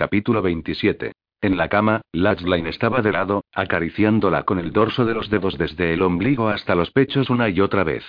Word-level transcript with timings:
Capítulo 0.00 0.40
27. 0.40 1.12
En 1.42 1.58
la 1.58 1.68
cama, 1.68 2.00
Latchline 2.12 2.68
estaba 2.68 3.02
de 3.02 3.12
lado, 3.12 3.44
acariciándola 3.52 4.44
con 4.44 4.58
el 4.58 4.72
dorso 4.72 5.04
de 5.04 5.12
los 5.12 5.28
dedos 5.28 5.58
desde 5.58 5.92
el 5.92 6.00
ombligo 6.00 6.48
hasta 6.48 6.74
los 6.74 6.90
pechos 6.90 7.28
una 7.28 7.50
y 7.50 7.60
otra 7.60 7.84
vez. 7.84 8.02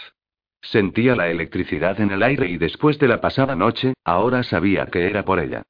Sentía 0.61 1.17
la 1.17 1.27
electricidad 1.27 1.99
en 1.99 2.11
el 2.11 2.23
aire 2.23 2.47
y 2.47 2.57
después 2.57 2.97
de 2.97 3.09
la 3.09 3.19
pasada 3.19 3.57
noche, 3.57 3.93
ahora 4.05 4.43
sabía 4.43 4.85
que 4.85 5.05
era 5.05 5.25
por 5.25 5.41
ella. 5.41 5.63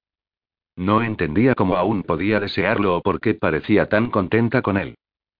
No 0.75 1.01
entendía 1.01 1.55
cómo 1.55 1.75
aún 1.75 2.03
podía 2.03 2.39
desearlo 2.39 2.97
o 2.97 3.01
por 3.01 3.19
qué 3.19 3.33
parecía 3.33 3.89
tan 3.89 4.11
contenta 4.11 4.61
con 4.61 4.77
él. 4.77 4.93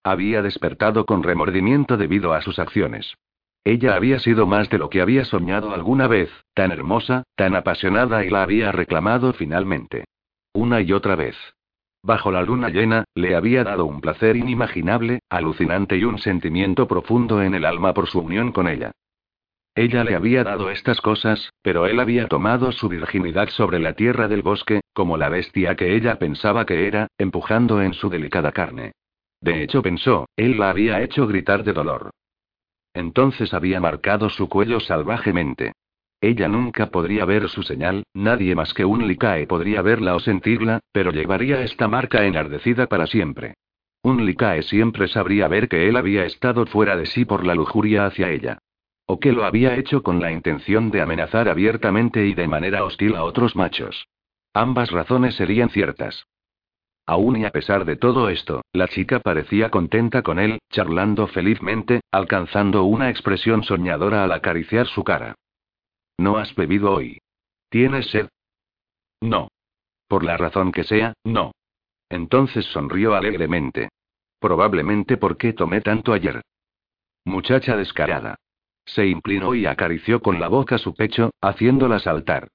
Había 0.04 0.42
despertado 0.42 1.06
con 1.06 1.22
remordimiento 1.22 1.96
debido 1.96 2.34
a 2.34 2.42
sus 2.42 2.58
acciones. 2.58 3.14
Ella 3.64 3.94
había 3.94 4.18
sido 4.18 4.48
más 4.48 4.68
de 4.72 4.80
lo 4.80 4.90
que 4.90 5.02
había 5.02 5.26
soñado 5.26 5.76
alguna 5.76 6.08
vez, 6.08 6.32
tan 6.56 6.72
hermosa, 6.72 7.22
tan 7.36 7.56
apasionada 7.56 8.26
y 8.26 8.32
la 8.32 8.42
había 8.42 8.72
reclamado 8.72 9.32
finalmente. 9.34 10.06
Una 10.54 10.82
y 10.82 10.92
otra 10.92 11.16
vez. 11.16 11.36
Bajo 12.04 12.32
la 12.32 12.42
luna 12.42 12.70
llena, 12.70 13.06
le 13.14 13.36
había 13.36 13.64
dado 13.64 13.86
un 13.86 14.02
placer 14.02 14.36
inimaginable, 14.36 15.20
alucinante 15.30 15.98
y 15.98 16.04
un 16.04 16.18
sentimiento 16.18 16.88
profundo 16.88 17.42
en 17.42 17.54
el 17.54 17.66
alma 17.66 17.94
por 17.94 18.08
su 18.08 18.20
unión 18.20 18.52
con 18.52 18.68
ella. 18.68 18.92
Ella 19.76 20.04
le 20.04 20.16
había 20.16 20.44
dado 20.44 20.70
estas 20.70 21.00
cosas, 21.00 21.54
pero 21.62 21.86
él 21.86 22.00
había 22.00 22.28
tomado 22.28 22.72
su 22.72 22.90
virginidad 22.90 23.50
sobre 23.50 23.80
la 23.80 23.94
tierra 23.94 24.28
del 24.28 24.42
bosque, 24.42 24.82
como 24.94 25.16
la 25.16 25.30
bestia 25.30 25.76
que 25.76 25.96
ella 25.96 26.20
pensaba 26.20 26.66
que 26.66 26.88
era, 26.88 27.08
empujando 27.18 27.82
en 27.82 27.94
su 27.94 28.10
delicada 28.10 28.52
carne. 28.52 28.92
De 29.40 29.64
hecho 29.64 29.82
pensó, 29.82 30.28
él 30.36 30.58
la 30.60 30.70
había 30.70 31.02
hecho 31.02 31.26
gritar 31.28 31.64
de 31.64 31.74
dolor. 31.74 32.10
Entonces 32.94 33.54
había 33.54 33.80
marcado 33.80 34.30
su 34.30 34.50
cuello 34.50 34.82
salvajemente. 34.82 35.72
Ella 36.22 36.48
nunca 36.48 36.92
podría 36.92 37.26
ver 37.26 37.50
su 37.50 37.64
señal, 37.64 38.04
nadie 38.14 38.54
más 38.54 38.76
que 38.76 38.86
un 38.86 39.08
Likae 39.08 39.48
podría 39.48 39.82
verla 39.82 40.16
o 40.16 40.20
sentirla, 40.20 40.80
pero 40.92 41.12
llevaría 41.12 41.64
esta 41.64 41.88
marca 41.88 42.24
enardecida 42.26 42.86
para 42.86 43.08
siempre. 43.08 43.56
Un 44.04 44.24
Likae 44.24 44.62
siempre 44.62 45.08
sabría 45.08 45.48
ver 45.48 45.68
que 45.68 45.90
él 45.90 45.98
había 45.98 46.26
estado 46.26 46.68
fuera 46.68 46.96
de 46.96 47.08
sí 47.08 47.26
por 47.26 47.44
la 47.44 47.56
lujuria 47.56 48.06
hacia 48.06 48.30
ella. 48.30 48.60
O 49.08 49.20
que 49.20 49.32
lo 49.32 49.46
había 49.46 49.76
hecho 49.78 50.04
con 50.04 50.22
la 50.22 50.32
intención 50.32 50.92
de 50.92 51.02
amenazar 51.02 51.50
abiertamente 51.50 52.28
y 52.28 52.36
de 52.36 52.48
manera 52.48 52.84
hostil 52.84 53.16
a 53.16 53.24
otros 53.24 53.56
machos. 53.56 54.08
Ambas 54.54 54.92
razones 54.92 55.34
serían 55.36 55.70
ciertas. 55.70 56.28
Aún 57.08 57.38
y 57.38 57.46
a 57.46 57.50
pesar 57.50 57.84
de 57.86 57.96
todo 57.96 58.30
esto, 58.30 58.62
la 58.74 58.88
chica 58.88 59.20
parecía 59.22 59.72
contenta 59.72 60.22
con 60.22 60.38
él, 60.38 60.60
charlando 60.70 61.26
felizmente, 61.26 62.02
alcanzando 62.12 62.84
una 62.84 63.10
expresión 63.10 63.64
soñadora 63.64 64.24
al 64.24 64.32
acariciar 64.32 64.86
su 64.86 65.04
cara. 65.04 65.36
¿No 66.22 66.38
has 66.38 66.54
bebido 66.54 66.92
hoy? 66.92 67.20
¿Tienes 67.70 68.12
sed? 68.12 68.30
No. 69.22 69.48
Por 70.08 70.24
la 70.24 70.38
razón 70.38 70.72
que 70.72 70.84
sea, 70.84 71.16
no. 71.24 71.52
Entonces 72.10 72.64
sonrió 72.66 73.16
alegremente. 73.16 73.90
Probablemente 74.40 75.18
porque 75.18 75.54
tomé 75.54 75.82
tanto 75.82 76.14
ayer. 76.14 76.44
Muchacha 77.26 77.76
descarada. 77.76 78.36
Se 78.86 79.08
inclinó 79.08 79.56
y 79.56 79.66
acarició 79.66 80.22
con 80.22 80.40
la 80.40 80.48
boca 80.48 80.78
su 80.78 80.94
pecho, 80.94 81.32
haciéndola 81.42 81.98
saltar. 81.98 82.50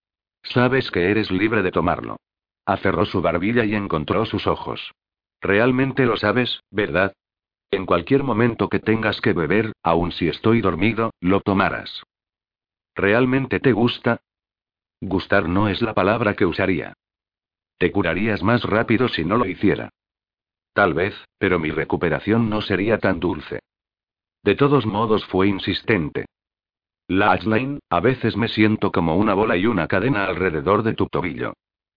Sabes 0.45 0.93
que 0.93 1.11
eres 1.11 1.33
libre 1.33 1.65
de 1.65 1.73
tomarlo. 1.73 2.19
Aferró 2.67 3.05
su 3.05 3.21
barbilla 3.21 3.65
y 3.65 3.75
encontró 3.75 4.27
sus 4.27 4.47
ojos. 4.47 4.93
Realmente 5.41 6.07
lo 6.07 6.17
sabes, 6.17 6.61
¿verdad? 6.71 7.15
En 7.73 7.85
cualquier 7.85 8.23
momento 8.23 8.69
que 8.69 8.79
tengas 8.79 9.21
que 9.21 9.33
beber, 9.33 9.73
aun 9.83 10.13
si 10.13 10.29
estoy 10.29 10.61
dormido, 10.61 11.11
lo 11.21 11.41
tomarás. 11.41 12.05
¿Realmente 12.97 13.61
te 13.61 13.73
gusta? 13.73 14.23
Gustar 15.03 15.49
no 15.49 15.69
es 15.69 15.83
la 15.83 15.93
palabra 15.93 16.34
que 16.34 16.47
usaría. 16.47 16.95
Te 17.79 17.93
curarías 17.93 18.43
más 18.43 18.65
rápido 18.65 19.09
si 19.09 19.23
no 19.23 19.37
lo 19.37 19.47
hiciera. 19.47 19.91
Tal 20.73 20.95
vez, 20.95 21.15
pero 21.39 21.59
mi 21.59 21.71
recuperación 21.71 22.49
no 22.49 22.62
sería 22.62 22.99
tan 22.99 23.21
dulce. 23.21 23.61
De 24.43 24.55
todos 24.55 24.87
modos 24.87 25.27
fue 25.27 25.49
insistente. 25.49 26.25
Lachline, 27.09 27.81
a 27.91 28.01
veces 28.01 28.37
me 28.37 28.49
siento 28.49 28.91
como 28.91 29.17
una 29.17 29.34
bola 29.34 29.59
y 29.59 29.67
una 29.67 29.87
cadena 29.89 30.25
alrededor 30.25 30.83
de 30.83 30.95
tu 30.95 31.07
tobillo. 31.07 31.53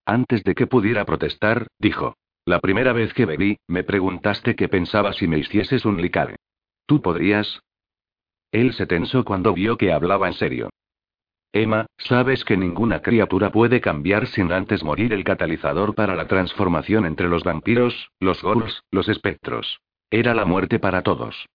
Antes 0.05 0.43
de 0.43 0.53
que 0.53 0.67
pudiera 0.67 1.05
protestar, 1.05 1.67
dijo. 1.79 2.15
La 2.45 2.59
primera 2.59 2.93
vez 2.93 3.13
que 3.13 3.25
bebí, 3.25 3.57
me 3.67 3.83
preguntaste 3.83 4.55
qué 4.55 4.67
pensaba 4.67 5.13
si 5.13 5.27
me 5.27 5.37
hicieses 5.37 5.85
un 5.85 6.01
licare. 6.01 6.35
¿Tú 6.85 7.01
podrías? 7.01 7.61
Él 8.51 8.73
se 8.73 8.87
tensó 8.87 9.23
cuando 9.23 9.53
vio 9.53 9.77
que 9.77 9.93
hablaba 9.93 10.27
en 10.27 10.33
serio. 10.33 10.69
Emma, 11.51 11.87
sabes 11.97 12.45
que 12.45 12.57
ninguna 12.57 13.01
criatura 13.01 13.51
puede 13.51 13.81
cambiar 13.81 14.27
sin 14.27 14.51
antes 14.51 14.83
morir 14.83 15.13
el 15.13 15.23
catalizador 15.23 15.95
para 15.95 16.15
la 16.15 16.27
transformación 16.27 17.05
entre 17.05 17.27
los 17.27 17.43
vampiros, 17.43 18.11
los 18.19 18.41
ghouls, 18.43 18.83
los 18.91 19.09
espectros. 19.09 19.81
Era 20.11 20.33
la 20.33 20.45
muerte 20.45 20.79
para 20.79 21.01
todos. 21.01 21.47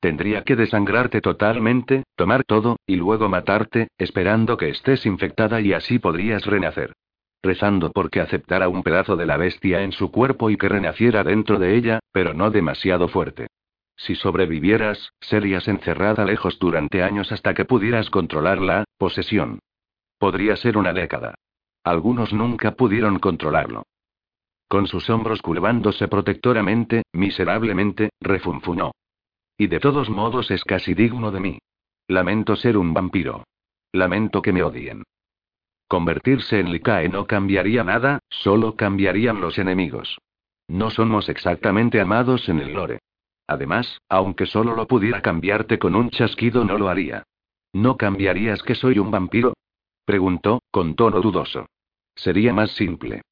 Tendría 0.00 0.42
que 0.42 0.56
desangrarte 0.56 1.20
totalmente, 1.20 2.04
tomar 2.16 2.44
todo, 2.44 2.76
y 2.86 2.96
luego 2.96 3.28
matarte, 3.28 3.88
esperando 3.98 4.56
que 4.56 4.70
estés 4.70 5.06
infectada 5.06 5.60
y 5.60 5.72
así 5.72 5.98
podrías 5.98 6.44
renacer 6.46 6.94
rezando 7.42 7.90
porque 7.90 8.20
aceptara 8.20 8.68
un 8.68 8.82
pedazo 8.82 9.16
de 9.16 9.26
la 9.26 9.36
bestia 9.36 9.82
en 9.82 9.92
su 9.92 10.10
cuerpo 10.10 10.50
y 10.50 10.56
que 10.56 10.68
renaciera 10.68 11.24
dentro 11.24 11.58
de 11.58 11.76
ella, 11.76 12.00
pero 12.12 12.34
no 12.34 12.50
demasiado 12.50 13.08
fuerte. 13.08 13.48
Si 13.96 14.14
sobrevivieras, 14.14 15.12
serías 15.20 15.68
encerrada 15.68 16.24
lejos 16.24 16.58
durante 16.58 17.02
años 17.02 17.30
hasta 17.32 17.54
que 17.54 17.64
pudieras 17.64 18.10
controlar 18.10 18.60
la 18.60 18.84
posesión. 18.98 19.60
Podría 20.18 20.56
ser 20.56 20.76
una 20.76 20.92
década. 20.92 21.34
Algunos 21.84 22.32
nunca 22.32 22.72
pudieron 22.72 23.18
controlarlo. 23.18 23.84
Con 24.68 24.86
sus 24.86 25.10
hombros 25.10 25.42
curvándose 25.42 26.08
protectoramente, 26.08 27.02
miserablemente, 27.12 28.10
refunfunó. 28.20 28.92
Y 29.58 29.66
de 29.66 29.80
todos 29.80 30.08
modos 30.08 30.50
es 30.50 30.64
casi 30.64 30.94
digno 30.94 31.30
de 31.30 31.40
mí. 31.40 31.58
Lamento 32.08 32.56
ser 32.56 32.78
un 32.78 32.94
vampiro. 32.94 33.44
Lamento 33.92 34.40
que 34.40 34.52
me 34.52 34.62
odien. 34.62 35.02
Convertirse 35.88 36.58
en 36.58 36.72
Likae 36.72 37.10
no 37.10 37.26
cambiaría 37.26 37.84
nada, 37.84 38.20
solo 38.30 38.76
cambiarían 38.76 39.40
los 39.40 39.58
enemigos. 39.58 40.18
No 40.68 40.88
somos 40.88 41.28
exactamente 41.28 42.00
amados 42.00 42.48
en 42.48 42.60
el 42.60 42.72
lore. 42.72 43.00
Además, 43.46 44.00
aunque 44.08 44.46
solo 44.46 44.74
lo 44.74 44.86
pudiera 44.86 45.22
cambiarte 45.22 45.78
con 45.78 45.94
un 45.94 46.10
chasquido, 46.10 46.64
no 46.64 46.78
lo 46.78 46.88
haría. 46.88 47.24
¿No 47.72 47.96
cambiarías 47.96 48.62
que 48.62 48.74
soy 48.74 48.98
un 48.98 49.10
vampiro? 49.10 49.54
Preguntó, 50.04 50.60
con 50.70 50.94
tono 50.94 51.20
dudoso. 51.20 51.66
Sería 52.14 52.52
más 52.52 52.72
simple. 52.72 53.22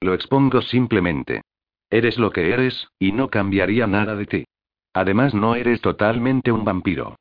Lo 0.00 0.14
expongo 0.14 0.62
simplemente. 0.62 1.42
Eres 1.90 2.18
lo 2.18 2.30
que 2.30 2.52
eres, 2.52 2.88
y 2.98 3.12
no 3.12 3.28
cambiaría 3.28 3.86
nada 3.86 4.14
de 4.16 4.26
ti. 4.26 4.44
Además, 4.92 5.34
no 5.34 5.54
eres 5.54 5.80
totalmente 5.80 6.52
un 6.52 6.64
vampiro. 6.64 7.16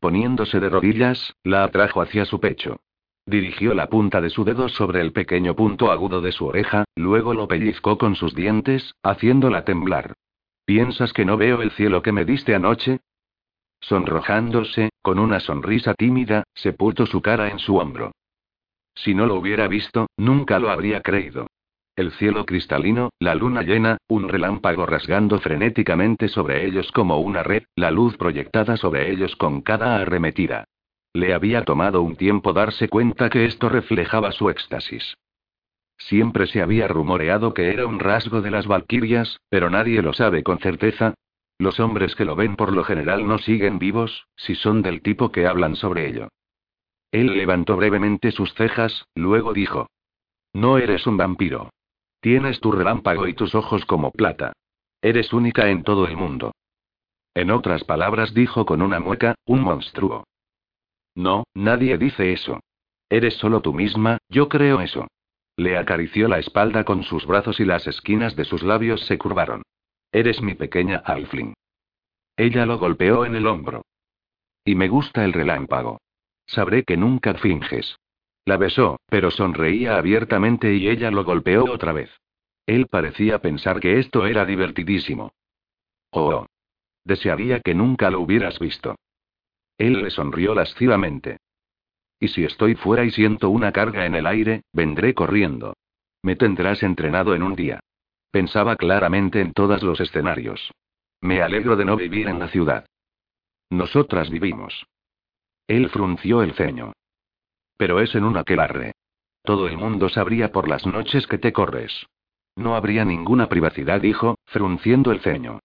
Poniéndose 0.00 0.60
de 0.60 0.68
rodillas, 0.68 1.34
la 1.44 1.64
atrajo 1.64 2.00
hacia 2.00 2.24
su 2.24 2.40
pecho. 2.40 2.80
Dirigió 3.26 3.74
la 3.74 3.88
punta 3.88 4.20
de 4.20 4.30
su 4.30 4.44
dedo 4.44 4.68
sobre 4.68 5.00
el 5.00 5.12
pequeño 5.12 5.54
punto 5.54 5.92
agudo 5.92 6.20
de 6.20 6.32
su 6.32 6.46
oreja, 6.46 6.84
luego 6.96 7.34
lo 7.34 7.46
pellizcó 7.46 7.98
con 7.98 8.16
sus 8.16 8.34
dientes, 8.34 8.94
haciéndola 9.02 9.64
temblar. 9.64 10.14
¿Piensas 10.70 11.12
que 11.12 11.24
no 11.24 11.36
veo 11.36 11.62
el 11.62 11.72
cielo 11.72 12.00
que 12.00 12.12
me 12.12 12.24
diste 12.24 12.54
anoche? 12.54 13.00
Sonrojándose, 13.80 14.90
con 15.02 15.18
una 15.18 15.40
sonrisa 15.40 15.94
tímida, 15.94 16.44
se 16.54 16.72
puso 16.72 17.06
su 17.06 17.20
cara 17.20 17.50
en 17.50 17.58
su 17.58 17.78
hombro. 17.78 18.12
Si 18.94 19.12
no 19.12 19.26
lo 19.26 19.34
hubiera 19.34 19.66
visto, 19.66 20.06
nunca 20.16 20.60
lo 20.60 20.70
habría 20.70 21.00
creído. 21.00 21.48
El 21.96 22.12
cielo 22.12 22.46
cristalino, 22.46 23.10
la 23.18 23.34
luna 23.34 23.62
llena, 23.62 23.98
un 24.06 24.28
relámpago 24.28 24.86
rasgando 24.86 25.40
frenéticamente 25.40 26.28
sobre 26.28 26.64
ellos 26.64 26.92
como 26.92 27.18
una 27.18 27.42
red, 27.42 27.64
la 27.74 27.90
luz 27.90 28.16
proyectada 28.16 28.76
sobre 28.76 29.10
ellos 29.10 29.34
con 29.34 29.62
cada 29.62 29.96
arremetida. 29.96 30.66
Le 31.12 31.34
había 31.34 31.64
tomado 31.64 32.00
un 32.02 32.14
tiempo 32.14 32.52
darse 32.52 32.88
cuenta 32.88 33.28
que 33.28 33.44
esto 33.44 33.68
reflejaba 33.70 34.30
su 34.30 34.48
éxtasis. 34.48 35.16
Siempre 36.00 36.46
se 36.46 36.62
había 36.62 36.88
rumoreado 36.88 37.52
que 37.52 37.70
era 37.70 37.86
un 37.86 38.00
rasgo 38.00 38.40
de 38.40 38.50
las 38.50 38.66
valquirias, 38.66 39.38
pero 39.50 39.68
nadie 39.68 40.00
lo 40.00 40.14
sabe 40.14 40.42
con 40.42 40.58
certeza. 40.58 41.14
Los 41.58 41.78
hombres 41.78 42.16
que 42.16 42.24
lo 42.24 42.34
ven 42.34 42.56
por 42.56 42.72
lo 42.72 42.84
general 42.84 43.28
no 43.28 43.36
siguen 43.36 43.78
vivos, 43.78 44.26
si 44.34 44.54
son 44.54 44.80
del 44.80 45.02
tipo 45.02 45.30
que 45.30 45.46
hablan 45.46 45.76
sobre 45.76 46.08
ello. 46.08 46.28
Él 47.12 47.36
levantó 47.36 47.76
brevemente 47.76 48.32
sus 48.32 48.54
cejas, 48.54 49.04
luego 49.14 49.52
dijo. 49.52 49.88
No 50.54 50.78
eres 50.78 51.06
un 51.06 51.18
vampiro. 51.18 51.70
Tienes 52.20 52.60
tu 52.60 52.72
relámpago 52.72 53.28
y 53.28 53.34
tus 53.34 53.54
ojos 53.54 53.84
como 53.84 54.10
plata. 54.10 54.54
Eres 55.02 55.32
única 55.34 55.68
en 55.68 55.82
todo 55.82 56.06
el 56.06 56.16
mundo. 56.16 56.52
En 57.34 57.50
otras 57.50 57.84
palabras 57.84 58.32
dijo 58.32 58.64
con 58.64 58.80
una 58.80 59.00
mueca, 59.00 59.34
un 59.44 59.60
monstruo. 59.60 60.24
No, 61.14 61.44
nadie 61.54 61.98
dice 61.98 62.32
eso. 62.32 62.60
Eres 63.10 63.34
solo 63.34 63.60
tú 63.60 63.74
misma, 63.74 64.18
yo 64.28 64.48
creo 64.48 64.80
eso. 64.80 65.06
Le 65.56 65.76
acarició 65.76 66.28
la 66.28 66.38
espalda 66.38 66.84
con 66.84 67.02
sus 67.02 67.26
brazos 67.26 67.60
y 67.60 67.64
las 67.64 67.86
esquinas 67.86 68.36
de 68.36 68.44
sus 68.44 68.62
labios 68.62 69.04
se 69.06 69.18
curvaron. 69.18 69.62
Eres 70.12 70.40
mi 70.42 70.54
pequeña 70.54 71.02
Alfling. 71.04 71.54
Ella 72.36 72.66
lo 72.66 72.78
golpeó 72.78 73.24
en 73.24 73.34
el 73.34 73.46
hombro. 73.46 73.82
Y 74.64 74.74
me 74.74 74.88
gusta 74.88 75.24
el 75.24 75.32
relámpago. 75.32 76.00
Sabré 76.46 76.84
que 76.84 76.96
nunca 76.96 77.34
finges. 77.34 77.96
La 78.44 78.56
besó, 78.56 78.98
pero 79.06 79.30
sonreía 79.30 79.96
abiertamente 79.96 80.74
y 80.74 80.88
ella 80.88 81.10
lo 81.10 81.24
golpeó 81.24 81.64
otra 81.64 81.92
vez. 81.92 82.10
Él 82.66 82.86
parecía 82.86 83.40
pensar 83.40 83.80
que 83.80 83.98
esto 83.98 84.26
era 84.26 84.44
divertidísimo. 84.44 85.32
Oh. 86.10 86.46
Desearía 87.04 87.60
que 87.60 87.74
nunca 87.74 88.10
lo 88.10 88.20
hubieras 88.20 88.58
visto. 88.58 88.96
Él 89.78 90.02
le 90.02 90.10
sonrió 90.10 90.54
lascivamente. 90.54 91.38
Y 92.20 92.28
si 92.28 92.44
estoy 92.44 92.74
fuera 92.74 93.04
y 93.04 93.10
siento 93.10 93.48
una 93.48 93.72
carga 93.72 94.04
en 94.04 94.14
el 94.14 94.26
aire, 94.26 94.62
vendré 94.72 95.14
corriendo. 95.14 95.74
Me 96.22 96.36
tendrás 96.36 96.82
entrenado 96.82 97.34
en 97.34 97.42
un 97.42 97.56
día. 97.56 97.80
Pensaba 98.30 98.76
claramente 98.76 99.40
en 99.40 99.54
todos 99.54 99.82
los 99.82 100.00
escenarios. 100.00 100.70
Me 101.22 101.42
alegro 101.42 101.76
de 101.76 101.86
no 101.86 101.96
vivir 101.96 102.28
en 102.28 102.38
la 102.38 102.48
ciudad. 102.48 102.86
Nosotras 103.70 104.30
vivimos. 104.30 104.86
Él 105.66 105.88
frunció 105.88 106.42
el 106.42 106.52
ceño. 106.54 106.92
Pero 107.76 108.00
es 108.00 108.14
en 108.14 108.24
un 108.24 108.36
aquelarre. 108.36 108.92
Todo 109.42 109.66
el 109.66 109.78
mundo 109.78 110.08
sabría 110.10 110.52
por 110.52 110.68
las 110.68 110.86
noches 110.86 111.26
que 111.26 111.38
te 111.38 111.52
corres. 111.52 112.06
No 112.56 112.74
habría 112.74 113.04
ninguna 113.04 113.48
privacidad, 113.48 114.00
dijo, 114.00 114.36
frunciendo 114.44 115.12
el 115.12 115.20
ceño. 115.20 115.60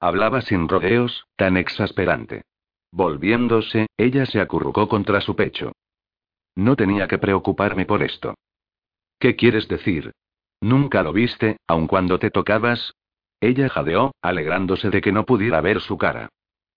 Hablaba 0.00 0.40
sin 0.42 0.68
rodeos, 0.68 1.26
tan 1.36 1.56
exasperante. 1.56 2.42
Volviéndose, 2.90 3.86
ella 3.96 4.26
se 4.26 4.40
acurrucó 4.40 4.88
contra 4.88 5.20
su 5.20 5.36
pecho. 5.36 5.72
No 6.56 6.76
tenía 6.76 7.06
que 7.06 7.18
preocuparme 7.18 7.86
por 7.86 8.02
esto. 8.02 8.34
¿Qué 9.18 9.36
quieres 9.36 9.68
decir? 9.68 10.12
¿Nunca 10.60 11.02
lo 11.02 11.12
viste, 11.12 11.58
aun 11.66 11.86
cuando 11.86 12.18
te 12.18 12.30
tocabas? 12.30 12.94
Ella 13.40 13.68
jadeó, 13.68 14.12
alegrándose 14.22 14.90
de 14.90 15.00
que 15.00 15.12
no 15.12 15.24
pudiera 15.24 15.60
ver 15.60 15.80
su 15.80 15.96
cara. 15.96 16.28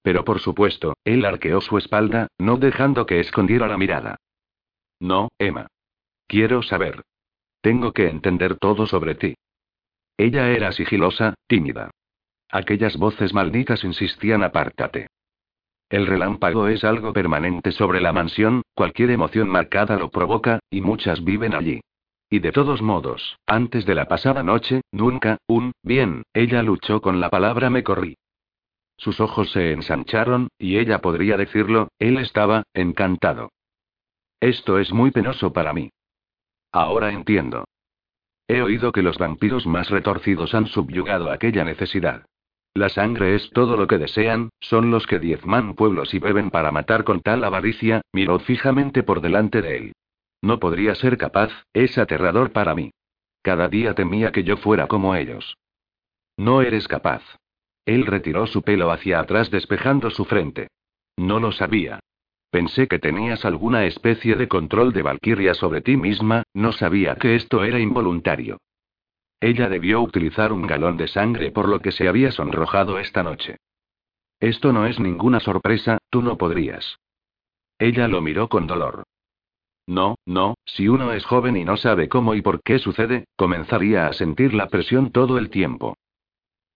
Pero 0.03 0.23
por 0.23 0.39
supuesto, 0.39 0.95
él 1.03 1.25
arqueó 1.25 1.61
su 1.61 1.77
espalda, 1.77 2.27
no 2.37 2.57
dejando 2.57 3.05
que 3.05 3.19
escondiera 3.19 3.67
la 3.67 3.77
mirada. 3.77 4.17
No, 4.99 5.29
Emma. 5.39 5.67
Quiero 6.27 6.61
saber. 6.61 7.01
Tengo 7.61 7.91
que 7.91 8.07
entender 8.07 8.57
todo 8.57 8.85
sobre 8.87 9.15
ti. 9.15 9.35
Ella 10.17 10.49
era 10.49 10.71
sigilosa, 10.71 11.35
tímida. 11.47 11.91
Aquellas 12.49 12.97
voces 12.97 13.33
malditas 13.33 13.83
insistían 13.83 14.43
apártate. 14.43 15.07
El 15.91 16.07
relámpago 16.07 16.69
es 16.69 16.85
algo 16.85 17.11
permanente 17.11 17.73
sobre 17.73 17.99
la 17.99 18.13
mansión, 18.13 18.61
cualquier 18.73 19.11
emoción 19.11 19.49
marcada 19.49 19.97
lo 19.97 20.09
provoca, 20.09 20.61
y 20.69 20.79
muchas 20.79 21.21
viven 21.25 21.53
allí. 21.53 21.81
Y 22.29 22.39
de 22.39 22.53
todos 22.53 22.81
modos, 22.81 23.35
antes 23.45 23.85
de 23.85 23.93
la 23.93 24.05
pasada 24.05 24.41
noche, 24.41 24.79
nunca, 24.93 25.37
un, 25.47 25.73
bien, 25.83 26.23
ella 26.33 26.63
luchó 26.63 27.01
con 27.01 27.19
la 27.19 27.29
palabra 27.29 27.69
me 27.69 27.83
corrí. 27.83 28.15
Sus 28.95 29.19
ojos 29.19 29.51
se 29.51 29.73
ensancharon, 29.73 30.47
y 30.57 30.77
ella 30.77 30.99
podría 30.99 31.35
decirlo, 31.35 31.89
él 31.99 32.19
estaba, 32.19 32.63
encantado. 32.73 33.49
Esto 34.39 34.79
es 34.79 34.93
muy 34.93 35.11
penoso 35.11 35.51
para 35.51 35.73
mí. 35.73 35.89
Ahora 36.71 37.11
entiendo. 37.11 37.65
He 38.47 38.61
oído 38.61 38.93
que 38.93 39.01
los 39.01 39.17
vampiros 39.17 39.67
más 39.67 39.89
retorcidos 39.89 40.55
han 40.55 40.67
subyugado 40.67 41.31
aquella 41.31 41.65
necesidad. 41.65 42.23
La 42.73 42.87
sangre 42.87 43.35
es 43.35 43.49
todo 43.51 43.75
lo 43.75 43.87
que 43.87 43.97
desean, 43.97 44.49
son 44.61 44.91
los 44.91 45.05
que 45.05 45.19
diezman 45.19 45.75
pueblos 45.75 46.13
y 46.13 46.19
beben 46.19 46.51
para 46.51 46.71
matar 46.71 47.03
con 47.03 47.19
tal 47.19 47.43
avaricia, 47.43 48.01
miró 48.13 48.39
fijamente 48.39 49.03
por 49.03 49.19
delante 49.19 49.61
de 49.61 49.77
él. 49.77 49.93
No 50.41 50.59
podría 50.59 50.95
ser 50.95 51.17
capaz, 51.17 51.51
es 51.73 51.97
aterrador 51.97 52.51
para 52.51 52.73
mí. 52.73 52.91
Cada 53.41 53.67
día 53.67 53.93
temía 53.93 54.31
que 54.31 54.43
yo 54.43 54.57
fuera 54.57 54.87
como 54.87 55.15
ellos. 55.15 55.57
No 56.37 56.61
eres 56.61 56.87
capaz. 56.87 57.23
Él 57.85 58.05
retiró 58.05 58.47
su 58.47 58.61
pelo 58.61 58.91
hacia 58.91 59.19
atrás 59.19 59.51
despejando 59.51 60.09
su 60.09 60.25
frente. 60.25 60.67
No 61.17 61.39
lo 61.39 61.51
sabía. 61.51 61.99
Pensé 62.51 62.87
que 62.87 62.99
tenías 62.99 63.45
alguna 63.45 63.85
especie 63.85 64.35
de 64.35 64.47
control 64.47 64.93
de 64.93 65.01
Valkyria 65.03 65.53
sobre 65.53 65.81
ti 65.81 65.97
misma, 65.97 66.43
no 66.53 66.71
sabía 66.71 67.15
que 67.15 67.35
esto 67.35 67.63
era 67.63 67.79
involuntario. 67.79 68.57
Ella 69.41 69.69
debió 69.69 70.01
utilizar 70.01 70.53
un 70.53 70.67
galón 70.67 70.97
de 70.97 71.07
sangre 71.07 71.51
por 71.51 71.67
lo 71.67 71.79
que 71.79 71.91
se 71.91 72.07
había 72.07 72.31
sonrojado 72.31 72.99
esta 72.99 73.23
noche. 73.23 73.57
Esto 74.39 74.71
no 74.71 74.85
es 74.85 74.99
ninguna 74.99 75.39
sorpresa, 75.39 75.97
tú 76.11 76.21
no 76.21 76.37
podrías. 76.37 76.99
Ella 77.79 78.07
lo 78.07 78.21
miró 78.21 78.49
con 78.49 78.67
dolor. 78.67 79.03
No, 79.87 80.15
no, 80.27 80.53
si 80.65 80.87
uno 80.87 81.11
es 81.11 81.25
joven 81.25 81.57
y 81.57 81.65
no 81.65 81.75
sabe 81.75 82.07
cómo 82.07 82.35
y 82.35 82.43
por 82.43 82.61
qué 82.61 82.77
sucede, 82.77 83.25
comenzaría 83.35 84.05
a 84.05 84.13
sentir 84.13 84.53
la 84.53 84.67
presión 84.67 85.11
todo 85.11 85.39
el 85.39 85.49
tiempo. 85.49 85.97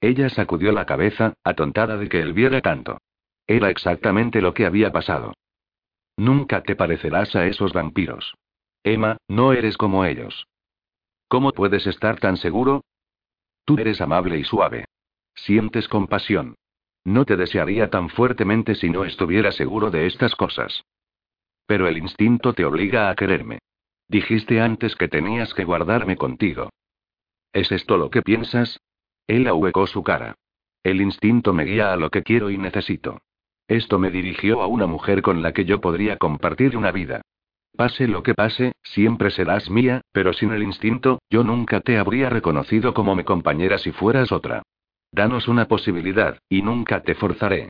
Ella 0.02 0.30
sacudió 0.30 0.72
la 0.72 0.88
cabeza, 0.88 1.36
atontada 1.44 1.98
de 1.98 2.10
que 2.10 2.20
él 2.20 2.34
viera 2.34 2.62
tanto. 2.62 2.98
Era 3.46 3.70
exactamente 3.70 4.42
lo 4.42 4.56
que 4.56 4.66
había 4.66 4.92
pasado. 4.92 5.34
Nunca 6.18 6.64
te 6.64 6.76
parecerás 6.76 7.36
a 7.36 7.46
esos 7.46 7.74
vampiros. 7.74 8.34
Emma, 8.84 9.18
no 9.28 9.54
eres 9.54 9.78
como 9.78 10.04
ellos. 10.04 10.48
¿Cómo 11.28 11.52
puedes 11.52 11.88
estar 11.88 12.20
tan 12.20 12.38
seguro? 12.38 12.84
Tú 13.66 13.78
eres 13.78 14.00
amable 14.02 14.38
y 14.38 14.44
suave. 14.44 14.86
Sientes 15.34 15.88
compasión. 15.88 16.56
No 17.04 17.26
te 17.26 17.36
desearía 17.36 17.90
tan 17.90 18.10
fuertemente 18.10 18.76
si 18.76 18.90
no 18.90 19.06
estuviera 19.06 19.52
seguro 19.52 19.92
de 19.92 20.08
estas 20.08 20.36
cosas. 20.36 20.84
Pero 21.68 21.88
el 21.88 21.98
instinto 21.98 22.54
te 22.54 22.66
obliga 22.66 23.10
a 23.10 23.16
quererme. 23.16 23.60
Dijiste 24.08 24.62
antes 24.62 24.96
que 24.96 25.08
tenías 25.08 25.54
que 25.54 25.66
guardarme 25.66 26.16
contigo. 26.16 26.70
¿Es 27.54 27.72
esto 27.72 27.98
lo 27.98 28.10
que 28.10 28.22
piensas? 28.22 28.80
Él 29.28 29.48
ahuecó 29.48 29.88
su 29.88 30.04
cara. 30.04 30.36
El 30.84 31.02
instinto 31.02 31.54
me 31.54 31.64
guía 31.66 31.94
a 31.94 31.96
lo 31.96 32.12
que 32.12 32.22
quiero 32.22 32.52
y 32.52 32.58
necesito. 32.58 33.22
Esto 33.68 33.98
me 33.98 34.12
dirigió 34.12 34.62
a 34.62 34.68
una 34.68 34.86
mujer 34.86 35.24
con 35.24 35.42
la 35.42 35.54
que 35.54 35.66
yo 35.66 35.82
podría 35.82 36.18
compartir 36.18 36.78
una 36.78 36.92
vida. 36.92 37.22
Pase 37.76 38.08
lo 38.08 38.24
que 38.24 38.34
pase, 38.34 38.74
siempre 38.84 39.32
serás 39.32 39.70
mía, 39.70 40.02
pero 40.12 40.34
sin 40.34 40.52
el 40.52 40.64
instinto, 40.64 41.20
yo 41.30 41.44
nunca 41.44 41.82
te 41.82 41.98
habría 41.98 42.30
reconocido 42.30 42.94
como 42.94 43.16
mi 43.16 43.24
compañera 43.24 43.78
si 43.78 43.92
fueras 43.92 44.32
otra. 44.32 44.64
Danos 45.12 45.48
una 45.48 45.68
posibilidad, 45.68 46.40
y 46.50 46.62
nunca 46.62 47.04
te 47.04 47.16
forzaré. 47.16 47.70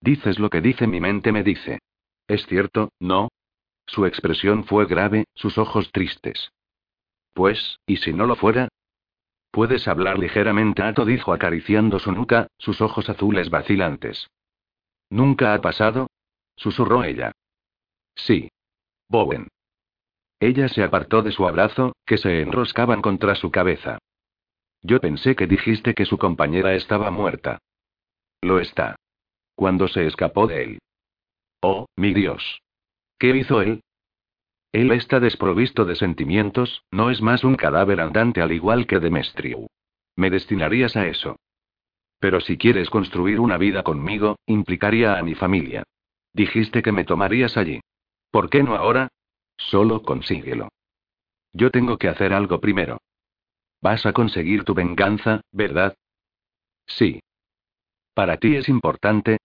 Dices 0.00 0.38
lo 0.38 0.50
que 0.50 0.60
dice 0.60 0.86
mi 0.86 1.00
mente 1.00 1.32
me 1.32 1.42
dice. 1.42 1.78
¿Es 2.28 2.46
cierto, 2.46 2.90
no? 3.00 3.28
Su 3.86 4.06
expresión 4.06 4.64
fue 4.64 4.86
grave, 4.86 5.24
sus 5.34 5.56
ojos 5.58 5.90
tristes. 5.92 6.50
Pues, 7.32 7.78
¿y 7.86 7.96
si 7.96 8.12
no 8.12 8.26
lo 8.26 8.36
fuera? 8.36 8.68
Puedes 9.50 9.88
hablar 9.88 10.18
ligeramente, 10.18 10.82
Ato 10.82 11.04
dijo 11.04 11.32
acariciando 11.32 11.98
su 11.98 12.12
nuca, 12.12 12.48
sus 12.58 12.80
ojos 12.80 13.08
azules 13.08 13.50
vacilantes. 13.50 14.28
¿Nunca 15.10 15.54
ha 15.54 15.60
pasado? 15.60 16.08
susurró 16.56 17.04
ella. 17.04 17.32
Sí. 18.14 18.50
Bowen. 19.08 19.48
Ella 20.40 20.68
se 20.68 20.82
apartó 20.82 21.22
de 21.22 21.32
su 21.32 21.46
abrazo, 21.46 21.94
que 22.04 22.18
se 22.18 22.42
enroscaban 22.42 23.02
contra 23.02 23.34
su 23.34 23.50
cabeza. 23.50 23.98
Yo 24.82 25.00
pensé 25.00 25.34
que 25.34 25.46
dijiste 25.46 25.94
que 25.94 26.04
su 26.04 26.18
compañera 26.18 26.74
estaba 26.74 27.10
muerta. 27.10 27.58
Lo 28.42 28.58
está. 28.60 28.96
Cuando 29.54 29.88
se 29.88 30.06
escapó 30.06 30.46
de 30.46 30.64
él. 30.64 30.78
Oh, 31.60 31.86
mi 31.96 32.12
Dios. 32.12 32.60
¿Qué 33.18 33.34
hizo 33.34 33.62
él? 33.62 33.80
Él 34.72 34.90
está 34.90 35.20
desprovisto 35.20 35.84
de 35.84 35.94
sentimientos, 35.94 36.82
no 36.90 37.10
es 37.10 37.22
más 37.22 37.44
un 37.44 37.54
cadáver 37.54 38.00
andante 38.00 38.42
al 38.42 38.52
igual 38.52 38.86
que 38.86 38.98
Demetriu. 38.98 39.68
Me 40.16 40.30
destinarías 40.30 40.96
a 40.96 41.06
eso. 41.06 41.36
Pero 42.18 42.40
si 42.40 42.58
quieres 42.58 42.90
construir 42.90 43.40
una 43.40 43.56
vida 43.56 43.82
conmigo, 43.82 44.36
implicaría 44.46 45.16
a 45.16 45.22
mi 45.22 45.34
familia. 45.34 45.84
Dijiste 46.32 46.82
que 46.82 46.92
me 46.92 47.04
tomarías 47.04 47.56
allí. 47.56 47.80
¿Por 48.34 48.50
qué 48.50 48.64
no 48.64 48.74
ahora? 48.74 49.12
Solo 49.56 50.02
consíguelo. 50.02 50.68
Yo 51.52 51.70
tengo 51.70 51.98
que 51.98 52.08
hacer 52.08 52.32
algo 52.32 52.60
primero. 52.60 52.98
Vas 53.80 54.06
a 54.06 54.12
conseguir 54.12 54.64
tu 54.64 54.74
venganza, 54.74 55.42
¿verdad? 55.52 55.94
Sí. 56.84 57.20
¿Para 58.12 58.38
ti 58.38 58.56
es 58.56 58.68
importante? 58.68 59.38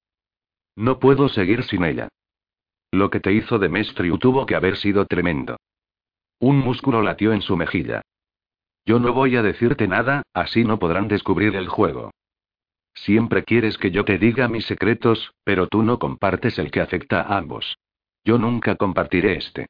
No 0.76 0.98
puedo 0.98 1.30
seguir 1.30 1.66
sin 1.66 1.84
ella. 1.84 2.08
Lo 2.90 3.12
que 3.12 3.20
te 3.20 3.32
hizo 3.32 3.60
Demetriu 3.60 4.18
tuvo 4.18 4.48
que 4.48 4.56
haber 4.56 4.76
sido 4.76 5.06
tremendo. 5.06 5.58
Un 6.40 6.58
músculo 6.58 7.04
latió 7.04 7.32
en 7.32 7.44
su 7.44 7.56
mejilla. 7.56 8.02
Yo 8.88 8.98
no 8.98 9.14
voy 9.14 9.36
a 9.36 9.44
decirte 9.44 9.88
nada, 9.88 10.24
así 10.34 10.64
no 10.64 10.80
podrán 10.80 11.08
descubrir 11.08 11.56
el 11.56 11.68
juego. 11.68 12.10
Siempre 12.96 13.44
quieres 13.44 13.78
que 13.78 13.92
yo 13.92 14.04
te 14.04 14.18
diga 14.18 14.48
mis 14.48 14.66
secretos, 14.66 15.36
pero 15.44 15.68
tú 15.68 15.84
no 15.84 16.00
compartes 16.00 16.58
el 16.58 16.72
que 16.72 16.82
afecta 16.82 17.22
a 17.22 17.38
ambos. 17.38 17.78
Yo 18.30 18.38
nunca 18.38 18.76
compartiré 18.76 19.38
este. 19.38 19.70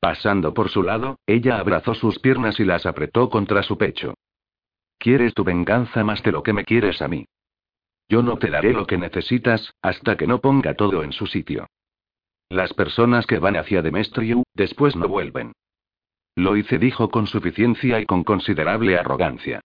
Pasando 0.00 0.52
por 0.52 0.68
su 0.68 0.82
lado, 0.82 1.20
ella 1.28 1.60
abrazó 1.60 1.94
sus 1.94 2.18
piernas 2.18 2.58
y 2.58 2.64
las 2.64 2.86
apretó 2.86 3.30
contra 3.30 3.62
su 3.62 3.78
pecho. 3.78 4.14
Quieres 4.98 5.32
tu 5.32 5.44
venganza 5.44 6.02
más 6.02 6.20
de 6.24 6.32
lo 6.32 6.42
que 6.42 6.52
me 6.52 6.64
quieres 6.64 7.00
a 7.02 7.06
mí. 7.06 7.26
Yo 8.08 8.20
no 8.24 8.36
te 8.36 8.50
daré 8.50 8.72
lo 8.72 8.84
que 8.84 8.98
necesitas, 8.98 9.72
hasta 9.80 10.16
que 10.16 10.26
no 10.26 10.40
ponga 10.40 10.74
todo 10.74 11.04
en 11.04 11.12
su 11.12 11.28
sitio. 11.28 11.68
Las 12.48 12.74
personas 12.74 13.28
que 13.28 13.38
van 13.38 13.54
hacia 13.54 13.80
Demestriu, 13.80 14.42
después 14.54 14.96
no 14.96 15.06
vuelven. 15.06 15.52
Lo 16.34 16.56
hice, 16.56 16.78
dijo 16.78 17.10
con 17.10 17.28
suficiencia 17.28 18.00
y 18.00 18.06
con 18.06 18.24
considerable 18.24 18.98
arrogancia. 18.98 19.60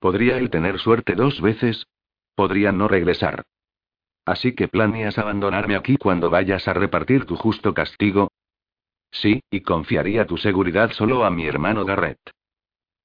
¿Podría 0.00 0.36
él 0.36 0.50
tener 0.50 0.78
suerte 0.78 1.14
dos 1.14 1.40
veces? 1.40 1.86
Podría 2.34 2.72
no 2.72 2.88
regresar. 2.88 3.42
Así 4.24 4.54
que 4.54 4.68
planeas 4.68 5.18
abandonarme 5.18 5.76
aquí 5.76 5.96
cuando 5.96 6.30
vayas 6.30 6.68
a 6.68 6.74
repartir 6.74 7.24
tu 7.24 7.36
justo 7.36 7.74
castigo. 7.74 8.30
Sí, 9.10 9.42
y 9.50 9.60
confiaría 9.60 10.26
tu 10.26 10.36
seguridad 10.36 10.92
solo 10.92 11.24
a 11.24 11.30
mi 11.30 11.46
hermano 11.46 11.84
Garrett. 11.84 12.20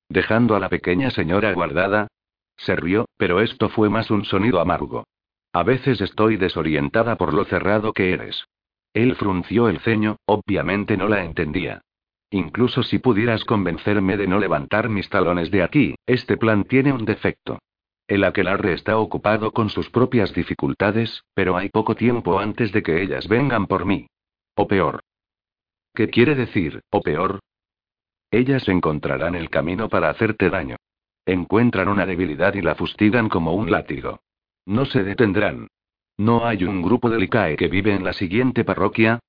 Dejando 0.09 0.55
a 0.55 0.59
la 0.59 0.69
pequeña 0.69 1.09
señora 1.09 1.51
guardada. 1.53 2.07
Se 2.55 2.75
rió, 2.75 3.05
pero 3.17 3.41
esto 3.41 3.69
fue 3.69 3.89
más 3.89 4.09
un 4.09 4.25
sonido 4.25 4.59
amargo. 4.59 5.03
A 5.53 5.63
veces 5.63 6.01
estoy 6.01 6.37
desorientada 6.37 7.15
por 7.15 7.33
lo 7.33 7.45
cerrado 7.45 7.93
que 7.93 8.13
eres. 8.13 8.45
Él 8.93 9.15
frunció 9.15 9.69
el 9.69 9.79
ceño, 9.79 10.17
obviamente 10.25 10.97
no 10.97 11.07
la 11.07 11.23
entendía. 11.23 11.81
Incluso 12.31 12.83
si 12.83 12.99
pudieras 12.99 13.45
convencerme 13.45 14.17
de 14.17 14.27
no 14.27 14.39
levantar 14.39 14.89
mis 14.89 15.09
talones 15.09 15.51
de 15.51 15.63
aquí, 15.63 15.95
este 16.05 16.37
plan 16.37 16.63
tiene 16.63 16.93
un 16.93 17.05
defecto. 17.05 17.59
El 18.07 18.23
aquelarre 18.23 18.73
está 18.73 18.97
ocupado 18.97 19.51
con 19.51 19.69
sus 19.69 19.89
propias 19.89 20.33
dificultades, 20.33 21.23
pero 21.33 21.57
hay 21.57 21.67
poco 21.69 21.95
tiempo 21.95 22.39
antes 22.39 22.71
de 22.71 22.81
que 22.81 23.01
ellas 23.01 23.27
vengan 23.27 23.67
por 23.67 23.85
mí. 23.85 24.07
O 24.55 24.65
peor. 24.65 25.01
¿Qué 25.93 26.09
quiere 26.09 26.35
decir, 26.35 26.81
o 26.89 27.01
peor? 27.01 27.39
Ellas 28.31 28.67
encontrarán 28.69 29.35
el 29.35 29.49
camino 29.49 29.89
para 29.89 30.09
hacerte 30.09 30.49
daño. 30.49 30.77
Encuentran 31.25 31.89
una 31.89 32.05
debilidad 32.05 32.53
y 32.53 32.61
la 32.61 32.75
fustigan 32.75 33.27
como 33.27 33.53
un 33.53 33.71
látigo. 33.71 34.21
No 34.65 34.85
se 34.85 35.03
detendrán. 35.03 35.67
¿No 36.17 36.45
hay 36.45 36.63
un 36.63 36.81
grupo 36.81 37.09
de 37.09 37.19
Licae 37.19 37.57
que 37.57 37.67
vive 37.67 37.93
en 37.93 38.05
la 38.05 38.13
siguiente 38.13 38.63
parroquia? 38.63 39.19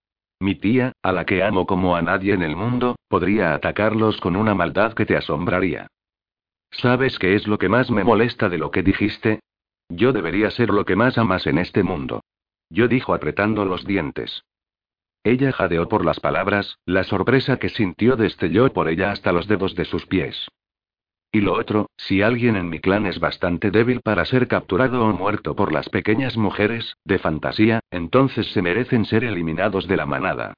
Mi 0.41 0.55
tía, 0.55 0.93
a 1.03 1.11
la 1.11 1.27
que 1.27 1.43
amo 1.43 1.67
como 1.67 1.97
a 1.97 2.03
nadie 2.03 2.33
en 2.33 2.43
el 2.43 2.55
mundo, 2.55 2.97
podría 3.09 3.55
atacarlos 3.55 4.21
con 4.21 4.37
una 4.37 4.55
maldad 4.55 4.95
que 4.95 5.05
te 5.05 5.17
asombraría. 5.17 5.89
¿Sabes 6.71 7.19
qué 7.19 7.35
es 7.35 7.47
lo 7.47 7.59
que 7.59 7.69
más 7.69 7.91
me 7.91 8.05
molesta 8.05 8.49
de 8.49 8.59
lo 8.59 8.71
que 8.71 8.83
dijiste? 8.83 9.41
Yo 9.89 10.13
debería 10.13 10.51
ser 10.51 10.71
lo 10.71 10.85
que 10.85 10.97
más 10.97 11.19
amas 11.19 11.47
en 11.47 11.59
este 11.59 11.83
mundo. 11.83 12.23
Yo 12.71 12.89
dijo 12.89 13.15
apretando 13.15 13.65
los 13.65 13.85
dientes. 13.87 14.43
Ella 15.25 15.53
jadeó 15.53 15.89
por 15.89 16.05
las 16.05 16.21
palabras, 16.21 16.79
la 16.85 17.05
sorpresa 17.05 17.59
que 17.59 17.69
sintió 17.69 18.17
destelló 18.17 18.73
por 18.73 18.89
ella 18.89 19.11
hasta 19.11 19.33
los 19.33 19.49
dedos 19.49 19.75
de 19.75 19.85
sus 19.85 20.07
pies. 20.07 20.49
Y 21.33 21.41
lo 21.41 21.55
otro, 21.55 21.91
si 21.97 22.23
alguien 22.23 22.57
en 22.57 22.71
mi 22.71 22.81
clan 22.81 23.05
es 23.07 23.21
bastante 23.21 23.71
débil 23.71 24.01
para 24.01 24.25
ser 24.25 24.49
capturado 24.49 25.05
o 25.05 25.13
muerto 25.13 25.55
por 25.55 25.73
las 25.73 25.89
pequeñas 25.91 26.37
mujeres, 26.37 26.97
de 27.05 27.19
fantasía, 27.19 27.81
entonces 27.91 28.47
se 28.53 28.63
merecen 28.63 29.05
ser 29.05 29.25
eliminados 29.25 29.87
de 29.87 29.97
la 29.97 30.07
manada. 30.07 30.55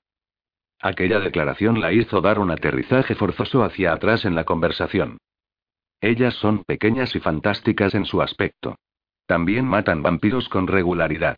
Aquella 0.80 1.18
declaración 1.18 1.80
la 1.80 1.92
hizo 1.92 2.20
dar 2.20 2.38
un 2.38 2.50
aterrizaje 2.50 3.14
forzoso 3.14 3.64
hacia 3.64 3.92
atrás 3.92 4.24
en 4.24 4.34
la 4.34 4.44
conversación. 4.44 5.18
Ellas 6.00 6.34
son 6.34 6.64
pequeñas 6.64 7.14
y 7.14 7.20
fantásticas 7.20 7.94
en 7.94 8.06
su 8.06 8.22
aspecto. 8.22 8.76
También 9.26 9.66
matan 9.66 10.02
vampiros 10.02 10.48
con 10.48 10.66
regularidad. 10.66 11.36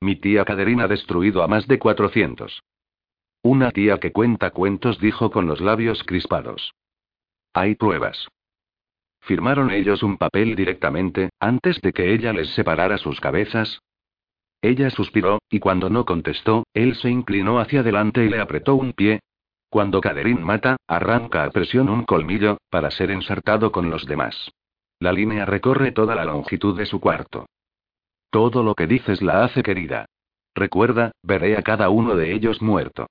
Mi 0.00 0.16
tía 0.16 0.44
Caderina 0.44 0.84
ha 0.84 0.88
destruido 0.88 1.42
a 1.42 1.48
más 1.48 1.66
de 1.66 1.78
400. 1.78 2.62
Una 3.42 3.70
tía 3.70 3.98
que 3.98 4.12
cuenta 4.12 4.50
cuentos 4.50 4.98
dijo 5.00 5.30
con 5.30 5.46
los 5.46 5.60
labios 5.60 6.02
crispados. 6.04 6.72
Hay 7.52 7.74
pruebas. 7.74 8.28
¿Firmaron 9.20 9.70
ellos 9.70 10.02
un 10.02 10.18
papel 10.18 10.54
directamente, 10.54 11.30
antes 11.40 11.80
de 11.80 11.92
que 11.92 12.12
ella 12.12 12.32
les 12.32 12.50
separara 12.54 12.98
sus 12.98 13.20
cabezas? 13.20 13.80
Ella 14.60 14.90
suspiró, 14.90 15.40
y 15.50 15.60
cuando 15.60 15.90
no 15.90 16.04
contestó, 16.04 16.64
él 16.72 16.94
se 16.96 17.10
inclinó 17.10 17.58
hacia 17.58 17.80
adelante 17.80 18.24
y 18.24 18.28
le 18.28 18.40
apretó 18.40 18.74
un 18.74 18.92
pie. 18.92 19.20
Cuando 19.74 20.00
Caderín 20.00 20.40
mata, 20.40 20.76
arranca 20.86 21.42
a 21.42 21.50
presión 21.50 21.88
un 21.88 22.04
colmillo, 22.04 22.58
para 22.70 22.92
ser 22.92 23.10
ensartado 23.10 23.72
con 23.72 23.90
los 23.90 24.06
demás. 24.06 24.52
La 25.00 25.10
línea 25.10 25.46
recorre 25.46 25.90
toda 25.90 26.14
la 26.14 26.24
longitud 26.24 26.78
de 26.78 26.86
su 26.86 27.00
cuarto. 27.00 27.46
Todo 28.30 28.62
lo 28.62 28.76
que 28.76 28.86
dices 28.86 29.20
la 29.20 29.42
hace 29.42 29.64
querida. 29.64 30.06
Recuerda, 30.54 31.10
veré 31.24 31.56
a 31.56 31.62
cada 31.62 31.88
uno 31.88 32.14
de 32.14 32.32
ellos 32.32 32.62
muerto. 32.62 33.08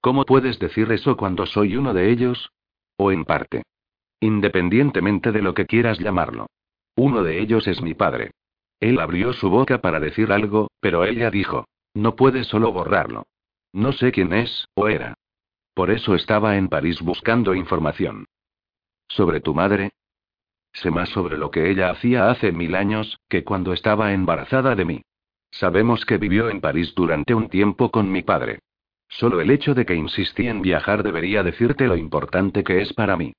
¿Cómo 0.00 0.24
puedes 0.24 0.58
decir 0.58 0.90
eso 0.90 1.18
cuando 1.18 1.44
soy 1.44 1.76
uno 1.76 1.92
de 1.92 2.10
ellos? 2.10 2.48
O 2.96 3.12
en 3.12 3.26
parte. 3.26 3.64
Independientemente 4.20 5.32
de 5.32 5.42
lo 5.42 5.52
que 5.52 5.66
quieras 5.66 5.98
llamarlo. 5.98 6.46
Uno 6.96 7.22
de 7.22 7.42
ellos 7.42 7.68
es 7.68 7.82
mi 7.82 7.92
padre. 7.92 8.30
Él 8.80 8.98
abrió 9.00 9.34
su 9.34 9.50
boca 9.50 9.82
para 9.82 10.00
decir 10.00 10.32
algo, 10.32 10.68
pero 10.80 11.04
ella 11.04 11.30
dijo, 11.30 11.66
no 11.92 12.16
puedes 12.16 12.46
solo 12.46 12.72
borrarlo. 12.72 13.24
No 13.74 13.92
sé 13.92 14.12
quién 14.12 14.32
es, 14.32 14.64
o 14.74 14.88
era. 14.88 15.14
Por 15.74 15.90
eso 15.90 16.14
estaba 16.14 16.56
en 16.56 16.68
París 16.68 17.02
buscando 17.02 17.54
información. 17.54 18.26
¿Sobre 19.08 19.40
tu 19.40 19.54
madre? 19.54 19.90
Sé 20.72 20.90
más 20.90 21.08
sobre 21.10 21.36
lo 21.36 21.50
que 21.50 21.70
ella 21.70 21.90
hacía 21.90 22.30
hace 22.30 22.52
mil 22.52 22.74
años, 22.74 23.18
que 23.28 23.44
cuando 23.44 23.72
estaba 23.72 24.12
embarazada 24.12 24.74
de 24.74 24.84
mí. 24.84 25.02
Sabemos 25.50 26.04
que 26.04 26.18
vivió 26.18 26.48
en 26.48 26.60
París 26.60 26.92
durante 26.96 27.34
un 27.34 27.48
tiempo 27.48 27.90
con 27.90 28.10
mi 28.10 28.22
padre. 28.22 28.60
Solo 29.08 29.40
el 29.40 29.50
hecho 29.50 29.74
de 29.74 29.86
que 29.86 29.94
insistí 29.94 30.48
en 30.48 30.62
viajar 30.62 31.02
debería 31.02 31.42
decirte 31.42 31.86
lo 31.86 31.96
importante 31.96 32.64
que 32.64 32.80
es 32.80 32.92
para 32.92 33.16
mí. 33.16 33.32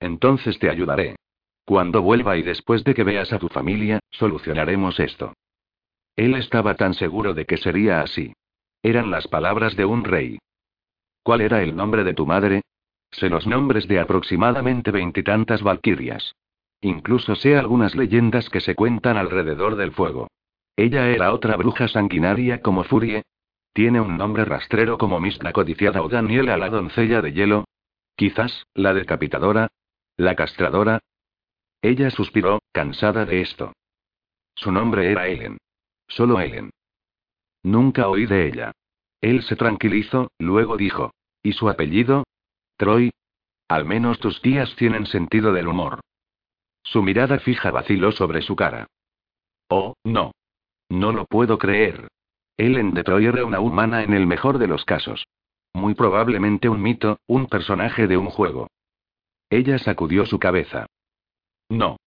Entonces 0.00 0.58
te 0.58 0.70
ayudaré. 0.70 1.16
Cuando 1.64 2.02
vuelva 2.02 2.36
y 2.36 2.42
después 2.42 2.82
de 2.82 2.94
que 2.94 3.04
veas 3.04 3.32
a 3.32 3.38
tu 3.38 3.48
familia, 3.48 4.00
solucionaremos 4.10 4.98
esto. 4.98 5.34
Él 6.16 6.34
estaba 6.34 6.74
tan 6.74 6.94
seguro 6.94 7.34
de 7.34 7.44
que 7.44 7.58
sería 7.58 8.00
así. 8.00 8.32
Eran 8.82 9.10
las 9.10 9.28
palabras 9.28 9.76
de 9.76 9.84
un 9.84 10.02
rey. 10.04 10.38
¿Cuál 11.28 11.42
era 11.42 11.62
el 11.62 11.76
nombre 11.76 12.04
de 12.04 12.14
tu 12.14 12.24
madre? 12.24 12.62
Sé 13.10 13.28
los 13.28 13.46
nombres 13.46 13.86
de 13.86 14.00
aproximadamente 14.00 14.90
veintitantas 14.90 15.62
valquirias. 15.62 16.34
Incluso 16.80 17.34
sé 17.34 17.58
algunas 17.58 17.94
leyendas 17.94 18.48
que 18.48 18.62
se 18.62 18.74
cuentan 18.74 19.18
alrededor 19.18 19.76
del 19.76 19.92
fuego. 19.92 20.28
Ella 20.74 21.06
era 21.10 21.34
otra 21.34 21.54
bruja 21.56 21.86
sanguinaria 21.86 22.62
como 22.62 22.82
Furie. 22.82 23.24
Tiene 23.74 24.00
un 24.00 24.16
nombre 24.16 24.46
rastrero 24.46 24.96
como 24.96 25.20
Miss 25.20 25.42
la 25.42 25.52
codiciada 25.52 26.00
o 26.00 26.08
Daniela 26.08 26.56
la 26.56 26.70
doncella 26.70 27.20
de 27.20 27.34
hielo. 27.34 27.64
Quizás, 28.16 28.64
la 28.72 28.94
decapitadora, 28.94 29.68
¿La 30.16 30.34
castradora? 30.34 30.98
Ella 31.82 32.10
suspiró, 32.10 32.60
cansada 32.72 33.26
de 33.26 33.42
esto. 33.42 33.74
Su 34.54 34.72
nombre 34.72 35.12
era 35.12 35.28
Ellen. 35.28 35.58
Solo 36.06 36.40
Ellen. 36.40 36.70
Nunca 37.64 38.08
oí 38.08 38.24
de 38.24 38.48
ella. 38.48 38.72
Él 39.20 39.42
se 39.42 39.56
tranquilizó, 39.56 40.30
luego 40.38 40.78
dijo. 40.78 41.12
¿Y 41.42 41.52
su 41.52 41.68
apellido? 41.68 42.24
Troy. 42.76 43.10
Al 43.68 43.84
menos 43.84 44.18
tus 44.18 44.40
tías 44.40 44.74
tienen 44.76 45.06
sentido 45.06 45.52
del 45.52 45.68
humor. 45.68 46.00
Su 46.82 47.02
mirada 47.02 47.38
fija 47.38 47.70
vaciló 47.70 48.12
sobre 48.12 48.42
su 48.42 48.56
cara. 48.56 48.86
Oh, 49.68 49.94
no. 50.04 50.32
No 50.88 51.12
lo 51.12 51.26
puedo 51.26 51.58
creer. 51.58 52.08
Ellen 52.56 52.94
de 52.94 53.04
Troy 53.04 53.26
era 53.26 53.44
una 53.44 53.60
humana 53.60 54.02
en 54.02 54.14
el 54.14 54.26
mejor 54.26 54.58
de 54.58 54.66
los 54.66 54.84
casos. 54.84 55.26
Muy 55.74 55.94
probablemente 55.94 56.68
un 56.68 56.82
mito, 56.82 57.18
un 57.26 57.46
personaje 57.46 58.06
de 58.06 58.16
un 58.16 58.30
juego. 58.30 58.68
Ella 59.50 59.78
sacudió 59.78 60.26
su 60.26 60.38
cabeza. 60.38 60.86
No. 61.68 61.98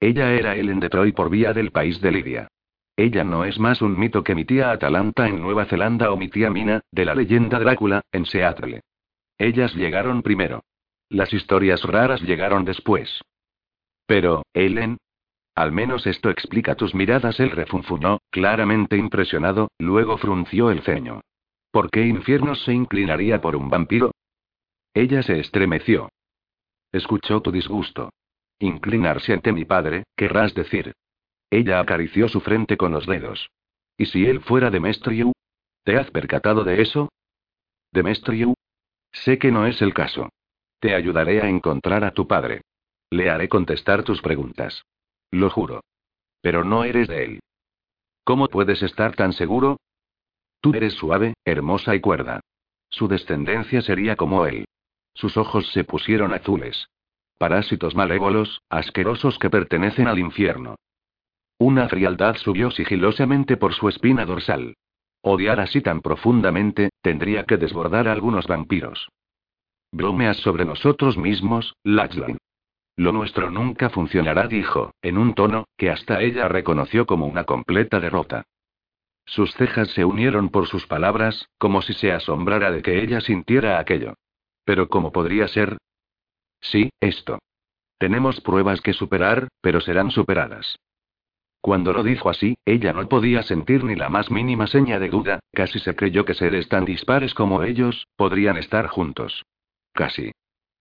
Ella 0.00 0.32
era 0.32 0.56
Ellen 0.56 0.80
de 0.80 0.90
Troy 0.90 1.12
por 1.12 1.30
vía 1.30 1.52
del 1.52 1.70
país 1.70 2.00
de 2.00 2.10
Lidia. 2.10 2.48
Ella 2.96 3.24
no 3.24 3.44
es 3.44 3.58
más 3.58 3.82
un 3.82 3.98
mito 3.98 4.22
que 4.22 4.34
mi 4.34 4.44
tía 4.44 4.70
Atalanta 4.70 5.26
en 5.26 5.40
Nueva 5.40 5.64
Zelanda 5.64 6.12
o 6.12 6.16
mi 6.16 6.28
tía 6.28 6.50
Mina, 6.50 6.82
de 6.92 7.04
la 7.04 7.14
leyenda 7.14 7.58
Drácula, 7.58 8.02
en 8.12 8.24
Seattle. 8.24 8.82
Ellas 9.36 9.74
llegaron 9.74 10.22
primero. 10.22 10.62
Las 11.08 11.32
historias 11.32 11.82
raras 11.82 12.22
llegaron 12.22 12.64
después. 12.64 13.20
Pero, 14.06 14.44
Ellen. 14.52 14.98
Al 15.56 15.72
menos 15.72 16.06
esto 16.06 16.30
explica 16.30 16.74
tus 16.74 16.94
miradas. 16.94 17.38
Él 17.40 17.50
refunfuñó, 17.50 18.18
claramente 18.30 18.96
impresionado, 18.96 19.70
luego 19.78 20.16
frunció 20.18 20.70
el 20.70 20.82
ceño. 20.82 21.20
¿Por 21.70 21.90
qué 21.90 22.06
infiernos 22.06 22.62
se 22.64 22.72
inclinaría 22.72 23.40
por 23.40 23.56
un 23.56 23.70
vampiro? 23.70 24.12
Ella 24.94 25.22
se 25.22 25.40
estremeció. 25.40 26.08
Escuchó 26.92 27.40
tu 27.40 27.50
disgusto. 27.50 28.10
Inclinarse 28.60 29.32
ante 29.32 29.52
mi 29.52 29.64
padre, 29.64 30.04
querrás 30.16 30.54
decir. 30.54 30.92
Ella 31.50 31.80
acarició 31.80 32.28
su 32.28 32.40
frente 32.40 32.76
con 32.76 32.92
los 32.92 33.06
dedos. 33.06 33.50
¿Y 33.96 34.06
si 34.06 34.26
él 34.26 34.40
fuera 34.40 34.70
Demestriu? 34.70 35.32
¿Te 35.84 35.96
has 35.96 36.10
percatado 36.10 36.64
de 36.64 36.82
eso? 36.82 37.10
¿Demestriu? 37.92 38.54
Sé 39.12 39.38
que 39.38 39.52
no 39.52 39.66
es 39.66 39.80
el 39.82 39.94
caso. 39.94 40.30
Te 40.80 40.94
ayudaré 40.94 41.40
a 41.40 41.48
encontrar 41.48 42.04
a 42.04 42.12
tu 42.12 42.26
padre. 42.26 42.62
Le 43.10 43.30
haré 43.30 43.48
contestar 43.48 44.02
tus 44.02 44.20
preguntas. 44.20 44.84
Lo 45.30 45.50
juro. 45.50 45.82
Pero 46.40 46.64
no 46.64 46.84
eres 46.84 47.08
de 47.08 47.24
él. 47.24 47.40
¿Cómo 48.24 48.48
puedes 48.48 48.82
estar 48.82 49.14
tan 49.14 49.32
seguro? 49.32 49.78
Tú 50.60 50.72
eres 50.74 50.94
suave, 50.94 51.34
hermosa 51.44 51.94
y 51.94 52.00
cuerda. 52.00 52.40
su 52.88 53.08
descendencia 53.08 53.82
sería 53.82 54.16
como 54.16 54.46
él. 54.46 54.66
Sus 55.14 55.36
ojos 55.36 55.70
se 55.72 55.84
pusieron 55.84 56.32
azules. 56.32 56.88
Parásitos 57.38 57.94
malévolos, 57.94 58.62
asquerosos 58.68 59.38
que 59.38 59.50
pertenecen 59.50 60.08
al 60.08 60.18
infierno. 60.18 60.76
Una 61.64 61.88
frialdad 61.88 62.36
subió 62.36 62.70
sigilosamente 62.70 63.56
por 63.56 63.72
su 63.72 63.88
espina 63.88 64.26
dorsal. 64.26 64.76
Odiar 65.22 65.60
así 65.60 65.80
tan 65.80 66.02
profundamente, 66.02 66.90
tendría 67.00 67.44
que 67.44 67.56
desbordar 67.56 68.06
a 68.06 68.12
algunos 68.12 68.46
vampiros. 68.46 69.08
Bromeas 69.90 70.36
sobre 70.36 70.66
nosotros 70.66 71.16
mismos, 71.16 71.74
Lachlan. 71.82 72.36
Lo 72.96 73.12
nuestro 73.12 73.50
nunca 73.50 73.88
funcionará, 73.88 74.46
dijo, 74.46 74.92
en 75.00 75.16
un 75.16 75.32
tono, 75.32 75.64
que 75.78 75.88
hasta 75.88 76.20
ella 76.20 76.48
reconoció 76.48 77.06
como 77.06 77.26
una 77.26 77.44
completa 77.44 77.98
derrota. 77.98 78.44
Sus 79.24 79.54
cejas 79.54 79.88
se 79.92 80.04
unieron 80.04 80.50
por 80.50 80.66
sus 80.66 80.86
palabras, 80.86 81.48
como 81.56 81.80
si 81.80 81.94
se 81.94 82.12
asombrara 82.12 82.72
de 82.72 82.82
que 82.82 83.02
ella 83.02 83.22
sintiera 83.22 83.78
aquello. 83.78 84.12
Pero 84.66 84.90
¿cómo 84.90 85.12
podría 85.12 85.48
ser? 85.48 85.78
Sí, 86.60 86.90
esto. 87.00 87.38
Tenemos 87.96 88.42
pruebas 88.42 88.82
que 88.82 88.92
superar, 88.92 89.48
pero 89.62 89.80
serán 89.80 90.10
superadas. 90.10 90.76
Cuando 91.64 91.94
lo 91.94 92.02
dijo 92.02 92.28
así, 92.28 92.58
ella 92.66 92.92
no 92.92 93.08
podía 93.08 93.42
sentir 93.42 93.84
ni 93.84 93.94
la 93.94 94.10
más 94.10 94.30
mínima 94.30 94.66
seña 94.66 94.98
de 94.98 95.08
duda, 95.08 95.40
casi 95.50 95.78
se 95.78 95.96
creyó 95.96 96.26
que 96.26 96.34
seres 96.34 96.68
tan 96.68 96.84
dispares 96.84 97.32
como 97.32 97.62
ellos, 97.62 98.06
podrían 98.16 98.58
estar 98.58 98.86
juntos. 98.88 99.46
Casi. 99.94 100.30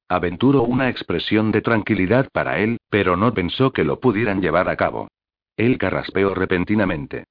Aventuró 0.09 0.63
una 0.63 0.89
expresión 0.89 1.53
de 1.53 1.61
tranquilidad 1.61 2.27
para 2.33 2.59
él, 2.59 2.79
pero 2.89 3.15
no 3.15 3.33
pensó 3.33 3.71
que 3.71 3.85
lo 3.85 4.01
pudieran 4.01 4.41
llevar 4.41 4.67
a 4.67 4.75
cabo. 4.75 5.07
Él 5.55 5.77
carraspeó 5.77 6.33
repentinamente. 6.33 7.23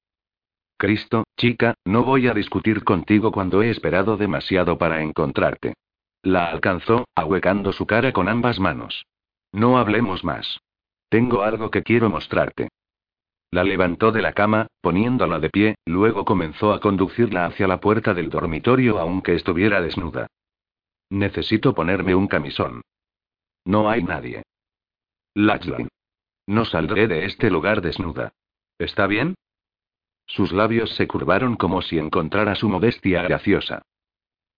Cristo, 0.79 1.25
chica, 1.37 1.75
no 1.85 2.05
voy 2.05 2.29
a 2.29 2.33
discutir 2.33 2.85
contigo 2.85 3.33
cuando 3.33 3.61
he 3.61 3.69
esperado 3.69 4.17
demasiado 4.17 4.79
para 4.79 5.03
encontrarte. 5.03 5.75
La 6.23 6.47
alcanzó, 6.47 7.05
ahuecando 7.15 7.75
su 7.75 7.85
cara 7.85 8.15
con 8.15 8.31
ambas 8.31 8.59
manos. 8.59 9.05
No 9.53 9.77
hablemos 9.77 10.25
más. 10.25 10.59
Tengo 11.11 11.43
algo 11.43 11.71
que 11.71 11.83
quiero 11.83 12.09
mostrarte. 12.09 12.71
La 13.53 13.65
levantó 13.65 14.13
de 14.13 14.23
la 14.23 14.33
cama, 14.33 14.67
poniéndola 14.81 15.39
de 15.39 15.51
pie, 15.51 15.75
luego 15.85 16.25
comenzó 16.25 16.73
a 16.73 16.81
conducirla 16.81 17.45
hacia 17.45 17.69
la 17.69 17.81
puerta 17.81 18.15
del 18.15 18.31
dormitorio 18.31 18.99
aunque 18.99 19.35
estuviera 19.35 19.83
desnuda. 19.83 20.27
Necesito 21.11 21.75
ponerme 21.75 22.15
un 22.15 22.29
camisón. 22.29 22.81
No 23.67 23.91
hay 23.91 24.03
nadie. 24.03 24.43
Lachlan. 25.35 25.89
No 26.47 26.65
saldré 26.65 27.07
de 27.09 27.27
este 27.27 27.51
lugar 27.51 27.83
desnuda. 27.83 28.33
¿Está 28.79 29.07
bien? 29.07 29.35
Sus 30.27 30.51
labios 30.53 30.91
se 30.97 31.07
curvaron 31.07 31.57
como 31.57 31.83
si 31.83 31.99
encontrara 31.99 32.55
su 32.55 32.71
modestia 32.71 33.23
graciosa. 33.23 33.83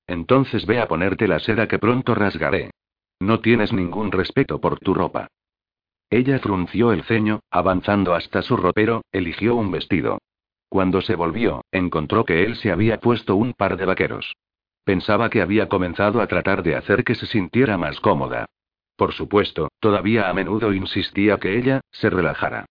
Entonces 0.06 0.66
ve 0.66 0.80
a 0.80 0.86
ponerte 0.86 1.26
la 1.26 1.40
seda 1.40 1.66
que 1.66 1.80
pronto 1.80 2.14
rasgaré. 2.14 2.70
No 3.18 3.40
tienes 3.40 3.72
ningún 3.72 4.12
respeto 4.12 4.60
por 4.60 4.78
tu 4.78 4.94
ropa. 4.94 5.26
Ella 6.14 6.38
frunció 6.38 6.92
el 6.92 7.02
ceño, 7.02 7.40
avanzando 7.50 8.14
hasta 8.14 8.40
su 8.42 8.56
ropero, 8.56 9.02
eligió 9.10 9.56
un 9.56 9.72
vestido. 9.72 10.18
Cuando 10.68 11.00
se 11.00 11.16
volvió, 11.16 11.64
encontró 11.72 12.24
que 12.24 12.44
él 12.44 12.54
se 12.54 12.70
había 12.70 13.00
puesto 13.00 13.34
un 13.34 13.52
par 13.52 13.76
de 13.76 13.84
vaqueros. 13.84 14.32
Pensaba 14.84 15.28
que 15.28 15.42
había 15.42 15.68
comenzado 15.68 16.20
a 16.20 16.28
tratar 16.28 16.62
de 16.62 16.76
hacer 16.76 17.02
que 17.02 17.16
se 17.16 17.26
sintiera 17.26 17.78
más 17.78 17.98
cómoda. 17.98 18.46
Por 18.94 19.12
supuesto, 19.12 19.72
todavía 19.80 20.30
a 20.30 20.34
menudo 20.34 20.72
insistía 20.72 21.38
que 21.38 21.58
ella, 21.58 21.80
se 21.90 22.10
relajara. 22.10 22.66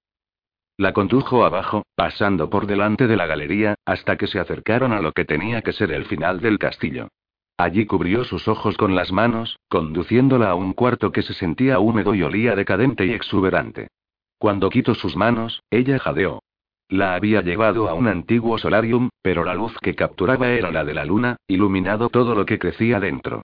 La 0.77 0.93
condujo 0.93 1.43
abajo, 1.43 1.83
pasando 1.95 2.49
por 2.49 2.65
delante 2.65 3.07
de 3.07 3.17
la 3.17 3.25
galería, 3.25 3.75
hasta 3.83 4.15
que 4.15 4.27
se 4.27 4.39
acercaron 4.39 4.93
a 4.93 5.01
lo 5.01 5.11
que 5.11 5.25
tenía 5.25 5.61
que 5.63 5.73
ser 5.73 5.91
el 5.91 6.05
final 6.05 6.39
del 6.39 6.59
castillo. 6.59 7.09
Allí 7.57 7.85
cubrió 7.85 8.23
sus 8.23 8.47
ojos 8.47 8.77
con 8.77 8.95
las 8.95 9.11
manos, 9.11 9.59
conduciéndola 9.69 10.49
a 10.49 10.55
un 10.55 10.73
cuarto 10.73 11.11
que 11.11 11.21
se 11.21 11.33
sentía 11.33 11.79
húmedo 11.79 12.15
y 12.15 12.23
olía 12.23 12.55
decadente 12.55 13.05
y 13.05 13.13
exuberante. 13.13 13.89
Cuando 14.37 14.69
quitó 14.69 14.95
sus 14.95 15.15
manos, 15.15 15.61
ella 15.69 15.99
jadeó. 15.99 16.41
La 16.89 17.15
había 17.15 17.41
llevado 17.41 17.87
a 17.89 17.93
un 17.93 18.07
antiguo 18.07 18.57
solarium, 18.57 19.09
pero 19.21 19.43
la 19.45 19.53
luz 19.53 19.73
que 19.79 19.95
capturaba 19.95 20.49
era 20.49 20.71
la 20.71 20.83
de 20.83 20.93
la 20.93 21.05
luna, 21.05 21.37
iluminado 21.47 22.09
todo 22.09 22.35
lo 22.35 22.45
que 22.45 22.59
crecía 22.59 22.99
dentro. 22.99 23.43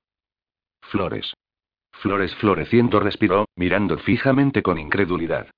Flores. 0.81 1.33
Flores 1.91 2.35
floreciendo 2.35 2.99
respiró, 2.99 3.45
mirando 3.55 3.97
fijamente 3.97 4.61
con 4.61 4.77
incredulidad. 4.77 5.49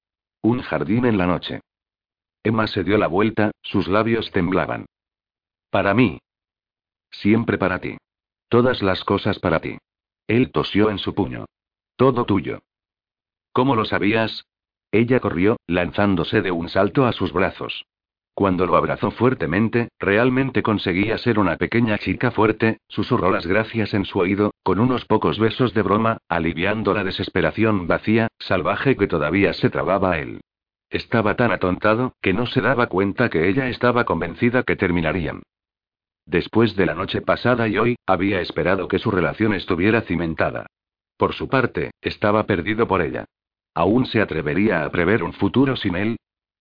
Un 0.41 0.61
jardín 0.61 1.05
en 1.05 1.17
la 1.17 1.27
noche. 1.27 1.61
Emma 2.43 2.67
se 2.67 2.83
dio 2.83 2.97
la 2.97 3.07
vuelta, 3.07 3.51
sus 3.61 3.87
labios 3.87 4.31
temblaban. 4.31 4.85
Para 5.69 5.93
mí. 5.93 6.19
Siempre 7.11 7.57
para 7.57 7.79
ti. 7.79 7.97
Todas 8.51 8.81
las 8.81 9.05
cosas 9.05 9.39
para 9.39 9.61
ti. 9.61 9.77
Él 10.27 10.51
tosió 10.51 10.89
en 10.89 10.97
su 10.97 11.15
puño. 11.15 11.45
Todo 11.95 12.25
tuyo. 12.25 12.59
¿Cómo 13.53 13.77
lo 13.77 13.85
sabías? 13.85 14.43
Ella 14.91 15.21
corrió, 15.21 15.55
lanzándose 15.67 16.41
de 16.41 16.51
un 16.51 16.67
salto 16.67 17.05
a 17.05 17.13
sus 17.13 17.31
brazos. 17.31 17.85
Cuando 18.33 18.65
lo 18.65 18.75
abrazó 18.75 19.11
fuertemente, 19.11 19.87
realmente 19.99 20.63
conseguía 20.63 21.17
ser 21.17 21.39
una 21.39 21.55
pequeña 21.55 21.97
chica 21.97 22.31
fuerte, 22.31 22.79
susurró 22.89 23.31
las 23.31 23.47
gracias 23.47 23.93
en 23.93 24.03
su 24.03 24.19
oído, 24.19 24.51
con 24.63 24.81
unos 24.81 25.05
pocos 25.05 25.39
besos 25.39 25.73
de 25.73 25.83
broma, 25.83 26.17
aliviando 26.27 26.93
la 26.93 27.05
desesperación 27.05 27.87
vacía, 27.87 28.27
salvaje 28.37 28.97
que 28.97 29.07
todavía 29.07 29.53
se 29.53 29.69
trababa 29.69 30.11
a 30.11 30.19
él. 30.19 30.41
Estaba 30.89 31.37
tan 31.37 31.53
atontado, 31.53 32.15
que 32.21 32.33
no 32.33 32.45
se 32.47 32.59
daba 32.59 32.87
cuenta 32.87 33.29
que 33.29 33.47
ella 33.47 33.69
estaba 33.69 34.03
convencida 34.03 34.63
que 34.63 34.75
terminarían. 34.75 35.41
Después 36.25 36.75
de 36.75 36.85
la 36.85 36.93
noche 36.93 37.21
pasada 37.21 37.67
y 37.67 37.77
hoy, 37.77 37.95
había 38.05 38.41
esperado 38.41 38.87
que 38.87 38.99
su 38.99 39.11
relación 39.11 39.53
estuviera 39.53 40.01
cimentada. 40.01 40.67
Por 41.17 41.33
su 41.33 41.47
parte, 41.47 41.91
estaba 42.01 42.45
perdido 42.45 42.87
por 42.87 43.01
ella. 43.01 43.25
¿Aún 43.73 44.05
se 44.05 44.21
atrevería 44.21 44.83
a 44.83 44.89
prever 44.89 45.23
un 45.23 45.33
futuro 45.33 45.75
sin 45.75 45.95
él? 45.95 46.17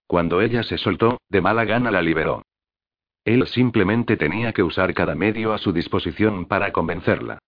Cuando 0.06 0.40
ella 0.40 0.62
se 0.62 0.78
soltó, 0.78 1.18
de 1.28 1.40
mala 1.40 1.64
gana 1.64 1.90
la 1.90 2.02
liberó. 2.02 2.42
Él 3.24 3.46
simplemente 3.46 4.16
tenía 4.16 4.52
que 4.52 4.62
usar 4.62 4.94
cada 4.94 5.14
medio 5.14 5.52
a 5.52 5.58
su 5.58 5.72
disposición 5.72 6.46
para 6.46 6.72
convencerla. 6.72 7.38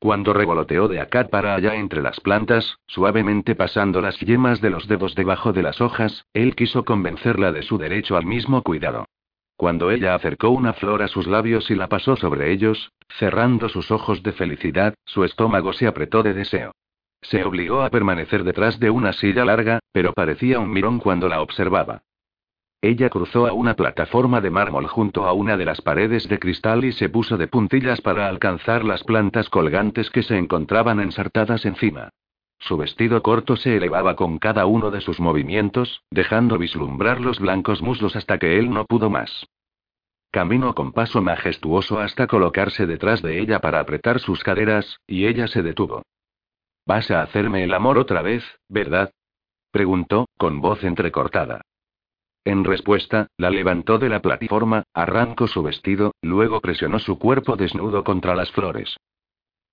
Cuando 0.00 0.32
revoloteó 0.32 0.88
de 0.88 1.00
acá 1.00 1.28
para 1.28 1.54
allá 1.54 1.76
entre 1.76 2.02
las 2.02 2.20
plantas, 2.20 2.76
suavemente 2.86 3.54
pasando 3.54 4.00
las 4.00 4.18
yemas 4.18 4.60
de 4.60 4.70
los 4.70 4.88
dedos 4.88 5.14
debajo 5.14 5.52
de 5.52 5.62
las 5.62 5.80
hojas, 5.80 6.24
él 6.32 6.56
quiso 6.56 6.84
convencerla 6.84 7.52
de 7.52 7.62
su 7.62 7.76
derecho 7.78 8.16
al 8.16 8.24
mismo 8.24 8.62
cuidado. 8.62 9.06
Cuando 9.60 9.90
ella 9.90 10.14
acercó 10.14 10.48
una 10.48 10.72
flor 10.72 11.02
a 11.02 11.08
sus 11.08 11.26
labios 11.26 11.70
y 11.70 11.74
la 11.74 11.86
pasó 11.86 12.16
sobre 12.16 12.50
ellos, 12.50 12.92
cerrando 13.18 13.68
sus 13.68 13.90
ojos 13.90 14.22
de 14.22 14.32
felicidad, 14.32 14.94
su 15.04 15.22
estómago 15.22 15.74
se 15.74 15.86
apretó 15.86 16.22
de 16.22 16.32
deseo. 16.32 16.72
Se 17.20 17.44
obligó 17.44 17.82
a 17.82 17.90
permanecer 17.90 18.42
detrás 18.42 18.80
de 18.80 18.88
una 18.88 19.12
silla 19.12 19.44
larga, 19.44 19.80
pero 19.92 20.14
parecía 20.14 20.58
un 20.60 20.70
mirón 20.70 20.98
cuando 20.98 21.28
la 21.28 21.42
observaba. 21.42 22.00
Ella 22.80 23.10
cruzó 23.10 23.46
a 23.46 23.52
una 23.52 23.74
plataforma 23.74 24.40
de 24.40 24.48
mármol 24.48 24.86
junto 24.86 25.26
a 25.26 25.34
una 25.34 25.58
de 25.58 25.66
las 25.66 25.82
paredes 25.82 26.26
de 26.26 26.38
cristal 26.38 26.86
y 26.86 26.92
se 26.92 27.10
puso 27.10 27.36
de 27.36 27.46
puntillas 27.46 28.00
para 28.00 28.28
alcanzar 28.28 28.82
las 28.82 29.04
plantas 29.04 29.50
colgantes 29.50 30.08
que 30.08 30.22
se 30.22 30.38
encontraban 30.38 31.00
ensartadas 31.00 31.66
encima. 31.66 32.08
Su 32.60 32.76
vestido 32.76 33.22
corto 33.22 33.56
se 33.56 33.76
elevaba 33.76 34.14
con 34.16 34.38
cada 34.38 34.66
uno 34.66 34.90
de 34.90 35.00
sus 35.00 35.18
movimientos, 35.18 36.02
dejando 36.10 36.58
vislumbrar 36.58 37.20
los 37.20 37.40
blancos 37.40 37.80
muslos 37.82 38.16
hasta 38.16 38.38
que 38.38 38.58
él 38.58 38.70
no 38.70 38.84
pudo 38.84 39.08
más. 39.08 39.46
Caminó 40.30 40.74
con 40.74 40.92
paso 40.92 41.22
majestuoso 41.22 41.98
hasta 41.98 42.26
colocarse 42.26 42.86
detrás 42.86 43.22
de 43.22 43.40
ella 43.40 43.60
para 43.60 43.80
apretar 43.80 44.20
sus 44.20 44.44
caderas, 44.44 45.00
y 45.06 45.26
ella 45.26 45.48
se 45.48 45.62
detuvo. 45.62 46.02
¿Vas 46.86 47.10
a 47.10 47.22
hacerme 47.22 47.64
el 47.64 47.74
amor 47.74 47.98
otra 47.98 48.22
vez, 48.22 48.44
verdad? 48.68 49.10
preguntó, 49.72 50.28
con 50.36 50.60
voz 50.60 50.84
entrecortada. 50.84 51.62
En 52.44 52.64
respuesta, 52.64 53.28
la 53.36 53.50
levantó 53.50 53.98
de 53.98 54.08
la 54.08 54.20
plataforma, 54.20 54.84
arrancó 54.94 55.46
su 55.46 55.62
vestido, 55.62 56.12
luego 56.22 56.60
presionó 56.60 56.98
su 56.98 57.18
cuerpo 57.18 57.56
desnudo 57.56 58.04
contra 58.04 58.34
las 58.34 58.50
flores. 58.52 58.96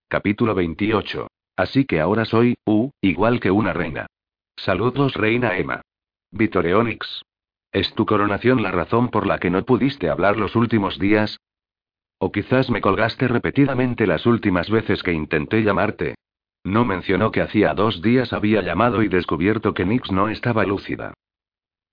Capítulo 0.09 0.55
28. 0.55 1.27
Así 1.57 1.83
que 1.83 1.99
ahora 1.99 2.23
soy, 2.23 2.55
uh, 2.65 2.89
igual 3.01 3.41
que 3.41 3.51
una 3.51 3.73
reina. 3.73 4.07
Saludos, 4.55 5.15
reina 5.15 5.57
Emma. 5.57 5.81
Vitoreonix. 6.31 7.23
¿Es 7.73 7.93
tu 7.93 8.05
coronación 8.05 8.63
la 8.63 8.71
razón 8.71 9.09
por 9.09 9.27
la 9.27 9.39
que 9.39 9.49
no 9.49 9.61
pudiste 9.65 10.09
hablar 10.09 10.37
los 10.37 10.55
últimos 10.55 10.97
días? 10.97 11.39
O 12.19 12.31
quizás 12.31 12.69
me 12.69 12.79
colgaste 12.79 13.27
repetidamente 13.27 14.07
las 14.07 14.25
últimas 14.25 14.69
veces 14.69 15.03
que 15.03 15.11
intenté 15.11 15.63
llamarte, 15.63 16.15
no 16.67 16.83
mencionó 16.83 17.31
que 17.31 17.41
hacía 17.41 17.73
dos 17.73 18.01
días 18.01 18.33
había 18.33 18.61
llamado 18.61 19.01
y 19.01 19.07
descubierto 19.07 19.73
que 19.73 19.85
Nix 19.85 20.11
no 20.11 20.27
estaba 20.27 20.65
lúcida. 20.65 21.13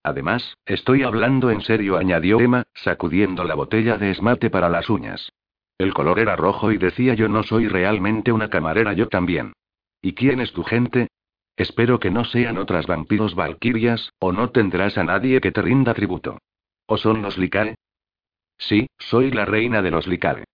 Además, 0.03 0.57
estoy 0.67 1.05
hablando 1.05 1.51
en 1.51 1.61
serio, 1.61 1.97
añadió 1.97 2.41
Emma, 2.41 2.65
sacudiendo 2.75 3.45
la 3.45 3.55
botella 3.55 3.99
de 3.99 4.11
esmate 4.11 4.51
para 4.51 4.69
las 4.69 4.91
uñas. 4.91 5.31
El 5.79 5.93
color 5.93 6.19
era 6.19 6.37
rojo 6.37 6.73
y 6.73 6.79
decía 6.79 7.15
yo 7.15 7.29
no 7.29 7.43
soy 7.43 7.69
realmente 7.69 8.33
una 8.33 8.49
camarera, 8.51 8.93
yo 8.93 9.09
también. 9.09 9.53
¿Y 10.01 10.15
quién 10.15 10.41
es 10.41 10.53
tu 10.53 10.63
gente? 10.63 11.09
Espero 11.57 12.01
que 12.01 12.11
no 12.11 12.25
sean 12.25 12.59
otras 12.59 12.87
vampiros 12.87 13.35
valquirias, 13.35 14.11
o 14.19 14.33
no 14.33 14.51
tendrás 14.51 14.99
a 14.99 15.05
nadie 15.05 15.41
que 15.41 15.53
te 15.53 15.63
rinda 15.63 15.95
tributo. 15.95 16.39
¿O 16.87 16.97
son 16.97 17.23
los 17.23 17.39
Licae? 17.39 17.77
Sí, 18.59 18.87
soy 18.99 19.31
la 19.31 19.45
reina 19.45 19.83
de 19.83 19.91
los 19.91 20.07
Licae. 20.07 20.45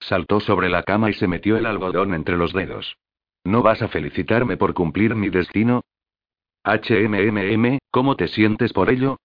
Saltó 0.00 0.40
sobre 0.40 0.68
la 0.68 0.82
cama 0.82 1.10
y 1.10 1.14
se 1.14 1.28
metió 1.28 1.56
el 1.56 1.66
algodón 1.66 2.14
entre 2.14 2.36
los 2.36 2.52
dedos. 2.52 2.96
¿No 3.44 3.62
vas 3.62 3.82
a 3.82 3.88
felicitarme 3.88 4.56
por 4.56 4.74
cumplir 4.74 5.14
mi 5.14 5.30
destino? 5.30 5.82
HMMM, 6.64 7.78
¿cómo 7.90 8.16
te 8.16 8.28
sientes 8.28 8.72
por 8.72 8.90
ello? 8.90 9.16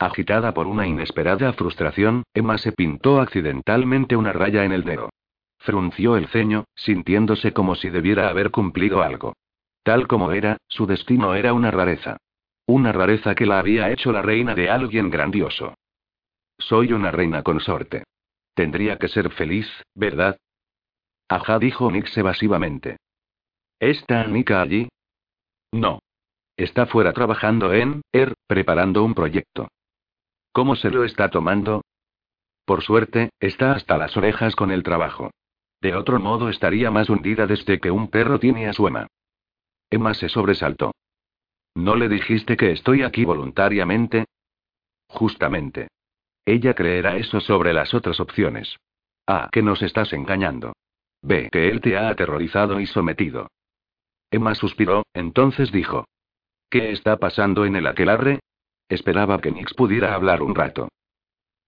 Agitada 0.00 0.54
por 0.54 0.66
una 0.66 0.86
inesperada 0.86 1.52
frustración, 1.52 2.22
Emma 2.32 2.56
se 2.56 2.72
pintó 2.72 3.20
accidentalmente 3.20 4.16
una 4.16 4.32
raya 4.32 4.64
en 4.64 4.72
el 4.72 4.82
dedo. 4.82 5.10
Frunció 5.58 6.16
el 6.16 6.26
ceño, 6.28 6.64
sintiéndose 6.74 7.52
como 7.52 7.74
si 7.74 7.90
debiera 7.90 8.30
haber 8.30 8.50
cumplido 8.50 9.02
algo. 9.02 9.34
Tal 9.82 10.08
como 10.08 10.32
era, 10.32 10.56
su 10.68 10.86
destino 10.86 11.34
era 11.34 11.52
una 11.52 11.70
rareza. 11.70 12.16
Una 12.66 12.92
rareza 12.92 13.34
que 13.34 13.44
la 13.44 13.58
había 13.58 13.90
hecho 13.90 14.10
la 14.10 14.22
reina 14.22 14.54
de 14.54 14.70
alguien 14.70 15.10
grandioso. 15.10 15.74
Soy 16.56 16.94
una 16.94 17.10
reina 17.10 17.42
consorte. 17.42 18.04
Tendría 18.54 18.96
que 18.96 19.08
ser 19.08 19.30
feliz, 19.30 19.68
¿verdad? 19.94 20.38
Ajá, 21.28 21.58
dijo 21.58 21.90
Nix 21.90 22.16
evasivamente. 22.16 22.96
¿Está 23.78 24.24
Nika 24.24 24.62
allí? 24.62 24.88
No. 25.72 25.98
Está 26.56 26.86
fuera 26.86 27.12
trabajando 27.12 27.74
en, 27.74 28.00
Er, 28.12 28.32
preparando 28.46 29.04
un 29.04 29.12
proyecto. 29.12 29.68
¿Cómo 30.52 30.74
se 30.76 30.90
lo 30.90 31.04
está 31.04 31.30
tomando? 31.30 31.82
Por 32.64 32.82
suerte, 32.82 33.30
está 33.40 33.72
hasta 33.72 33.96
las 33.96 34.16
orejas 34.16 34.56
con 34.56 34.70
el 34.70 34.82
trabajo. 34.82 35.30
De 35.80 35.94
otro 35.94 36.20
modo 36.20 36.48
estaría 36.48 36.90
más 36.90 37.08
hundida 37.08 37.46
desde 37.46 37.80
que 37.80 37.90
un 37.90 38.08
perro 38.08 38.38
tiene 38.38 38.68
a 38.68 38.72
su 38.72 38.86
Emma. 38.86 39.06
Emma 39.90 40.14
se 40.14 40.28
sobresaltó. 40.28 40.92
¿No 41.74 41.96
le 41.96 42.08
dijiste 42.08 42.56
que 42.56 42.72
estoy 42.72 43.02
aquí 43.02 43.24
voluntariamente? 43.24 44.26
Justamente. 45.08 45.88
Ella 46.44 46.74
creerá 46.74 47.16
eso 47.16 47.40
sobre 47.40 47.72
las 47.72 47.94
otras 47.94 48.20
opciones. 48.20 48.76
Ah, 49.26 49.48
que 49.52 49.62
nos 49.62 49.82
estás 49.82 50.12
engañando. 50.12 50.72
Ve 51.22 51.48
que 51.50 51.68
él 51.68 51.80
te 51.80 51.96
ha 51.96 52.08
aterrorizado 52.08 52.80
y 52.80 52.86
sometido. 52.86 53.48
Emma 54.30 54.54
suspiró, 54.54 55.04
entonces 55.14 55.70
dijo. 55.70 56.06
¿Qué 56.68 56.92
está 56.92 57.16
pasando 57.16 57.64
en 57.64 57.76
el 57.76 57.86
aquelarre? 57.86 58.40
Esperaba 58.90 59.40
que 59.40 59.52
Nix 59.52 59.72
pudiera 59.72 60.14
hablar 60.14 60.42
un 60.42 60.54
rato. 60.54 60.88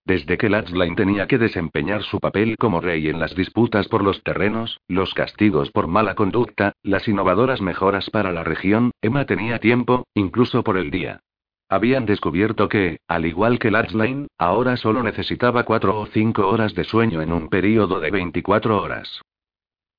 Desde 0.05 0.37
que 0.37 0.49
Latchline 0.49 0.97
tenía 0.97 1.29
que 1.29 1.39
desempeñar 1.39 2.03
su 2.03 2.19
papel 2.19 2.57
como 2.59 2.81
rey 2.81 3.09
en 3.09 3.21
las 3.21 3.37
disputas 3.37 3.87
por 3.87 4.03
los 4.03 4.25
terrenos, 4.25 4.81
los 4.89 5.15
castigos 5.15 5.71
por 5.71 5.87
mala 5.87 6.17
conducta, 6.17 6.73
las 6.83 7.07
innovadoras 7.07 7.61
mejoras 7.61 8.11
para 8.11 8.33
la 8.33 8.43
región, 8.43 8.91
Emma 9.01 9.25
tenía 9.25 9.61
tiempo, 9.61 10.05
incluso 10.15 10.65
por 10.65 10.77
el 10.77 10.91
día. 10.91 11.21
Habían 11.69 12.05
descubierto 12.05 12.69
que, 12.69 12.99
al 13.07 13.25
igual 13.25 13.61
que 13.61 13.71
Latchline, 13.71 14.27
ahora 14.37 14.77
solo 14.77 15.05
necesitaba 15.05 15.63
cuatro 15.63 15.99
o 16.01 16.07
cinco 16.07 16.49
horas 16.49 16.75
de 16.75 16.83
sueño 16.83 17.23
en 17.23 17.33
un 17.33 17.49
período 17.49 18.01
de 18.01 18.11
24 18.11 18.83
horas. 18.83 19.23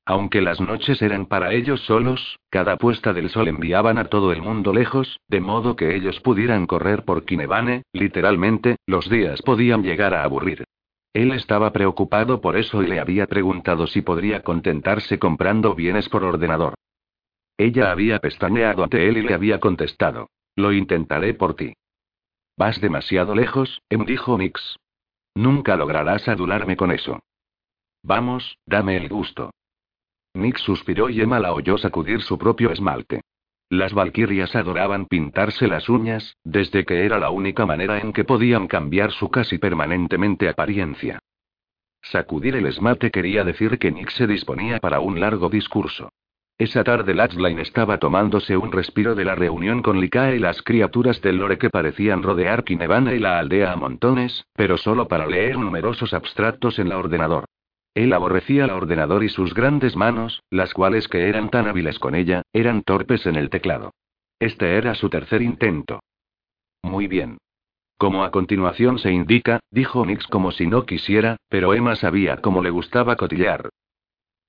Aunque 0.05 0.41
las 0.41 0.59
noches 0.59 1.01
eran 1.01 1.27
para 1.27 1.53
ellos 1.53 1.81
solos, 1.85 2.39
cada 2.49 2.75
puesta 2.77 3.13
del 3.13 3.29
sol 3.29 3.47
enviaban 3.47 3.97
a 3.97 4.05
todo 4.05 4.33
el 4.33 4.41
mundo 4.41 4.73
lejos, 4.73 5.21
de 5.29 5.39
modo 5.39 5.77
que 5.77 5.95
ellos 5.95 6.19
pudieran 6.19 6.67
correr 6.67 7.05
por 7.05 7.23
Kinevane, 7.23 7.83
literalmente, 7.93 8.75
los 8.85 9.09
días 9.09 9.41
podían 9.41 9.81
llegar 9.81 10.13
a 10.13 10.23
aburrir. 10.23 10.65
Él 11.13 11.31
estaba 11.31 11.71
preocupado 11.71 12.41
por 12.41 12.57
eso 12.57 12.83
y 12.83 12.87
le 12.87 12.99
había 12.99 13.27
preguntado 13.27 13.87
si 13.87 14.01
podría 14.01 14.41
contentarse 14.41 15.19
comprando 15.19 15.73
bienes 15.73 16.09
por 16.09 16.23
ordenador. 16.23 16.73
Ella 17.57 17.91
había 17.91 18.19
pestañeado 18.19 18.83
ante 18.83 19.07
él 19.07 19.17
y 19.17 19.21
le 19.21 19.33
había 19.33 19.59
contestado. 19.59 20.29
Lo 20.55 20.73
intentaré 20.73 21.33
por 21.33 21.55
ti. 21.55 21.73
Vas 22.57 22.81
demasiado 22.81 23.35
lejos, 23.35 23.81
Em 23.89 24.05
dijo 24.05 24.37
Nix. 24.37 24.77
Nunca 25.35 25.77
lograrás 25.77 26.27
adularme 26.27 26.75
con 26.75 26.91
eso. 26.91 27.19
Vamos, 28.03 28.57
dame 28.65 28.97
el 28.97 29.07
gusto. 29.07 29.51
Nick 30.35 30.57
suspiró 30.57 31.09
y 31.09 31.21
Emma 31.21 31.39
la 31.39 31.53
oyó 31.53 31.77
sacudir 31.77 32.21
su 32.21 32.37
propio 32.37 32.71
esmalte. 32.71 33.21
Las 33.69 33.93
valquirias 33.93 34.55
adoraban 34.55 35.05
pintarse 35.05 35.67
las 35.67 35.89
uñas, 35.89 36.37
desde 36.43 36.85
que 36.85 37.05
era 37.05 37.19
la 37.19 37.29
única 37.29 37.65
manera 37.65 37.99
en 37.99 38.13
que 38.13 38.23
podían 38.23 38.67
cambiar 38.67 39.11
su 39.11 39.29
casi 39.29 39.57
permanentemente 39.57 40.49
apariencia. 40.49 41.19
Sacudir 42.01 42.55
el 42.55 42.65
esmalte 42.65 43.11
quería 43.11 43.43
decir 43.43 43.79
que 43.79 43.91
Nick 43.91 44.09
se 44.09 44.27
disponía 44.27 44.79
para 44.79 44.99
un 44.99 45.19
largo 45.19 45.49
discurso. 45.49 46.09
Esa 46.57 46.83
tarde 46.83 47.15
Latchline 47.15 47.59
estaba 47.59 47.97
tomándose 47.97 48.57
un 48.57 48.71
respiro 48.71 49.15
de 49.15 49.25
la 49.25 49.35
reunión 49.35 49.81
con 49.81 49.99
Likae 49.99 50.35
y 50.35 50.39
las 50.39 50.61
criaturas 50.61 51.21
del 51.21 51.37
lore 51.37 51.57
que 51.57 51.69
parecían 51.69 52.21
rodear 52.21 52.63
Kinevana 52.63 53.13
y 53.13 53.19
la 53.19 53.39
aldea 53.39 53.71
a 53.71 53.75
montones, 53.75 54.45
pero 54.53 54.77
solo 54.77 55.07
para 55.07 55.25
leer 55.25 55.57
numerosos 55.57 56.13
abstractos 56.13 56.77
en 56.77 56.89
la 56.89 56.97
ordenador. 56.97 57.45
Él 57.95 58.11
aborrecía 58.13 58.65
el 58.65 58.71
ordenador 58.71 59.23
y 59.23 59.29
sus 59.29 59.53
grandes 59.53 59.95
manos, 59.95 60.41
las 60.49 60.73
cuales 60.73 61.07
que 61.07 61.29
eran 61.29 61.49
tan 61.49 61.67
hábiles 61.67 61.99
con 61.99 62.15
ella, 62.15 62.41
eran 62.51 62.81
torpes 62.81 63.25
en 63.27 63.35
el 63.35 63.49
teclado. 63.49 63.91
Este 64.39 64.77
era 64.77 64.95
su 64.95 65.09
tercer 65.09 65.41
intento. 65.41 65.99
Muy 66.81 67.07
bien. 67.07 67.37
Como 67.97 68.23
a 68.23 68.31
continuación 68.31 68.99
se 68.99 69.11
indica, 69.11 69.59
dijo 69.69 70.05
Nix 70.05 70.27
como 70.27 70.51
si 70.51 70.67
no 70.67 70.85
quisiera, 70.85 71.37
pero 71.49 71.73
Emma 71.73 71.95
sabía 71.95 72.37
cómo 72.37 72.61
le 72.61 72.71
gustaba 72.71 73.15
cotillar. 73.15 73.69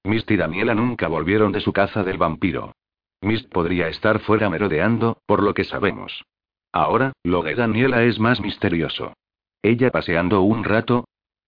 Mist 0.05 0.31
y 0.31 0.37
Daniela 0.37 0.75
nunca 0.75 1.09
volvieron 1.09 1.53
de 1.53 1.61
su 1.61 1.73
caza 1.73 2.03
del 2.03 2.19
vampiro. 2.19 2.73
Mist 3.21 3.49
podría 3.51 3.89
estar 3.89 4.21
fuera 4.21 4.51
merodeando, 4.51 5.19
por 5.27 5.43
lo 5.43 5.55
que 5.55 5.65
sabemos. 5.65 6.25
Ahora, 6.73 7.13
lo 7.23 7.43
de 7.43 7.55
Daniela 7.55 8.03
es 8.03 8.19
más 8.19 8.41
misterioso. 8.41 9.13
Ella 9.63 9.91
paseando 9.91 10.43
un 10.43 10.65
rato. 10.65 11.05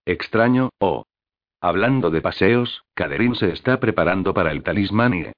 Extraño, 0.06 0.70
oh, 0.78 1.04
Hablando 1.60 2.10
de 2.10 2.20
paseos, 2.20 2.84
Caderín 2.94 3.34
se 3.34 3.52
está 3.52 3.80
preparando 3.80 4.34
para 4.34 4.52
el 4.52 4.62
talismán 4.62 5.14
IE. 5.14 5.32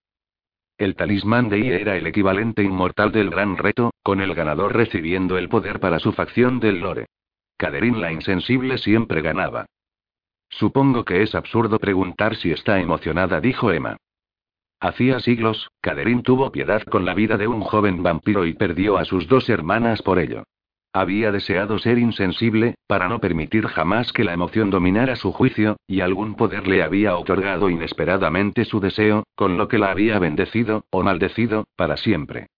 El 0.77 0.95
talismán 0.97 1.49
de 1.49 1.59
IE 1.59 1.81
era 1.81 1.97
el 1.97 2.07
equivalente 2.07 2.63
inmortal 2.63 3.13
del 3.13 3.31
gran 3.31 3.57
reto, 3.57 3.93
con 4.03 4.21
el 4.21 4.35
ganador 4.35 4.75
recibiendo 4.75 5.39
el 5.39 5.49
poder 5.49 5.81
para 5.81 5.99
su 5.99 6.13
facción 6.13 6.61
del 6.61 6.81
lore. 6.81 7.07
Caderín 7.57 8.01
la 8.01 8.13
insensible 8.13 8.79
siempre 8.79 9.23
ganaba. 9.23 9.67
Supongo 10.51 11.05
que 11.05 11.23
es 11.23 11.35
absurdo 11.35 11.79
preguntar 11.79 12.37
si 12.37 12.53
está 12.53 12.81
emocionada, 12.81 13.41
dijo 13.41 13.73
Emma. 13.73 13.97
Hacía 14.81 15.19
siglos, 15.21 15.71
Caderín 15.81 16.23
tuvo 16.23 16.53
piedad 16.53 16.83
con 16.83 17.05
la 17.05 17.15
vida 17.15 17.37
de 17.37 17.49
un 17.49 17.61
joven 17.63 18.03
vampiro 18.03 18.47
y 18.47 18.55
perdió 18.55 18.97
a 18.97 19.05
sus 19.05 19.27
dos 19.27 19.49
hermanas 19.49 20.03
por 20.03 20.19
ello. 20.19 20.45
Había 20.93 21.31
deseado 21.31 21.79
ser 21.79 21.99
insensible, 21.99 22.75
para 22.87 23.09
no 23.09 23.21
permitir 23.21 23.67
jamás 23.67 24.13
que 24.13 24.25
la 24.25 24.33
emoción 24.33 24.71
dominara 24.71 25.17
su 25.17 25.33
juicio, 25.33 25.77
y 25.87 26.01
algún 26.01 26.35
poder 26.35 26.67
le 26.67 26.83
había 26.83 27.17
otorgado 27.17 27.69
inesperadamente 27.69 28.65
su 28.65 28.81
deseo, 28.81 29.25
con 29.35 29.59
lo 29.59 29.69
que 29.69 29.79
la 29.79 29.91
había 29.91 30.19
bendecido, 30.19 30.85
o 30.91 31.03
maldecido, 31.03 31.67
para 31.77 31.97
siempre. 31.97 32.49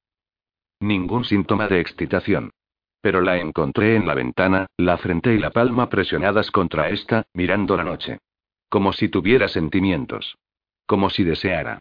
Ningún 0.79 1.25
síntoma 1.25 1.67
de 1.67 1.81
excitación. 1.81 2.51
Pero 3.03 3.21
la 3.21 3.39
encontré 3.39 3.97
en 3.97 4.07
la 4.07 4.15
ventana, 4.15 4.67
la 4.77 4.97
frente 4.99 5.35
y 5.35 5.39
la 5.39 5.51
palma 5.51 5.89
presionadas 5.89 6.51
contra 6.51 6.91
esta, 6.91 7.25
mirando 7.35 7.77
la 7.77 7.85
noche. 7.85 8.19
Como 8.69 8.93
si 8.93 9.09
tuviera 9.09 9.49
sentimientos. 9.49 10.37
Como 10.87 11.11
si 11.11 11.25
deseara. 11.25 11.81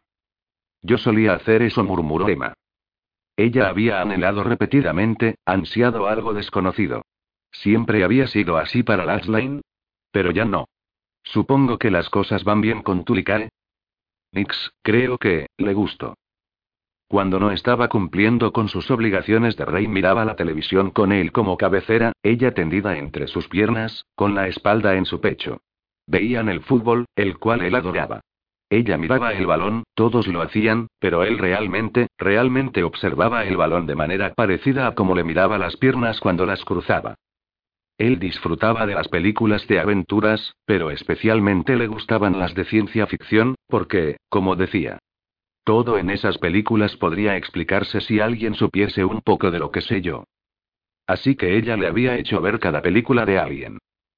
Yo 0.82 0.98
solía 0.98 1.34
hacer 1.34 1.62
eso, 1.62 1.84
murmuró 1.84 2.30
Emma. 2.30 2.54
Ella 3.39 3.69
había 3.69 4.02
anhelado 4.02 4.43
repetidamente, 4.43 5.36
ansiado 5.45 6.08
algo 6.08 6.34
desconocido. 6.34 7.04
¿Siempre 7.54 8.04
había 8.04 8.28
sido 8.28 8.58
así 8.58 8.84
para 8.84 9.06
Lashlane? 9.06 9.62
Pero 10.12 10.32
ya 10.32 10.43
no. 10.43 10.65
Supongo 11.23 11.80
que 11.80 11.89
las 11.89 12.10
cosas 12.10 12.43
van 12.43 12.60
bien 12.60 12.84
con 12.84 13.06
Tulikae. 13.06 13.47
Nix, 14.34 14.73
creo 14.82 15.17
que, 15.17 15.47
le 15.58 15.73
gustó. 15.73 16.15
Cuando 17.08 17.39
no 17.39 17.52
estaba 17.52 17.88
cumpliendo 17.88 18.52
con 18.52 18.67
sus 18.67 18.91
obligaciones 18.91 19.56
de 19.56 19.63
rey 19.63 19.88
miraba 19.88 20.25
la 20.25 20.36
televisión 20.36 20.91
con 20.91 21.13
él 21.13 21.32
como 21.32 21.56
cabecera, 21.56 22.12
ella 22.21 22.54
tendida 22.54 22.97
entre 22.97 23.28
sus 23.28 23.47
piernas, 23.47 24.04
con 24.15 24.36
la 24.36 24.49
espalda 24.49 24.95
en 24.95 25.06
su 25.06 25.21
pecho. 25.21 25.62
Veían 26.08 26.49
el 26.49 26.60
fútbol, 26.60 27.06
el 27.15 27.38
cual 27.38 27.62
él 27.62 27.75
adoraba. 27.75 28.19
Ella 28.69 28.97
miraba 28.97 29.34
el 29.34 29.47
balón, 29.47 29.84
todos 29.95 30.27
lo 30.27 30.41
hacían, 30.41 30.88
pero 30.99 31.23
él 31.23 31.39
realmente, 31.39 32.08
realmente 32.17 32.84
observaba 32.84 33.45
el 33.45 33.58
balón 33.58 33.88
de 33.88 33.95
manera 33.95 34.34
parecida 34.36 34.88
a 34.88 34.93
como 34.93 35.15
le 35.15 35.23
miraba 35.23 35.58
las 35.58 35.75
piernas 35.77 36.19
cuando 36.19 36.45
las 36.45 36.63
cruzaba. 36.63 37.15
Él 37.97 38.19
disfrutaba 38.19 38.86
de 38.86 38.93
las 38.93 39.08
películas 39.08 39.67
de 39.67 39.79
aventuras, 39.79 40.53
pero 40.65 40.91
especialmente 40.91 41.75
le 41.75 41.88
gustaban 41.88 42.38
las 42.38 42.53
de 42.53 42.63
ciencia 42.65 43.08
ficción, 43.08 43.55
porque, 43.67 44.17
como 44.29 44.55
decía, 44.55 44.99
todo 45.63 45.97
en 45.97 46.10
esas 46.10 46.38
películas 46.38 46.95
podría 46.95 47.38
explicarse 47.38 48.01
si 48.01 48.19
alguien 48.19 48.55
supiese 48.55 49.03
un 49.03 49.21
poco 49.21 49.51
de 49.51 49.60
lo 49.60 49.69
que 49.71 49.82
sé 49.82 50.01
yo. 50.01 50.23
Así 51.05 51.36
que 51.36 51.58
ella 51.58 51.75
le 51.75 51.88
había 51.88 52.17
hecho 52.17 52.39
ver 52.41 52.60
cada 52.60 52.82
película 52.82 53.25
de 53.25 53.38
alguien. 53.38 53.77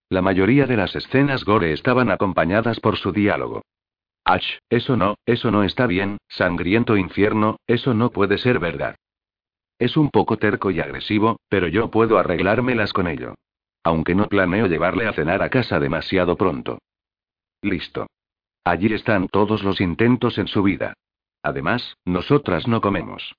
La 0.09 0.21
mayoría 0.21 0.65
de 0.65 0.77
las 0.77 0.95
escenas 0.95 1.43
gore 1.43 1.73
estaban 1.73 2.11
acompañadas 2.11 2.79
por 2.79 2.97
su 2.97 3.11
diálogo. 3.11 3.63
Ach, 4.23 4.43
eso 4.69 4.95
no, 4.97 5.15
eso 5.25 5.51
no 5.51 5.63
está 5.63 5.88
bien, 5.88 6.17
sangriento 6.27 6.95
infierno, 6.95 7.57
eso 7.67 7.93
no 7.93 8.12
puede 8.12 8.38
ser 8.38 8.60
verdad. 8.60 8.95
Es 9.79 9.97
un 9.97 10.10
poco 10.10 10.38
terco 10.38 10.69
y 10.69 10.79
agresivo, 10.79 11.39
pero 11.49 11.67
yo 11.67 11.89
puedo 11.89 12.19
arreglármelas 12.19 12.93
con 12.93 13.07
ello. 13.07 13.36
Aunque 13.84 14.13
no 14.13 14.27
planeo 14.27 14.67
llevarle 14.67 15.07
a 15.07 15.13
cenar 15.13 15.41
a 15.41 15.49
casa 15.49 15.79
demasiado 15.79 16.36
pronto. 16.36 16.77
Listo. 17.63 18.07
Allí 18.63 18.93
están 18.93 19.27
todos 19.27 19.63
los 19.63 19.81
intentos 19.81 20.38
en 20.38 20.47
su 20.47 20.62
vida. 20.62 20.93
Además, 21.41 21.97
nosotras 22.05 22.67
no 22.67 22.79
comemos. 22.79 23.34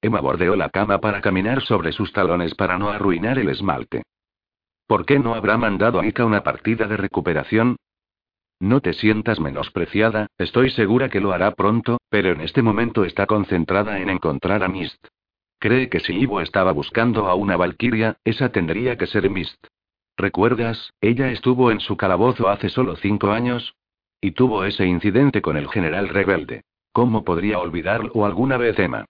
Emma 0.00 0.20
bordeó 0.20 0.54
la 0.54 0.70
cama 0.70 1.00
para 1.00 1.20
caminar 1.20 1.62
sobre 1.62 1.90
sus 1.90 2.12
talones 2.12 2.54
para 2.54 2.78
no 2.78 2.90
arruinar 2.90 3.38
el 3.40 3.48
esmalte. 3.48 4.04
¿Por 4.86 5.04
qué 5.04 5.18
no 5.18 5.34
habrá 5.34 5.56
mandado 5.56 5.98
a 5.98 6.06
Ika 6.06 6.24
una 6.24 6.44
partida 6.44 6.86
de 6.86 6.96
recuperación? 6.96 7.76
No 8.60 8.80
te 8.80 8.94
sientas 8.94 9.38
menospreciada, 9.38 10.28
estoy 10.38 10.70
segura 10.70 11.10
que 11.10 11.20
lo 11.20 11.32
hará 11.32 11.50
pronto, 11.50 11.98
pero 12.08 12.32
en 12.32 12.40
este 12.40 12.62
momento 12.62 13.04
está 13.04 13.26
concentrada 13.26 14.00
en 14.00 14.08
encontrar 14.08 14.62
a 14.62 14.68
Mist. 14.68 15.06
Cree 15.58 15.88
que 15.88 16.00
si 16.00 16.14
Ivo 16.14 16.40
estaba 16.40 16.72
buscando 16.72 17.28
a 17.28 17.34
una 17.34 17.56
valquiria, 17.56 18.16
esa 18.24 18.50
tendría 18.50 18.96
que 18.96 19.06
ser 19.06 19.28
Mist. 19.28 19.66
¿Recuerdas? 20.16 20.92
Ella 21.02 21.30
estuvo 21.30 21.70
en 21.70 21.80
su 21.80 21.96
calabozo 21.96 22.48
hace 22.48 22.70
solo 22.70 22.96
cinco 22.96 23.30
años. 23.30 23.74
Y 24.20 24.30
tuvo 24.30 24.64
ese 24.64 24.86
incidente 24.86 25.42
con 25.42 25.58
el 25.58 25.68
general 25.68 26.08
rebelde. 26.08 26.62
¿Cómo 26.92 27.24
podría 27.24 27.58
olvidarlo 27.58 28.24
alguna 28.24 28.56
vez 28.56 28.78
Emma? 28.78 29.04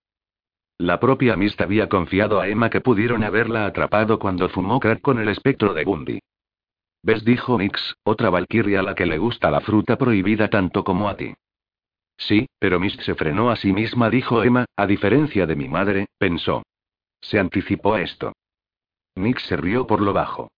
La 0.79 0.99
propia 0.99 1.37
Mist 1.37 1.61
había 1.61 1.89
confiado 1.89 2.41
a 2.41 2.49
Emma 2.49 2.69
que 2.69 2.81
pudieron 2.81 3.23
haberla 3.23 3.67
atrapado 3.67 4.19
cuando 4.19 4.49
fumó 4.49 4.81
crack 4.81 5.01
con 5.01 5.21
el 5.21 5.29
espectro 5.29 5.73
de 5.73 5.85
Bundy. 5.85 6.19
¿Ves? 7.07 7.25
dijo 7.25 7.57
Mix, 7.57 7.95
otra 8.03 8.31
valquiria 8.31 8.81
a 8.81 8.83
la 8.83 8.97
que 8.97 9.07
le 9.07 9.17
gusta 9.17 9.49
la 9.49 9.61
fruta 9.61 9.97
prohibida 9.97 10.51
tanto 10.51 10.83
como 10.83 11.09
a 11.09 11.17
ti. 11.17 11.35
Sí, 12.17 12.49
pero 12.59 12.81
Mist 12.81 13.01
se 13.03 13.15
frenó 13.15 13.49
a 13.49 13.55
sí 13.55 13.73
misma, 13.73 14.11
dijo 14.11 14.43
Emma, 14.43 14.65
a 14.75 14.89
diferencia 14.89 15.47
de 15.47 15.55
mi 15.55 15.69
madre, 15.69 16.07
pensó. 16.19 16.65
Se 17.21 17.39
anticipó 17.39 17.95
a 17.95 18.03
esto. 18.03 18.33
Mix 19.15 19.45
se 19.45 19.57
rió 19.57 19.87
por 19.87 20.01
lo 20.01 20.13
bajo. 20.13 20.51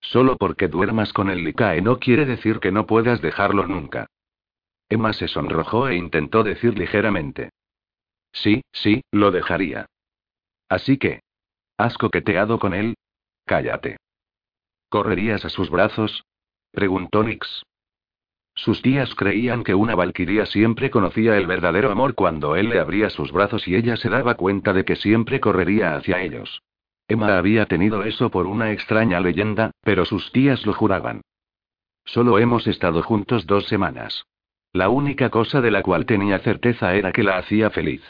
Solo 0.00 0.38
porque 0.38 0.68
duermas 0.68 1.12
con 1.12 1.28
el 1.28 1.44
Licae 1.44 1.82
no 1.82 1.98
quiere 1.98 2.24
decir 2.24 2.58
que 2.58 2.72
no 2.72 2.86
puedas 2.86 3.20
dejarlo 3.20 3.66
nunca. 3.66 4.06
Emma 4.88 5.12
se 5.12 5.28
sonrojó 5.28 5.88
e 5.88 5.96
intentó 5.96 6.42
decir 6.42 6.78
ligeramente. 6.78 7.50
Sí, 8.32 8.62
sí, 8.72 9.02
lo 9.10 9.30
dejaría. 9.30 9.84
Así 10.70 10.96
que. 10.96 11.20
¿Has 11.76 11.98
coqueteado 11.98 12.58
con 12.58 12.72
él? 12.72 12.94
Cállate. 13.44 13.98
¿Correrías 14.88 15.44
a 15.44 15.48
sus 15.48 15.70
brazos? 15.70 16.24
preguntó 16.72 17.22
Nix. 17.22 17.64
Sus 18.54 18.80
tías 18.80 19.14
creían 19.14 19.64
que 19.64 19.74
una 19.74 19.94
valquiria 19.94 20.46
siempre 20.46 20.90
conocía 20.90 21.36
el 21.36 21.46
verdadero 21.46 21.90
amor 21.90 22.14
cuando 22.14 22.56
él 22.56 22.70
le 22.70 22.80
abría 22.80 23.10
sus 23.10 23.30
brazos 23.30 23.68
y 23.68 23.74
ella 23.74 23.96
se 23.96 24.08
daba 24.08 24.34
cuenta 24.34 24.72
de 24.72 24.84
que 24.84 24.96
siempre 24.96 25.40
correría 25.40 25.94
hacia 25.94 26.22
ellos. 26.22 26.62
Emma 27.08 27.36
había 27.36 27.66
tenido 27.66 28.02
eso 28.02 28.30
por 28.30 28.46
una 28.46 28.72
extraña 28.72 29.20
leyenda, 29.20 29.72
pero 29.82 30.04
sus 30.04 30.32
tías 30.32 30.64
lo 30.64 30.72
juraban. 30.72 31.20
Solo 32.04 32.38
hemos 32.38 32.66
estado 32.66 33.02
juntos 33.02 33.46
dos 33.46 33.66
semanas. 33.66 34.24
La 34.72 34.88
única 34.88 35.30
cosa 35.30 35.60
de 35.60 35.70
la 35.70 35.82
cual 35.82 36.06
tenía 36.06 36.38
certeza 36.38 36.94
era 36.94 37.12
que 37.12 37.22
la 37.22 37.38
hacía 37.38 37.70
feliz. 37.70 38.02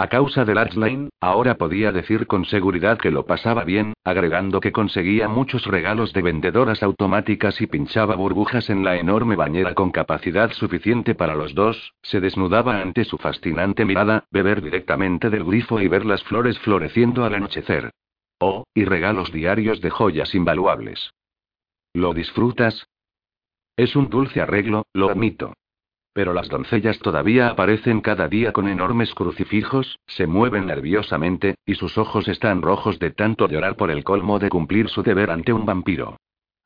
A 0.00 0.06
causa 0.06 0.44
del 0.44 0.58
Archline, 0.58 1.08
ahora 1.20 1.56
podía 1.56 1.90
decir 1.90 2.28
con 2.28 2.44
seguridad 2.44 2.98
que 2.98 3.10
lo 3.10 3.26
pasaba 3.26 3.64
bien, 3.64 3.94
agregando 4.04 4.60
que 4.60 4.70
conseguía 4.70 5.26
muchos 5.26 5.66
regalos 5.66 6.12
de 6.12 6.22
vendedoras 6.22 6.84
automáticas 6.84 7.60
y 7.60 7.66
pinchaba 7.66 8.14
burbujas 8.14 8.70
en 8.70 8.84
la 8.84 8.96
enorme 8.96 9.34
bañera 9.34 9.74
con 9.74 9.90
capacidad 9.90 10.52
suficiente 10.52 11.16
para 11.16 11.34
los 11.34 11.52
dos, 11.52 11.94
se 12.00 12.20
desnudaba 12.20 12.80
ante 12.80 13.04
su 13.04 13.18
fascinante 13.18 13.84
mirada, 13.84 14.24
beber 14.30 14.62
directamente 14.62 15.30
del 15.30 15.42
grifo 15.42 15.80
y 15.80 15.88
ver 15.88 16.06
las 16.06 16.22
flores 16.22 16.56
floreciendo 16.60 17.24
al 17.24 17.34
anochecer. 17.34 17.90
Oh, 18.38 18.68
y 18.74 18.84
regalos 18.84 19.32
diarios 19.32 19.80
de 19.80 19.90
joyas 19.90 20.32
invaluables. 20.32 21.10
¿Lo 21.92 22.14
disfrutas? 22.14 22.86
Es 23.76 23.96
un 23.96 24.08
dulce 24.10 24.40
arreglo, 24.40 24.86
lo 24.92 25.10
admito. 25.10 25.54
Pero 26.18 26.34
las 26.34 26.48
doncellas 26.48 26.98
todavía 26.98 27.48
aparecen 27.48 28.00
cada 28.00 28.26
día 28.26 28.52
con 28.52 28.66
enormes 28.66 29.14
crucifijos, 29.14 30.00
se 30.08 30.26
mueven 30.26 30.66
nerviosamente, 30.66 31.54
y 31.64 31.76
sus 31.76 31.96
ojos 31.96 32.26
están 32.26 32.60
rojos 32.60 32.98
de 32.98 33.12
tanto 33.12 33.46
llorar 33.46 33.76
por 33.76 33.92
el 33.92 34.02
colmo 34.02 34.40
de 34.40 34.48
cumplir 34.48 34.88
su 34.88 35.04
deber 35.04 35.30
ante 35.30 35.52
un 35.52 35.64
vampiro. 35.64 36.16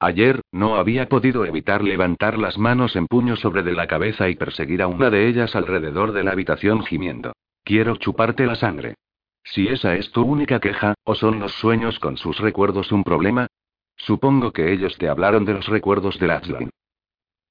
Ayer, 0.01 0.41
no 0.53 0.77
había 0.77 1.07
podido 1.11 1.45
evitar 1.45 1.85
levantar 1.85 2.39
las 2.39 2.57
manos 2.57 2.97
en 2.97 3.07
puño 3.07 3.37
sobre 3.37 3.63
de 3.63 3.75
la 3.75 3.87
cabeza 3.87 4.31
y 4.31 4.37
perseguir 4.37 4.81
a 4.81 4.87
una 4.87 5.11
de 5.11 5.29
ellas 5.29 5.55
alrededor 5.55 6.13
de 6.13 6.25
la 6.25 6.31
habitación 6.31 6.83
gimiendo. 6.87 7.35
Quiero 7.63 7.97
chuparte 7.97 8.47
la 8.47 8.55
sangre. 8.55 8.95
Si 9.45 9.69
esa 9.69 9.97
es 9.97 10.11
tu 10.13 10.23
única 10.23 10.61
queja, 10.61 10.95
¿o 11.05 11.15
son 11.15 11.41
los 11.41 11.53
sueños 11.53 11.99
con 11.99 12.17
sus 12.17 12.39
recuerdos 12.39 12.91
un 12.91 13.05
problema? 13.05 13.49
Supongo 13.97 14.51
que 14.51 14.73
ellos 14.73 14.97
te 14.97 15.11
hablaron 15.11 15.45
de 15.45 15.53
los 15.53 15.67
recuerdos 15.67 16.19
de 16.19 16.33
Aslan. 16.33 16.71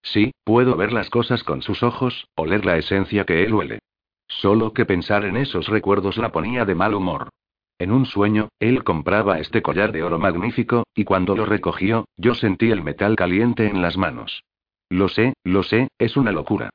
Sí, 0.04 0.32
puedo 0.44 0.76
ver 0.76 0.94
las 0.94 1.10
cosas 1.10 1.44
con 1.44 1.62
sus 1.62 1.84
ojos, 1.84 2.28
oler 2.36 2.66
la 2.66 2.78
esencia 2.78 3.26
que 3.26 3.44
él 3.44 3.54
huele. 3.54 3.80
Solo 4.28 4.74
que 4.74 4.86
pensar 4.86 5.26
en 5.26 5.38
esos 5.38 5.68
recuerdos 5.68 6.18
la 6.18 6.32
ponía 6.32 6.66
de 6.66 6.76
mal 6.76 6.94
humor. 6.94 7.30
En 7.78 7.92
un 7.92 8.06
sueño, 8.06 8.50
él 8.60 8.84
compraba 8.84 9.40
este 9.40 9.62
collar 9.62 9.92
de 9.92 10.04
oro 10.04 10.20
magnífico, 10.20 10.84
y 10.96 11.04
cuando 11.04 11.36
lo 11.36 11.46
recogió, 11.46 12.06
yo 12.16 12.36
sentí 12.36 12.72
el 12.72 12.84
metal 12.84 13.16
caliente 13.16 13.68
en 13.68 13.82
las 13.82 13.98
manos. 13.98 14.44
Lo 14.90 15.10
sé, 15.10 15.34
lo 15.44 15.64
sé, 15.64 15.88
es 15.98 16.16
una 16.16 16.32
locura. 16.32 16.70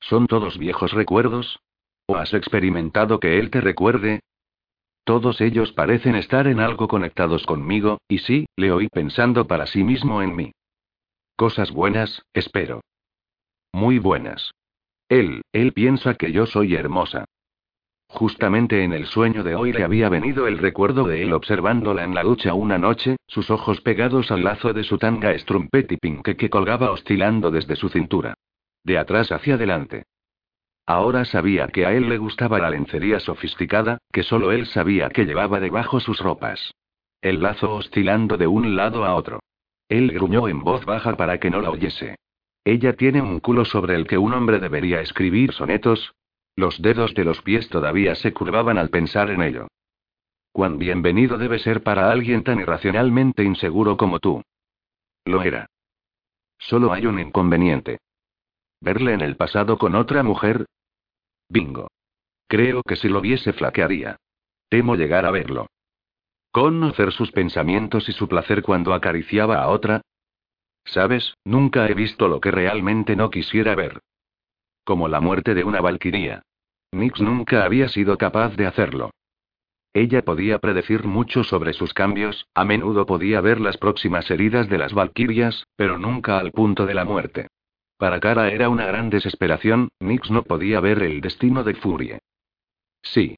¿Son 0.00 0.26
todos 0.26 0.58
viejos 0.58 0.92
recuerdos? 0.92 1.60
¿O 2.06 2.16
has 2.16 2.34
experimentado 2.34 3.20
que 3.20 3.38
él 3.38 3.50
te 3.50 3.60
recuerde? 3.60 4.20
Todos 5.04 5.40
ellos 5.40 5.72
parecen 5.72 6.14
estar 6.14 6.46
en 6.46 6.60
algo 6.60 6.88
conectados 6.88 7.46
conmigo, 7.46 7.98
y 8.08 8.18
sí, 8.18 8.46
le 8.56 8.72
oí 8.72 8.88
pensando 8.88 9.46
para 9.46 9.66
sí 9.66 9.82
mismo 9.82 10.20
en 10.22 10.36
mí. 10.36 10.52
Cosas 11.38 11.70
buenas, 11.70 12.20
espero. 12.34 12.80
Muy 13.72 14.00
buenas. 14.00 14.50
Él, 15.08 15.42
él 15.52 15.72
piensa 15.72 16.16
que 16.16 16.32
yo 16.32 16.46
soy 16.46 16.74
hermosa. 16.74 17.26
Justamente 18.08 18.82
en 18.82 18.92
el 18.92 19.06
sueño 19.06 19.44
de 19.44 19.54
hoy 19.54 19.72
le 19.72 19.84
había 19.84 20.08
venido 20.08 20.48
el 20.48 20.58
recuerdo 20.58 21.06
de 21.06 21.22
él 21.22 21.32
observándola 21.32 22.02
en 22.02 22.16
la 22.16 22.24
ducha 22.24 22.54
una 22.54 22.76
noche, 22.76 23.18
sus 23.28 23.50
ojos 23.50 23.80
pegados 23.82 24.32
al 24.32 24.42
lazo 24.42 24.72
de 24.72 24.82
su 24.82 24.98
tanga 24.98 25.32
pinque 26.00 26.36
que 26.36 26.50
colgaba 26.50 26.90
oscilando 26.90 27.52
desde 27.52 27.76
su 27.76 27.88
cintura. 27.88 28.34
De 28.82 28.98
atrás 28.98 29.30
hacia 29.30 29.54
adelante. 29.54 30.06
Ahora 30.86 31.24
sabía 31.24 31.68
que 31.68 31.86
a 31.86 31.92
él 31.92 32.08
le 32.08 32.18
gustaba 32.18 32.58
la 32.58 32.70
lencería 32.70 33.20
sofisticada, 33.20 33.98
que 34.12 34.24
solo 34.24 34.50
él 34.50 34.66
sabía 34.66 35.08
que 35.10 35.24
llevaba 35.24 35.60
debajo 35.60 36.00
sus 36.00 36.18
ropas. 36.18 36.74
El 37.20 37.40
lazo 37.42 37.76
oscilando 37.76 38.36
de 38.36 38.48
un 38.48 38.74
lado 38.74 39.04
a 39.04 39.14
otro. 39.14 39.38
Él 39.88 40.10
gruñó 40.12 40.48
en 40.48 40.60
voz 40.60 40.84
baja 40.84 41.16
para 41.16 41.38
que 41.38 41.50
no 41.50 41.60
la 41.60 41.70
oyese. 41.70 42.16
Ella 42.64 42.94
tiene 42.94 43.22
un 43.22 43.40
culo 43.40 43.64
sobre 43.64 43.94
el 43.94 44.06
que 44.06 44.18
un 44.18 44.34
hombre 44.34 44.58
debería 44.58 45.00
escribir 45.00 45.52
sonetos. 45.52 46.14
Los 46.56 46.82
dedos 46.82 47.14
de 47.14 47.24
los 47.24 47.40
pies 47.40 47.68
todavía 47.68 48.14
se 48.14 48.32
curvaban 48.32 48.78
al 48.78 48.90
pensar 48.90 49.30
en 49.30 49.42
ello. 49.42 49.68
Cuán 50.52 50.78
bienvenido 50.78 51.38
debe 51.38 51.58
ser 51.60 51.82
para 51.82 52.10
alguien 52.10 52.42
tan 52.42 52.60
irracionalmente 52.60 53.44
inseguro 53.44 53.96
como 53.96 54.18
tú. 54.18 54.42
Lo 55.24 55.42
era. 55.42 55.66
Solo 56.58 56.92
hay 56.92 57.06
un 57.06 57.20
inconveniente. 57.20 57.98
¿Verle 58.80 59.14
en 59.14 59.20
el 59.20 59.36
pasado 59.36 59.78
con 59.78 59.94
otra 59.94 60.22
mujer? 60.22 60.66
Bingo. 61.48 61.88
Creo 62.48 62.82
que 62.82 62.96
si 62.96 63.08
lo 63.08 63.20
viese 63.20 63.52
flaquearía. 63.52 64.16
Temo 64.68 64.96
llegar 64.96 65.24
a 65.24 65.30
verlo. 65.30 65.68
¿Conocer 66.60 67.12
sus 67.12 67.30
pensamientos 67.30 68.08
y 68.08 68.12
su 68.12 68.26
placer 68.26 68.64
cuando 68.64 68.92
acariciaba 68.92 69.62
a 69.62 69.68
otra? 69.68 70.00
Sabes, 70.84 71.34
nunca 71.44 71.86
he 71.86 71.94
visto 71.94 72.26
lo 72.26 72.40
que 72.40 72.50
realmente 72.50 73.14
no 73.14 73.30
quisiera 73.30 73.76
ver. 73.76 74.00
Como 74.82 75.06
la 75.06 75.20
muerte 75.20 75.54
de 75.54 75.62
una 75.62 75.80
valquiría. 75.80 76.42
Nix 76.90 77.20
nunca 77.20 77.64
había 77.64 77.88
sido 77.88 78.18
capaz 78.18 78.56
de 78.56 78.66
hacerlo. 78.66 79.12
Ella 79.94 80.22
podía 80.22 80.58
predecir 80.58 81.04
mucho 81.04 81.44
sobre 81.44 81.74
sus 81.74 81.94
cambios, 81.94 82.48
a 82.54 82.64
menudo 82.64 83.06
podía 83.06 83.40
ver 83.40 83.60
las 83.60 83.76
próximas 83.76 84.28
heridas 84.28 84.68
de 84.68 84.78
las 84.78 84.92
valquirias, 84.92 85.64
pero 85.76 85.96
nunca 85.96 86.40
al 86.40 86.50
punto 86.50 86.86
de 86.86 86.94
la 86.94 87.04
muerte. 87.04 87.46
Para 87.98 88.18
Cara 88.18 88.50
era 88.50 88.68
una 88.68 88.84
gran 88.84 89.10
desesperación, 89.10 89.90
Nix 90.00 90.28
no 90.32 90.42
podía 90.42 90.80
ver 90.80 91.04
el 91.04 91.20
destino 91.20 91.62
de 91.62 91.74
Furie. 91.74 92.18
Sí, 93.00 93.36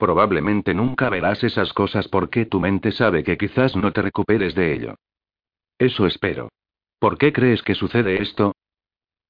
Probablemente 0.00 0.72
nunca 0.72 1.10
verás 1.10 1.44
esas 1.44 1.74
cosas 1.74 2.08
porque 2.08 2.46
tu 2.46 2.58
mente 2.58 2.90
sabe 2.90 3.22
que 3.22 3.36
quizás 3.36 3.76
no 3.76 3.92
te 3.92 4.00
recuperes 4.00 4.54
de 4.54 4.72
ello. 4.72 4.94
Eso 5.78 6.06
espero. 6.06 6.48
¿Por 6.98 7.18
qué 7.18 7.34
crees 7.34 7.62
que 7.62 7.74
sucede 7.74 8.22
esto? 8.22 8.54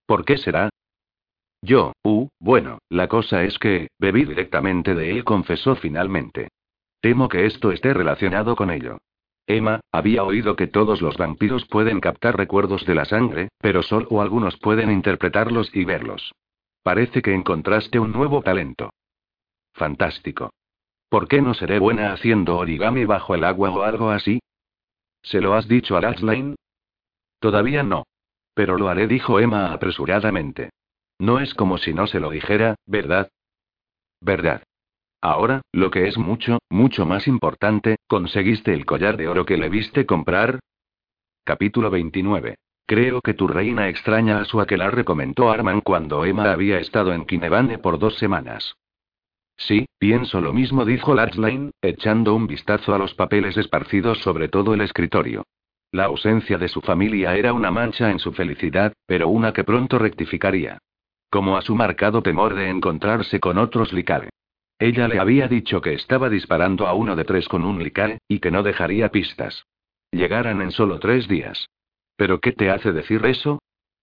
¿Por 0.07 0.25
qué 0.25 0.39
será? 0.39 0.71
Yo, 1.61 1.93
uh, 2.05 2.29
bueno, 2.39 2.79
la 2.89 3.09
cosa 3.09 3.43
es 3.43 3.59
que, 3.59 3.89
bebí 3.99 4.25
directamente 4.25 4.95
de 4.95 5.11
él, 5.11 5.25
confesó 5.25 5.75
finalmente. 5.75 6.51
Temo 7.01 7.29
que 7.29 7.47
esto 7.47 7.73
esté 7.73 7.93
relacionado 7.93 8.55
con 8.55 8.71
ello. 8.71 8.99
Emma, 9.49 9.81
había 9.91 10.23
oído 10.23 10.55
que 10.55 10.69
todos 10.69 11.03
los 11.03 11.17
vampiros 11.17 11.67
pueden 11.67 11.99
captar 11.99 12.37
recuerdos 12.37 12.87
de 12.87 12.95
la 12.95 13.07
sangre, 13.07 13.49
pero 13.59 13.83
solo 13.83 14.23
algunos 14.23 14.57
pueden 14.57 14.93
interpretarlos 14.93 15.75
y 15.75 15.85
verlos. 15.85 16.33
Parece 16.85 17.23
que 17.23 17.35
encontraste 17.35 17.99
un 17.99 18.13
nuevo 18.13 18.41
talento. 18.43 18.91
Fantástico. 19.73 20.53
¿Por 21.11 21.27
qué 21.27 21.43
no 21.43 21.55
seré 21.55 21.81
buena 21.81 22.13
haciendo 22.13 22.57
origami 22.57 23.05
bajo 23.05 23.35
el 23.35 23.43
agua 23.43 23.71
o 23.71 23.83
algo 23.83 24.11
así? 24.11 24.39
¿Se 25.23 25.41
lo 25.41 25.55
has 25.55 25.67
dicho 25.67 25.97
a 25.97 26.01
Rachline? 26.01 26.55
Todavía 27.41 27.83
no. 27.83 28.05
Pero 28.55 28.79
lo 28.79 28.89
haré, 28.89 29.09
dijo 29.09 29.41
Emma 29.41 29.73
apresuradamente. 29.73 30.71
No 31.19 31.41
es 31.41 31.53
como 31.55 31.79
si 31.79 31.93
no 31.93 32.07
se 32.07 32.21
lo 32.21 32.31
dijera, 32.31 32.77
¿verdad? 32.87 33.29
¿Verdad? 34.21 34.63
Ahora, 35.21 35.63
lo 35.73 35.91
que 35.91 36.07
es 36.07 36.17
mucho, 36.17 36.61
mucho 36.71 37.05
más 37.07 37.27
importante, 37.27 37.97
¿conseguiste 38.07 38.73
el 38.73 38.87
collar 38.87 39.17
de 39.17 39.27
oro 39.27 39.45
que 39.45 39.57
le 39.57 39.69
viste 39.69 40.07
comprar? 40.07 40.61
Capítulo 41.43 41.91
29. 41.91 42.55
Creo 42.87 43.21
que 43.21 43.35
tu 43.35 43.49
reina 43.49 43.89
extraña 43.89 44.41
a 44.41 44.45
su 44.45 44.61
aquelarre, 44.61 45.05
comentó 45.05 45.51
Arman 45.51 45.81
cuando 45.81 46.25
Emma 46.25 46.53
había 46.53 46.79
estado 46.79 47.13
en 47.13 47.25
Kinevane 47.25 47.79
por 47.79 47.99
dos 47.99 48.17
semanas. 48.17 48.77
Sí, 49.61 49.87
pienso 49.99 50.41
lo 50.41 50.55
mismo, 50.55 50.87
dijo 50.87 51.15
Latchline, 51.15 51.73
echando 51.83 52.35
un 52.35 52.47
vistazo 52.47 52.95
a 52.95 52.99
los 52.99 53.13
papeles 53.15 53.59
esparcidos 53.59 54.19
sobre 54.21 54.49
todo 54.49 54.73
el 54.73 54.81
escritorio. 54.81 55.45
La 55.93 56.05
ausencia 56.05 56.57
de 56.57 56.69
su 56.69 56.81
familia 56.81 57.37
era 57.37 57.53
una 57.53 57.71
mancha 57.71 58.11
en 58.11 58.19
su 58.19 58.33
felicidad, 58.33 58.95
pero 59.07 59.29
una 59.29 59.53
que 59.53 59.63
pronto 59.63 59.99
rectificaría. 59.99 60.79
Como 61.29 61.59
a 61.59 61.63
su 61.63 61.75
marcado 61.75 62.23
temor 62.23 62.55
de 62.55 62.71
encontrarse 62.71 63.39
con 63.39 63.59
otros 63.59 63.93
Licale. 63.93 64.31
Ella 64.79 65.09
le 65.09 65.21
había 65.21 65.47
dicho 65.47 65.83
que 65.83 65.93
estaba 65.93 66.31
disparando 66.31 66.87
a 66.87 66.95
uno 66.95 67.15
de 67.15 67.25
tres 67.25 67.47
con 67.47 67.63
un 67.63 67.83
Licale, 67.83 68.19
y 68.29 68.41
que 68.41 68.51
no 68.51 68.63
dejaría 68.63 69.11
pistas. 69.11 69.67
Llegaran 70.11 70.63
en 70.63 70.71
solo 70.71 70.99
tres 70.99 71.29
días. 71.29 71.69
¿Pero 72.17 72.41
qué 72.41 72.53
te 72.53 72.71
hace 72.71 72.93
decir 72.93 73.27
eso? 73.27 73.59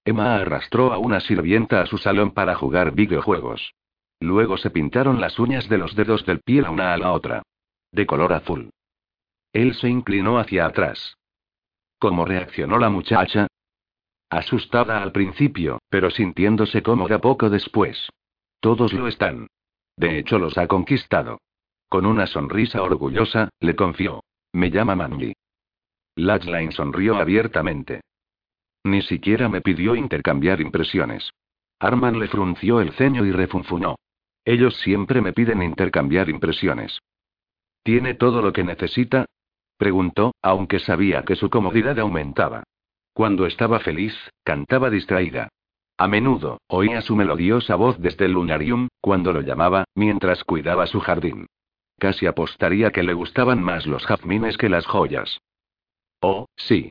Emma 0.05 0.35
arrastró 0.35 0.93
a 0.93 0.99
una 0.99 1.19
sirvienta 1.19 1.81
a 1.81 1.87
su 1.87 1.97
salón 1.97 2.31
para 2.31 2.53
jugar 2.53 2.93
videojuegos. 2.93 3.73
Luego 4.19 4.57
se 4.57 4.69
pintaron 4.69 5.21
las 5.21 5.39
uñas 5.39 5.69
de 5.69 5.77
los 5.77 5.95
dedos 5.95 6.25
del 6.25 6.41
pie 6.41 6.61
la 6.61 6.71
una 6.71 6.93
a 6.93 6.97
la 6.97 7.11
otra. 7.11 7.43
De 7.91 8.05
color 8.05 8.33
azul. 8.33 8.71
Él 9.53 9.75
se 9.75 9.89
inclinó 9.89 10.39
hacia 10.39 10.65
atrás. 10.65 11.15
¿Cómo 11.99 12.25
reaccionó 12.25 12.77
la 12.79 12.89
muchacha? 12.89 13.47
Asustada 14.29 15.01
al 15.01 15.11
principio, 15.11 15.79
pero 15.89 16.09
sintiéndose 16.11 16.83
cómoda 16.83 17.19
poco 17.19 17.49
después. 17.49 18.09
Todos 18.59 18.93
lo 18.93 19.07
están. 19.07 19.47
De 19.95 20.19
hecho, 20.19 20.37
los 20.37 20.57
ha 20.57 20.67
conquistado. 20.67 21.39
Con 21.89 22.05
una 22.05 22.27
sonrisa 22.27 22.81
orgullosa, 22.81 23.49
le 23.59 23.75
confió. 23.75 24.23
Me 24.51 24.69
llama 24.69 24.95
Manly. 24.95 25.33
Latchline 26.15 26.71
sonrió 26.71 27.15
abiertamente. 27.15 28.01
Ni 28.83 29.01
siquiera 29.01 29.49
me 29.49 29.61
pidió 29.61 29.95
intercambiar 29.95 30.61
impresiones. 30.61 31.31
Arman 31.79 32.19
le 32.19 32.27
frunció 32.27 32.81
el 32.81 32.91
ceño 32.93 33.25
y 33.25 33.31
refunfunó. 33.31 33.95
Ellos 34.47 34.77
siempre 34.77 35.19
me 35.19 35.33
piden 35.33 35.61
intercambiar 35.61 36.29
impresiones. 36.29 37.01
¿Tiene 37.83 38.13
todo 38.13 38.41
lo 38.41 38.53
que 38.53 38.63
necesita? 38.63 39.25
Preguntó, 39.75 40.35
aunque 40.41 40.79
sabía 40.79 41.23
que 41.23 41.35
su 41.35 41.49
comodidad 41.49 41.99
aumentaba. 41.99 42.63
Cuando 43.11 43.45
estaba 43.45 43.81
feliz, 43.81 44.13
cantaba 44.45 44.89
distraída. 44.89 45.49
A 45.97 46.07
menudo, 46.07 46.61
oía 46.67 47.01
su 47.01 47.17
melodiosa 47.17 47.75
voz 47.75 47.99
desde 47.99 48.23
el 48.23 48.31
lunarium, 48.31 48.87
cuando 49.01 49.33
lo 49.33 49.41
llamaba, 49.41 49.83
mientras 49.95 50.45
cuidaba 50.45 50.87
su 50.87 51.01
jardín. 51.01 51.47
Casi 51.99 52.25
apostaría 52.25 52.91
que 52.91 53.03
le 53.03 53.13
gustaban 53.13 53.61
más 53.61 53.85
los 53.85 54.05
jazmines 54.05 54.57
que 54.57 54.69
las 54.69 54.85
joyas. 54.85 55.41
Oh, 56.21 56.45
sí. 56.55 56.89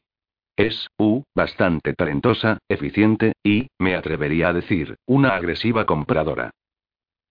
Es, 0.56 0.88
uh, 0.98 1.22
bastante 1.34 1.94
talentosa, 1.94 2.58
eficiente, 2.68 3.32
y, 3.42 3.68
me 3.78 3.94
atrevería 3.94 4.48
a 4.48 4.52
decir, 4.52 4.96
una 5.06 5.34
agresiva 5.36 5.86
compradora. 5.86 6.50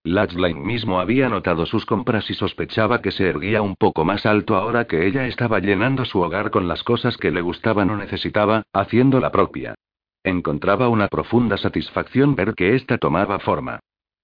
Latchline 0.06 0.64
mismo 0.64 1.00
había 1.00 1.28
notado 1.28 1.66
sus 1.66 1.84
compras 1.84 2.30
y 2.30 2.34
sospechaba 2.34 3.02
que 3.02 3.10
se 3.10 3.28
erguía 3.28 3.60
un 3.60 3.74
poco 3.74 4.04
más 4.04 4.24
alto 4.24 4.54
ahora 4.54 4.86
que 4.86 5.04
ella 5.04 5.26
estaba 5.26 5.58
llenando 5.58 6.04
su 6.04 6.20
hogar 6.20 6.52
con 6.52 6.68
las 6.68 6.84
cosas 6.84 7.16
que 7.16 7.32
le 7.32 7.40
gustaban 7.40 7.90
o 7.90 7.96
necesitaba, 7.96 8.62
haciendo 8.72 9.18
la 9.18 9.32
propia. 9.32 9.74
Encontraba 10.22 10.88
una 10.88 11.08
profunda 11.08 11.56
satisfacción 11.56 12.36
ver 12.36 12.54
que 12.54 12.76
ésta 12.76 12.98
tomaba 12.98 13.40
forma. 13.40 13.80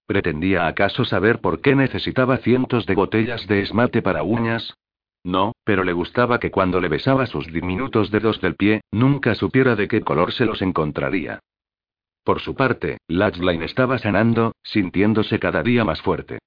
¿Pretendía 0.06 0.68
acaso 0.68 1.04
saber 1.04 1.40
por 1.40 1.60
qué 1.60 1.74
necesitaba 1.74 2.36
cientos 2.36 2.86
de 2.86 2.94
botellas 2.94 3.48
de 3.48 3.62
esmate 3.62 4.02
para 4.02 4.22
uñas? 4.22 4.74
No, 5.24 5.52
pero 5.64 5.82
le 5.82 5.92
gustaba 5.92 6.38
que 6.38 6.52
cuando 6.52 6.80
le 6.80 6.88
besaba 6.88 7.26
sus 7.26 7.52
diminutos 7.52 8.12
dedos 8.12 8.40
del 8.40 8.54
pie, 8.54 8.82
nunca 8.92 9.34
supiera 9.34 9.74
de 9.74 9.88
qué 9.88 10.00
color 10.02 10.32
se 10.32 10.46
los 10.46 10.62
encontraría. 10.62 11.40
Por 12.24 12.40
su 12.40 12.54
parte, 12.54 12.98
Latchline 13.08 13.62
estaba 13.64 13.98
sanando, 13.98 14.54
sintiéndose 14.62 15.38
cada 15.38 15.62
día 15.62 15.85
más 15.85 16.00
fuerte. 16.02 16.38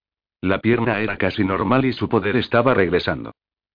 La 0.42 0.60
pierna 0.60 1.00
era 1.00 1.18
casi 1.18 1.44
normal 1.44 1.86
y 1.86 1.94
su 1.94 2.08
poder 2.08 2.38
estaba 2.38 2.74
regresando. 2.74 3.32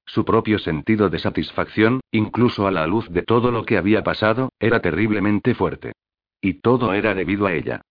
Su 0.06 0.24
propio 0.24 0.58
sentido 0.58 1.10
de 1.10 1.18
satisfacción, 1.18 2.00
incluso 2.10 2.66
a 2.66 2.70
la 2.70 2.86
luz 2.86 3.08
de 3.10 3.22
todo 3.22 3.50
lo 3.50 3.64
que 3.64 3.76
había 3.76 4.02
pasado, 4.02 4.50
era 4.58 4.80
terriblemente 4.80 5.54
fuerte. 5.54 5.92
Y 6.40 6.54
todo 6.54 6.94
era 6.94 7.14
debido 7.14 7.46
a 7.46 7.52
ella. 7.52 7.82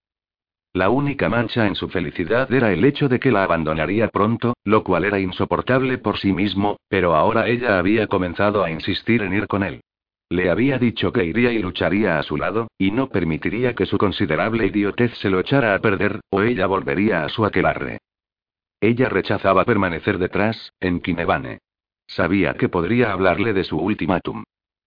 La 0.74 0.90
única 0.90 1.30
mancha 1.30 1.66
en 1.66 1.76
su 1.76 1.90
felicidad 1.90 2.52
era 2.54 2.72
el 2.72 2.84
hecho 2.86 3.10
de 3.10 3.20
que 3.20 3.32
la 3.32 3.44
abandonaría 3.44 4.08
pronto, 4.10 4.54
lo 4.64 4.84
cual 4.84 5.06
era 5.06 5.20
insoportable 5.20 5.98
por 5.98 6.18
sí 6.18 6.32
mismo, 6.32 6.78
pero 6.90 7.16
ahora 7.16 7.48
ella 7.48 7.80
había 7.80 8.08
comenzado 8.08 8.64
a 8.64 8.70
insistir 8.70 9.22
en 9.24 9.34
ir 9.34 9.48
con 9.48 9.64
él. 9.64 9.82
Le 10.30 10.52
había 10.52 10.78
dicho 10.78 11.12
que 11.12 11.26
iría 11.26 11.52
y 11.52 11.60
lucharía 11.60 12.20
a 12.20 12.24
su 12.24 12.38
lado, 12.38 12.68
y 12.78 12.92
no 12.92 13.10
permitiría 13.10 13.74
que 13.74 13.88
su 13.88 13.98
considerable 13.98 14.68
idiotez 14.68 15.18
se 15.18 15.30
lo 15.30 15.40
echara 15.40 15.74
a 15.74 15.80
perder, 15.80 16.22
o 16.30 16.44
ella 16.44 16.68
volvería 16.68 17.24
a 17.24 17.30
su 17.30 17.46
aquelarre. 17.46 17.98
Ella 18.80 19.10
rechazaba 19.10 19.66
permanecer 19.66 20.20
detrás, 20.20 20.72
en 20.80 21.02
Kinevane. 21.02 21.60
Sabía 22.06 22.54
que 22.54 22.70
podría 22.70 23.12
hablarle 23.12 23.54
de 23.54 23.64
su 23.64 23.78
ultimátum. 23.78 24.44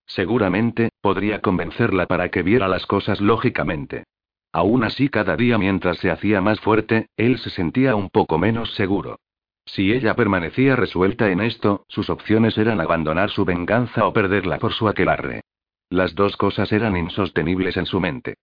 Seguramente, 0.06 0.90
podría 1.00 1.40
convencerla 1.40 2.06
para 2.06 2.28
que 2.30 2.42
viera 2.42 2.68
las 2.68 2.86
cosas 2.86 3.20
lógicamente. 3.20 4.04
Aún 4.52 4.84
así, 4.84 5.08
cada 5.08 5.36
día 5.36 5.58
mientras 5.58 5.98
se 5.98 6.10
hacía 6.10 6.40
más 6.40 6.60
fuerte, 6.60 7.08
él 7.16 7.38
se 7.38 7.50
sentía 7.50 7.96
un 7.96 8.10
poco 8.10 8.38
menos 8.38 8.74
seguro. 8.74 9.18
Si 9.64 9.92
ella 9.92 10.14
permanecía 10.14 10.76
resuelta 10.76 11.30
en 11.30 11.40
esto, 11.40 11.84
sus 11.88 12.10
opciones 12.10 12.58
eran 12.58 12.80
abandonar 12.80 13.30
su 13.30 13.44
venganza 13.44 14.06
o 14.06 14.12
perderla 14.12 14.58
por 14.58 14.72
su 14.72 14.88
aquelarre. 14.88 15.42
Las 15.88 16.14
dos 16.14 16.36
cosas 16.36 16.72
eran 16.72 16.96
insostenibles 16.96 17.76
en 17.76 17.86
su 17.86 18.00
mente. 18.00 18.34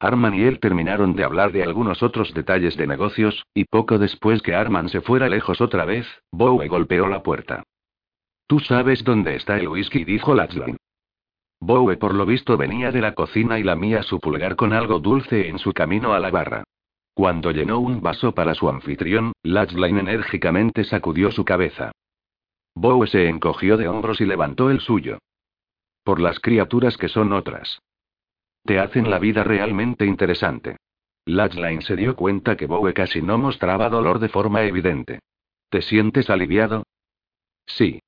Arman 0.00 0.34
y 0.34 0.42
él 0.42 0.58
terminaron 0.60 1.14
de 1.14 1.24
hablar 1.24 1.52
de 1.52 1.62
algunos 1.62 2.02
otros 2.02 2.34
detalles 2.34 2.76
de 2.76 2.86
negocios, 2.86 3.44
y 3.54 3.64
poco 3.64 3.98
después 3.98 4.42
que 4.42 4.54
Arman 4.54 4.88
se 4.88 5.00
fuera 5.00 5.28
lejos 5.28 5.60
otra 5.60 5.84
vez, 5.84 6.06
Bowe 6.30 6.66
golpeó 6.68 7.06
la 7.06 7.22
puerta. 7.22 7.62
Tú 8.46 8.60
sabes 8.60 9.04
dónde 9.04 9.36
está 9.36 9.56
el 9.56 9.68
whisky, 9.68 10.04
dijo 10.04 10.34
Latchline. 10.34 10.76
Bowe 11.60 11.96
por 11.96 12.12
lo 12.12 12.26
visto 12.26 12.58
venía 12.58 12.90
de 12.90 13.00
la 13.00 13.14
cocina 13.14 13.58
y 13.58 13.62
lamía 13.62 14.02
su 14.02 14.20
pulgar 14.20 14.56
con 14.56 14.74
algo 14.74 14.98
dulce 14.98 15.48
en 15.48 15.58
su 15.58 15.72
camino 15.72 16.12
a 16.12 16.20
la 16.20 16.30
barra. 16.30 16.63
Cuando 17.14 17.52
llenó 17.52 17.78
un 17.78 18.00
vaso 18.00 18.34
para 18.34 18.54
su 18.54 18.68
anfitrión, 18.68 19.32
Latchline 19.44 20.00
enérgicamente 20.00 20.82
sacudió 20.82 21.30
su 21.30 21.44
cabeza. 21.44 21.92
Bowe 22.74 23.06
se 23.06 23.28
encogió 23.28 23.76
de 23.76 23.86
hombros 23.86 24.20
y 24.20 24.26
levantó 24.26 24.68
el 24.68 24.80
suyo. 24.80 25.18
Por 26.02 26.20
las 26.20 26.40
criaturas 26.40 26.96
que 26.98 27.08
son 27.08 27.32
otras. 27.32 27.78
Te 28.64 28.80
hacen 28.80 29.10
la 29.10 29.20
vida 29.20 29.44
realmente 29.44 30.04
interesante. 30.06 30.76
Latchline 31.24 31.82
se 31.82 31.94
dio 31.94 32.16
cuenta 32.16 32.56
que 32.56 32.66
Bowe 32.66 32.92
casi 32.92 33.22
no 33.22 33.38
mostraba 33.38 33.88
dolor 33.88 34.18
de 34.18 34.28
forma 34.28 34.64
evidente. 34.64 35.20
¿Te 35.70 35.82
sientes 35.82 36.28
aliviado? 36.30 36.82
Sí. 37.66 38.00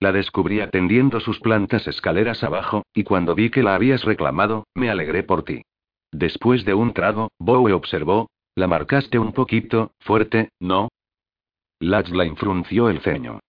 La 0.00 0.12
descubrí 0.12 0.60
atendiendo 0.60 1.20
sus 1.20 1.40
plantas 1.40 1.86
escaleras 1.86 2.42
abajo, 2.42 2.84
y 2.94 3.04
cuando 3.04 3.34
vi 3.34 3.50
que 3.50 3.62
la 3.62 3.74
habías 3.74 4.04
reclamado, 4.04 4.66
me 4.74 4.90
alegré 4.90 5.22
por 5.22 5.44
ti. 5.44 5.62
Después 6.10 6.64
de 6.64 6.74
un 6.74 6.92
trago, 6.92 7.30
Bowe 7.38 7.72
observó, 7.72 8.28
la 8.56 8.66
marcaste 8.66 9.18
un 9.18 9.32
poquito, 9.32 9.92
fuerte, 10.00 10.48
¿no? 10.58 10.88
Latchline 11.78 12.36
frunció 12.36 12.88
el 12.88 13.00
ceño. 13.00 13.40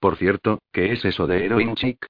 Por 0.00 0.16
cierto, 0.16 0.58
¿qué 0.72 0.92
es 0.92 1.04
eso 1.04 1.26
de 1.26 1.44
Heroin 1.44 1.74
Chic? 1.74 2.06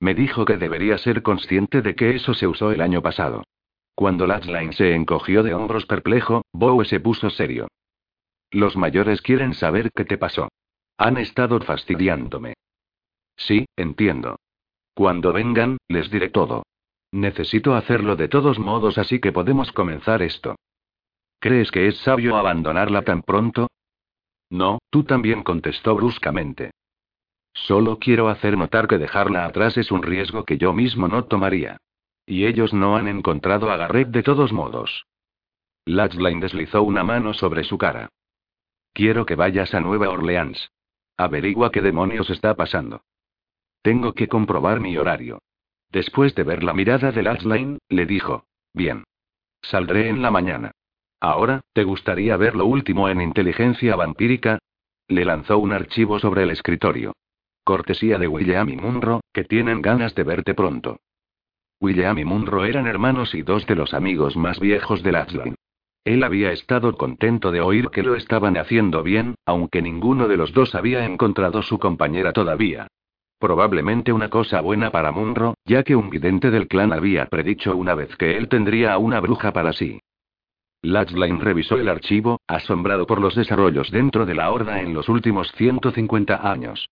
Me 0.00 0.14
dijo 0.14 0.46
que 0.46 0.56
debería 0.56 0.96
ser 0.96 1.22
consciente 1.22 1.82
de 1.82 1.94
que 1.94 2.16
eso 2.16 2.32
se 2.32 2.46
usó 2.46 2.72
el 2.72 2.80
año 2.80 3.02
pasado. 3.02 3.44
Cuando 3.94 4.26
Latchline 4.26 4.72
se 4.72 4.94
encogió 4.94 5.42
de 5.42 5.54
hombros 5.54 5.84
perplejo, 5.86 6.42
Bowe 6.52 6.84
se 6.86 6.98
puso 6.98 7.28
serio. 7.28 7.68
Los 8.50 8.76
mayores 8.76 9.20
quieren 9.20 9.52
saber 9.52 9.90
qué 9.94 10.04
te 10.06 10.16
pasó. 10.16 10.48
Han 10.96 11.18
estado 11.18 11.60
fastidiándome. 11.60 12.54
Sí, 13.36 13.66
entiendo. 13.76 14.36
Cuando 14.94 15.32
vengan, 15.32 15.76
les 15.88 16.10
diré 16.10 16.30
todo. 16.30 16.62
Necesito 17.12 17.74
hacerlo 17.74 18.16
de 18.16 18.28
todos 18.28 18.58
modos, 18.58 18.96
así 18.96 19.20
que 19.20 19.32
podemos 19.32 19.72
comenzar 19.72 20.22
esto. 20.22 20.56
¿Crees 21.46 21.70
que 21.70 21.86
es 21.86 21.96
sabio 21.98 22.34
abandonarla 22.34 23.02
tan 23.02 23.22
pronto? 23.22 23.68
No, 24.50 24.80
tú 24.90 25.04
también 25.04 25.44
contestó 25.44 25.94
bruscamente. 25.94 26.72
Solo 27.52 28.00
quiero 28.00 28.28
hacer 28.28 28.58
notar 28.58 28.88
que 28.88 28.98
dejarla 28.98 29.44
atrás 29.44 29.76
es 29.76 29.92
un 29.92 30.02
riesgo 30.02 30.44
que 30.44 30.58
yo 30.58 30.72
mismo 30.72 31.06
no 31.06 31.26
tomaría. 31.26 31.76
Y 32.26 32.46
ellos 32.46 32.74
no 32.74 32.96
han 32.96 33.06
encontrado 33.06 33.70
a 33.70 33.76
Garrett 33.76 34.08
de 34.08 34.24
todos 34.24 34.52
modos. 34.52 35.06
Latchline 35.84 36.40
deslizó 36.40 36.82
una 36.82 37.04
mano 37.04 37.32
sobre 37.32 37.62
su 37.62 37.78
cara. 37.78 38.08
Quiero 38.92 39.24
que 39.24 39.36
vayas 39.36 39.72
a 39.72 39.78
Nueva 39.78 40.08
Orleans. 40.08 40.72
Averigua 41.16 41.70
qué 41.70 41.80
demonios 41.80 42.28
está 42.28 42.56
pasando. 42.56 43.02
Tengo 43.82 44.14
que 44.14 44.26
comprobar 44.26 44.80
mi 44.80 44.98
horario. 44.98 45.38
Después 45.90 46.34
de 46.34 46.42
ver 46.42 46.64
la 46.64 46.74
mirada 46.74 47.12
de 47.12 47.22
Latchline, 47.22 47.78
le 47.88 48.04
dijo: 48.04 48.46
Bien. 48.74 49.04
Saldré 49.62 50.08
en 50.08 50.22
la 50.22 50.32
mañana. 50.32 50.72
Ahora, 51.20 51.62
¿te 51.72 51.84
gustaría 51.84 52.36
ver 52.36 52.54
lo 52.54 52.66
último 52.66 53.08
en 53.08 53.20
inteligencia 53.20 53.96
vampírica? 53.96 54.58
Le 55.08 55.24
lanzó 55.24 55.58
un 55.58 55.72
archivo 55.72 56.18
sobre 56.18 56.42
el 56.42 56.50
escritorio. 56.50 57.12
Cortesía 57.64 58.18
de 58.18 58.28
William 58.28 58.68
y 58.68 58.76
Munro, 58.76 59.20
que 59.32 59.44
tienen 59.44 59.82
ganas 59.82 60.14
de 60.14 60.22
verte 60.22 60.54
pronto. 60.54 60.98
William 61.80 62.18
y 62.18 62.24
Munro 62.24 62.64
eran 62.64 62.86
hermanos 62.86 63.34
y 63.34 63.42
dos 63.42 63.66
de 63.66 63.74
los 63.74 63.92
amigos 63.92 64.36
más 64.36 64.60
viejos 64.60 65.02
de 65.02 65.12
Latchline. 65.12 65.54
Él 66.04 66.22
había 66.22 66.52
estado 66.52 66.96
contento 66.96 67.50
de 67.50 67.60
oír 67.60 67.88
que 67.88 68.04
lo 68.04 68.14
estaban 68.14 68.56
haciendo 68.56 69.02
bien, 69.02 69.34
aunque 69.44 69.82
ninguno 69.82 70.28
de 70.28 70.36
los 70.36 70.52
dos 70.52 70.74
había 70.76 71.04
encontrado 71.04 71.62
su 71.62 71.78
compañera 71.78 72.32
todavía. 72.32 72.86
Probablemente 73.38 74.12
una 74.12 74.30
cosa 74.30 74.60
buena 74.60 74.90
para 74.90 75.10
Munro, 75.10 75.54
ya 75.64 75.82
que 75.82 75.96
un 75.96 76.08
vidente 76.08 76.50
del 76.50 76.68
clan 76.68 76.92
había 76.92 77.26
predicho 77.26 77.76
una 77.76 77.94
vez 77.94 78.16
que 78.16 78.36
él 78.36 78.48
tendría 78.48 78.92
a 78.92 78.98
una 78.98 79.20
bruja 79.20 79.52
para 79.52 79.72
sí. 79.72 80.00
Latchline 80.86 81.40
revisó 81.40 81.78
el 81.78 81.88
archivo, 81.88 82.40
asombrado 82.46 83.08
por 83.08 83.20
los 83.20 83.34
desarrollos 83.34 83.90
dentro 83.90 84.24
de 84.24 84.36
la 84.36 84.52
Horda 84.52 84.80
en 84.80 84.94
los 84.94 85.08
últimos 85.08 85.50
150 85.56 86.48
años. 86.48 86.88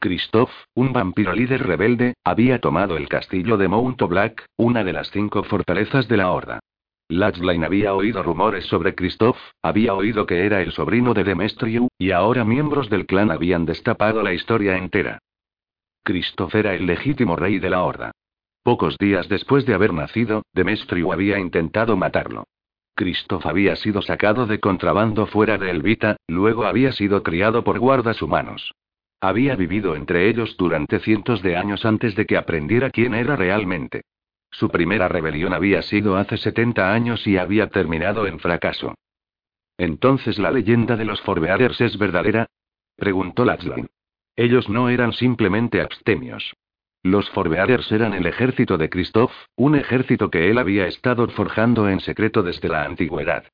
Christoph, 0.00 0.50
un 0.74 0.92
vampiro 0.92 1.32
líder 1.32 1.64
rebelde, 1.64 2.14
había 2.24 2.60
tomado 2.60 2.96
el 2.96 3.08
castillo 3.08 3.56
de 3.56 3.68
Mount 3.68 4.02
Black, 4.02 4.44
una 4.56 4.82
de 4.82 4.92
las 4.92 5.12
cinco 5.12 5.44
fortalezas 5.44 6.08
de 6.08 6.16
la 6.16 6.32
Horda. 6.32 6.58
Latchline 7.08 7.62
había 7.62 7.94
oído 7.94 8.20
rumores 8.24 8.64
sobre 8.64 8.96
Christoph, 8.96 9.38
había 9.62 9.94
oído 9.94 10.26
que 10.26 10.44
era 10.44 10.60
el 10.60 10.72
sobrino 10.72 11.14
de 11.14 11.22
Demestriu, 11.22 11.86
y 11.96 12.10
ahora 12.10 12.44
miembros 12.44 12.90
del 12.90 13.06
clan 13.06 13.30
habían 13.30 13.64
destapado 13.64 14.24
la 14.24 14.34
historia 14.34 14.76
entera. 14.76 15.20
Christoph 16.02 16.56
era 16.56 16.74
el 16.74 16.86
legítimo 16.86 17.36
rey 17.36 17.60
de 17.60 17.70
la 17.70 17.84
Horda. 17.84 18.10
Pocos 18.64 18.98
días 18.98 19.28
después 19.28 19.64
de 19.66 19.74
haber 19.74 19.92
nacido, 19.92 20.42
Demestriu 20.52 21.12
había 21.12 21.38
intentado 21.38 21.96
matarlo. 21.96 22.44
Christoph 22.94 23.46
había 23.46 23.76
sido 23.76 24.02
sacado 24.02 24.46
de 24.46 24.60
contrabando 24.60 25.26
fuera 25.26 25.58
de 25.58 25.70
Elvita, 25.70 26.16
luego 26.28 26.64
había 26.64 26.92
sido 26.92 27.22
criado 27.22 27.64
por 27.64 27.78
guardas 27.78 28.22
humanos. 28.22 28.74
Había 29.20 29.56
vivido 29.56 29.96
entre 29.96 30.28
ellos 30.28 30.56
durante 30.56 31.00
cientos 31.00 31.42
de 31.42 31.56
años 31.56 31.84
antes 31.84 32.14
de 32.14 32.26
que 32.26 32.36
aprendiera 32.36 32.90
quién 32.90 33.14
era 33.14 33.36
realmente. 33.36 34.02
Su 34.50 34.68
primera 34.68 35.08
rebelión 35.08 35.52
había 35.52 35.82
sido 35.82 36.16
hace 36.16 36.36
70 36.36 36.92
años 36.92 37.26
y 37.26 37.36
había 37.36 37.68
terminado 37.68 38.26
en 38.26 38.38
fracaso. 38.38 38.94
¿Entonces 39.76 40.38
la 40.38 40.52
leyenda 40.52 40.96
de 40.96 41.04
los 41.04 41.20
Forbearers 41.22 41.80
es 41.80 41.98
verdadera? 41.98 42.46
preguntó 42.96 43.44
Latchline. 43.44 43.88
Ellos 44.36 44.68
no 44.68 44.88
eran 44.88 45.12
simplemente 45.12 45.80
abstemios. 45.80 46.54
Los 47.04 47.28
Forbearers 47.28 47.92
eran 47.92 48.14
el 48.14 48.24
ejército 48.24 48.78
de 48.78 48.88
Christoph, 48.88 49.30
un 49.56 49.74
ejército 49.74 50.30
que 50.30 50.48
él 50.48 50.56
había 50.56 50.86
estado 50.86 51.28
forjando 51.28 51.86
en 51.90 52.00
secreto 52.00 52.42
desde 52.42 52.70
la 52.70 52.84
antigüedad. 52.84 53.44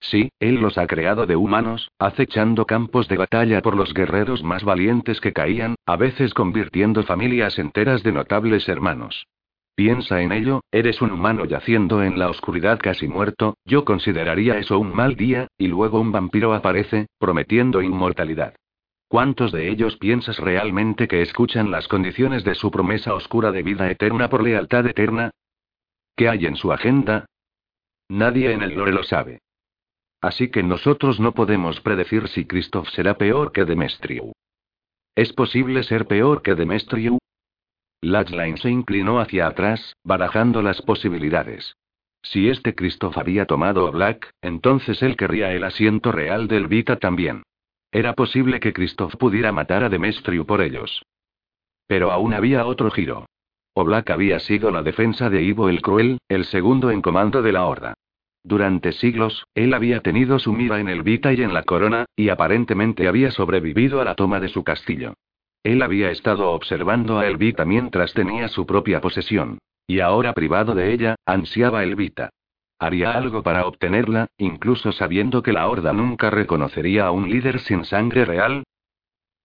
Sí, 0.00 0.30
él 0.40 0.56
los 0.56 0.76
ha 0.76 0.88
creado 0.88 1.24
de 1.24 1.36
humanos, 1.36 1.92
acechando 2.00 2.66
campos 2.66 3.06
de 3.06 3.16
batalla 3.16 3.62
por 3.62 3.76
los 3.76 3.94
guerreros 3.94 4.42
más 4.42 4.64
valientes 4.64 5.20
que 5.20 5.32
caían, 5.32 5.76
a 5.86 5.94
veces 5.94 6.34
convirtiendo 6.34 7.04
familias 7.04 7.60
enteras 7.60 8.02
de 8.02 8.10
notables 8.10 8.68
hermanos. 8.68 9.28
Piensa 9.76 10.20
en 10.20 10.32
ello, 10.32 10.62
eres 10.72 11.00
un 11.00 11.12
humano 11.12 11.44
yaciendo 11.44 12.02
en 12.02 12.18
la 12.18 12.28
oscuridad 12.28 12.80
casi 12.82 13.06
muerto, 13.06 13.54
yo 13.64 13.84
consideraría 13.84 14.58
eso 14.58 14.80
un 14.80 14.92
mal 14.92 15.14
día, 15.14 15.46
y 15.56 15.68
luego 15.68 16.00
un 16.00 16.10
vampiro 16.10 16.54
aparece, 16.54 17.06
prometiendo 17.20 17.82
inmortalidad. 17.82 18.54
¿Cuántos 19.08 19.52
de 19.52 19.70
ellos 19.70 19.96
piensas 19.96 20.38
realmente 20.38 21.06
que 21.06 21.22
escuchan 21.22 21.70
las 21.70 21.86
condiciones 21.86 22.42
de 22.42 22.56
su 22.56 22.70
promesa 22.70 23.14
oscura 23.14 23.52
de 23.52 23.62
vida 23.62 23.88
eterna 23.90 24.28
por 24.28 24.42
lealtad 24.42 24.86
eterna? 24.86 25.30
¿Qué 26.16 26.28
hay 26.28 26.46
en 26.46 26.56
su 26.56 26.72
agenda? 26.72 27.26
Nadie 28.08 28.52
en 28.52 28.62
el 28.62 28.74
lore 28.74 28.92
lo 28.92 29.04
sabe. 29.04 29.40
Así 30.20 30.50
que 30.50 30.62
nosotros 30.62 31.20
no 31.20 31.32
podemos 31.32 31.80
predecir 31.80 32.26
si 32.28 32.46
Christoph 32.46 32.88
será 32.88 33.16
peor 33.16 33.52
que 33.52 33.64
Demetriu. 33.64 34.32
¿Es 35.14 35.32
posible 35.32 35.84
ser 35.84 36.06
peor 36.06 36.42
que 36.42 36.54
Demetriu? 36.54 37.18
Latchline 38.00 38.58
se 38.58 38.70
inclinó 38.70 39.20
hacia 39.20 39.46
atrás, 39.46 39.94
barajando 40.04 40.62
las 40.62 40.82
posibilidades. 40.82 41.76
Si 42.22 42.48
este 42.48 42.74
Christoph 42.74 43.16
había 43.18 43.46
tomado 43.46 43.86
a 43.86 43.90
Black, 43.90 44.30
entonces 44.42 45.00
él 45.02 45.16
querría 45.16 45.52
el 45.52 45.62
asiento 45.62 46.10
real 46.10 46.48
del 46.48 46.66
Vita 46.66 46.96
también. 46.96 47.44
Era 47.96 48.12
posible 48.12 48.60
que 48.60 48.74
Christoph 48.74 49.16
pudiera 49.16 49.52
matar 49.52 49.82
a 49.82 49.88
Demetriu 49.88 50.44
por 50.44 50.60
ellos. 50.60 51.02
Pero 51.86 52.12
aún 52.12 52.34
había 52.34 52.66
otro 52.66 52.90
giro. 52.90 53.24
Oblak 53.72 54.10
había 54.10 54.38
sido 54.38 54.70
la 54.70 54.82
defensa 54.82 55.30
de 55.30 55.42
Ivo 55.42 55.70
el 55.70 55.80
Cruel, 55.80 56.18
el 56.28 56.44
segundo 56.44 56.90
en 56.90 57.00
comando 57.00 57.40
de 57.40 57.52
la 57.52 57.64
Horda. 57.64 57.94
Durante 58.44 58.92
siglos, 58.92 59.46
él 59.54 59.72
había 59.72 60.02
tenido 60.02 60.38
su 60.38 60.52
mira 60.52 60.78
en 60.78 60.90
el 60.90 61.02
Vita 61.02 61.32
y 61.32 61.40
en 61.40 61.54
la 61.54 61.62
corona, 61.62 62.04
y 62.14 62.28
aparentemente 62.28 63.08
había 63.08 63.30
sobrevivido 63.30 64.02
a 64.02 64.04
la 64.04 64.14
toma 64.14 64.40
de 64.40 64.48
su 64.48 64.62
castillo. 64.62 65.14
Él 65.62 65.80
había 65.80 66.10
estado 66.10 66.50
observando 66.50 67.18
a 67.18 67.26
Elvita 67.26 67.64
mientras 67.64 68.12
tenía 68.12 68.48
su 68.48 68.66
propia 68.66 69.00
posesión. 69.00 69.56
Y 69.86 70.00
ahora 70.00 70.34
privado 70.34 70.74
de 70.74 70.92
ella, 70.92 71.14
ansiaba 71.24 71.82
Elvita. 71.82 72.28
Haría 72.78 73.12
algo 73.12 73.42
para 73.42 73.66
obtenerla, 73.66 74.26
incluso 74.36 74.92
sabiendo 74.92 75.42
que 75.42 75.52
la 75.52 75.66
Horda 75.66 75.92
nunca 75.92 76.28
reconocería 76.28 77.06
a 77.06 77.10
un 77.10 77.30
líder 77.30 77.60
sin 77.60 77.84
sangre 77.84 78.24
real. 78.24 78.64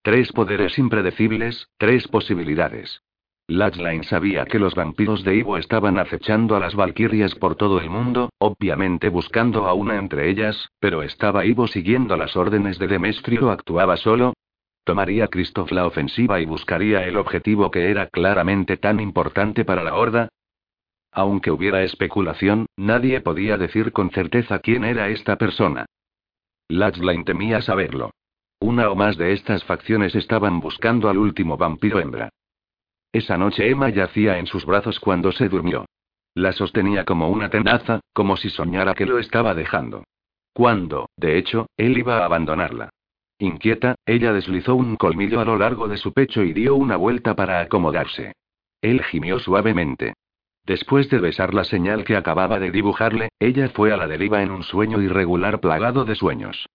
Tres 0.01 0.31
poderes 0.33 0.77
impredecibles, 0.77 1.67
tres 1.77 2.07
posibilidades. 2.07 3.01
Latchline 3.47 4.03
sabía 4.03 4.45
que 4.45 4.59
los 4.59 4.75
vampiros 4.75 5.23
de 5.23 5.35
Ivo 5.35 5.57
estaban 5.57 5.99
acechando 5.99 6.55
a 6.55 6.59
las 6.59 6.75
valquirias 6.75 7.35
por 7.35 7.55
todo 7.55 7.79
el 7.79 7.89
mundo, 7.89 8.29
obviamente 8.37 9.09
buscando 9.09 9.67
a 9.67 9.73
una 9.73 9.97
entre 9.97 10.29
ellas, 10.29 10.69
pero 10.79 11.03
¿estaba 11.03 11.45
Ivo 11.45 11.67
siguiendo 11.67 12.17
las 12.17 12.35
órdenes 12.35 12.79
de 12.79 12.87
Demestrio 12.87 13.47
o 13.47 13.51
actuaba 13.51 13.97
solo? 13.97 14.33
¿Tomaría 14.83 15.27
Christoph 15.27 15.71
la 15.71 15.85
ofensiva 15.85 16.39
y 16.41 16.45
buscaría 16.45 17.03
el 17.05 17.17
objetivo 17.17 17.71
que 17.71 17.91
era 17.91 18.07
claramente 18.07 18.77
tan 18.77 18.99
importante 18.99 19.63
para 19.63 19.83
la 19.83 19.95
Horda? 19.95 20.29
Aunque 21.11 21.51
hubiera 21.51 21.83
especulación, 21.83 22.67
nadie 22.77 23.21
podía 23.21 23.57
decir 23.57 23.91
con 23.91 24.11
certeza 24.11 24.59
quién 24.59 24.85
era 24.85 25.09
esta 25.09 25.37
persona. 25.37 25.85
Latchline 26.69 27.25
temía 27.25 27.61
saberlo. 27.61 28.11
Una 28.59 28.89
o 28.89 28.95
más 28.95 29.17
de 29.17 29.33
estas 29.33 29.63
facciones 29.63 30.15
estaban 30.15 30.59
buscando 30.59 31.09
al 31.09 31.17
último 31.17 31.57
vampiro 31.57 31.99
hembra. 31.99 32.29
Esa 33.11 33.37
noche 33.37 33.69
Emma 33.69 33.89
yacía 33.89 34.37
en 34.37 34.47
sus 34.47 34.65
brazos 34.65 34.99
cuando 34.99 35.31
se 35.31 35.49
durmió. 35.49 35.85
La 36.33 36.53
sostenía 36.53 37.03
como 37.03 37.29
una 37.29 37.49
tenaza, 37.49 37.99
como 38.13 38.37
si 38.37 38.49
soñara 38.49 38.93
que 38.93 39.05
lo 39.05 39.19
estaba 39.19 39.53
dejando. 39.53 40.05
Cuando, 40.53 41.09
de 41.17 41.37
hecho, 41.37 41.67
él 41.75 41.97
iba 41.97 42.19
a 42.19 42.25
abandonarla. 42.25 42.89
Inquieta, 43.37 43.95
ella 44.05 44.31
deslizó 44.31 44.75
un 44.75 44.95
colmillo 44.95 45.41
a 45.41 45.45
lo 45.45 45.57
largo 45.57 45.87
de 45.87 45.97
su 45.97 46.13
pecho 46.13 46.43
y 46.43 46.53
dio 46.53 46.75
una 46.75 46.95
vuelta 46.95 47.35
para 47.35 47.59
acomodarse. 47.59 48.33
Él 48.81 49.03
gimió 49.03 49.39
suavemente. 49.39 50.13
Después 50.65 51.09
de 51.09 51.19
besar 51.19 51.53
la 51.53 51.63
señal 51.63 52.03
que 52.03 52.15
acababa 52.15 52.59
de 52.59 52.71
dibujarle, 52.71 53.29
ella 53.39 53.69
fue 53.69 53.91
a 53.91 53.97
la 53.97 54.07
deriva 54.07 54.43
en 54.43 54.51
un 54.51 54.63
sueño 54.63 55.01
irregular 55.01 55.59
plagado 55.59 56.05
de 56.05 56.15
sueños. 56.15 56.67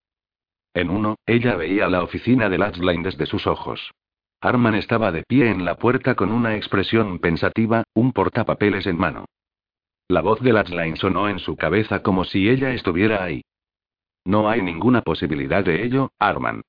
En 0.74 0.90
uno, 0.90 1.16
ella 1.24 1.56
veía 1.56 1.88
la 1.88 2.02
oficina 2.02 2.48
de 2.48 2.58
Latchline 2.58 3.02
desde 3.02 3.26
sus 3.26 3.46
ojos. 3.46 3.92
Arman 4.40 4.74
estaba 4.74 5.12
de 5.12 5.22
pie 5.22 5.50
en 5.50 5.64
la 5.64 5.76
puerta 5.76 6.14
con 6.14 6.30
una 6.30 6.56
expresión 6.56 7.18
pensativa, 7.18 7.84
un 7.94 8.12
portapapeles 8.12 8.86
en 8.86 8.98
mano. 8.98 9.24
La 10.08 10.20
voz 10.20 10.40
de 10.40 10.52
Latchline 10.52 10.96
sonó 10.96 11.28
en 11.28 11.38
su 11.38 11.56
cabeza 11.56 12.02
como 12.02 12.24
si 12.24 12.48
ella 12.48 12.72
estuviera 12.72 13.24
ahí. 13.24 13.42
No 14.24 14.48
hay 14.48 14.60
ninguna 14.60 15.02
posibilidad 15.02 15.64
de 15.64 15.84
ello, 15.84 16.10
Arman. 16.18 16.62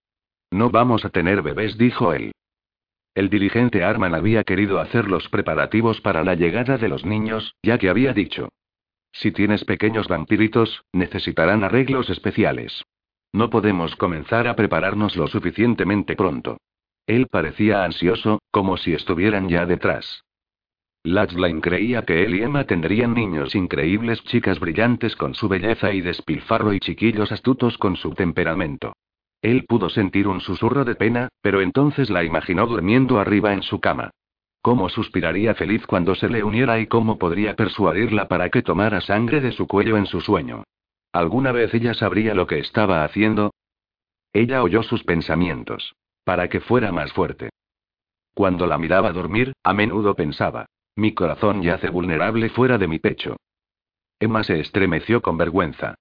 No 0.52 0.70
vamos 0.70 1.04
a 1.04 1.10
tener 1.10 1.42
bebés, 1.42 1.78
dijo 1.78 2.14
él. 2.14 2.32
El 3.18 3.32
dirigente 3.32 3.84
Arman 3.84 4.14
había 4.14 4.44
querido 4.44 4.80
hacer 4.80 5.10
los 5.10 5.28
preparativos 5.30 6.02
para 6.02 6.24
la 6.24 6.36
llegada 6.36 6.78
de 6.78 6.88
los 6.88 7.04
niños, 7.04 7.56
ya 7.64 7.80
que 7.80 7.90
había 7.90 8.14
dicho. 8.14 8.50
Si 9.12 9.32
tienes 9.32 9.66
pequeños 9.66 10.08
vampiritos, 10.08 10.84
necesitarán 10.94 11.64
arreglos 11.64 12.12
especiales. 12.12 12.84
No 13.34 13.50
podemos 13.50 13.96
comenzar 13.96 14.48
a 14.48 14.56
prepararnos 14.56 15.16
lo 15.16 15.26
suficientemente 15.26 16.16
pronto. 16.16 16.58
Él 17.08 17.26
parecía 17.26 17.84
ansioso, 17.84 18.40
como 18.52 18.78
si 18.78 18.94
estuvieran 18.94 19.50
ya 19.50 19.66
detrás. 19.66 20.24
Latchline 21.02 21.60
creía 21.60 22.04
que 22.04 22.24
él 22.24 22.36
y 22.36 22.44
Emma 22.44 22.66
tendrían 22.66 23.16
niños 23.16 23.56
increíbles, 23.56 24.24
chicas 24.26 24.60
brillantes 24.60 25.16
con 25.16 25.34
su 25.34 25.48
belleza 25.48 25.92
y 25.92 26.02
despilfarro 26.02 26.72
y 26.72 26.80
chiquillos 26.80 27.32
astutos 27.32 27.80
con 27.80 27.96
su 27.96 28.12
temperamento. 28.12 28.94
Él 29.42 29.66
pudo 29.68 29.90
sentir 29.90 30.28
un 30.28 30.42
susurro 30.42 30.84
de 30.84 30.96
pena, 30.96 31.30
pero 31.42 31.62
entonces 31.62 32.10
la 32.10 32.24
imaginó 32.24 32.66
durmiendo 32.68 33.20
arriba 33.20 33.54
en 33.54 33.64
su 33.64 33.80
cama. 33.80 34.12
Cómo 34.62 34.90
suspiraría 34.90 35.54
feliz 35.54 35.86
cuando 35.86 36.16
se 36.16 36.28
le 36.28 36.44
uniera 36.44 36.80
y 36.80 36.88
cómo 36.88 37.18
podría 37.18 37.56
persuadirla 37.56 38.28
para 38.28 38.50
que 38.50 38.64
tomara 38.64 39.00
sangre 39.02 39.40
de 39.40 39.52
su 39.52 39.68
cuello 39.68 39.98
en 39.98 40.08
su 40.08 40.22
sueño. 40.22 40.64
¿Alguna 41.14 41.52
vez 41.52 41.74
ella 41.74 41.94
sabría 41.94 42.34
lo 42.34 42.48
que 42.48 42.60
estaba 42.60 43.04
haciendo? 43.04 43.54
Ella 44.34 44.62
oyó 44.64 44.84
sus 44.84 45.04
pensamientos. 45.04 45.96
Para 46.24 46.50
que 46.50 46.60
fuera 46.60 46.92
más 46.92 47.14
fuerte. 47.14 47.50
Cuando 48.34 48.68
la 48.68 48.78
miraba 48.78 49.14
dormir, 49.14 49.54
a 49.64 49.74
menudo 49.74 50.14
pensaba. 50.14 50.66
Mi 50.96 51.14
corazón 51.14 51.62
yace 51.62 51.90
vulnerable 51.90 52.50
fuera 52.50 52.78
de 52.78 52.88
mi 52.88 53.00
pecho. 53.00 53.38
Emma 54.20 54.44
se 54.44 54.60
estremeció 54.60 55.22
con 55.22 55.38
vergüenza. 55.38 55.96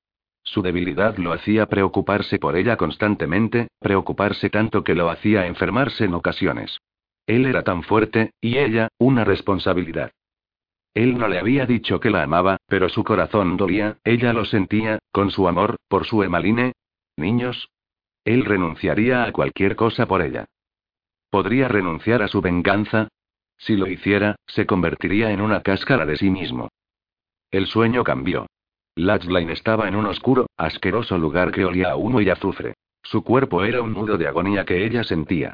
Su 0.47 0.63
debilidad 0.63 1.19
lo 1.19 1.33
hacía 1.33 1.67
preocuparse 1.67 2.39
por 2.39 2.57
ella 2.57 2.77
constantemente, 2.77 3.69
preocuparse 3.81 4.49
tanto 4.49 4.85
que 4.85 4.95
lo 4.95 5.11
hacía 5.11 5.47
enfermarse 5.47 6.05
en 6.05 6.15
ocasiones. 6.15 6.79
Él 7.27 7.47
era 7.47 7.63
tan 7.63 7.83
fuerte, 7.83 8.31
y 8.41 8.57
ella, 8.57 8.89
una 8.99 9.25
responsabilidad. 9.25 10.13
Él 10.95 11.19
no 11.19 11.27
le 11.29 11.39
había 11.39 11.67
dicho 11.67 11.99
que 11.99 12.11
la 12.11 12.23
amaba, 12.23 12.59
pero 12.69 12.89
su 12.89 13.03
corazón 13.03 13.57
dolía, 13.57 13.99
ella 14.05 14.33
lo 14.33 14.45
sentía, 14.45 15.01
con 15.11 15.31
su 15.31 15.49
amor, 15.49 15.77
por 15.89 16.07
su 16.07 16.23
Emaline. 16.23 16.73
Niños. 17.17 17.69
Él 18.25 18.45
renunciaría 18.45 19.25
a 19.25 19.33
cualquier 19.33 19.75
cosa 19.75 20.07
por 20.07 20.23
ella. 20.23 20.47
¿Podría 21.29 21.67
renunciar 21.69 22.23
a 22.23 22.29
su 22.29 22.41
venganza? 22.41 23.09
Si 23.59 23.77
lo 23.77 23.89
hiciera, 23.89 24.37
se 24.47 24.65
convertiría 24.65 25.33
en 25.33 25.41
una 25.41 25.61
cáscara 25.61 26.07
de 26.07 26.17
sí 26.17 26.31
mismo. 26.31 26.69
El 27.51 27.67
sueño 27.67 28.05
cambió. 28.05 28.47
Latchline 28.97 29.51
estaba 29.51 29.89
en 29.89 29.95
un 29.95 30.07
oscuro, 30.07 30.47
asqueroso 30.57 31.19
lugar 31.19 31.53
que 31.53 31.67
olía 31.67 31.91
a 31.91 31.97
humo 31.97 32.23
y 32.23 32.31
azufre. 32.31 32.75
Su 33.03 33.23
cuerpo 33.23 33.63
era 33.63 33.83
un 33.83 33.93
nudo 33.93 34.17
de 34.17 34.27
agonía 34.27 34.65
que 34.65 34.87
ella 34.87 35.05
sentía. 35.05 35.53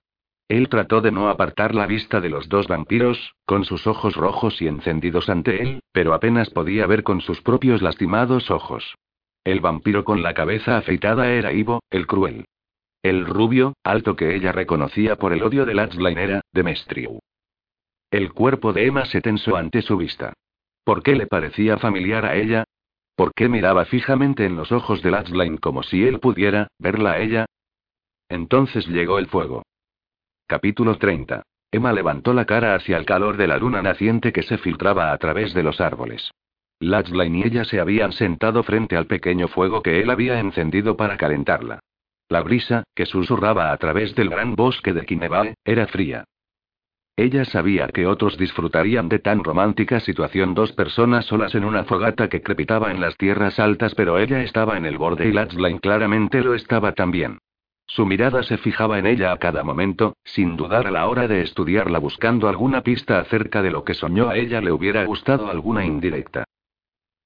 Él 0.49 0.68
trató 0.68 1.01
de 1.01 1.11
no 1.11 1.28
apartar 1.28 1.74
la 1.74 1.86
vista 1.86 2.20
de 2.20 2.28
los 2.28 2.49
dos 2.49 2.68
vampiros, 2.68 3.34
con 3.45 3.64
sus 3.64 3.88
ojos 3.88 4.14
rojos 4.14 4.62
y 4.62 4.68
encendidos 4.68 5.28
ante 5.28 5.61
él, 5.61 5.80
pero 5.93 6.14
apenas 6.14 6.51
podía 6.51 6.86
ver 6.86 7.03
con 7.03 7.20
sus 7.20 7.43
propios 7.43 7.82
lastimados 7.82 8.51
ojos. 8.51 8.95
El 9.43 9.61
vampiro 9.61 10.05
con 10.05 10.22
la 10.22 10.34
cabeza 10.34 10.76
afeitada 10.76 11.32
era 11.32 11.53
Ivo, 11.53 11.82
el 11.90 12.07
cruel. 12.07 12.45
El 13.03 13.26
rubio, 13.26 13.74
alto 13.82 14.14
que 14.14 14.36
ella 14.36 14.53
reconocía 14.53 15.16
por 15.16 15.32
el 15.32 15.43
odio 15.43 15.66
de 15.66 15.74
Latchline 15.74 16.18
era, 16.18 16.40
Demestriu. 16.53 17.18
El 18.12 18.32
cuerpo 18.32 18.72
de 18.72 18.86
Emma 18.86 19.05
se 19.07 19.20
tensó 19.20 19.57
ante 19.57 19.82
su 19.82 19.97
vista. 19.97 20.32
¿Por 20.84 21.03
qué 21.03 21.16
le 21.16 21.26
parecía 21.26 21.78
familiar 21.78 22.24
a 22.24 22.36
ella? 22.36 22.64
¿Por 23.14 23.34
qué 23.34 23.48
miraba 23.48 23.84
fijamente 23.84 24.46
en 24.46 24.56
los 24.56 24.72
ojos 24.72 25.02
de 25.02 25.10
Latchline 25.10 25.58
como 25.58 25.82
si 25.82 26.04
él 26.04 26.18
pudiera 26.18 26.68
verla 26.78 27.12
a 27.12 27.18
ella? 27.18 27.46
Entonces 28.28 28.86
llegó 28.86 29.18
el 29.18 29.26
fuego. 29.26 29.62
Capítulo 30.46 30.96
30. 30.96 31.42
Emma 31.70 31.92
levantó 31.92 32.34
la 32.34 32.46
cara 32.46 32.74
hacia 32.74 32.96
el 32.96 33.06
calor 33.06 33.36
de 33.36 33.46
la 33.46 33.58
luna 33.58 33.82
naciente 33.82 34.32
que 34.32 34.42
se 34.42 34.58
filtraba 34.58 35.12
a 35.12 35.18
través 35.18 35.54
de 35.54 35.62
los 35.62 35.80
árboles. 35.80 36.30
Latchline 36.80 37.36
y 37.36 37.42
ella 37.44 37.64
se 37.64 37.80
habían 37.80 38.12
sentado 38.12 38.62
frente 38.62 38.96
al 38.96 39.06
pequeño 39.06 39.48
fuego 39.48 39.82
que 39.82 40.00
él 40.00 40.10
había 40.10 40.40
encendido 40.40 40.96
para 40.96 41.16
calentarla. 41.16 41.80
La 42.28 42.42
brisa, 42.42 42.84
que 42.94 43.06
susurraba 43.06 43.72
a 43.72 43.76
través 43.76 44.14
del 44.14 44.30
gran 44.30 44.56
bosque 44.56 44.92
de 44.92 45.04
Kinebae, 45.04 45.54
era 45.64 45.86
fría. 45.86 46.24
Ella 47.16 47.44
sabía 47.44 47.88
que 47.88 48.06
otros 48.06 48.38
disfrutarían 48.38 49.10
de 49.10 49.18
tan 49.18 49.44
romántica 49.44 50.00
situación 50.00 50.54
dos 50.54 50.72
personas 50.72 51.26
solas 51.26 51.54
en 51.54 51.64
una 51.64 51.84
fogata 51.84 52.28
que 52.28 52.40
crepitaba 52.40 52.90
en 52.90 53.02
las 53.02 53.18
tierras 53.18 53.60
altas, 53.60 53.94
pero 53.94 54.18
ella 54.18 54.42
estaba 54.42 54.78
en 54.78 54.86
el 54.86 54.96
borde 54.96 55.28
y 55.28 55.32
Latchline 55.32 55.78
claramente 55.78 56.40
lo 56.40 56.54
estaba 56.54 56.92
también. 56.92 57.38
Su 57.86 58.06
mirada 58.06 58.42
se 58.42 58.56
fijaba 58.56 58.98
en 58.98 59.06
ella 59.06 59.32
a 59.32 59.36
cada 59.36 59.62
momento, 59.62 60.16
sin 60.24 60.56
dudar 60.56 60.86
a 60.86 60.90
la 60.90 61.06
hora 61.06 61.28
de 61.28 61.42
estudiarla 61.42 61.98
buscando 61.98 62.48
alguna 62.48 62.80
pista 62.80 63.18
acerca 63.18 63.60
de 63.60 63.70
lo 63.70 63.84
que 63.84 63.92
soñó 63.92 64.30
a 64.30 64.36
ella 64.38 64.62
le 64.62 64.72
hubiera 64.72 65.04
gustado 65.04 65.50
alguna 65.50 65.84
indirecta. 65.84 66.44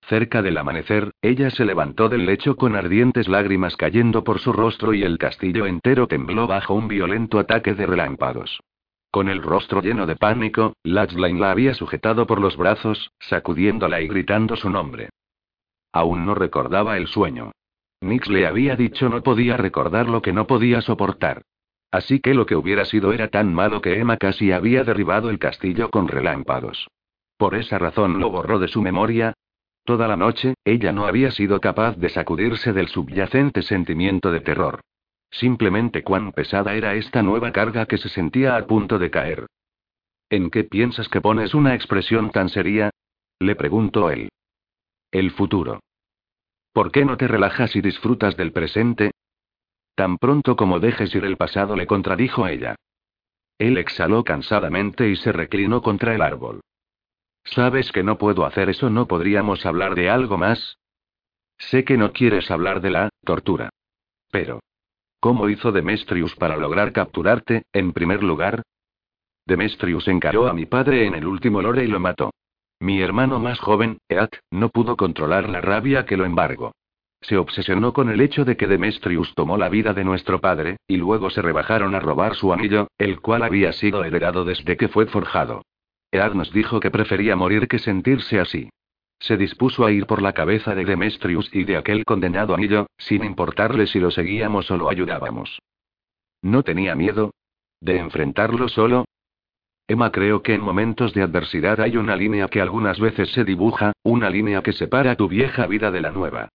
Cerca 0.02 0.42
del 0.42 0.58
amanecer, 0.58 1.12
ella 1.22 1.50
se 1.50 1.64
levantó 1.64 2.08
del 2.08 2.26
lecho 2.26 2.56
con 2.56 2.74
ardientes 2.74 3.28
lágrimas 3.28 3.76
cayendo 3.76 4.24
por 4.24 4.40
su 4.40 4.52
rostro 4.52 4.94
y 4.94 5.04
el 5.04 5.18
castillo 5.18 5.66
entero 5.66 6.08
tembló 6.08 6.48
bajo 6.48 6.74
un 6.74 6.88
violento 6.88 7.38
ataque 7.38 7.74
de 7.74 7.86
relámpagos. 7.86 8.58
Con 9.16 9.30
el 9.30 9.40
rostro 9.40 9.80
lleno 9.80 10.04
de 10.04 10.14
pánico, 10.14 10.74
Latchline 10.84 11.40
la 11.40 11.50
había 11.50 11.72
sujetado 11.72 12.26
por 12.26 12.38
los 12.38 12.58
brazos, 12.58 13.12
sacudiéndola 13.18 14.02
y 14.02 14.08
gritando 14.08 14.56
su 14.56 14.68
nombre. 14.68 15.08
Aún 15.90 16.26
no 16.26 16.34
recordaba 16.34 16.98
el 16.98 17.06
sueño. 17.06 17.52
Nix 18.02 18.28
le 18.28 18.46
había 18.46 18.76
dicho 18.76 19.08
no 19.08 19.22
podía 19.22 19.56
recordar 19.56 20.06
lo 20.06 20.20
que 20.20 20.34
no 20.34 20.46
podía 20.46 20.82
soportar. 20.82 21.40
Así 21.90 22.20
que 22.20 22.34
lo 22.34 22.44
que 22.44 22.56
hubiera 22.56 22.84
sido 22.84 23.14
era 23.14 23.28
tan 23.28 23.54
malo 23.54 23.80
que 23.80 23.98
Emma 23.98 24.18
casi 24.18 24.52
había 24.52 24.84
derribado 24.84 25.30
el 25.30 25.38
castillo 25.38 25.88
con 25.88 26.08
relámpagos. 26.08 26.86
Por 27.38 27.54
esa 27.54 27.78
razón 27.78 28.20
lo 28.20 28.28
borró 28.28 28.58
de 28.58 28.68
su 28.68 28.82
memoria. 28.82 29.32
Toda 29.86 30.08
la 30.08 30.18
noche, 30.18 30.56
ella 30.62 30.92
no 30.92 31.06
había 31.06 31.30
sido 31.30 31.58
capaz 31.58 31.96
de 31.96 32.10
sacudirse 32.10 32.74
del 32.74 32.88
subyacente 32.88 33.62
sentimiento 33.62 34.30
de 34.30 34.40
terror. 34.40 34.80
Simplemente 35.30 36.02
cuán 36.02 36.32
pesada 36.32 36.74
era 36.74 36.94
esta 36.94 37.22
nueva 37.22 37.52
carga 37.52 37.86
que 37.86 37.98
se 37.98 38.08
sentía 38.08 38.56
a 38.56 38.66
punto 38.66 38.98
de 38.98 39.10
caer. 39.10 39.46
¿En 40.30 40.50
qué 40.50 40.64
piensas 40.64 41.08
que 41.08 41.20
pones 41.20 41.54
una 41.54 41.74
expresión 41.74 42.30
tan 42.30 42.48
seria? 42.48 42.90
Le 43.38 43.54
preguntó 43.54 44.10
él. 44.10 44.28
El 45.10 45.30
futuro. 45.30 45.80
¿Por 46.72 46.90
qué 46.90 47.04
no 47.04 47.16
te 47.16 47.28
relajas 47.28 47.76
y 47.76 47.80
disfrutas 47.80 48.36
del 48.36 48.52
presente? 48.52 49.12
Tan 49.94 50.18
pronto 50.18 50.56
como 50.56 50.80
dejes 50.80 51.14
ir 51.14 51.24
el 51.24 51.36
pasado, 51.36 51.76
le 51.76 51.86
contradijo 51.86 52.46
ella. 52.46 52.74
Él 53.58 53.78
exhaló 53.78 54.24
cansadamente 54.24 55.08
y 55.08 55.16
se 55.16 55.32
reclinó 55.32 55.80
contra 55.80 56.14
el 56.14 56.20
árbol. 56.20 56.60
¿Sabes 57.44 57.92
que 57.92 58.02
no 58.02 58.18
puedo 58.18 58.44
hacer 58.44 58.68
eso? 58.68 58.90
¿No 58.90 59.06
podríamos 59.06 59.64
hablar 59.64 59.94
de 59.94 60.10
algo 60.10 60.36
más? 60.36 60.78
Sé 61.58 61.84
que 61.84 61.96
no 61.96 62.12
quieres 62.12 62.50
hablar 62.50 62.80
de 62.80 62.90
la 62.90 63.08
tortura. 63.24 63.70
Pero. 64.30 64.60
¿Cómo 65.26 65.48
hizo 65.48 65.72
Demetrius 65.72 66.36
para 66.36 66.56
lograr 66.56 66.92
capturarte, 66.92 67.64
en 67.72 67.92
primer 67.92 68.22
lugar? 68.22 68.62
Demetrius 69.44 70.06
encaró 70.06 70.46
a 70.46 70.52
mi 70.52 70.66
padre 70.66 71.04
en 71.04 71.16
el 71.16 71.26
último 71.26 71.60
lore 71.60 71.82
y 71.82 71.88
lo 71.88 71.98
mató. 71.98 72.30
Mi 72.78 73.00
hermano 73.00 73.40
más 73.40 73.58
joven, 73.58 73.98
Eat, 74.08 74.36
no 74.52 74.68
pudo 74.68 74.96
controlar 74.96 75.48
la 75.48 75.60
rabia 75.60 76.06
que 76.06 76.16
lo 76.16 76.26
embargó. 76.26 76.76
Se 77.20 77.38
obsesionó 77.38 77.92
con 77.92 78.08
el 78.08 78.20
hecho 78.20 78.44
de 78.44 78.56
que 78.56 78.68
Demetrius 78.68 79.34
tomó 79.34 79.56
la 79.56 79.68
vida 79.68 79.92
de 79.94 80.04
nuestro 80.04 80.40
padre, 80.40 80.76
y 80.86 80.96
luego 80.96 81.28
se 81.30 81.42
rebajaron 81.42 81.96
a 81.96 81.98
robar 81.98 82.36
su 82.36 82.52
anillo, 82.52 82.86
el 82.96 83.20
cual 83.20 83.42
había 83.42 83.72
sido 83.72 84.04
heredado 84.04 84.44
desde 84.44 84.76
que 84.76 84.86
fue 84.86 85.06
forjado. 85.06 85.62
Ead 86.12 86.34
nos 86.34 86.52
dijo 86.52 86.78
que 86.78 86.92
prefería 86.92 87.34
morir 87.34 87.66
que 87.66 87.80
sentirse 87.80 88.38
así. 88.38 88.70
Se 89.18 89.36
dispuso 89.36 89.84
a 89.84 89.92
ir 89.92 90.06
por 90.06 90.22
la 90.22 90.32
cabeza 90.32 90.74
de 90.74 90.84
Demetrius 90.84 91.48
y 91.52 91.64
de 91.64 91.76
aquel 91.76 92.04
condenado 92.04 92.54
anillo, 92.54 92.86
sin 92.98 93.24
importarle 93.24 93.86
si 93.86 93.98
lo 93.98 94.10
seguíamos 94.10 94.70
o 94.70 94.76
lo 94.76 94.88
ayudábamos. 94.88 95.58
¿No 96.42 96.62
tenía 96.62 96.94
miedo? 96.94 97.32
¿De 97.80 97.98
enfrentarlo 97.98 98.68
solo? 98.68 99.04
Emma 99.88 100.10
creo 100.10 100.42
que 100.42 100.54
en 100.54 100.60
momentos 100.60 101.14
de 101.14 101.22
adversidad 101.22 101.80
hay 101.80 101.96
una 101.96 102.16
línea 102.16 102.48
que 102.48 102.60
algunas 102.60 102.98
veces 102.98 103.30
se 103.32 103.44
dibuja, 103.44 103.92
una 104.02 104.30
línea 104.30 104.62
que 104.62 104.72
separa 104.72 105.14
tu 105.14 105.28
vieja 105.28 105.66
vida 105.66 105.90
de 105.90 106.00
la 106.00 106.10
nueva. 106.10 106.48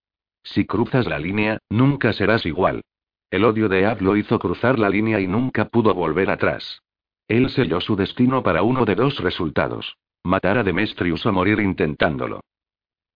Si 0.43 0.66
cruzas 0.66 1.07
la 1.07 1.20
línea, 1.20 1.59
nunca 1.70 2.14
serás 2.14 2.45
igual. 2.45 2.82
El 3.30 3.45
odio 3.45 3.70
de 3.70 3.86
Ab 3.86 4.01
lo 4.01 4.18
hizo 4.18 4.38
cruzar 4.39 4.78
la 4.78 4.89
línea 4.89 5.20
y 5.22 5.28
nunca 5.28 5.70
pudo 5.70 5.93
volver 5.93 6.30
atrás. 6.30 6.82
Él 7.28 7.49
selló 7.49 7.80
su 7.80 7.95
destino 7.95 8.43
para 8.43 8.64
uno 8.64 8.84
de 8.84 8.95
dos 8.95 9.20
resultados. 9.20 9.95
Matar 10.24 10.57
a 10.57 10.64
Demetrius 10.64 11.26
o 11.26 11.32
morir 11.32 11.62
intentándolo. 11.62 12.41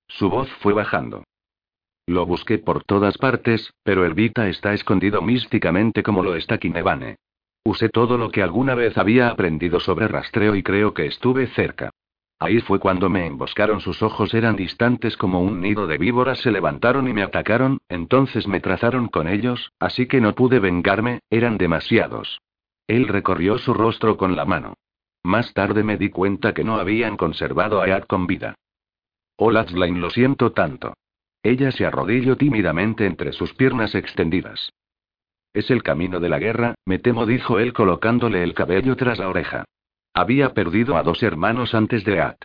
Su 0.07 0.29
voz 0.29 0.49
fue 0.59 0.73
bajando. 0.73 1.23
Lo 2.07 2.25
busqué 2.25 2.59
por 2.59 2.83
todas 2.83 3.17
partes, 3.17 3.73
pero 3.83 4.05
Elvita 4.05 4.47
está 4.47 4.73
escondido 4.73 5.21
místicamente 5.21 6.03
como 6.03 6.23
lo 6.23 6.35
está 6.35 6.57
Kinevane. 6.59 7.17
Usé 7.63 7.89
todo 7.89 8.17
lo 8.17 8.29
que 8.29 8.43
alguna 8.43 8.75
vez 8.75 8.97
había 8.97 9.29
aprendido 9.29 9.79
sobre 9.79 10.07
rastreo 10.07 10.55
y 10.55 10.61
creo 10.61 10.93
que 10.93 11.07
estuve 11.07 11.47
cerca. 11.47 11.89
Ahí 12.37 12.59
fue 12.59 12.79
cuando 12.79 13.09
me 13.09 13.25
emboscaron, 13.25 13.79
sus 13.79 14.03
ojos 14.03 14.33
eran 14.33 14.55
distantes 14.55 15.17
como 15.17 15.41
un 15.41 15.61
nido 15.61 15.87
de 15.87 15.97
víboras, 15.97 16.39
se 16.39 16.51
levantaron 16.51 17.07
y 17.07 17.13
me 17.13 17.23
atacaron, 17.23 17.79
entonces 17.89 18.47
me 18.47 18.59
trazaron 18.59 19.07
con 19.07 19.27
ellos, 19.27 19.71
así 19.79 20.05
que 20.05 20.21
no 20.21 20.35
pude 20.35 20.59
vengarme, 20.59 21.21
eran 21.29 21.57
demasiados. 21.57 22.39
Él 22.87 23.07
recorrió 23.07 23.57
su 23.57 23.73
rostro 23.73 24.15
con 24.17 24.35
la 24.35 24.45
mano. 24.45 24.75
Más 25.23 25.53
tarde 25.53 25.83
me 25.83 25.97
di 25.97 26.09
cuenta 26.09 26.53
que 26.53 26.63
no 26.63 26.75
habían 26.75 27.17
conservado 27.17 27.81
a 27.81 27.87
Ed 27.87 28.03
con 28.03 28.27
vida. 28.27 28.53
Oh, 29.37 29.51
lo 29.51 30.09
siento 30.09 30.51
tanto. 30.51 30.93
Ella 31.43 31.71
se 31.71 31.85
arrodilló 31.85 32.37
tímidamente 32.37 33.05
entre 33.05 33.31
sus 33.33 33.53
piernas 33.53 33.93
extendidas. 33.93 34.71
Es 35.53 35.69
el 35.69 35.83
camino 35.83 36.19
de 36.19 36.29
la 36.29 36.39
guerra, 36.39 36.75
me 36.85 36.99
temo, 36.99 37.25
dijo 37.25 37.59
él 37.59 37.71
colocándole 37.71 38.43
el 38.43 38.53
cabello 38.53 38.95
tras 38.95 39.19
la 39.19 39.29
oreja. 39.29 39.65
Había 40.13 40.53
perdido 40.53 40.97
a 40.97 41.03
dos 41.03 41.21
hermanos 41.23 41.73
antes 41.73 42.03
de 42.03 42.19
At. 42.19 42.37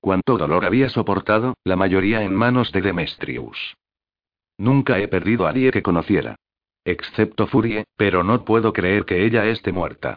Cuánto 0.00 0.38
dolor 0.38 0.64
había 0.64 0.88
soportado, 0.88 1.54
la 1.64 1.76
mayoría 1.76 2.22
en 2.22 2.34
manos 2.34 2.72
de 2.72 2.80
Demestrius. 2.80 3.74
Nunca 4.58 4.98
he 4.98 5.08
perdido 5.08 5.46
a 5.46 5.52
nadie 5.52 5.70
que 5.70 5.82
conociera. 5.82 6.36
Excepto 6.84 7.48
Furie, 7.48 7.84
pero 7.96 8.22
no 8.22 8.44
puedo 8.44 8.72
creer 8.72 9.04
que 9.04 9.24
ella 9.24 9.44
esté 9.46 9.72
muerta. 9.72 10.16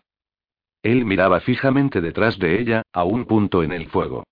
Él 0.83 1.05
miraba 1.05 1.39
fijamente 1.41 1.99
detrás 1.99 2.37
de 2.39 2.61
ella, 2.61 2.83
a 2.93 3.03
un 3.03 3.25
punto 3.25 3.63
en 3.63 3.71
el 3.71 3.87
fuego. 3.87 4.23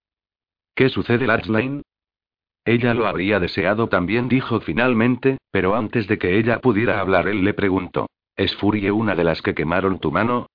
¿Qué 0.77 0.89
sucede, 0.89 1.25
Latchline? 1.25 1.81
Ella 2.63 2.93
lo 2.93 3.07
habría 3.07 3.39
deseado 3.39 3.89
también, 3.89 4.29
dijo 4.29 4.59
finalmente, 4.59 5.39
pero 5.49 5.75
antes 5.75 6.07
de 6.07 6.19
que 6.19 6.37
ella 6.37 6.59
pudiera 6.59 6.99
hablar, 6.99 7.27
él 7.27 7.43
le 7.43 7.55
preguntó: 7.55 8.05
¿Es 8.35 8.55
Furie 8.57 8.91
una 8.91 9.15
de 9.15 9.23
las 9.23 9.41
que 9.41 9.55
quemaron 9.55 9.97
tu 9.97 10.11
mano? 10.11 10.45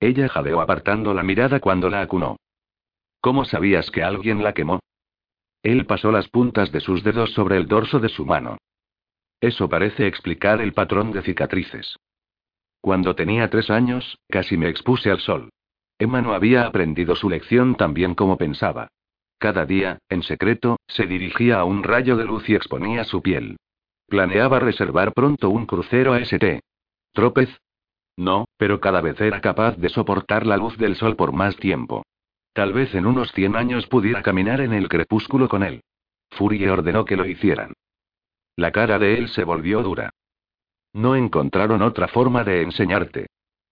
Ella 0.00 0.28
jadeó 0.28 0.60
apartando 0.60 1.14
la 1.14 1.22
mirada 1.22 1.60
cuando 1.60 1.88
la 1.88 2.02
acunó. 2.02 2.36
¿Cómo 3.22 3.46
sabías 3.46 3.90
que 3.90 4.02
alguien 4.02 4.44
la 4.44 4.52
quemó? 4.52 4.80
Él 5.62 5.86
pasó 5.86 6.12
las 6.12 6.28
puntas 6.28 6.70
de 6.70 6.80
sus 6.80 7.02
dedos 7.02 7.32
sobre 7.32 7.56
el 7.56 7.68
dorso 7.68 8.00
de 8.00 8.10
su 8.10 8.26
mano. 8.26 8.58
Eso 9.40 9.66
parece 9.70 10.06
explicar 10.06 10.60
el 10.60 10.74
patrón 10.74 11.10
de 11.10 11.22
cicatrices. 11.22 11.96
Cuando 12.82 13.14
tenía 13.14 13.48
tres 13.48 13.70
años, 13.70 14.18
casi 14.28 14.58
me 14.58 14.68
expuse 14.68 15.10
al 15.10 15.20
sol. 15.20 15.48
Emma 15.98 16.20
no 16.20 16.34
había 16.34 16.66
aprendido 16.66 17.16
su 17.16 17.30
lección 17.30 17.76
tan 17.76 17.94
bien 17.94 18.14
como 18.14 18.36
pensaba. 18.36 18.90
Cada 19.38 19.66
día, 19.66 19.98
en 20.08 20.22
secreto, 20.22 20.78
se 20.88 21.06
dirigía 21.06 21.60
a 21.60 21.64
un 21.64 21.84
rayo 21.84 22.16
de 22.16 22.24
luz 22.24 22.48
y 22.48 22.56
exponía 22.56 23.04
su 23.04 23.22
piel. 23.22 23.56
Planeaba 24.08 24.58
reservar 24.58 25.12
pronto 25.12 25.50
un 25.50 25.66
crucero 25.66 26.12
a 26.12 26.18
St. 26.18 26.60
¿Tropez? 27.12 27.48
No, 28.16 28.46
pero 28.56 28.80
cada 28.80 29.00
vez 29.00 29.20
era 29.20 29.40
capaz 29.40 29.76
de 29.76 29.90
soportar 29.90 30.44
la 30.44 30.56
luz 30.56 30.76
del 30.76 30.96
sol 30.96 31.14
por 31.14 31.32
más 31.32 31.56
tiempo. 31.56 32.04
Tal 32.52 32.72
vez 32.72 32.92
en 32.96 33.06
unos 33.06 33.30
cien 33.30 33.54
años 33.54 33.86
pudiera 33.86 34.22
caminar 34.22 34.60
en 34.60 34.72
el 34.72 34.88
crepúsculo 34.88 35.48
con 35.48 35.62
él. 35.62 35.82
Furie 36.30 36.68
ordenó 36.68 37.04
que 37.04 37.16
lo 37.16 37.24
hicieran. 37.24 37.74
La 38.56 38.72
cara 38.72 38.98
de 38.98 39.18
él 39.18 39.28
se 39.28 39.44
volvió 39.44 39.84
dura. 39.84 40.10
No 40.92 41.14
encontraron 41.14 41.80
otra 41.82 42.08
forma 42.08 42.42
de 42.42 42.62
enseñarte. 42.62 43.26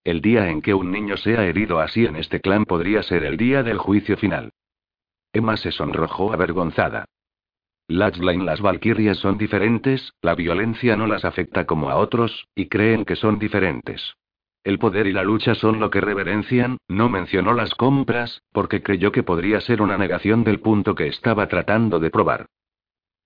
El 0.05 0.21
día 0.21 0.49
en 0.49 0.63
que 0.63 0.75
un 0.75 0.93
niño 0.93 1.17
sea 1.17 1.45
herido 1.45 1.81
así 1.81 2.07
en 2.07 2.15
este 2.15 2.41
clan 2.41 2.65
podría 2.67 3.03
ser 3.03 3.25
el 3.25 3.37
día 3.37 3.65
del 3.65 3.79
juicio 3.79 4.17
final. 4.17 4.53
Emma 5.37 5.59
se 5.59 5.71
sonrojó 5.71 6.33
avergonzada. 6.33 7.05
Latchline 7.89 8.47
las 8.47 8.63
Valkyrias 8.63 9.19
son 9.19 9.37
diferentes, 9.37 10.15
la 10.23 10.35
violencia 10.35 10.97
no 10.97 11.07
las 11.07 11.27
afecta 11.27 11.67
como 11.67 11.91
a 11.91 11.97
otros, 11.97 12.49
y 12.55 12.69
creen 12.69 13.05
que 13.05 13.17
son 13.17 13.39
diferentes. 13.39 14.15
El 14.65 14.79
poder 14.79 15.07
y 15.07 15.13
la 15.13 15.23
lucha 15.23 15.55
son 15.55 15.79
lo 15.79 15.91
que 15.91 16.01
reverencian, 16.01 16.79
no 16.89 17.11
mencionó 17.11 17.53
las 17.53 17.75
compras, 17.75 18.43
porque 18.51 18.83
creyó 18.83 19.13
que 19.13 19.23
podría 19.23 19.61
ser 19.61 19.83
una 19.83 19.99
negación 19.99 20.43
del 20.43 20.59
punto 20.61 20.95
que 20.95 21.07
estaba 21.07 21.47
tratando 21.49 22.01
de 22.01 22.11
probar. 22.11 22.47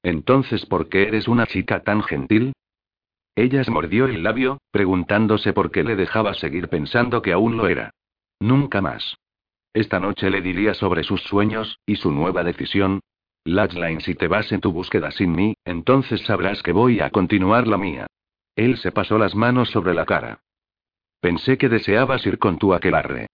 Entonces, 0.03 0.67
¿por 0.67 0.89
qué 0.89 1.05
eres 1.05 1.29
una 1.29 1.47
chica 1.47 1.85
tan 1.85 2.03
gentil? 2.03 2.53
Ella 3.37 3.63
se 3.63 3.71
mordió 3.71 4.07
el 4.07 4.25
labio, 4.25 4.59
preguntándose 4.73 5.53
por 5.53 5.71
qué 5.71 5.85
le 5.85 5.95
dejaba 5.95 6.35
seguir 6.35 6.69
pensando 6.69 7.23
que 7.23 7.33
aún 7.33 7.57
lo 7.57 7.69
era. 7.69 7.95
Nunca 8.41 8.81
más. 8.83 9.17
Esta 9.73 10.01
noche 10.01 10.31
le 10.31 10.41
diría 10.41 10.75
sobre 10.75 11.05
sus 11.05 11.23
sueños, 11.23 11.79
y 11.87 11.97
su 11.97 12.11
nueva 12.11 12.43
decisión. 12.43 13.01
Latchline, 13.45 14.01
si 14.01 14.15
te 14.15 14.29
vas 14.29 14.51
en 14.53 14.61
tu 14.61 14.73
búsqueda 14.73 15.11
sin 15.11 15.33
mí, 15.33 15.55
entonces 15.65 16.21
sabrás 16.23 16.63
que 16.63 16.73
voy 16.73 17.01
a 17.01 17.11
continuar 17.11 17.67
la 17.67 17.79
mía. 17.79 18.07
Él 18.57 18.77
se 18.79 18.93
pasó 18.93 19.17
las 19.17 19.35
manos 19.35 19.71
sobre 19.71 19.95
la 19.95 20.05
cara. 20.05 20.41
Pensé 21.21 21.57
que 21.57 21.69
deseabas 21.69 22.27
ir 22.27 22.39
con 22.39 22.59
tu 22.59 22.75
aquelarre. 22.75 23.29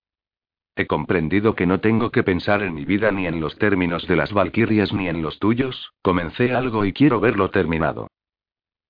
He 0.77 0.87
comprendido 0.87 1.55
que 1.55 1.67
no 1.67 1.81
tengo 1.81 2.11
que 2.11 2.23
pensar 2.23 2.63
en 2.63 2.75
mi 2.75 2.85
vida 2.85 3.11
ni 3.11 3.27
en 3.27 3.41
los 3.41 3.57
términos 3.57 4.07
de 4.07 4.17
las 4.17 4.33
valquirias 4.33 4.93
ni 4.93 5.09
en 5.09 5.23
los 5.23 5.39
tuyos, 5.39 5.93
comencé 6.03 6.53
algo 6.53 6.85
y 6.85 6.93
quiero 6.93 7.19
verlo 7.19 7.51
terminado. 7.51 8.09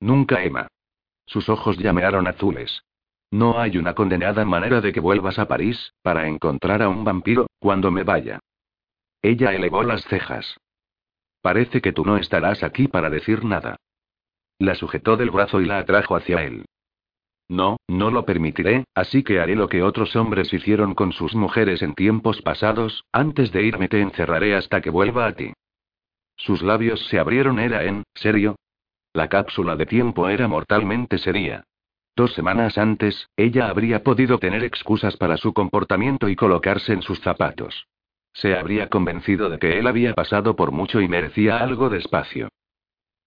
Nunca, 0.00 0.42
Emma. 0.42 0.66
Sus 1.26 1.48
ojos 1.48 1.78
llamearon 1.78 2.26
azules. 2.26 2.82
No 3.30 3.58
hay 3.58 3.76
una 3.76 3.94
condenada 3.94 4.44
manera 4.44 4.80
de 4.80 4.92
que 4.92 5.00
vuelvas 5.00 5.38
a 5.38 5.48
París, 5.48 5.92
para 6.02 6.28
encontrar 6.28 6.82
a 6.82 6.88
un 6.88 7.04
vampiro, 7.04 7.48
cuando 7.58 7.90
me 7.90 8.04
vaya. 8.04 8.40
Ella 9.22 9.52
elevó 9.52 9.82
las 9.82 10.04
cejas. 10.04 10.56
Parece 11.42 11.80
que 11.80 11.92
tú 11.92 12.04
no 12.04 12.16
estarás 12.16 12.62
aquí 12.62 12.88
para 12.88 13.10
decir 13.10 13.44
nada. 13.44 13.76
La 14.58 14.74
sujetó 14.74 15.16
del 15.16 15.30
brazo 15.30 15.60
y 15.60 15.66
la 15.66 15.78
atrajo 15.78 16.16
hacia 16.16 16.42
él. 16.42 16.64
No, 17.48 17.76
no 17.86 18.10
lo 18.10 18.24
permitiré, 18.24 18.84
así 18.94 19.22
que 19.22 19.38
haré 19.38 19.54
lo 19.54 19.68
que 19.68 19.82
otros 19.82 20.16
hombres 20.16 20.52
hicieron 20.52 20.94
con 20.94 21.12
sus 21.12 21.34
mujeres 21.34 21.82
en 21.82 21.94
tiempos 21.94 22.42
pasados, 22.42 23.04
antes 23.12 23.52
de 23.52 23.62
irme 23.62 23.88
te 23.88 24.00
encerraré 24.00 24.56
hasta 24.56 24.80
que 24.80 24.90
vuelva 24.90 25.26
a 25.26 25.32
ti. 25.32 25.52
Sus 26.36 26.62
labios 26.62 27.06
se 27.06 27.18
abrieron, 27.18 27.58
¿era 27.58 27.84
en 27.84 28.02
serio? 28.14 28.56
La 29.12 29.28
cápsula 29.28 29.76
de 29.76 29.86
tiempo 29.86 30.28
era 30.28 30.48
mortalmente 30.48 31.18
seria. 31.18 31.64
Dos 32.16 32.32
semanas 32.32 32.78
antes, 32.78 33.28
ella 33.36 33.68
habría 33.68 34.02
podido 34.02 34.38
tener 34.38 34.64
excusas 34.64 35.18
para 35.18 35.36
su 35.36 35.52
comportamiento 35.52 36.30
y 36.30 36.34
colocarse 36.34 36.94
en 36.94 37.02
sus 37.02 37.20
zapatos. 37.20 37.88
Se 38.32 38.56
habría 38.56 38.88
convencido 38.88 39.50
de 39.50 39.58
que 39.58 39.78
él 39.78 39.86
había 39.86 40.14
pasado 40.14 40.56
por 40.56 40.72
mucho 40.72 41.02
y 41.02 41.08
merecía 41.08 41.58
algo 41.58 41.90
de 41.90 41.98
espacio. 41.98 42.48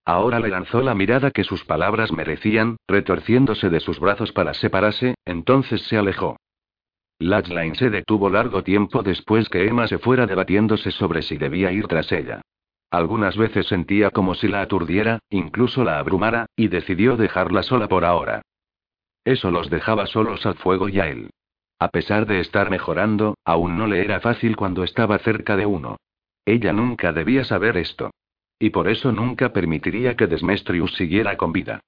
Ahora 0.06 0.40
le 0.40 0.50
lanzó 0.50 0.82
la 0.82 0.96
mirada 0.96 1.30
que 1.30 1.44
sus 1.44 1.66
palabras 1.66 2.12
merecían, 2.12 2.78
retorciéndose 2.88 3.70
de 3.70 3.80
sus 3.80 4.00
brazos 4.00 4.32
para 4.32 4.56
separarse, 4.56 5.14
entonces 5.24 5.84
se 5.84 5.98
alejó. 5.98 6.38
Latchline 7.20 7.76
se 7.76 7.92
detuvo 7.92 8.32
largo 8.32 8.64
tiempo 8.64 9.04
después 9.04 9.50
que 9.50 9.68
Emma 9.68 9.88
se 9.88 10.00
fuera 10.00 10.26
debatiéndose 10.26 10.90
sobre 10.90 11.22
si 11.22 11.38
debía 11.38 11.72
ir 11.72 11.86
tras 11.88 12.12
ella. 12.12 12.42
Algunas 12.90 13.38
veces 13.38 13.68
sentía 13.68 14.10
como 14.10 14.34
si 14.34 14.48
la 14.48 14.62
aturdiera, 14.62 15.20
incluso 15.30 15.84
la 15.84 16.00
abrumara, 16.00 16.48
y 16.56 16.70
decidió 16.70 17.18
dejarla 17.18 17.62
sola 17.62 17.88
por 17.88 18.04
ahora. 18.04 18.42
Eso 19.30 19.52
los 19.52 19.70
dejaba 19.70 20.08
solos 20.08 20.44
al 20.48 20.56
fuego 20.56 20.90
y 20.90 21.00
a 21.00 21.08
él. 21.08 21.30
A 21.78 21.90
pesar 21.90 22.26
de 22.26 22.40
estar 22.40 22.72
mejorando, 22.72 23.38
aún 23.46 23.78
no 23.78 23.86
le 23.86 24.04
era 24.04 24.20
fácil 24.22 24.56
cuando 24.56 24.84
estaba 24.84 25.20
cerca 25.20 25.56
de 25.56 25.68
uno. 25.68 25.98
Ella 26.46 26.74
nunca 26.74 27.14
debía 27.14 27.44
saber 27.44 27.78
esto. 27.78 28.10
Y 28.58 28.72
por 28.72 28.90
eso 28.90 29.12
nunca 29.12 29.54
permitiría 29.54 30.16
que 30.16 30.26
Desmestrius 30.26 30.96
siguiera 30.96 31.38
con 31.38 31.52
vida. 31.52 31.80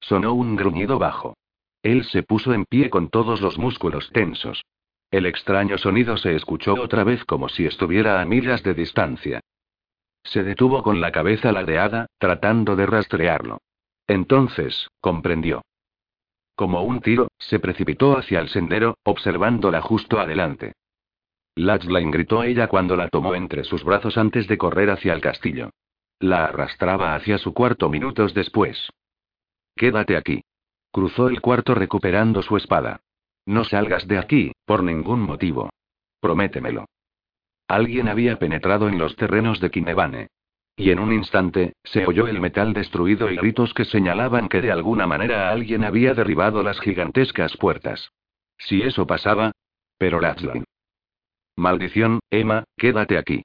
Sonó 0.00 0.34
un 0.34 0.56
gruñido 0.56 0.98
bajo. 0.98 1.36
Él 1.84 2.02
se 2.02 2.24
puso 2.24 2.52
en 2.52 2.64
pie 2.64 2.90
con 2.90 3.10
todos 3.10 3.40
los 3.40 3.58
músculos 3.58 4.10
tensos. 4.10 4.64
El 5.12 5.26
extraño 5.26 5.78
sonido 5.78 6.16
se 6.16 6.34
escuchó 6.34 6.74
otra 6.74 7.04
vez 7.04 7.24
como 7.24 7.48
si 7.48 7.64
estuviera 7.64 8.20
a 8.20 8.24
millas 8.24 8.64
de 8.64 8.74
distancia. 8.74 9.40
Se 10.24 10.42
detuvo 10.42 10.82
con 10.82 11.00
la 11.00 11.12
cabeza 11.12 11.52
ladeada, 11.52 12.06
tratando 12.18 12.74
de 12.74 12.86
rastrearlo. 12.86 13.58
Entonces, 14.08 14.88
comprendió. 15.00 15.62
Como 16.56 16.82
un 16.82 17.00
tiro, 17.00 17.28
se 17.38 17.60
precipitó 17.60 18.16
hacia 18.16 18.40
el 18.40 18.48
sendero, 18.48 18.96
observándola 19.04 19.82
justo 19.82 20.18
adelante. 20.18 20.72
Latchline 21.54 22.10
gritó 22.10 22.42
ella 22.42 22.66
cuando 22.66 22.96
la 22.96 23.08
tomó 23.08 23.34
entre 23.34 23.62
sus 23.64 23.84
brazos 23.84 24.16
antes 24.16 24.48
de 24.48 24.58
correr 24.58 24.90
hacia 24.90 25.12
el 25.12 25.20
castillo. 25.20 25.70
La 26.18 26.46
arrastraba 26.46 27.14
hacia 27.14 27.36
su 27.36 27.52
cuarto 27.52 27.90
minutos 27.90 28.32
después. 28.32 28.90
Quédate 29.74 30.16
aquí. 30.16 30.42
Cruzó 30.90 31.28
el 31.28 31.42
cuarto 31.42 31.74
recuperando 31.74 32.40
su 32.42 32.56
espada. 32.56 33.00
No 33.44 33.64
salgas 33.64 34.08
de 34.08 34.18
aquí, 34.18 34.52
por 34.64 34.82
ningún 34.82 35.20
motivo. 35.20 35.68
Prométemelo. 36.20 36.86
Alguien 37.68 38.08
había 38.08 38.38
penetrado 38.38 38.88
en 38.88 38.98
los 38.98 39.14
terrenos 39.16 39.60
de 39.60 39.70
Kinevane. 39.70 40.28
Y 40.76 40.90
en 40.90 40.98
un 40.98 41.12
instante, 41.12 41.72
se 41.84 42.06
oyó 42.06 42.26
el 42.26 42.38
metal 42.38 42.74
destruido 42.74 43.30
y 43.30 43.36
gritos 43.36 43.72
que 43.72 43.86
señalaban 43.86 44.48
que 44.48 44.60
de 44.60 44.70
alguna 44.70 45.06
manera 45.06 45.50
alguien 45.50 45.84
había 45.84 46.12
derribado 46.12 46.62
las 46.62 46.78
gigantescas 46.80 47.56
puertas. 47.56 48.10
Si 48.58 48.82
eso 48.82 49.06
pasaba. 49.06 49.52
Pero 49.98 50.20
Latchline. 50.20 50.64
Maldición, 51.56 52.20
Emma, 52.30 52.64
quédate 52.76 53.16
aquí. 53.16 53.42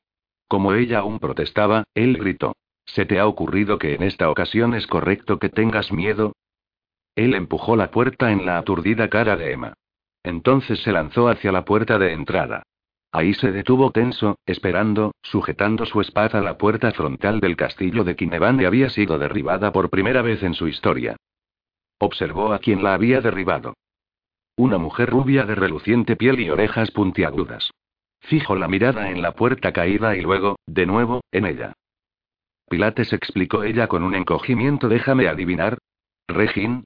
Como 0.49 0.73
ella 0.73 0.99
aún 0.99 1.19
protestaba, 1.19 1.85
él 1.93 2.17
gritó. 2.17 2.53
¿Se 2.85 3.05
te 3.05 3.19
ha 3.19 3.27
ocurrido 3.27 3.79
que 3.79 3.95
en 3.95 4.03
esta 4.03 4.29
ocasión 4.29 4.73
es 4.73 4.85
correcto 4.85 5.39
que 5.39 5.47
tengas 5.47 5.93
miedo? 5.93 6.33
Él 7.15 7.33
empujó 7.35 7.77
la 7.77 7.91
puerta 7.91 8.33
en 8.33 8.45
la 8.45 8.57
aturdida 8.57 9.09
cara 9.09 9.37
de 9.37 9.53
Emma. 9.53 9.73
Entonces 10.23 10.81
se 10.81 10.91
lanzó 10.91 11.29
hacia 11.29 11.53
la 11.53 11.63
puerta 11.63 11.97
de 11.97 12.11
entrada. 12.11 12.63
Ahí 13.11 13.33
se 13.33 13.51
detuvo 13.51 13.91
tenso, 13.91 14.37
esperando, 14.45 15.11
sujetando 15.21 15.85
su 15.85 15.99
espada. 15.99 16.41
La 16.41 16.57
puerta 16.57 16.91
frontal 16.91 17.41
del 17.41 17.57
castillo 17.57 18.03
de 18.03 18.15
Kinevane 18.15 18.65
había 18.65 18.89
sido 18.89 19.19
derribada 19.19 19.71
por 19.73 19.89
primera 19.89 20.21
vez 20.21 20.41
en 20.43 20.53
su 20.53 20.67
historia. 20.67 21.17
Observó 21.99 22.53
a 22.53 22.59
quien 22.59 22.83
la 22.83 22.93
había 22.93 23.19
derribado. 23.19 23.75
Una 24.55 24.77
mujer 24.77 25.09
rubia 25.09 25.45
de 25.45 25.55
reluciente 25.55 26.15
piel 26.15 26.39
y 26.39 26.49
orejas 26.49 26.91
puntiagudas. 26.91 27.71
Fijo 28.21 28.55
la 28.55 28.67
mirada 28.67 29.09
en 29.09 29.21
la 29.21 29.33
puerta 29.33 29.73
caída 29.73 30.15
y 30.15 30.21
luego, 30.21 30.57
de 30.65 30.85
nuevo, 30.85 31.21
en 31.31 31.45
ella. 31.45 31.73
Pilates 32.69 33.11
explicó 33.11 33.63
ella 33.63 33.87
con 33.87 34.03
un 34.03 34.15
encogimiento. 34.15 34.87
Déjame 34.87 35.27
adivinar. 35.27 35.77
Regin. 36.27 36.85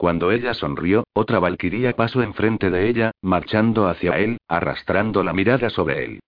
Cuando 0.00 0.32
ella 0.32 0.54
sonrió, 0.54 1.04
otra 1.12 1.40
valquiría 1.40 1.92
pasó 1.92 2.22
enfrente 2.22 2.70
de 2.70 2.88
ella, 2.88 3.10
marchando 3.20 3.86
hacia 3.86 4.18
él, 4.18 4.38
arrastrando 4.48 5.22
la 5.22 5.34
mirada 5.34 5.68
sobre 5.68 6.06
él. 6.06 6.20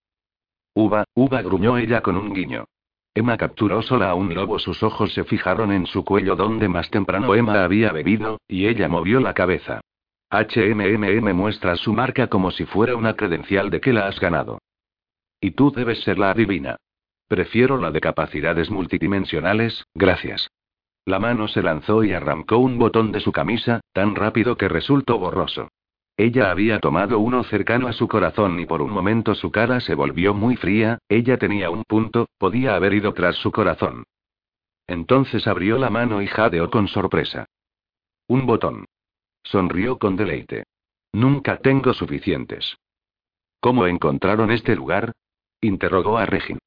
Uva, 0.74 1.04
uva, 1.14 1.40
gruñó 1.40 1.78
ella 1.78 2.02
con 2.02 2.18
un 2.18 2.34
guiño. 2.34 2.66
Emma 3.14 3.38
capturó 3.38 3.80
sola 3.80 4.10
a 4.10 4.14
un 4.14 4.34
lobo. 4.34 4.58
Sus 4.58 4.82
ojos 4.82 5.14
se 5.14 5.24
fijaron 5.24 5.72
en 5.72 5.86
su 5.86 6.04
cuello 6.04 6.36
donde 6.36 6.68
más 6.68 6.90
temprano 6.90 7.34
Emma 7.34 7.64
había 7.64 7.92
bebido, 7.92 8.42
y 8.46 8.66
ella 8.66 8.90
movió 8.90 9.20
la 9.20 9.32
cabeza. 9.32 9.80
HMMM 10.30 11.32
muestra 11.32 11.74
su 11.76 11.94
marca 11.94 12.26
como 12.26 12.50
si 12.50 12.66
fuera 12.66 12.94
una 12.94 13.14
credencial 13.16 13.70
de 13.70 13.80
que 13.80 13.94
la 13.94 14.06
has 14.06 14.20
ganado. 14.20 14.58
Y 15.40 15.52
tú 15.52 15.72
debes 15.72 16.02
ser 16.02 16.18
la 16.18 16.32
adivina. 16.32 16.76
Prefiero 17.26 17.78
la 17.78 17.90
de 17.90 18.02
capacidades 18.02 18.70
multidimensionales, 18.70 19.86
gracias. 19.94 20.50
La 21.04 21.18
mano 21.18 21.48
se 21.48 21.62
lanzó 21.62 22.04
y 22.04 22.12
arrancó 22.12 22.58
un 22.58 22.78
botón 22.78 23.10
de 23.10 23.20
su 23.20 23.32
camisa, 23.32 23.80
tan 23.92 24.14
rápido 24.14 24.56
que 24.56 24.68
resultó 24.68 25.18
borroso. 25.18 25.68
Ella 26.16 26.50
había 26.50 26.78
tomado 26.78 27.18
uno 27.18 27.42
cercano 27.44 27.88
a 27.88 27.92
su 27.92 28.06
corazón 28.06 28.60
y 28.60 28.66
por 28.66 28.82
un 28.82 28.90
momento 28.90 29.34
su 29.34 29.50
cara 29.50 29.80
se 29.80 29.94
volvió 29.94 30.34
muy 30.34 30.56
fría, 30.56 30.98
ella 31.08 31.38
tenía 31.38 31.70
un 31.70 31.84
punto, 31.84 32.28
podía 32.38 32.76
haber 32.76 32.94
ido 32.94 33.12
tras 33.14 33.36
su 33.36 33.50
corazón. 33.50 34.04
Entonces 34.86 35.46
abrió 35.46 35.78
la 35.78 35.90
mano 35.90 36.22
y 36.22 36.26
jadeó 36.26 36.70
con 36.70 36.86
sorpresa. 36.86 37.46
Un 38.28 38.46
botón. 38.46 38.84
Sonrió 39.42 39.98
con 39.98 40.16
deleite. 40.16 40.64
Nunca 41.12 41.58
tengo 41.58 41.92
suficientes. 41.94 42.76
¿Cómo 43.60 43.86
encontraron 43.86 44.50
este 44.50 44.76
lugar? 44.76 45.12
interrogó 45.60 46.18
a 46.18 46.26
Regin. 46.26 46.58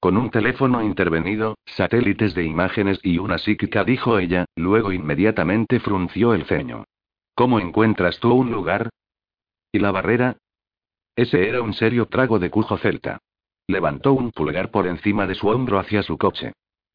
Con 0.00 0.16
un 0.16 0.30
teléfono 0.30 0.82
intervenido, 0.82 1.58
satélites 1.66 2.34
de 2.34 2.44
imágenes 2.44 3.00
y 3.02 3.18
una 3.18 3.38
psíquica, 3.38 3.82
dijo 3.82 4.18
ella, 4.18 4.44
luego 4.54 4.92
inmediatamente 4.92 5.80
frunció 5.80 6.34
el 6.34 6.44
ceño. 6.44 6.84
¿Cómo 7.34 7.58
encuentras 7.58 8.20
tú 8.20 8.32
un 8.32 8.52
lugar? 8.52 8.90
¿Y 9.72 9.80
la 9.80 9.90
barrera? 9.90 10.36
Ese 11.16 11.48
era 11.48 11.62
un 11.62 11.74
serio 11.74 12.06
trago 12.06 12.38
de 12.38 12.48
cujo 12.48 12.78
celta. 12.78 13.18
Levantó 13.66 14.12
un 14.12 14.30
pulgar 14.30 14.70
por 14.70 14.86
encima 14.86 15.26
de 15.26 15.34
su 15.34 15.48
hombro 15.48 15.80
hacia 15.80 16.02
su 16.04 16.16
coche. 16.16 16.52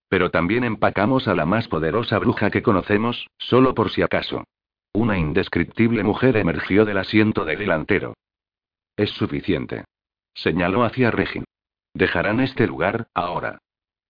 Pero 0.08 0.32
también 0.32 0.64
empacamos 0.64 1.28
a 1.28 1.36
la 1.36 1.46
más 1.46 1.68
poderosa 1.68 2.20
bruja 2.20 2.52
que 2.52 2.64
conocemos, 2.64 3.28
solo 3.38 3.74
por 3.74 3.92
si 3.92 4.02
acaso. 4.02 4.46
Una 4.94 5.18
indescriptible 5.18 6.04
mujer 6.04 6.38
emergió 6.38 6.86
del 6.86 7.00
asiento 7.00 7.44
de 7.44 7.58
delantero. 7.58 8.14
Es 8.96 9.10
suficiente. 9.12 9.84
Señaló 10.34 10.84
hacia 10.84 11.12
Regin. 11.12 11.44
Dejarán 11.94 12.40
este 12.40 12.68
lugar, 12.68 13.08
ahora. 13.14 13.60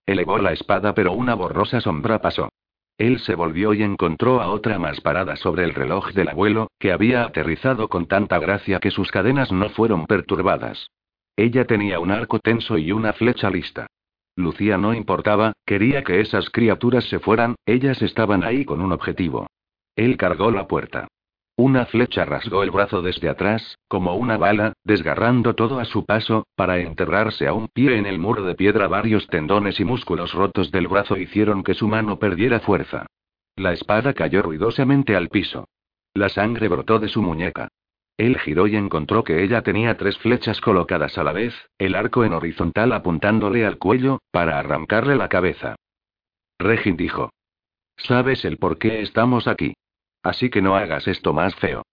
Elevó 0.06 0.38
la 0.38 0.54
espada, 0.54 0.94
pero 0.94 1.14
una 1.14 1.36
borrosa 1.36 1.82
sombra 1.82 2.20
pasó. 2.20 2.50
Él 2.98 3.20
se 3.20 3.36
volvió 3.36 3.74
y 3.74 3.82
encontró 3.82 4.42
a 4.42 4.50
otra 4.50 4.78
más 4.80 5.02
parada 5.02 5.36
sobre 5.36 5.64
el 5.64 5.74
reloj 5.74 6.12
del 6.14 6.30
abuelo, 6.30 6.68
que 6.80 6.92
había 6.92 7.24
aterrizado 7.24 7.88
con 7.90 8.08
tanta 8.08 8.40
gracia 8.40 8.80
que 8.80 8.92
sus 8.92 9.12
cadenas 9.12 9.52
no 9.52 9.70
fueron 9.70 10.06
perturbadas. 10.06 10.92
Ella 11.36 11.66
tenía 11.66 12.00
un 12.00 12.12
arco 12.12 12.40
tenso 12.40 12.78
y 12.78 12.92
una 12.92 13.14
flecha 13.14 13.50
lista. 13.50 13.88
Lucía 14.36 14.78
no 14.78 14.94
importaba, 14.94 15.54
quería 15.66 16.04
que 16.04 16.20
esas 16.20 16.50
criaturas 16.50 17.06
se 17.06 17.20
fueran, 17.20 17.56
ellas 17.66 18.02
estaban 18.02 18.44
ahí 18.44 18.66
con 18.66 18.82
un 18.82 18.92
objetivo. 18.92 19.48
Él 19.96 20.18
cargó 20.18 20.52
la 20.52 20.68
puerta. 20.68 21.08
Una 21.56 21.86
flecha 21.86 22.26
rasgó 22.26 22.64
el 22.64 22.72
brazo 22.72 23.04
desde 23.04 23.30
atrás, 23.30 23.78
como 23.88 24.16
una 24.16 24.38
bala, 24.38 24.74
desgarrando 24.84 25.54
todo 25.54 25.80
a 25.80 25.86
su 25.86 26.04
paso, 26.04 26.48
para 26.56 26.80
enterrarse 26.80 27.48
a 27.48 27.54
un 27.54 27.68
pie 27.68 27.98
en 27.98 28.08
el 28.08 28.18
muro 28.18 28.44
de 28.44 28.56
piedra. 28.56 28.88
Varios 28.88 29.28
tendones 29.28 29.80
y 29.80 29.86
músculos 29.86 30.34
rotos 30.34 30.72
del 30.72 30.88
brazo 30.88 31.16
hicieron 31.16 31.64
que 31.64 31.76
su 31.76 31.88
mano 31.88 32.18
perdiera 32.18 32.60
fuerza. 32.60 33.06
La 33.56 33.72
espada 33.72 34.14
cayó 34.14 34.42
ruidosamente 34.42 35.16
al 35.16 35.30
piso. 35.30 35.68
La 36.16 36.30
sangre 36.30 36.68
brotó 36.70 36.98
de 36.98 37.08
su 37.08 37.22
muñeca. 37.22 37.68
Él 38.18 38.40
giró 38.40 38.66
y 38.66 38.76
encontró 38.76 39.24
que 39.24 39.44
ella 39.44 39.62
tenía 39.62 39.96
tres 39.96 40.18
flechas 40.18 40.60
colocadas 40.60 41.20
a 41.20 41.24
la 41.24 41.34
vez, 41.34 41.54
el 41.78 41.94
arco 41.94 42.24
en 42.24 42.34
horizontal 42.34 42.94
apuntándole 42.94 43.66
al 43.66 43.78
cuello, 43.78 44.20
para 44.32 44.58
arrancarle 44.58 45.16
la 45.16 45.30
cabeza. 45.30 45.76
Regin 46.58 46.98
dijo. 46.98 47.30
¿Sabes 47.98 48.44
el 48.44 48.58
por 48.58 48.80
qué 48.80 49.02
estamos 49.02 49.48
aquí? 49.48 49.74
Así 50.24 50.50
que 50.50 50.62
no 50.62 50.76
hagas 50.76 51.08
esto 51.08 51.34
más 51.34 51.56
feo. 51.56 51.84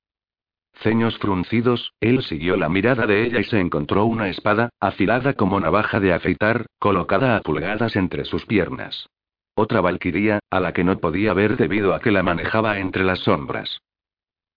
Ceños 0.74 1.18
fruncidos, 1.18 1.92
él 2.00 2.22
siguió 2.22 2.56
la 2.56 2.68
mirada 2.68 3.06
de 3.06 3.24
ella 3.24 3.40
y 3.40 3.44
se 3.44 3.60
encontró 3.60 4.06
una 4.06 4.28
espada, 4.28 4.70
afilada 4.80 5.34
como 5.34 5.60
navaja 5.60 6.00
de 6.00 6.14
afeitar, 6.14 6.66
colocada 6.78 7.36
a 7.36 7.42
pulgadas 7.42 7.96
entre 7.96 8.24
sus 8.24 8.46
piernas. 8.46 9.10
Otra 9.54 9.82
valquiría, 9.82 10.38
a 10.48 10.60
la 10.60 10.72
que 10.72 10.84
no 10.84 10.98
podía 10.98 11.34
ver 11.34 11.58
debido 11.58 11.92
a 11.92 12.00
que 12.00 12.10
la 12.10 12.22
manejaba 12.22 12.78
entre 12.78 13.04
las 13.04 13.18
sombras. 13.18 13.80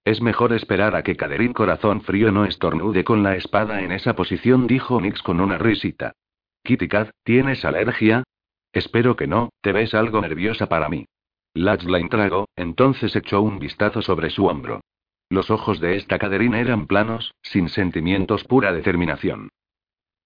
Es 0.05 0.21
mejor 0.21 0.53
esperar 0.53 0.95
a 0.95 1.03
que 1.03 1.15
Caderín 1.15 1.53
Corazón 1.53 2.01
Frío 2.01 2.32
no 2.32 2.45
estornude 2.45 3.03
con 3.03 3.24
la 3.24 3.36
espada 3.36 3.82
en 3.82 3.91
esa 3.91 4.15
posición, 4.15 4.67
dijo 4.67 5.01
Nix 5.01 5.21
con 5.21 5.41
una 5.41 5.57
risita. 5.57 6.13
Kitty 6.63 6.88
Cat, 6.88 7.09
¿tienes 7.24 7.65
alergia? 7.65 8.24
Espero 8.71 9.15
que 9.15 9.28
no, 9.28 9.49
te 9.61 9.71
ves 9.74 9.93
algo 9.93 10.21
nerviosa 10.21 10.67
para 10.67 10.89
mí. 10.89 11.05
Latchline 11.55 12.09
tragó, 12.09 12.47
entonces 12.55 13.15
echó 13.15 13.41
un 13.41 13.59
vistazo 13.59 14.01
sobre 14.01 14.29
su 14.29 14.47
hombro. 14.47 14.81
Los 15.29 15.51
ojos 15.51 15.79
de 15.79 15.97
esta 15.97 16.17
caderina 16.17 16.59
eran 16.59 16.87
planos, 16.87 17.33
sin 17.41 17.69
sentimientos, 17.69 18.43
pura 18.43 18.73
determinación. 18.73 19.49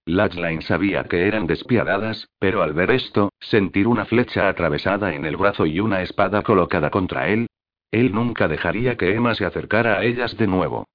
Latchline 0.05 0.61
sabía 0.61 1.03
que 1.03 1.28
eran 1.28 1.47
despiadadas, 1.47 2.30
pero 2.39 2.63
al 2.63 2.73
ver 2.73 2.91
esto, 2.91 3.32
sentir 3.41 3.88
una 3.88 4.05
flecha 4.05 4.47
atravesada 4.47 5.13
en 5.13 5.25
el 5.25 5.36
brazo 5.36 5.65
y 5.65 5.82
una 5.82 6.01
espada 6.01 6.43
colocada 6.43 6.89
contra 6.89 7.28
él, 7.28 7.47
él 7.91 8.13
nunca 8.13 8.47
dejaría 8.47 8.95
que 8.95 9.13
Emma 9.13 9.36
se 9.36 9.45
acercara 9.45 9.97
a 9.97 10.03
ellas 10.03 10.38
de 10.38 10.47
nuevo. 10.47 10.86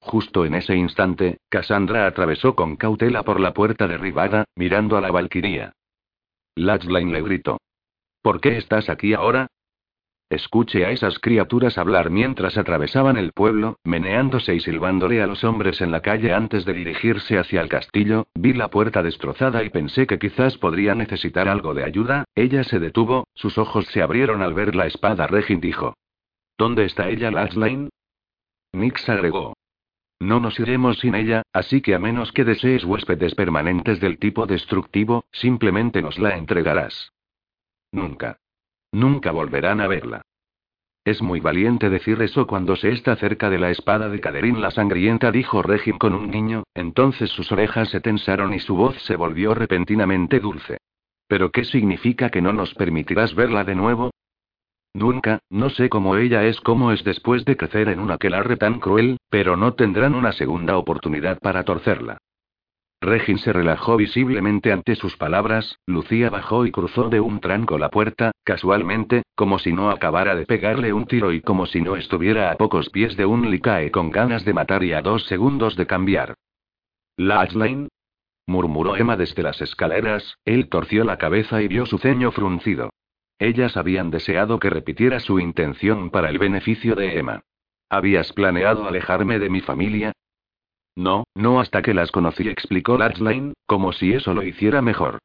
Justo 0.00 0.46
en 0.46 0.54
ese 0.54 0.74
instante, 0.74 1.38
Cassandra 1.50 2.06
atravesó 2.06 2.54
con 2.54 2.76
cautela 2.76 3.22
por 3.22 3.40
la 3.40 3.52
puerta 3.52 3.86
derribada, 3.86 4.44
mirando 4.56 4.96
a 4.96 5.02
la 5.02 5.10
Valquiría. 5.10 5.72
Latchline 6.56 7.12
le 7.12 7.22
gritó. 7.22 7.58
¿Por 8.22 8.40
qué 8.40 8.58
estás 8.58 8.88
aquí 8.90 9.14
ahora? 9.14 9.46
Escuche 10.28 10.84
a 10.84 10.90
esas 10.90 11.18
criaturas 11.18 11.76
hablar 11.76 12.10
mientras 12.10 12.56
atravesaban 12.56 13.16
el 13.16 13.32
pueblo, 13.32 13.78
meneándose 13.82 14.54
y 14.54 14.60
silbándole 14.60 15.22
a 15.22 15.26
los 15.26 15.42
hombres 15.42 15.80
en 15.80 15.90
la 15.90 16.02
calle 16.02 16.32
antes 16.32 16.64
de 16.64 16.72
dirigirse 16.72 17.36
hacia 17.36 17.60
el 17.60 17.68
castillo, 17.68 18.28
vi 18.34 18.52
la 18.52 18.68
puerta 18.68 19.02
destrozada 19.02 19.64
y 19.64 19.70
pensé 19.70 20.06
que 20.06 20.20
quizás 20.20 20.56
podría 20.56 20.94
necesitar 20.94 21.48
algo 21.48 21.74
de 21.74 21.82
ayuda, 21.82 22.26
ella 22.36 22.62
se 22.62 22.78
detuvo, 22.78 23.26
sus 23.34 23.58
ojos 23.58 23.86
se 23.86 24.02
abrieron 24.02 24.40
al 24.42 24.54
ver 24.54 24.76
la 24.76 24.86
espada 24.86 25.26
Regin 25.26 25.60
dijo. 25.60 25.94
¿Dónde 26.56 26.84
está 26.84 27.08
ella 27.08 27.32
Lasline? 27.32 27.88
Nix 28.72 29.08
agregó. 29.08 29.54
No 30.20 30.38
nos 30.38 30.60
iremos 30.60 30.98
sin 30.98 31.14
ella, 31.14 31.42
así 31.52 31.80
que 31.80 31.94
a 31.94 31.98
menos 31.98 32.30
que 32.30 32.44
desees 32.44 32.84
huéspedes 32.84 33.34
permanentes 33.34 33.98
del 33.98 34.18
tipo 34.18 34.46
destructivo, 34.46 35.24
simplemente 35.32 36.02
nos 36.02 36.18
la 36.18 36.36
entregarás. 36.36 37.10
Nunca. 37.92 38.38
Nunca 38.92 39.30
volverán 39.30 39.80
a 39.80 39.86
verla. 39.86 40.22
Es 41.04 41.22
muy 41.22 41.40
valiente 41.40 41.88
decir 41.88 42.20
eso 42.20 42.46
cuando 42.46 42.76
se 42.76 42.90
está 42.90 43.16
cerca 43.16 43.48
de 43.48 43.58
la 43.58 43.70
espada 43.70 44.08
de 44.08 44.20
Caderín 44.20 44.60
la 44.60 44.70
sangrienta, 44.70 45.32
dijo 45.32 45.62
Regin 45.62 45.98
con 45.98 46.14
un 46.14 46.30
niño, 46.30 46.64
entonces 46.74 47.30
sus 47.30 47.50
orejas 47.50 47.88
se 47.88 48.00
tensaron 48.00 48.52
y 48.52 48.60
su 48.60 48.76
voz 48.76 48.96
se 49.04 49.16
volvió 49.16 49.54
repentinamente 49.54 50.40
dulce. 50.40 50.78
¿Pero 51.26 51.50
qué 51.50 51.64
significa 51.64 52.28
que 52.28 52.42
no 52.42 52.52
nos 52.52 52.74
permitirás 52.74 53.34
verla 53.34 53.64
de 53.64 53.74
nuevo? 53.74 54.10
Nunca, 54.92 55.38
no 55.48 55.70
sé 55.70 55.88
cómo 55.88 56.16
ella 56.16 56.44
es 56.44 56.60
como 56.60 56.92
es 56.92 57.02
después 57.04 57.44
de 57.44 57.56
crecer 57.56 57.88
en 57.88 58.00
un 58.00 58.10
aquelarre 58.10 58.56
tan 58.56 58.80
cruel, 58.80 59.18
pero 59.30 59.56
no 59.56 59.74
tendrán 59.74 60.14
una 60.14 60.32
segunda 60.32 60.76
oportunidad 60.76 61.38
para 61.38 61.64
torcerla. 61.64 62.18
Regin 63.02 63.38
se 63.38 63.52
relajó 63.54 63.96
visiblemente 63.96 64.72
ante 64.72 64.94
sus 64.94 65.16
palabras, 65.16 65.78
Lucía 65.86 66.28
bajó 66.28 66.66
y 66.66 66.70
cruzó 66.70 67.08
de 67.08 67.18
un 67.18 67.40
tranco 67.40 67.78
la 67.78 67.88
puerta, 67.88 68.32
casualmente, 68.44 69.22
como 69.34 69.58
si 69.58 69.72
no 69.72 69.90
acabara 69.90 70.34
de 70.34 70.44
pegarle 70.44 70.92
un 70.92 71.06
tiro 71.06 71.32
y 71.32 71.40
como 71.40 71.64
si 71.64 71.80
no 71.80 71.96
estuviera 71.96 72.50
a 72.50 72.56
pocos 72.56 72.90
pies 72.90 73.16
de 73.16 73.24
un 73.24 73.50
licae 73.50 73.90
con 73.90 74.10
ganas 74.10 74.44
de 74.44 74.52
matar 74.52 74.84
y 74.84 74.92
a 74.92 75.00
dos 75.00 75.24
segundos 75.24 75.76
de 75.76 75.86
cambiar. 75.86 76.34
¿Latchline? 77.16 77.88
murmuró 78.46 78.96
Emma 78.96 79.16
desde 79.16 79.42
las 79.42 79.62
escaleras, 79.62 80.36
él 80.44 80.68
torció 80.68 81.04
la 81.04 81.16
cabeza 81.16 81.62
y 81.62 81.68
vio 81.68 81.86
su 81.86 81.96
ceño 81.96 82.32
fruncido. 82.32 82.90
Ellas 83.38 83.78
habían 83.78 84.10
deseado 84.10 84.58
que 84.58 84.68
repitiera 84.68 85.20
su 85.20 85.40
intención 85.40 86.10
para 86.10 86.28
el 86.28 86.38
beneficio 86.38 86.94
de 86.94 87.18
Emma. 87.18 87.44
¿Habías 87.88 88.34
planeado 88.34 88.86
alejarme 88.86 89.38
de 89.38 89.48
mi 89.48 89.62
familia? 89.62 90.12
No, 91.00 91.24
no 91.34 91.60
hasta 91.60 91.80
que 91.80 91.94
las 91.94 92.12
conocí, 92.12 92.46
explicó 92.46 92.98
Latchline, 92.98 93.54
como 93.64 93.94
si 93.94 94.12
eso 94.12 94.34
lo 94.34 94.42
hiciera 94.42 94.82
mejor. 94.82 95.18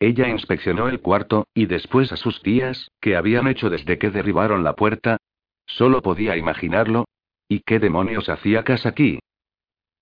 Ella 0.00 0.26
inspeccionó 0.26 0.88
el 0.88 0.98
cuarto, 1.00 1.46
y 1.54 1.66
después 1.66 2.10
a 2.10 2.16
sus 2.16 2.42
tías, 2.42 2.90
¿qué 3.00 3.14
habían 3.14 3.46
hecho 3.46 3.70
desde 3.70 3.96
que 3.96 4.10
derribaron 4.10 4.64
la 4.64 4.72
puerta? 4.72 5.18
Solo 5.66 6.02
podía 6.02 6.36
imaginarlo. 6.36 7.04
¿Y 7.46 7.60
qué 7.60 7.78
demonios 7.78 8.28
hacía 8.28 8.64
casa 8.64 8.88
aquí? 8.88 9.20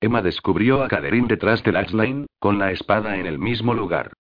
Emma 0.01 0.22
descubrió 0.22 0.82
a 0.82 0.88
Caderín 0.88 1.28
detrás 1.28 1.62
de 1.62 1.72
Latchline, 1.72 2.26
con 2.38 2.59
la 2.59 2.72
espada 2.72 3.18
en 3.18 3.26
el 3.26 3.38
mismo 3.38 3.74
lugar. 3.74 4.14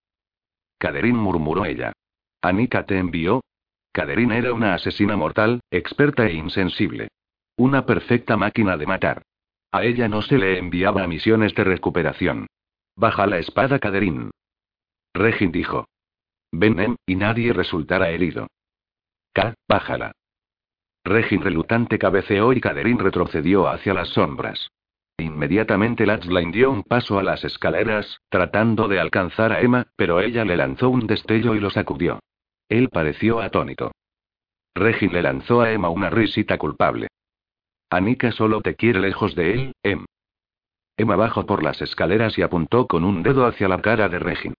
Caderín 0.76 1.16
murmuró 1.16 1.64
ella. 1.64 1.92
¿Anika 2.42 2.84
te 2.84 2.98
envió? 2.98 3.40
Caderín 3.92 4.30
era 4.30 4.52
una 4.52 4.74
asesina 4.74 5.16
mortal, 5.16 5.60
experta 5.70 6.26
e 6.26 6.34
insensible. 6.34 7.08
Una 7.56 7.86
perfecta 7.86 8.36
máquina 8.36 8.76
de 8.76 8.86
matar. 8.86 9.22
A 9.72 9.84
ella 9.84 10.08
no 10.08 10.22
se 10.22 10.38
le 10.38 10.58
enviaba 10.58 11.06
misiones 11.06 11.54
de 11.54 11.64
recuperación. 11.64 12.46
Baja 12.96 13.26
la 13.26 13.38
espada, 13.38 13.78
Caderín. 13.78 14.30
Regin 15.14 15.52
dijo. 15.52 15.86
Ven, 16.52 16.96
y 17.06 17.16
nadie 17.16 17.52
resultará 17.52 18.10
herido. 18.10 18.46
K, 19.32 19.54
bájala. 19.68 20.12
Regin 21.04 21.42
relutante 21.42 21.98
cabeceó 21.98 22.52
y 22.52 22.60
Caderín 22.60 22.98
retrocedió 22.98 23.68
hacia 23.68 23.94
las 23.94 24.08
sombras. 24.08 24.70
Inmediatamente 25.18 26.04
Latchline 26.04 26.52
dio 26.52 26.70
un 26.70 26.82
paso 26.82 27.18
a 27.18 27.22
las 27.22 27.44
escaleras, 27.44 28.18
tratando 28.28 28.88
de 28.88 29.00
alcanzar 29.00 29.52
a 29.52 29.60
Emma, 29.60 29.86
pero 29.96 30.20
ella 30.20 30.44
le 30.44 30.56
lanzó 30.56 30.90
un 30.90 31.06
destello 31.06 31.54
y 31.54 31.60
lo 31.60 31.70
sacudió. 31.70 32.20
Él 32.68 32.88
pareció 32.90 33.40
atónito. 33.40 33.92
Regin 34.74 35.12
le 35.12 35.22
lanzó 35.22 35.62
a 35.62 35.72
Emma 35.72 35.88
una 35.88 36.10
risita 36.10 36.58
culpable. 36.58 37.08
Anika 37.90 38.32
solo 38.32 38.62
te 38.62 38.74
quiere 38.74 39.00
lejos 39.00 39.34
de 39.34 39.52
él, 39.52 39.72
Em. 39.82 40.04
Emma 40.96 41.16
bajó 41.16 41.46
por 41.46 41.62
las 41.62 41.80
escaleras 41.82 42.36
y 42.38 42.42
apuntó 42.42 42.86
con 42.86 43.04
un 43.04 43.22
dedo 43.22 43.46
hacia 43.46 43.68
la 43.68 43.80
cara 43.80 44.08
de 44.08 44.18
Regin. 44.18 44.54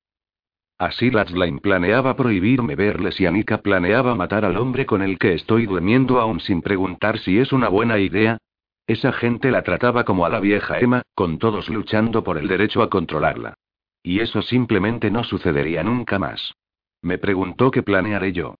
Así 0.77 1.09
Latchline 1.09 1.59
planeaba 1.59 2.15
prohibirme 2.15 2.75
verles 2.75 3.19
y 3.19 3.25
Anika 3.25 3.57
planeaba 3.57 4.13
matar 4.13 4.45
al 4.45 4.57
hombre 4.57 4.85
con 4.85 5.01
el 5.01 5.17
que 5.17 5.33
estoy 5.33 5.65
durmiendo 5.65 6.19
aún 6.19 6.39
sin 6.39 6.61
preguntar 6.61 7.17
si 7.17 7.39
es 7.39 7.51
una 7.51 7.67
buena 7.67 7.97
idea. 7.97 8.37
Esa 8.85 9.11
gente 9.11 9.49
la 9.49 9.63
trataba 9.63 10.05
como 10.05 10.25
a 10.25 10.29
la 10.29 10.39
vieja 10.39 10.79
Emma, 10.79 11.01
con 11.15 11.39
todos 11.39 11.67
luchando 11.69 12.23
por 12.23 12.37
el 12.37 12.47
derecho 12.47 12.83
a 12.83 12.89
controlarla. 12.89 13.55
Y 14.03 14.19
eso 14.19 14.41
simplemente 14.43 15.09
no 15.09 15.23
sucedería 15.23 15.83
nunca 15.83 16.19
más. 16.19 16.53
Me 17.01 17.17
preguntó 17.17 17.71
qué 17.71 17.81
planearé 17.81 18.31
yo. 18.31 18.55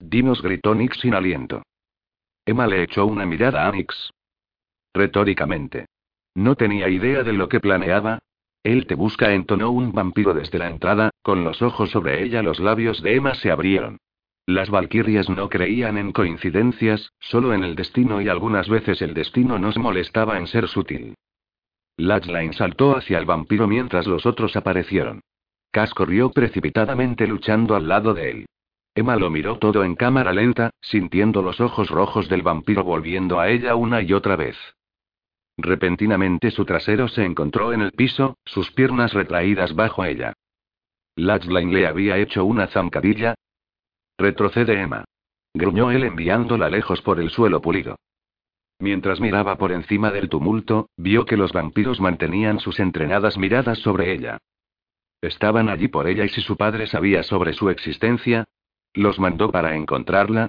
Dinos, 0.00 0.42
gritó 0.42 0.74
Nick 0.74 0.94
sin 0.94 1.14
aliento. 1.14 1.62
Emma 2.48 2.66
le 2.66 2.82
echó 2.82 3.04
una 3.04 3.26
mirada 3.26 3.68
a 3.68 3.70
Nix. 3.70 4.10
Retóricamente. 4.94 5.84
No 6.34 6.54
tenía 6.54 6.88
idea 6.88 7.22
de 7.22 7.34
lo 7.34 7.46
que 7.46 7.60
planeaba. 7.60 8.20
Él 8.62 8.86
te 8.86 8.94
busca, 8.94 9.34
entonó 9.34 9.70
un 9.70 9.92
vampiro 9.92 10.32
desde 10.32 10.58
la 10.58 10.70
entrada, 10.70 11.10
con 11.20 11.44
los 11.44 11.60
ojos 11.60 11.90
sobre 11.90 12.22
ella 12.22 12.42
los 12.42 12.58
labios 12.58 13.02
de 13.02 13.16
Emma 13.16 13.34
se 13.34 13.50
abrieron. 13.50 13.98
Las 14.46 14.70
valquirias 14.70 15.28
no 15.28 15.50
creían 15.50 15.98
en 15.98 16.10
coincidencias, 16.12 17.12
solo 17.20 17.52
en 17.52 17.64
el 17.64 17.76
destino 17.76 18.22
y 18.22 18.30
algunas 18.30 18.66
veces 18.66 19.02
el 19.02 19.12
destino 19.12 19.58
nos 19.58 19.76
molestaba 19.76 20.38
en 20.38 20.46
ser 20.46 20.68
sutil. 20.68 21.16
Latchline 21.98 22.54
saltó 22.54 22.96
hacia 22.96 23.18
el 23.18 23.26
vampiro 23.26 23.66
mientras 23.66 24.06
los 24.06 24.24
otros 24.24 24.56
aparecieron. 24.56 25.20
Cass 25.70 25.92
corrió 25.92 26.30
precipitadamente 26.30 27.26
luchando 27.26 27.76
al 27.76 27.88
lado 27.88 28.14
de 28.14 28.30
él. 28.30 28.46
Emma 28.98 29.14
lo 29.14 29.30
miró 29.30 29.58
todo 29.58 29.84
en 29.84 29.94
cámara 29.94 30.32
lenta, 30.32 30.70
sintiendo 30.80 31.40
los 31.40 31.60
ojos 31.60 31.88
rojos 31.88 32.28
del 32.28 32.42
vampiro 32.42 32.82
volviendo 32.82 33.38
a 33.38 33.48
ella 33.48 33.76
una 33.76 34.02
y 34.02 34.12
otra 34.12 34.34
vez. 34.34 34.56
Repentinamente 35.56 36.50
su 36.50 36.64
trasero 36.64 37.06
se 37.06 37.24
encontró 37.24 37.72
en 37.72 37.80
el 37.80 37.92
piso, 37.92 38.38
sus 38.44 38.72
piernas 38.72 39.12
retraídas 39.12 39.76
bajo 39.76 40.04
ella. 40.04 40.32
Latchline 41.14 41.72
le 41.72 41.86
había 41.86 42.18
hecho 42.18 42.44
una 42.44 42.66
zancadilla. 42.66 43.36
Retrocede 44.18 44.80
Emma. 44.80 45.04
Gruñó 45.54 45.92
él 45.92 46.02
enviándola 46.02 46.68
lejos 46.68 47.00
por 47.00 47.20
el 47.20 47.30
suelo 47.30 47.62
pulido. 47.62 47.94
Mientras 48.80 49.20
miraba 49.20 49.58
por 49.58 49.70
encima 49.70 50.10
del 50.10 50.28
tumulto, 50.28 50.88
vio 50.96 51.24
que 51.24 51.36
los 51.36 51.52
vampiros 51.52 52.00
mantenían 52.00 52.58
sus 52.58 52.80
entrenadas 52.80 53.38
miradas 53.38 53.78
sobre 53.78 54.12
ella. 54.12 54.38
Estaban 55.20 55.68
allí 55.68 55.86
por 55.86 56.08
ella 56.08 56.24
y 56.24 56.30
si 56.30 56.40
su 56.40 56.56
padre 56.56 56.88
sabía 56.88 57.22
sobre 57.22 57.52
su 57.52 57.70
existencia, 57.70 58.44
¿Los 58.98 59.20
mandó 59.20 59.52
para 59.52 59.76
encontrarla? 59.76 60.48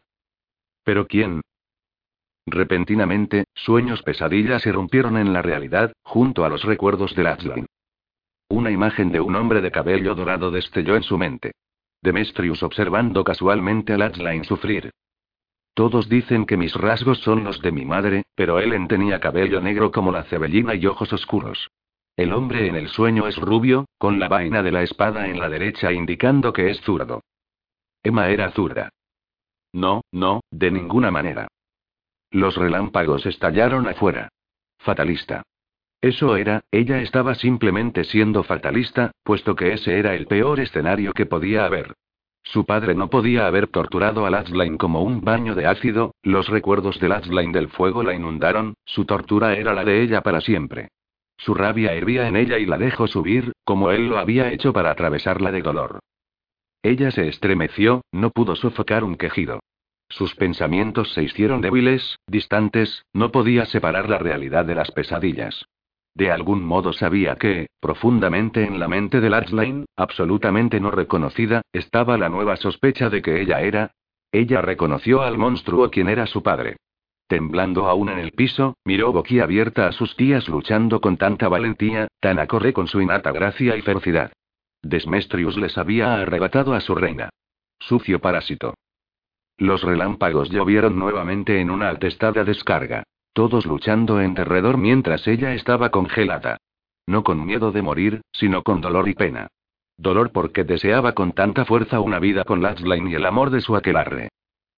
¿Pero 0.84 1.06
quién? 1.06 1.42
Repentinamente, 2.48 3.44
sueños 3.54 4.02
pesadillas 4.02 4.66
irrumpieron 4.66 5.18
en 5.18 5.34
la 5.34 5.44
realidad, 5.44 5.94
junto 6.02 6.44
a 6.44 6.50
los 6.50 6.64
recuerdos 6.64 7.14
de 7.16 7.24
Latchline. 7.26 7.68
Una 8.50 8.72
imagen 8.72 9.12
de 9.12 9.22
un 9.22 9.36
hombre 9.36 9.62
de 9.62 9.70
cabello 9.70 10.16
dorado 10.16 10.50
destelló 10.50 10.96
en 10.96 11.04
su 11.04 11.16
mente. 11.16 11.52
Demetrius 12.02 12.64
observando 12.64 13.24
casualmente 13.24 13.94
a 13.94 14.00
Latchline 14.00 14.44
sufrir. 14.44 14.90
Todos 15.76 16.10
dicen 16.10 16.48
que 16.48 16.58
mis 16.58 16.74
rasgos 16.74 17.20
son 17.20 17.44
los 17.44 17.62
de 17.62 17.72
mi 17.72 17.86
madre, 17.86 18.24
pero 18.34 18.60
Ellen 18.60 18.88
tenía 18.88 19.20
cabello 19.20 19.62
negro 19.62 19.92
como 19.92 20.12
la 20.12 20.24
cebellina 20.24 20.74
y 20.74 20.88
ojos 20.88 21.14
oscuros. 21.14 21.70
El 22.18 22.34
hombre 22.34 22.66
en 22.66 22.76
el 22.76 22.88
sueño 22.88 23.28
es 23.28 23.38
rubio, 23.38 23.86
con 24.00 24.18
la 24.18 24.28
vaina 24.28 24.64
de 24.64 24.72
la 24.72 24.82
espada 24.82 25.28
en 25.28 25.40
la 25.40 25.50
derecha 25.50 25.94
indicando 25.94 26.52
que 26.52 26.72
es 26.72 26.82
zurdo. 26.82 27.22
Emma 28.04 28.30
era 28.30 28.52
zurda. 28.52 28.90
No, 29.74 30.02
no, 30.12 30.42
de 30.52 30.72
ninguna 30.72 31.12
manera. 31.12 31.48
Los 32.32 32.56
relámpagos 32.56 33.26
estallaron 33.26 33.88
afuera. 33.88 34.30
Fatalista. 34.78 35.44
Eso 36.02 36.38
era, 36.38 36.62
ella 36.72 37.02
estaba 37.02 37.36
simplemente 37.36 38.06
siendo 38.06 38.44
fatalista, 38.44 39.12
puesto 39.24 39.56
que 39.56 39.74
ese 39.74 40.00
era 40.00 40.16
el 40.16 40.28
peor 40.28 40.60
escenario 40.60 41.12
que 41.12 41.26
podía 41.26 41.66
haber. 41.66 41.94
Su 42.44 42.66
padre 42.66 42.96
no 42.96 43.10
podía 43.10 43.48
haber 43.48 43.68
torturado 43.68 44.26
a 44.26 44.30
Latchline 44.30 44.78
como 44.78 45.04
un 45.04 45.22
baño 45.22 45.56
de 45.56 45.68
ácido, 45.68 46.16
los 46.24 46.48
recuerdos 46.48 47.00
de 47.00 47.10
Latchline 47.10 47.52
del 47.52 47.68
fuego 47.68 48.02
la 48.02 48.14
inundaron, 48.14 48.76
su 48.86 49.06
tortura 49.06 49.56
era 49.56 49.74
la 49.74 49.84
de 49.84 50.02
ella 50.02 50.22
para 50.22 50.40
siempre. 50.40 50.88
Su 51.38 51.54
rabia 51.54 51.94
hervía 51.94 52.28
en 52.28 52.38
ella 52.38 52.58
y 52.58 52.66
la 52.66 52.78
dejó 52.78 53.08
subir, 53.08 53.52
como 53.66 53.92
él 53.92 54.08
lo 54.08 54.18
había 54.18 54.52
hecho 54.52 54.72
para 54.72 54.92
atravesarla 54.92 55.52
de 55.52 55.62
dolor. 55.62 56.00
Ella 56.82 57.12
se 57.12 57.28
estremeció, 57.28 58.02
no 58.12 58.30
pudo 58.32 58.56
sofocar 58.56 59.04
un 59.04 59.16
quejido. 59.16 59.60
Sus 60.08 60.34
pensamientos 60.36 61.14
se 61.14 61.24
hicieron 61.24 61.62
débiles, 61.62 62.18
distantes, 62.26 63.06
no 63.14 63.32
podía 63.32 63.66
separar 63.66 64.10
la 64.10 64.18
realidad 64.18 64.66
de 64.66 64.76
las 64.76 64.92
pesadillas. 64.92 65.66
De 66.16 66.32
algún 66.32 66.64
modo 66.64 66.94
sabía 66.94 67.36
que, 67.36 67.68
profundamente 67.80 68.64
en 68.64 68.80
la 68.80 68.88
mente 68.88 69.22
de 69.22 69.30
Latchline, 69.30 69.86
absolutamente 69.96 70.80
no 70.80 70.90
reconocida, 70.90 71.62
estaba 71.74 72.18
la 72.18 72.30
nueva 72.30 72.56
sospecha 72.56 73.10
de 73.10 73.22
que 73.22 73.42
ella 73.42 73.62
era. 73.62 73.92
Ella 74.32 74.62
reconoció 74.62 75.22
al 75.22 75.38
monstruo 75.38 75.92
quien 75.92 76.10
era 76.10 76.26
su 76.26 76.42
padre. 76.42 76.78
Temblando 77.28 77.88
aún 77.88 78.10
en 78.10 78.20
el 78.20 78.32
piso, 78.32 78.76
miró 78.86 79.12
boquiabierta 79.12 79.88
a 79.88 79.92
sus 79.92 80.16
tías 80.16 80.48
luchando 80.48 81.00
con 81.00 81.18
tanta 81.18 81.48
valentía, 81.48 82.08
tan 82.20 82.40
acorde 82.40 82.74
con 82.74 82.88
su 82.88 83.02
innata 83.02 83.32
gracia 83.32 83.78
y 83.78 83.82
ferocidad. 83.82 84.32
Desmestrius 84.82 85.58
les 85.58 85.78
había 85.78 86.16
arrebatado 86.16 86.74
a 86.74 86.82
su 86.82 86.96
reina. 86.96 87.30
Sucio 87.80 88.20
parásito. 88.20 88.76
Los 89.58 89.84
relámpagos 89.84 90.50
llovieron 90.50 90.98
nuevamente 90.98 91.60
en 91.60 91.70
una 91.70 91.90
altestada 91.90 92.44
descarga. 92.44 93.04
Todos 93.34 93.66
luchando 93.66 94.22
en 94.22 94.34
derredor 94.34 94.78
mientras 94.78 95.28
ella 95.28 95.54
estaba 95.54 95.90
congelada. 95.90 96.58
No 97.06 97.24
con 97.24 97.46
miedo 97.46 97.72
de 97.72 97.82
morir, 97.82 98.22
sino 98.32 98.64
con 98.64 98.82
dolor 98.82 99.10
y 99.10 99.16
pena. 99.16 99.48
Dolor 99.98 100.32
porque 100.32 100.64
deseaba 100.64 101.14
con 101.14 101.34
tanta 101.34 101.66
fuerza 101.66 102.00
una 102.00 102.20
vida 102.20 102.46
con 102.46 102.62
Latchline 102.62 103.10
y 103.10 103.16
el 103.16 103.26
amor 103.26 103.50
de 103.50 103.62
su 103.62 103.76
aquelarre. 103.76 104.30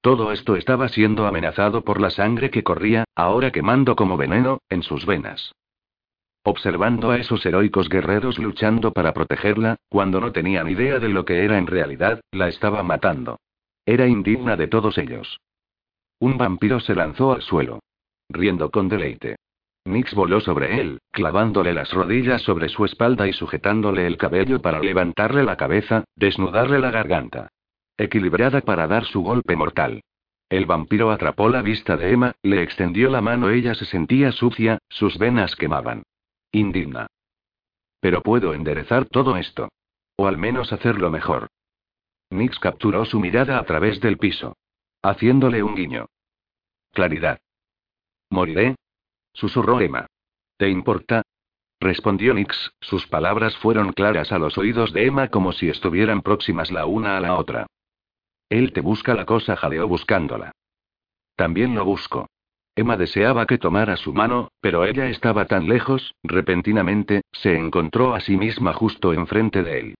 Todo 0.01 0.31
esto 0.31 0.55
estaba 0.55 0.89
siendo 0.89 1.27
amenazado 1.27 1.83
por 1.83 2.01
la 2.01 2.09
sangre 2.09 2.49
que 2.49 2.63
corría, 2.63 3.05
ahora 3.15 3.51
quemando 3.51 3.95
como 3.95 4.17
veneno, 4.17 4.59
en 4.67 4.81
sus 4.81 5.05
venas. 5.05 5.53
Observando 6.43 7.11
a 7.11 7.17
esos 7.17 7.45
heroicos 7.45 7.87
guerreros 7.87 8.39
luchando 8.39 8.91
para 8.91 9.13
protegerla, 9.13 9.77
cuando 9.89 10.19
no 10.19 10.31
tenían 10.31 10.69
idea 10.69 10.97
de 10.97 11.09
lo 11.09 11.23
que 11.23 11.45
era 11.45 11.57
en 11.59 11.67
realidad, 11.67 12.21
la 12.31 12.47
estaba 12.47 12.81
matando. 12.81 13.39
Era 13.85 14.07
indigna 14.07 14.55
de 14.57 14.67
todos 14.67 14.97
ellos. 14.97 15.39
Un 16.19 16.37
vampiro 16.37 16.79
se 16.79 16.95
lanzó 16.95 17.33
al 17.33 17.41
suelo. 17.41 17.79
Riendo 18.29 18.71
con 18.71 18.89
deleite. 18.89 19.35
Nix 19.85 20.13
voló 20.13 20.39
sobre 20.39 20.79
él, 20.79 20.99
clavándole 21.11 21.73
las 21.73 21.91
rodillas 21.91 22.41
sobre 22.43 22.69
su 22.69 22.85
espalda 22.85 23.27
y 23.27 23.33
sujetándole 23.33 24.05
el 24.05 24.17
cabello 24.17 24.61
para 24.61 24.79
levantarle 24.79 25.43
la 25.43 25.57
cabeza, 25.57 26.05
desnudarle 26.15 26.79
la 26.79 26.91
garganta. 26.91 27.49
Equilibrada 27.97 28.61
para 28.61 28.87
dar 28.87 29.05
su 29.05 29.21
golpe 29.21 29.55
mortal. 29.55 30.01
El 30.49 30.65
vampiro 30.65 31.11
atrapó 31.11 31.49
la 31.49 31.61
vista 31.61 31.97
de 31.97 32.11
Emma, 32.11 32.33
le 32.43 32.61
extendió 32.61 33.09
la 33.09 33.21
mano, 33.21 33.49
ella 33.49 33.73
se 33.73 33.85
sentía 33.85 34.31
sucia, 34.31 34.79
sus 34.89 35.17
venas 35.17 35.55
quemaban. 35.55 36.03
Indigna. 36.51 37.07
Pero 37.99 38.21
puedo 38.21 38.53
enderezar 38.53 39.05
todo 39.05 39.37
esto. 39.37 39.69
O 40.17 40.27
al 40.27 40.37
menos 40.37 40.73
hacerlo 40.73 41.09
mejor. 41.09 41.47
Nix 42.29 42.59
capturó 42.59 43.05
su 43.05 43.19
mirada 43.19 43.57
a 43.59 43.63
través 43.65 43.99
del 44.01 44.17
piso. 44.17 44.57
Haciéndole 45.01 45.63
un 45.63 45.75
guiño. 45.75 46.07
Claridad. 46.91 47.39
¿Moriré? 48.29 48.75
Susurró 49.33 49.79
Emma. 49.81 50.07
¿Te 50.57 50.69
importa? 50.69 51.23
Respondió 51.79 52.33
Nix, 52.33 52.71
sus 52.79 53.07
palabras 53.07 53.57
fueron 53.57 53.91
claras 53.93 54.31
a 54.31 54.37
los 54.37 54.57
oídos 54.57 54.93
de 54.93 55.07
Emma 55.07 55.29
como 55.29 55.51
si 55.51 55.69
estuvieran 55.69 56.21
próximas 56.21 56.71
la 56.71 56.85
una 56.85 57.17
a 57.17 57.19
la 57.19 57.35
otra. 57.35 57.65
Él 58.49 58.71
te 58.73 58.81
busca 58.81 59.13
la 59.13 59.25
cosa, 59.25 59.55
jadeó 59.55 59.87
buscándola. 59.87 60.51
También 61.35 61.73
lo 61.73 61.85
busco. 61.85 62.27
Emma 62.75 62.95
deseaba 62.95 63.45
que 63.45 63.57
tomara 63.57 63.97
su 63.97 64.13
mano, 64.13 64.51
pero 64.61 64.85
ella 64.85 65.07
estaba 65.07 65.45
tan 65.45 65.67
lejos, 65.67 66.15
repentinamente, 66.23 67.21
se 67.31 67.55
encontró 67.57 68.15
a 68.15 68.21
sí 68.21 68.37
misma 68.37 68.73
justo 68.73 69.13
enfrente 69.13 69.63
de 69.63 69.79
él. 69.79 69.95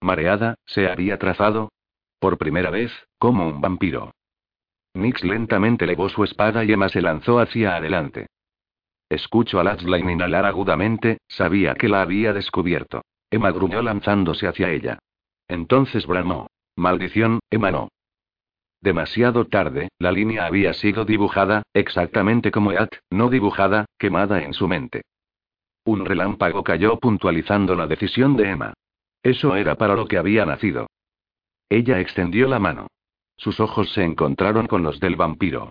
Mareada, 0.00 0.56
se 0.66 0.88
había 0.88 1.18
trazado. 1.18 1.70
Por 2.18 2.36
primera 2.36 2.70
vez, 2.70 2.92
como 3.18 3.46
un 3.46 3.60
vampiro. 3.60 4.10
Nix 4.94 5.24
lentamente 5.24 5.86
levó 5.86 6.08
su 6.08 6.24
espada 6.24 6.64
y 6.64 6.72
Emma 6.72 6.88
se 6.88 7.02
lanzó 7.02 7.38
hacia 7.38 7.76
adelante. 7.76 8.26
Escucho 9.08 9.60
a 9.60 9.64
Latchline 9.64 10.10
inhalar 10.10 10.46
agudamente, 10.46 11.18
sabía 11.28 11.74
que 11.74 11.88
la 11.88 12.02
había 12.02 12.32
descubierto. 12.32 13.02
Emma 13.30 13.50
gruñó 13.50 13.82
lanzándose 13.82 14.46
hacia 14.46 14.70
ella. 14.70 14.98
Entonces 15.48 16.06
bramó. 16.06 16.48
Maldición, 16.76 17.40
Emma 17.50 17.70
no. 17.70 17.88
Demasiado 18.84 19.46
tarde, 19.46 19.88
la 19.98 20.12
línea 20.12 20.44
había 20.44 20.74
sido 20.74 21.06
dibujada, 21.06 21.62
exactamente 21.72 22.50
como 22.50 22.70
At, 22.72 22.90
no 23.08 23.30
dibujada, 23.30 23.86
quemada 23.98 24.42
en 24.42 24.52
su 24.52 24.68
mente. 24.68 25.00
Un 25.86 26.04
relámpago 26.04 26.62
cayó 26.62 26.98
puntualizando 26.98 27.76
la 27.76 27.86
decisión 27.86 28.36
de 28.36 28.50
Emma. 28.50 28.74
Eso 29.22 29.56
era 29.56 29.76
para 29.76 29.94
lo 29.94 30.06
que 30.06 30.18
había 30.18 30.44
nacido. 30.44 30.86
Ella 31.70 31.98
extendió 31.98 32.46
la 32.46 32.58
mano. 32.58 32.88
Sus 33.38 33.58
ojos 33.58 33.90
se 33.94 34.04
encontraron 34.04 34.66
con 34.66 34.82
los 34.82 35.00
del 35.00 35.16
vampiro. 35.16 35.70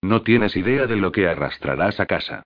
No 0.00 0.22
tienes 0.22 0.56
idea 0.56 0.86
de 0.86 0.96
lo 0.96 1.12
que 1.12 1.28
arrastrarás 1.28 2.00
a 2.00 2.06
casa. 2.06 2.44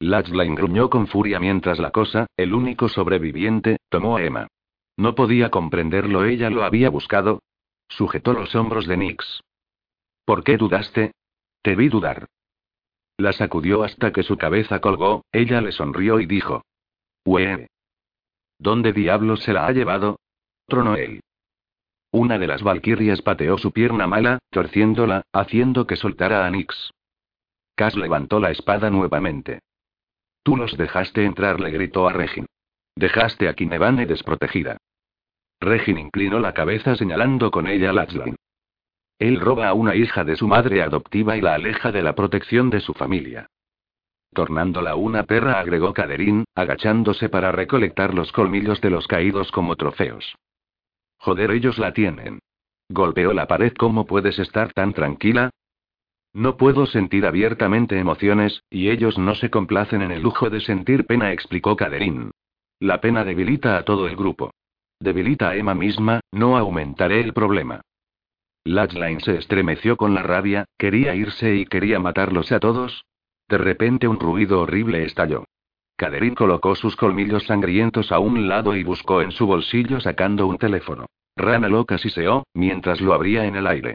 Latchline 0.00 0.56
gruñó 0.56 0.90
con 0.90 1.06
furia 1.06 1.38
mientras 1.38 1.78
la 1.78 1.92
cosa, 1.92 2.26
el 2.36 2.52
único 2.52 2.88
sobreviviente, 2.88 3.76
tomó 3.88 4.16
a 4.16 4.24
Emma. 4.24 4.48
No 4.96 5.14
podía 5.14 5.52
comprenderlo, 5.52 6.24
ella 6.24 6.50
lo 6.50 6.64
había 6.64 6.90
buscado. 6.90 7.38
Sujetó 7.88 8.32
los 8.32 8.54
hombros 8.54 8.86
de 8.86 8.96
Nix. 8.96 9.40
¿Por 10.24 10.44
qué 10.44 10.56
dudaste? 10.56 11.12
Te 11.62 11.76
vi 11.76 11.88
dudar. 11.88 12.26
La 13.16 13.32
sacudió 13.32 13.82
hasta 13.82 14.12
que 14.12 14.22
su 14.22 14.36
cabeza 14.36 14.80
colgó, 14.80 15.24
ella 15.32 15.60
le 15.60 15.72
sonrió 15.72 16.20
y 16.20 16.26
dijo. 16.26 16.62
¿Dónde 18.58 18.92
diablos 18.92 19.42
se 19.42 19.52
la 19.52 19.66
ha 19.66 19.72
llevado? 19.72 20.18
Tronó 20.66 20.96
él. 20.96 21.20
Una 22.10 22.38
de 22.38 22.46
las 22.46 22.62
valquirias 22.62 23.22
pateó 23.22 23.58
su 23.58 23.72
pierna 23.72 24.06
mala, 24.06 24.38
torciéndola, 24.50 25.22
haciendo 25.32 25.86
que 25.86 25.96
soltara 25.96 26.46
a 26.46 26.50
Nix. 26.50 26.90
Cass 27.74 27.94
levantó 27.94 28.40
la 28.40 28.50
espada 28.50 28.90
nuevamente. 28.90 29.60
Tú 30.42 30.56
los 30.56 30.76
dejaste 30.76 31.24
entrar, 31.24 31.60
le 31.60 31.70
gritó 31.70 32.08
a 32.08 32.12
Regin. 32.12 32.46
Dejaste 32.94 33.48
a 33.48 33.54
Kinevane 33.54 34.06
desprotegida. 34.06 34.78
Regin 35.60 35.98
inclinó 35.98 36.38
la 36.40 36.52
cabeza 36.52 36.96
señalando 36.96 37.50
con 37.50 37.66
ella 37.66 37.90
a 37.90 37.92
Latchline. 37.92 38.36
Él 39.18 39.40
roba 39.40 39.68
a 39.68 39.74
una 39.74 39.94
hija 39.94 40.24
de 40.24 40.36
su 40.36 40.46
madre 40.46 40.82
adoptiva 40.82 41.36
y 41.36 41.40
la 41.40 41.54
aleja 41.54 41.90
de 41.90 42.02
la 42.02 42.14
protección 42.14 42.68
de 42.68 42.80
su 42.80 42.92
familia. 42.92 43.46
Tornándola 44.34 44.96
una 44.96 45.22
perra, 45.24 45.58
agregó 45.58 45.94
Caderín, 45.94 46.44
agachándose 46.54 47.30
para 47.30 47.52
recolectar 47.52 48.12
los 48.12 48.32
colmillos 48.32 48.80
de 48.82 48.90
los 48.90 49.06
caídos 49.06 49.50
como 49.50 49.76
trofeos. 49.76 50.34
Joder, 51.18 51.50
ellos 51.52 51.78
la 51.78 51.94
tienen. 51.94 52.40
Golpeó 52.90 53.32
la 53.32 53.46
pared. 53.46 53.72
¿Cómo 53.72 54.04
puedes 54.04 54.38
estar 54.38 54.72
tan 54.74 54.92
tranquila? 54.92 55.50
No 56.34 56.58
puedo 56.58 56.84
sentir 56.84 57.24
abiertamente 57.24 57.98
emociones, 57.98 58.62
y 58.68 58.90
ellos 58.90 59.16
no 59.16 59.34
se 59.34 59.48
complacen 59.48 60.02
en 60.02 60.12
el 60.12 60.22
lujo 60.22 60.50
de 60.50 60.60
sentir 60.60 61.06
pena, 61.06 61.32
explicó 61.32 61.74
Caderín. 61.76 62.30
La 62.78 63.00
pena 63.00 63.24
debilita 63.24 63.78
a 63.78 63.84
todo 63.84 64.06
el 64.06 64.16
grupo. 64.16 64.50
Debilita 65.00 65.50
a 65.50 65.56
Emma 65.56 65.74
misma, 65.74 66.20
no 66.32 66.56
aumentaré 66.56 67.20
el 67.20 67.32
problema. 67.32 67.82
Latchline 68.64 69.20
se 69.20 69.36
estremeció 69.36 69.96
con 69.96 70.14
la 70.14 70.22
rabia, 70.22 70.64
quería 70.76 71.14
irse 71.14 71.54
y 71.54 71.66
quería 71.66 72.00
matarlos 72.00 72.50
a 72.50 72.58
todos. 72.58 73.04
De 73.48 73.58
repente 73.58 74.08
un 74.08 74.18
ruido 74.18 74.62
horrible 74.62 75.04
estalló. 75.04 75.44
Caderín 75.96 76.34
colocó 76.34 76.74
sus 76.74 76.96
colmillos 76.96 77.44
sangrientos 77.44 78.10
a 78.10 78.18
un 78.18 78.48
lado 78.48 78.74
y 78.74 78.82
buscó 78.82 79.22
en 79.22 79.30
su 79.30 79.46
bolsillo 79.46 80.00
sacando 80.00 80.46
un 80.46 80.58
teléfono. 80.58 81.06
Rana 81.36 81.68
loca 81.68 81.98
siseó, 81.98 82.44
mientras 82.54 83.00
lo 83.00 83.14
abría 83.14 83.46
en 83.46 83.56
el 83.56 83.66
aire. 83.66 83.94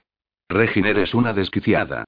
Regin 0.50 0.86
eres 0.86 1.14
una 1.14 1.34
desquiciada. 1.34 2.06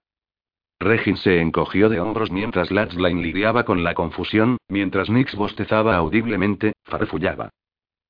Regin 0.79 1.17
se 1.17 1.41
encogió 1.41 1.89
de 1.89 1.99
hombros 1.99 2.31
mientras 2.31 2.71
Latchline 2.71 3.21
lidiaba 3.21 3.65
con 3.65 3.83
la 3.83 3.93
confusión, 3.93 4.57
mientras 4.67 5.09
Nix 5.09 5.35
bostezaba 5.35 5.95
audiblemente, 5.95 6.73
farfullaba. 6.85 7.49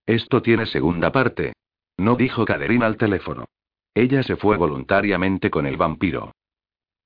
Esto 0.06 0.42
tiene 0.42 0.66
segunda 0.66 1.12
parte. 1.12 1.54
No 1.98 2.16
dijo 2.16 2.46
Caderín 2.46 2.84
al 2.84 2.98
teléfono. 2.98 3.46
Ella 3.96 4.24
se 4.24 4.36
fue 4.36 4.58
voluntariamente 4.58 5.50
con 5.50 5.66
el 5.66 5.78
vampiro. 5.78 6.32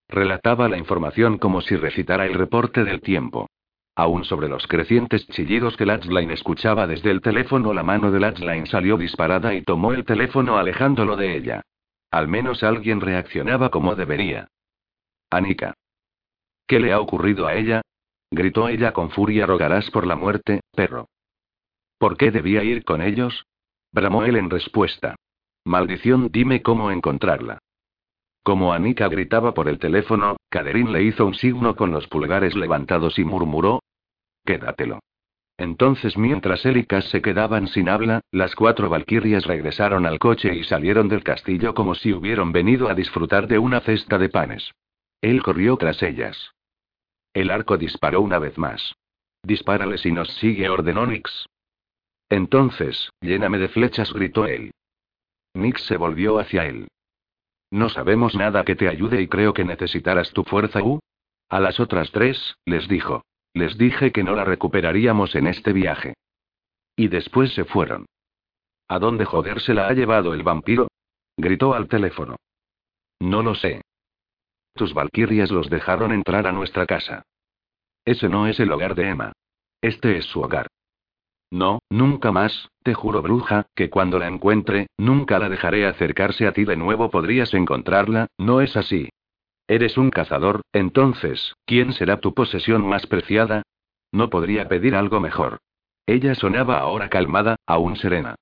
Relataba 0.08 0.70
la 0.70 0.78
información 0.78 1.38
como 1.38 1.62
si 1.62 1.76
recitara 1.76 2.26
el 2.26 2.34
reporte 2.34 2.84
del 2.84 3.02
tiempo. 3.02 3.48
Aún 3.95 4.24
sobre 4.24 4.48
los 4.48 4.68
crecientes 4.68 5.28
chillidos 5.28 5.76
que 5.76 5.86
Latchline 5.86 6.32
escuchaba 6.32 6.88
desde 6.88 7.12
el 7.12 7.22
teléfono, 7.22 7.74
la 7.74 7.84
mano 7.84 8.12
de 8.12 8.20
Latchline 8.20 8.68
salió 8.68 8.95
disparada 8.95 9.54
y 9.54 9.64
tomó 9.64 9.91
el 9.91 10.06
teléfono 10.06 10.58
alejándolo 10.58 11.16
de 11.16 11.36
ella. 11.36 11.62
Al 12.12 12.28
menos 12.28 12.64
alguien 12.64 13.02
reaccionaba 13.02 13.70
como 13.70 13.95
debería. 13.95 14.48
Anika. 15.30 15.74
¿Qué 16.68 16.80
le 16.80 16.93
ha 16.93 17.00
ocurrido 17.00 17.48
a 17.48 17.56
ella? 17.56 17.82
gritó 18.32 18.70
ella 18.70 18.93
con 18.93 19.10
furia. 19.10 19.45
Rogarás 19.45 19.89
por 19.91 20.06
la 20.06 20.16
muerte, 20.16 20.62
perro. 20.74 21.08
¿Por 21.98 22.18
qué 22.18 22.32
debía 22.32 22.64
ir 22.64 22.84
con 22.84 23.02
ellos? 23.02 23.45
bramó 23.91 24.24
él 24.24 24.36
en 24.36 24.50
respuesta. 24.50 25.16
Maldición, 25.66 26.30
dime 26.32 26.62
cómo 26.62 26.91
encontrarla. 26.91 27.60
Como 28.43 28.72
Anika 28.72 29.10
gritaba 29.10 29.54
por 29.54 29.68
el 29.68 29.80
teléfono, 29.80 30.38
Caderín 30.50 30.93
le 30.93 31.04
hizo 31.04 31.26
un 31.26 31.34
signo 31.34 31.76
con 31.76 31.91
los 31.91 32.08
pulgares 32.08 32.56
levantados 32.56 33.20
y 33.20 33.26
murmuró: 33.26 33.82
Quédatelo. 34.45 35.00
Entonces, 35.58 36.18
mientras 36.18 36.66
él 36.66 36.78
y 36.78 37.02
se 37.02 37.22
quedaban 37.22 37.68
sin 37.68 37.89
habla, 37.89 38.22
las 38.32 38.56
cuatro 38.56 38.89
valquirias 38.89 39.45
regresaron 39.45 40.06
al 40.06 40.20
coche 40.20 40.56
y 40.56 40.64
salieron 40.64 41.10
del 41.10 41.24
castillo 41.24 41.74
como 41.74 41.95
si 41.95 42.14
hubieran 42.14 42.52
venido 42.52 42.88
a 42.89 42.93
disfrutar 42.93 43.48
de 43.48 43.58
una 43.58 43.82
cesta 43.82 44.18
de 44.20 44.30
panes. 44.30 44.72
Él 45.20 45.41
corrió 45.41 45.76
tras 45.78 46.02
ellas. 46.04 46.52
El 47.34 47.50
arco 47.50 47.78
disparó 47.78 48.22
una 48.22 48.38
vez 48.39 48.58
más. 48.58 48.95
Dispárale 49.43 49.98
si 49.98 50.12
nos 50.12 50.30
sigue, 50.36 50.70
ordenó 50.70 51.08
Nix. 51.08 51.48
Entonces, 52.30 53.11
lléname 53.21 53.57
de 53.57 53.69
flechas, 53.69 54.11
gritó 54.11 54.45
él. 54.45 54.71
Nix 55.53 55.82
se 55.84 55.97
volvió 55.97 56.39
hacia 56.39 56.65
él. 56.65 56.88
No 57.71 57.89
sabemos 57.89 58.36
nada 58.36 58.63
que 58.63 58.75
te 58.75 58.88
ayude 58.88 59.21
y 59.21 59.28
creo 59.28 59.53
que 59.53 59.65
necesitarás 59.65 60.32
tu 60.32 60.43
fuerza 60.43 60.82
U. 60.82 60.99
A 61.49 61.59
las 61.59 61.80
otras 61.80 62.11
tres, 62.11 62.55
les 62.65 62.88
dijo. 62.88 63.23
Les 63.53 63.78
dije 63.78 64.11
que 64.11 64.23
no 64.23 64.36
la 64.36 64.45
recuperaríamos 64.45 65.36
en 65.36 65.47
este 65.47 65.73
viaje. 65.73 66.13
Y 66.95 67.07
después 67.07 67.53
se 67.53 67.65
fueron. 67.65 68.05
¿A 68.88 68.99
dónde 68.99 69.25
joder 69.25 69.61
se 69.61 69.73
la 69.73 69.88
ha 69.88 69.93
llevado 69.93 70.34
el 70.34 70.43
vampiro? 70.43 70.88
Gritó 71.36 71.73
al 71.73 71.88
teléfono. 71.88 72.38
No 73.19 73.41
lo 73.41 73.55
sé. 73.55 73.82
Tus 74.73 74.93
valquirias 74.93 75.51
los 75.51 75.69
dejaron 75.69 76.11
entrar 76.11 76.47
a 76.47 76.51
nuestra 76.51 76.86
casa. 76.86 77.23
Ese 78.05 78.30
no 78.30 78.47
es 78.47 78.59
el 78.59 78.71
hogar 78.71 78.95
de 78.95 79.09
Emma. 79.09 79.34
Este 79.82 80.17
es 80.17 80.25
su 80.25 80.41
hogar. 80.41 80.67
No, 81.50 81.80
nunca 81.89 82.32
más, 82.32 82.70
te 82.84 82.93
juro 82.93 83.22
bruja, 83.22 83.68
que 83.74 83.89
cuando 83.89 84.20
la 84.20 84.28
encuentre, 84.28 84.88
nunca 84.98 85.39
la 85.39 85.50
dejaré 85.50 85.86
acercarse 85.86 86.45
a 86.45 86.52
ti 86.52 86.66
de 86.66 86.76
nuevo. 86.76 87.10
Podrías 87.10 87.54
encontrarla, 87.54 88.28
¿no 88.38 88.62
es 88.62 88.76
así? 88.76 89.10
Eres 89.68 89.98
un 89.98 90.10
cazador, 90.10 90.62
entonces, 90.74 91.56
¿quién 91.66 91.93
será 91.93 92.20
tu 92.20 92.34
posesión 92.34 92.88
más 92.88 93.06
preciada? 93.08 93.64
No 94.12 94.30
podría 94.30 94.68
pedir 94.68 94.95
algo 94.95 95.20
mejor. 95.20 95.60
Ella 96.06 96.36
sonaba 96.36 96.80
ahora 96.80 97.10
calmada, 97.10 97.58
aún 97.66 97.98
serena. 97.98 98.36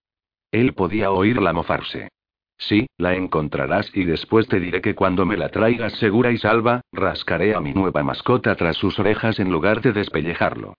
Él 0.52 0.74
podía 0.74 1.12
oírla 1.12 1.54
mofarse. 1.54 2.10
Sí, 2.58 2.88
la 2.98 3.16
encontrarás 3.16 3.92
y 3.94 4.06
después 4.06 4.48
te 4.48 4.60
diré 4.60 4.82
que 4.82 4.96
cuando 4.96 5.26
me 5.26 5.36
la 5.36 5.50
traigas 5.50 5.94
segura 5.94 6.32
y 6.32 6.38
salva, 6.38 6.82
rascaré 6.92 7.54
a 7.54 7.60
mi 7.60 7.74
nueva 7.74 8.04
mascota 8.04 8.56
tras 8.56 8.78
sus 8.78 8.98
orejas 8.98 9.40
en 9.40 9.52
lugar 9.52 9.82
de 9.82 9.92
despellejarlo. 9.92 10.76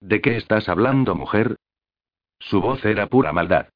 ¿De 0.00 0.20
qué 0.20 0.36
estás 0.36 0.68
hablando, 0.68 1.14
mujer? 1.14 1.56
Su 2.38 2.60
voz 2.60 2.84
era 2.84 3.08
pura 3.08 3.32
maldad. 3.32 3.68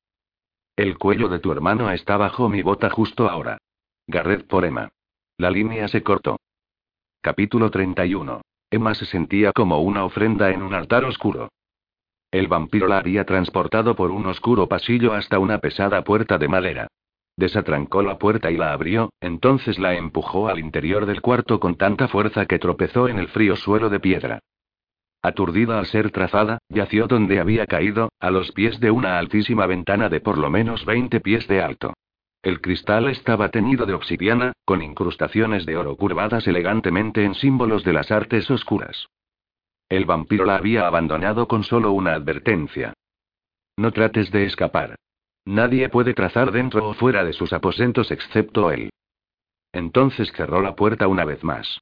El 0.77 0.97
cuello 0.97 1.29
de 1.29 1.41
tu 1.41 1.51
hermano 1.51 1.91
está 1.91 2.17
bajo 2.17 2.49
mi 2.49 2.63
bota 2.63 2.91
justo 2.91 3.29
ahora. 3.29 3.59
Garret 4.07 4.47
por 4.47 4.65
Emma. 4.65 4.91
La 5.37 5.51
línea 5.51 5.89
se 5.89 6.03
cortó. 6.03 6.39
Capítulo 7.21 7.71
31. 7.71 8.41
Emma 8.71 8.95
se 8.95 9.05
sentía 9.05 9.53
como 9.53 9.81
una 9.81 10.05
ofrenda 10.05 10.51
en 10.51 10.63
un 10.63 10.75
altar 10.75 11.05
oscuro. 11.05 11.51
El 12.31 12.47
vampiro 12.47 12.87
la 12.87 12.99
había 12.99 13.25
transportado 13.25 13.95
por 13.97 14.11
un 14.11 14.25
oscuro 14.27 14.69
pasillo 14.69 15.13
hasta 15.13 15.39
una 15.39 15.59
pesada 15.59 16.03
puerta 16.05 16.39
de 16.39 16.49
madera. 16.49 16.87
Desatrancó 17.37 18.03
la 18.03 18.19
puerta 18.19 18.51
y 18.51 18.57
la 18.57 18.73
abrió, 18.73 19.11
entonces 19.21 19.79
la 19.79 19.95
empujó 19.95 20.49
al 20.49 20.59
interior 20.59 21.05
del 21.05 21.21
cuarto 21.21 21.59
con 21.61 21.77
tanta 21.77 22.09
fuerza 22.09 22.47
que 22.47 22.59
tropezó 22.59 23.09
en 23.09 23.19
el 23.19 23.29
frío 23.29 23.57
suelo 23.57 23.91
de 23.91 24.01
piedra. 24.01 24.41
Aturdida 25.23 25.79
al 25.79 25.87
ser 25.87 26.11
trazada, 26.11 26.59
yació 26.69 27.07
donde 27.07 27.39
había 27.39 27.67
caído, 27.67 28.11
a 28.19 28.33
los 28.33 28.51
pies 28.51 28.81
de 28.81 28.91
una 28.91 29.19
altísima 29.19 29.67
ventana 29.67 30.09
de 30.09 30.21
por 30.21 30.37
lo 30.37 30.51
menos 30.51 30.85
20 30.85 31.21
pies 31.21 31.47
de 31.47 31.63
alto. 31.63 31.95
El 32.43 32.61
cristal 32.61 33.09
estaba 33.09 33.51
teñido 33.51 33.87
de 33.87 33.95
obsidiana, 33.95 34.53
con 34.65 34.83
incrustaciones 34.83 35.65
de 35.65 35.77
oro 35.77 35.97
curvadas 35.97 36.49
elegantemente 36.49 37.25
en 37.25 37.35
símbolos 37.35 37.85
de 37.85 37.93
las 37.93 38.11
artes 38.11 38.51
oscuras. 38.51 39.07
El 39.89 40.07
vampiro 40.07 40.45
la 40.45 40.57
había 40.57 40.89
abandonado 40.89 41.47
con 41.47 41.63
solo 41.63 41.93
una 41.93 42.15
advertencia. 42.15 42.95
No 43.77 43.93
trates 43.93 44.33
de 44.33 44.45
escapar. 44.47 44.97
Nadie 45.45 45.89
puede 45.89 46.15
trazar 46.15 46.51
dentro 46.51 46.89
o 46.89 46.95
fuera 46.95 47.25
de 47.25 47.33
sus 47.33 47.53
aposentos 47.53 48.11
excepto 48.11 48.73
él. 48.73 48.91
Entonces 49.73 50.33
cerró 50.33 50.63
la 50.63 50.75
puerta 50.75 51.07
una 51.07 51.25
vez 51.25 51.45
más. 51.45 51.81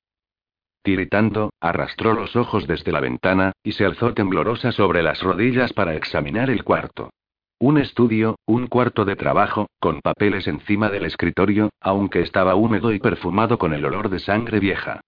Tiritando, 0.82 1.50
arrastró 1.60 2.14
los 2.14 2.36
ojos 2.36 2.66
desde 2.66 2.92
la 2.92 3.00
ventana, 3.00 3.52
y 3.62 3.72
se 3.72 3.84
alzó 3.84 4.14
temblorosa 4.14 4.72
sobre 4.72 5.02
las 5.02 5.22
rodillas 5.22 5.72
para 5.72 5.94
examinar 5.94 6.48
el 6.48 6.64
cuarto. 6.64 7.10
Un 7.58 7.76
estudio, 7.76 8.36
un 8.46 8.68
cuarto 8.68 9.04
de 9.04 9.16
trabajo, 9.16 9.68
con 9.78 10.00
papeles 10.00 10.46
encima 10.46 10.88
del 10.88 11.04
escritorio, 11.04 11.68
aunque 11.80 12.22
estaba 12.22 12.54
húmedo 12.54 12.92
y 12.92 12.98
perfumado 12.98 13.58
con 13.58 13.74
el 13.74 13.84
olor 13.84 14.08
de 14.08 14.18
sangre 14.18 14.60
vieja. 14.60 15.02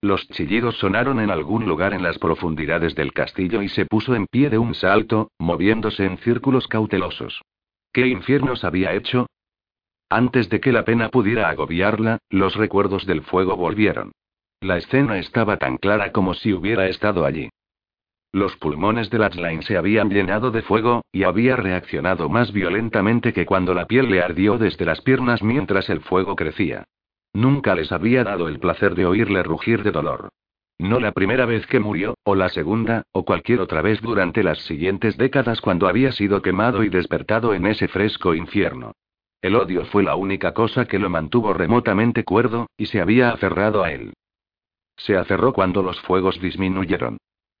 Los 0.00 0.28
chillidos 0.28 0.76
sonaron 0.78 1.20
en 1.20 1.30
algún 1.30 1.66
lugar 1.66 1.94
en 1.94 2.02
las 2.02 2.18
profundidades 2.18 2.96
del 2.96 3.12
castillo 3.12 3.62
y 3.62 3.68
se 3.68 3.86
puso 3.86 4.16
en 4.16 4.26
pie 4.26 4.50
de 4.50 4.58
un 4.58 4.74
salto, 4.74 5.30
moviéndose 5.38 6.04
en 6.04 6.18
círculos 6.18 6.66
cautelosos. 6.66 7.42
¿Qué 7.92 8.08
infiernos 8.08 8.64
había 8.64 8.94
hecho? 8.94 9.26
Antes 10.10 10.48
de 10.48 10.60
que 10.60 10.72
la 10.72 10.84
pena 10.84 11.08
pudiera 11.10 11.48
agobiarla, 11.48 12.18
los 12.30 12.56
recuerdos 12.56 13.06
del 13.06 13.22
fuego 13.22 13.56
volvieron. 13.56 14.12
La 14.60 14.76
escena 14.76 15.18
estaba 15.18 15.56
tan 15.56 15.76
clara 15.76 16.10
como 16.10 16.34
si 16.34 16.52
hubiera 16.52 16.88
estado 16.88 17.24
allí. 17.24 17.48
Los 18.32 18.56
pulmones 18.56 19.08
de 19.08 19.18
Latchline 19.18 19.62
se 19.62 19.76
habían 19.76 20.10
llenado 20.10 20.50
de 20.50 20.62
fuego, 20.62 21.02
y 21.12 21.22
había 21.22 21.54
reaccionado 21.54 22.28
más 22.28 22.52
violentamente 22.52 23.32
que 23.32 23.46
cuando 23.46 23.72
la 23.72 23.86
piel 23.86 24.10
le 24.10 24.20
ardió 24.20 24.58
desde 24.58 24.84
las 24.84 25.00
piernas 25.00 25.42
mientras 25.42 25.88
el 25.88 26.00
fuego 26.00 26.34
crecía. 26.34 26.84
Nunca 27.32 27.74
les 27.74 27.92
había 27.92 28.24
dado 28.24 28.48
el 28.48 28.58
placer 28.58 28.96
de 28.96 29.06
oírle 29.06 29.42
rugir 29.44 29.84
de 29.84 29.92
dolor. 29.92 30.30
No 30.78 30.98
la 30.98 31.12
primera 31.12 31.46
vez 31.46 31.66
que 31.66 31.80
murió, 31.80 32.14
o 32.24 32.34
la 32.34 32.48
segunda, 32.48 33.04
o 33.12 33.24
cualquier 33.24 33.60
otra 33.60 33.80
vez 33.80 34.00
durante 34.00 34.42
las 34.42 34.58
siguientes 34.66 35.16
décadas 35.16 35.60
cuando 35.60 35.88
había 35.88 36.12
sido 36.12 36.42
quemado 36.42 36.82
y 36.82 36.88
despertado 36.88 37.54
en 37.54 37.66
ese 37.66 37.88
fresco 37.88 38.34
infierno. 38.34 38.92
El 39.40 39.54
odio 39.54 39.84
fue 39.86 40.02
la 40.02 40.16
única 40.16 40.52
cosa 40.52 40.86
que 40.86 40.98
lo 40.98 41.10
mantuvo 41.10 41.52
remotamente 41.54 42.24
cuerdo, 42.24 42.66
y 42.76 42.86
se 42.86 43.00
había 43.00 43.30
aferrado 43.30 43.84
a 43.84 43.92
él. 43.92 44.12
Se 44.98 45.16
aferró 45.16 45.54
cuando 45.54 45.82
los 45.82 45.98
fuegos 46.02 46.38
disminuyeron. 46.40 47.16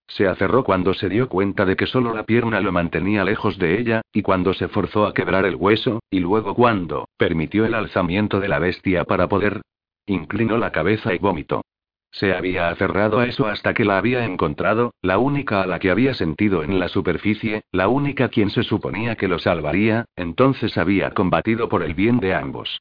Se 0.08 0.26
aferró 0.26 0.64
cuando 0.64 0.94
se 0.94 1.08
dio 1.08 1.28
cuenta 1.28 1.64
de 1.64 1.76
que 1.76 1.86
solo 1.86 2.14
la 2.14 2.24
pierna 2.24 2.60
lo 2.60 2.72
mantenía 2.72 3.24
lejos 3.24 3.58
de 3.58 3.78
ella, 3.78 4.02
y 4.12 4.22
cuando 4.22 4.54
se 4.54 4.68
forzó 4.68 5.06
a 5.06 5.14
quebrar 5.14 5.44
el 5.44 5.56
hueso, 5.56 6.00
y 6.10 6.20
luego 6.20 6.54
cuando 6.54 7.08
permitió 7.16 7.64
el 7.64 7.74
alzamiento 7.74 8.40
de 8.40 8.48
la 8.48 8.58
bestia 8.58 9.04
para 9.04 9.28
poder. 9.28 9.62
Inclinó 10.06 10.56
la 10.56 10.72
cabeza 10.72 11.14
y 11.14 11.18
vomitó. 11.18 11.62
Se 12.10 12.32
había 12.32 12.70
aferrado 12.70 13.20
a 13.20 13.26
eso 13.26 13.46
hasta 13.46 13.74
que 13.74 13.84
la 13.84 13.98
había 13.98 14.24
encontrado, 14.24 14.94
la 15.02 15.18
única 15.18 15.62
a 15.62 15.66
la 15.66 15.78
que 15.78 15.90
había 15.90 16.14
sentido 16.14 16.62
en 16.62 16.78
la 16.78 16.88
superficie, 16.88 17.62
la 17.70 17.88
única 17.88 18.30
quien 18.30 18.48
se 18.48 18.62
suponía 18.62 19.16
que 19.16 19.28
lo 19.28 19.38
salvaría, 19.38 20.06
entonces 20.16 20.78
había 20.78 21.10
combatido 21.10 21.68
por 21.68 21.82
el 21.82 21.94
bien 21.94 22.18
de 22.18 22.34
ambos. 22.34 22.80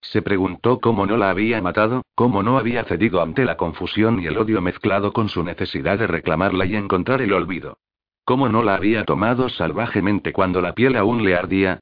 Se 0.00 0.22
preguntó 0.22 0.80
cómo 0.80 1.06
no 1.06 1.16
la 1.16 1.30
había 1.30 1.60
matado, 1.60 2.02
cómo 2.14 2.42
no 2.42 2.58
había 2.58 2.84
cedido 2.84 3.20
ante 3.20 3.44
la 3.44 3.56
confusión 3.56 4.20
y 4.20 4.26
el 4.26 4.38
odio 4.38 4.60
mezclado 4.60 5.12
con 5.12 5.28
su 5.28 5.42
necesidad 5.42 5.98
de 5.98 6.06
reclamarla 6.06 6.66
y 6.66 6.76
encontrar 6.76 7.20
el 7.20 7.32
olvido. 7.32 7.78
Cómo 8.24 8.48
no 8.48 8.62
la 8.62 8.74
había 8.74 9.04
tomado 9.04 9.48
salvajemente 9.48 10.32
cuando 10.32 10.60
la 10.60 10.74
piel 10.74 10.96
aún 10.96 11.24
le 11.24 11.34
ardía. 11.34 11.80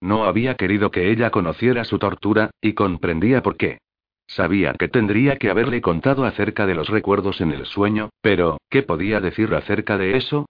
No 0.00 0.24
había 0.24 0.54
querido 0.54 0.90
que 0.90 1.10
ella 1.10 1.30
conociera 1.30 1.84
su 1.84 1.98
tortura, 1.98 2.50
y 2.60 2.74
comprendía 2.74 3.42
por 3.42 3.56
qué. 3.56 3.78
Sabía 4.26 4.74
que 4.74 4.88
tendría 4.88 5.36
que 5.36 5.50
haberle 5.50 5.80
contado 5.80 6.24
acerca 6.24 6.66
de 6.66 6.74
los 6.74 6.88
recuerdos 6.88 7.40
en 7.40 7.52
el 7.52 7.64
sueño, 7.66 8.10
pero, 8.20 8.58
¿qué 8.70 8.82
podía 8.82 9.20
decir 9.20 9.54
acerca 9.54 9.98
de 9.98 10.16
eso? 10.16 10.46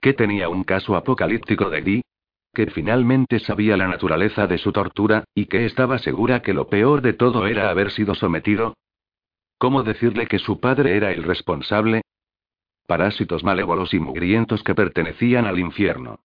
¿Qué 0.00 0.14
tenía 0.14 0.48
un 0.48 0.64
caso 0.64 0.96
apocalíptico 0.96 1.70
de 1.70 1.82
Dee? 1.82 2.02
Que 2.52 2.66
finalmente 2.66 3.38
sabía 3.38 3.76
la 3.76 3.88
naturaleza 3.88 4.46
de 4.46 4.58
su 4.58 4.72
tortura, 4.72 5.24
y 5.34 5.46
que 5.46 5.66
estaba 5.66 5.98
segura 5.98 6.42
que 6.42 6.54
lo 6.54 6.68
peor 6.68 7.02
de 7.02 7.12
todo 7.12 7.46
era 7.46 7.70
haber 7.70 7.90
sido 7.90 8.14
sometido. 8.14 8.74
¿Cómo 9.58 9.82
decirle 9.82 10.26
que 10.26 10.38
su 10.38 10.58
padre 10.58 10.96
era 10.96 11.12
el 11.12 11.22
responsable? 11.22 12.02
Parásitos 12.86 13.44
malévolos 13.44 13.94
y 13.94 14.00
mugrientos 14.00 14.62
que 14.64 14.74
pertenecían 14.74 15.46
al 15.46 15.58
infierno. 15.58 16.20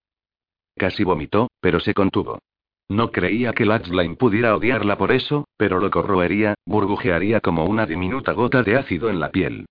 Casi 0.76 1.04
vomitó, 1.04 1.50
pero 1.60 1.80
se 1.80 1.94
contuvo. 1.94 2.40
No 2.88 3.12
creía 3.12 3.54
que 3.54 3.66
Latchline 3.66 4.16
pudiera 4.16 4.56
odiarla 4.56 4.98
por 4.98 5.12
eso, 5.12 5.48
pero 5.58 5.80
lo 5.80 5.90
corroería, 5.90 6.54
burbujearía 6.66 7.42
como 7.42 7.66
una 7.66 7.86
diminuta 7.86 8.34
gota 8.34 8.62
de 8.64 8.78
ácido 8.78 9.10
en 9.10 9.20
la 9.20 9.32
piel. 9.32 9.66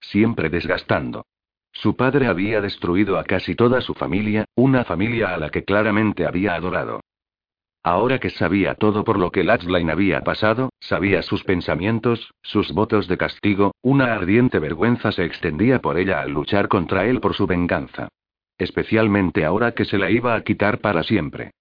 Siempre 0.00 0.50
desgastando. 0.50 1.24
Su 1.72 1.96
padre 1.96 2.26
había 2.26 2.60
destruido 2.60 3.18
a 3.18 3.24
casi 3.24 3.54
toda 3.54 3.80
su 3.80 3.94
familia, 3.94 4.44
una 4.54 4.84
familia 4.84 5.34
a 5.34 5.38
la 5.38 5.50
que 5.50 5.64
claramente 5.64 6.26
había 6.26 6.54
adorado. 6.54 7.00
Ahora 7.82 8.18
que 8.18 8.28
sabía 8.28 8.74
todo 8.74 9.04
por 9.04 9.18
lo 9.18 9.30
que 9.30 9.42
Latchline 9.42 9.88
había 9.88 10.20
pasado, 10.20 10.68
sabía 10.80 11.22
sus 11.22 11.44
pensamientos, 11.44 12.34
sus 12.42 12.72
votos 12.72 13.08
de 13.08 13.16
castigo, 13.16 13.72
una 13.80 14.12
ardiente 14.12 14.58
vergüenza 14.58 15.12
se 15.12 15.24
extendía 15.24 15.80
por 15.80 15.96
ella 15.98 16.20
al 16.20 16.32
luchar 16.32 16.68
contra 16.68 17.06
él 17.06 17.20
por 17.20 17.34
su 17.34 17.46
venganza. 17.46 18.08
Especialmente 18.58 19.46
ahora 19.46 19.72
que 19.72 19.86
se 19.86 19.96
la 19.96 20.10
iba 20.10 20.34
a 20.34 20.42
quitar 20.42 20.80
para 20.80 21.02
siempre. 21.02 21.52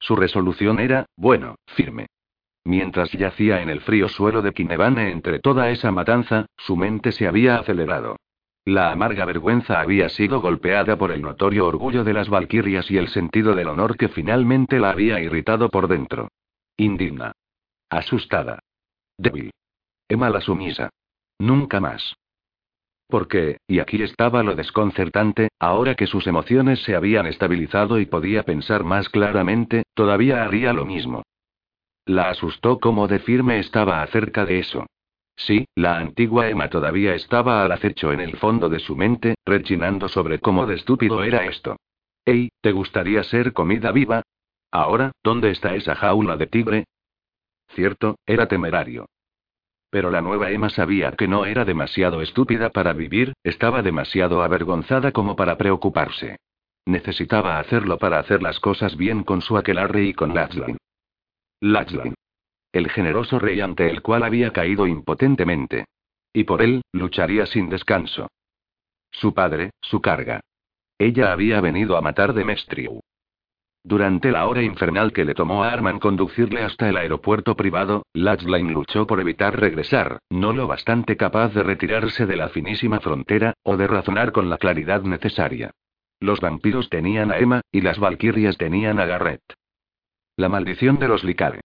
Su 0.00 0.16
resolución 0.16 0.80
era, 0.80 1.06
bueno, 1.16 1.54
firme. 1.66 2.06
Mientras 2.64 3.12
yacía 3.12 3.62
en 3.62 3.70
el 3.70 3.80
frío 3.80 4.08
suelo 4.08 4.42
de 4.42 4.52
Kinevane 4.52 5.12
entre 5.12 5.38
toda 5.38 5.70
esa 5.70 5.92
matanza, 5.92 6.46
su 6.56 6.76
mente 6.76 7.12
se 7.12 7.28
había 7.28 7.58
acelerado. 7.58 8.16
La 8.66 8.90
amarga 8.90 9.24
vergüenza 9.24 9.80
había 9.80 10.08
sido 10.08 10.40
golpeada 10.40 10.98
por 10.98 11.12
el 11.12 11.22
notorio 11.22 11.68
orgullo 11.68 12.02
de 12.02 12.12
las 12.12 12.28
valquirias 12.28 12.90
y 12.90 12.96
el 12.96 13.06
sentido 13.08 13.54
del 13.54 13.68
honor 13.68 13.96
que 13.96 14.08
finalmente 14.08 14.80
la 14.80 14.90
había 14.90 15.20
irritado 15.20 15.68
por 15.68 15.86
dentro. 15.86 16.32
Indigna. 16.76 17.30
Asustada. 17.88 18.58
Débil. 19.16 19.52
Emma 20.08 20.30
la 20.30 20.40
sumisa. 20.40 20.90
Nunca 21.38 21.78
más. 21.78 22.16
Porque, 23.06 23.58
y 23.68 23.78
aquí 23.78 24.02
estaba 24.02 24.42
lo 24.42 24.56
desconcertante, 24.56 25.50
ahora 25.60 25.94
que 25.94 26.08
sus 26.08 26.26
emociones 26.26 26.82
se 26.82 26.96
habían 26.96 27.26
estabilizado 27.26 28.00
y 28.00 28.06
podía 28.06 28.42
pensar 28.42 28.82
más 28.82 29.08
claramente, 29.08 29.84
todavía 29.94 30.42
haría 30.42 30.72
lo 30.72 30.84
mismo. 30.84 31.22
La 32.04 32.30
asustó 32.30 32.80
como 32.80 33.06
de 33.06 33.20
firme 33.20 33.60
estaba 33.60 34.02
acerca 34.02 34.44
de 34.44 34.58
eso. 34.58 34.86
Sí, 35.36 35.66
la 35.74 35.98
antigua 35.98 36.48
Emma 36.48 36.70
todavía 36.70 37.14
estaba 37.14 37.62
al 37.62 37.70
acecho 37.70 38.10
en 38.10 38.20
el 38.20 38.36
fondo 38.38 38.68
de 38.70 38.80
su 38.80 38.96
mente, 38.96 39.34
rechinando 39.44 40.08
sobre 40.08 40.40
cómo 40.40 40.66
de 40.66 40.76
estúpido 40.76 41.22
era 41.22 41.44
esto. 41.44 41.76
Ey, 42.24 42.48
¿te 42.62 42.72
gustaría 42.72 43.22
ser 43.22 43.52
comida 43.52 43.92
viva? 43.92 44.22
Ahora, 44.72 45.12
¿dónde 45.22 45.50
está 45.50 45.74
esa 45.74 45.94
jaula 45.94 46.36
de 46.36 46.46
tigre? 46.46 46.84
Cierto, 47.68 48.16
era 48.26 48.48
temerario. 48.48 49.06
Pero 49.90 50.10
la 50.10 50.22
nueva 50.22 50.50
Emma 50.50 50.70
sabía 50.70 51.12
que 51.12 51.28
no 51.28 51.44
era 51.44 51.64
demasiado 51.64 52.22
estúpida 52.22 52.70
para 52.70 52.92
vivir, 52.94 53.34
estaba 53.44 53.82
demasiado 53.82 54.42
avergonzada 54.42 55.12
como 55.12 55.36
para 55.36 55.56
preocuparse. 55.56 56.36
Necesitaba 56.86 57.58
hacerlo 57.58 57.98
para 57.98 58.18
hacer 58.18 58.42
las 58.42 58.58
cosas 58.58 58.96
bien 58.96 59.22
con 59.22 59.42
su 59.42 59.56
aquelarre 59.56 60.04
y 60.04 60.14
con 60.14 60.34
Lachlan. 60.34 60.78
Lachlan 61.60 62.14
el 62.76 62.90
generoso 62.90 63.38
rey 63.38 63.60
ante 63.60 63.90
el 63.90 64.02
cual 64.02 64.22
había 64.22 64.52
caído 64.52 64.86
impotentemente. 64.86 65.86
Y 66.32 66.44
por 66.44 66.62
él, 66.62 66.82
lucharía 66.92 67.46
sin 67.46 67.68
descanso. 67.68 68.28
Su 69.10 69.32
padre, 69.32 69.70
su 69.80 70.00
carga. 70.00 70.40
Ella 70.98 71.32
había 71.32 71.60
venido 71.60 71.96
a 71.96 72.00
matar 72.00 72.32
Demestriu. 72.32 73.00
Durante 73.82 74.32
la 74.32 74.48
hora 74.48 74.62
infernal 74.62 75.12
que 75.12 75.24
le 75.24 75.34
tomó 75.34 75.62
a 75.62 75.72
Arman 75.72 76.00
conducirle 76.00 76.62
hasta 76.62 76.88
el 76.88 76.96
aeropuerto 76.96 77.54
privado, 77.54 78.04
Latchline 78.14 78.72
luchó 78.72 79.06
por 79.06 79.20
evitar 79.20 79.60
regresar, 79.60 80.18
no 80.28 80.52
lo 80.52 80.66
bastante 80.66 81.16
capaz 81.16 81.54
de 81.54 81.62
retirarse 81.62 82.26
de 82.26 82.36
la 82.36 82.48
finísima 82.48 82.98
frontera, 82.98 83.54
o 83.62 83.76
de 83.76 83.86
razonar 83.86 84.32
con 84.32 84.50
la 84.50 84.58
claridad 84.58 85.02
necesaria. 85.02 85.70
Los 86.18 86.40
vampiros 86.40 86.88
tenían 86.88 87.30
a 87.30 87.38
Emma, 87.38 87.60
y 87.70 87.80
las 87.82 88.00
valquirias 88.00 88.58
tenían 88.58 88.98
a 88.98 89.06
Garrett. 89.06 89.42
La 90.36 90.48
maldición 90.48 90.98
de 90.98 91.06
los 91.06 91.22
Licare. 91.22 91.60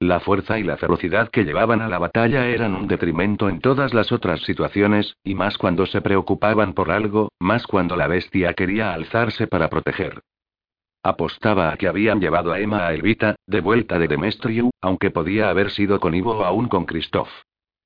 La 0.00 0.20
fuerza 0.20 0.58
y 0.58 0.62
la 0.62 0.76
ferocidad 0.76 1.30
que 1.30 1.44
llevaban 1.44 1.80
a 1.80 1.88
la 1.88 1.98
batalla 1.98 2.46
eran 2.48 2.74
un 2.74 2.86
detrimento 2.86 3.48
en 3.48 3.60
todas 3.60 3.94
las 3.94 4.12
otras 4.12 4.42
situaciones, 4.42 5.16
y 5.24 5.34
más 5.34 5.56
cuando 5.56 5.86
se 5.86 6.02
preocupaban 6.02 6.74
por 6.74 6.90
algo, 6.90 7.30
más 7.40 7.66
cuando 7.66 7.96
la 7.96 8.06
bestia 8.06 8.52
quería 8.52 8.92
alzarse 8.92 9.46
para 9.46 9.70
proteger. 9.70 10.20
Apostaba 11.02 11.72
a 11.72 11.76
que 11.78 11.88
habían 11.88 12.20
llevado 12.20 12.52
a 12.52 12.60
Emma 12.60 12.86
a 12.86 12.92
Elvita, 12.92 13.36
de 13.46 13.60
vuelta 13.62 13.98
de 13.98 14.08
Demestriu, 14.08 14.70
aunque 14.82 15.10
podía 15.10 15.48
haber 15.48 15.70
sido 15.70 15.98
con 15.98 16.14
Ivo 16.14 16.36
o 16.36 16.44
aún 16.44 16.68
con 16.68 16.84
Christoph. 16.84 17.30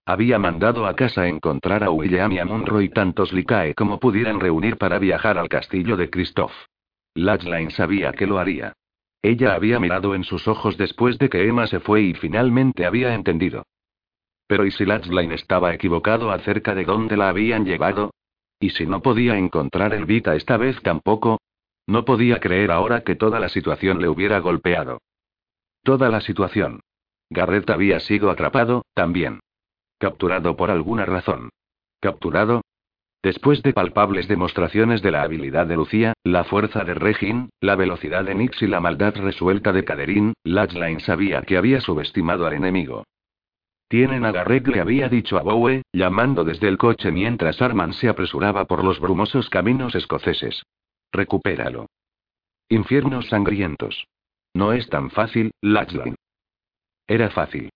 Había 0.05 0.41
mandado 0.41 0.87
a 0.87 0.97
casa 0.97 1.28
encontrar 1.28 1.85
a 1.85 1.91
William 1.91 2.32
y 2.32 2.41
a 2.41 2.45
Monroe 2.45 2.82
y 2.82 2.89
tantos 2.89 3.32
Licae 3.32 3.74
como 3.74 4.01
pudieran 4.01 4.41
reunir 4.41 4.78
para 4.78 4.99
viajar 4.99 5.39
al 5.39 5.49
castillo 5.49 5.97
de 5.97 6.11
Christoph. 6.11 6.53
Latchline 7.15 7.70
sabía 7.70 8.12
que 8.12 8.27
lo 8.27 8.39
haría. 8.39 8.73
Ella 9.22 9.55
había 9.55 9.78
mirado 9.78 10.14
en 10.14 10.24
sus 10.24 10.48
ojos 10.48 10.76
después 10.76 11.18
de 11.18 11.28
que 11.28 11.47
Emma 11.47 11.66
se 11.66 11.80
fue 11.80 12.02
y 12.02 12.14
finalmente 12.14 12.86
había 12.86 13.14
entendido. 13.14 13.64
Pero 14.47 14.64
¿y 14.66 14.70
si 14.70 14.84
Latchline 14.84 15.32
estaba 15.32 15.74
equivocado 15.74 16.30
acerca 16.30 16.74
de 16.74 16.84
dónde 16.84 17.16
la 17.16 17.28
habían 17.28 17.64
llevado? 17.64 18.12
¿Y 18.59 18.70
si 18.70 18.86
no 18.86 19.01
podía 19.01 19.36
encontrar 19.36 19.94
el 19.94 20.06
Vita 20.06 20.34
esta 20.34 20.56
vez 20.56 20.80
tampoco? 20.82 21.40
No 21.86 22.05
podía 22.05 22.40
creer 22.40 22.70
ahora 22.70 23.02
que 23.02 23.16
toda 23.16 23.40
la 23.40 23.48
situación 23.48 24.01
le 24.01 24.09
hubiera 24.09 24.38
golpeado. 24.38 25.01
Toda 25.82 26.09
la 26.09 26.20
situación. 26.20 26.80
Garrett 27.30 27.68
había 27.70 28.01
sido 28.01 28.30
atrapado, 28.30 28.84
también. 28.94 29.40
Capturado 29.98 30.56
por 30.56 30.70
alguna 30.70 31.05
razón. 31.05 31.51
Capturado, 32.01 32.62
Después 33.22 33.62
de 33.62 33.74
palpables 33.74 34.28
demostraciones 34.28 35.02
de 35.02 35.10
la 35.10 35.22
habilidad 35.22 35.66
de 35.66 35.76
Lucía, 35.76 36.14
la 36.24 36.44
fuerza 36.44 36.84
de 36.84 36.94
Regin, 36.94 37.51
la 37.60 37.76
velocidad 37.76 38.24
de 38.24 38.34
Nix 38.34 38.62
y 38.62 38.66
la 38.66 38.80
maldad 38.80 39.14
resuelta 39.16 39.72
de 39.72 39.84
Caderín, 39.84 40.32
Latchline 40.42 41.01
sabía 41.01 41.42
que 41.42 41.59
había 41.59 41.82
subestimado 41.82 42.47
al 42.47 42.55
enemigo. 42.55 43.05
Tienen 43.88 44.24
a 44.24 44.32
Garrett, 44.32 44.66
le 44.68 44.80
había 44.80 45.09
dicho 45.09 45.36
a 45.36 45.42
Bowie, 45.42 45.82
llamando 45.92 46.44
desde 46.44 46.68
el 46.68 46.78
coche 46.78 47.10
mientras 47.10 47.60
Arman 47.60 47.92
se 47.92 48.09
apresuraba 48.09 48.64
por 48.64 48.84
los 48.84 49.01
brumosos 49.01 49.51
caminos 49.51 49.94
escoceses. 49.94 50.62
Recupéralo. 51.12 51.86
Infiernos 52.68 53.28
sangrientos. 53.28 54.06
No 54.55 54.72
es 54.72 54.88
tan 54.88 55.10
fácil, 55.10 55.51
Latchline. 55.60 56.14
Era 57.06 57.30
fácil. 57.30 57.68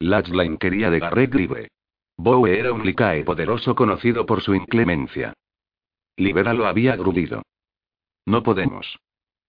Latchline 0.00 0.58
quería 0.58 0.90
de 0.90 0.98
Garrett 0.98 1.32
libre. 1.34 1.68
Bowe 2.16 2.58
era 2.58 2.72
un 2.72 2.84
Licae 2.84 3.24
poderoso 3.24 3.74
conocido 3.74 4.26
por 4.26 4.42
su 4.42 4.54
inclemencia. 4.54 5.32
Libera 6.16 6.52
lo 6.52 6.66
había 6.66 6.96
grudido. 6.96 7.42
No 8.26 8.42
podemos. 8.42 8.98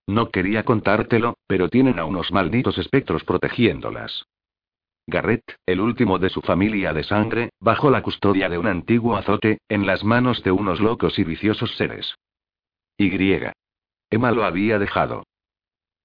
No 0.07 0.29
quería 0.29 0.63
contártelo, 0.63 1.37
pero 1.47 1.69
tienen 1.69 1.99
a 1.99 2.05
unos 2.05 2.31
malditos 2.31 2.77
espectros 2.77 3.23
protegiéndolas. 3.23 4.25
Garrett, 5.05 5.57
el 5.65 5.81
último 5.81 6.17
de 6.17 6.29
su 6.29 6.41
familia 6.41 6.93
de 6.93 7.03
sangre, 7.03 7.49
bajo 7.59 7.89
la 7.89 8.01
custodia 8.01 8.49
de 8.49 8.57
un 8.57 8.67
antiguo 8.67 9.17
azote, 9.17 9.59
en 9.67 9.85
las 9.85 10.03
manos 10.03 10.43
de 10.43 10.51
unos 10.51 10.79
locos 10.79 11.19
y 11.19 11.23
viciosos 11.23 11.75
seres. 11.75 12.15
Y. 12.97 13.11
Emma 14.09 14.31
lo 14.31 14.45
había 14.45 14.79
dejado. 14.79 15.23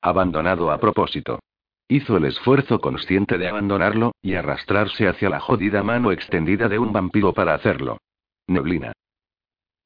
Abandonado 0.00 0.70
a 0.70 0.78
propósito. 0.78 1.40
Hizo 1.88 2.18
el 2.18 2.26
esfuerzo 2.26 2.80
consciente 2.80 3.38
de 3.38 3.48
abandonarlo, 3.48 4.12
y 4.20 4.34
arrastrarse 4.34 5.08
hacia 5.08 5.30
la 5.30 5.40
jodida 5.40 5.82
mano 5.82 6.12
extendida 6.12 6.68
de 6.68 6.78
un 6.78 6.92
vampiro 6.92 7.32
para 7.32 7.54
hacerlo. 7.54 7.98
Neblina. 8.46 8.92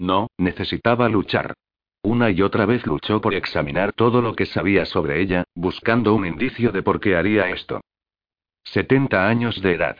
No, 0.00 0.26
necesitaba 0.36 1.08
luchar. 1.08 1.54
Una 2.02 2.30
y 2.30 2.42
otra 2.42 2.66
vez 2.66 2.84
luchó 2.86 3.20
por 3.20 3.34
examinar 3.34 3.92
todo 3.92 4.20
lo 4.20 4.34
que 4.34 4.46
sabía 4.46 4.84
sobre 4.84 5.20
ella, 5.20 5.44
buscando 5.54 6.12
un 6.14 6.26
indicio 6.26 6.72
de 6.72 6.82
por 6.82 6.98
qué 6.98 7.14
haría 7.14 7.48
esto. 7.50 7.80
70 8.64 9.28
años 9.28 9.62
de 9.62 9.74
edad. 9.74 9.98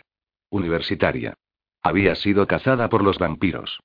Universitaria. 0.51 1.35
Había 1.83 2.17
sido 2.17 2.49
cazada 2.49 2.89
por 2.89 3.05
los 3.05 3.19
vampiros. 3.19 3.79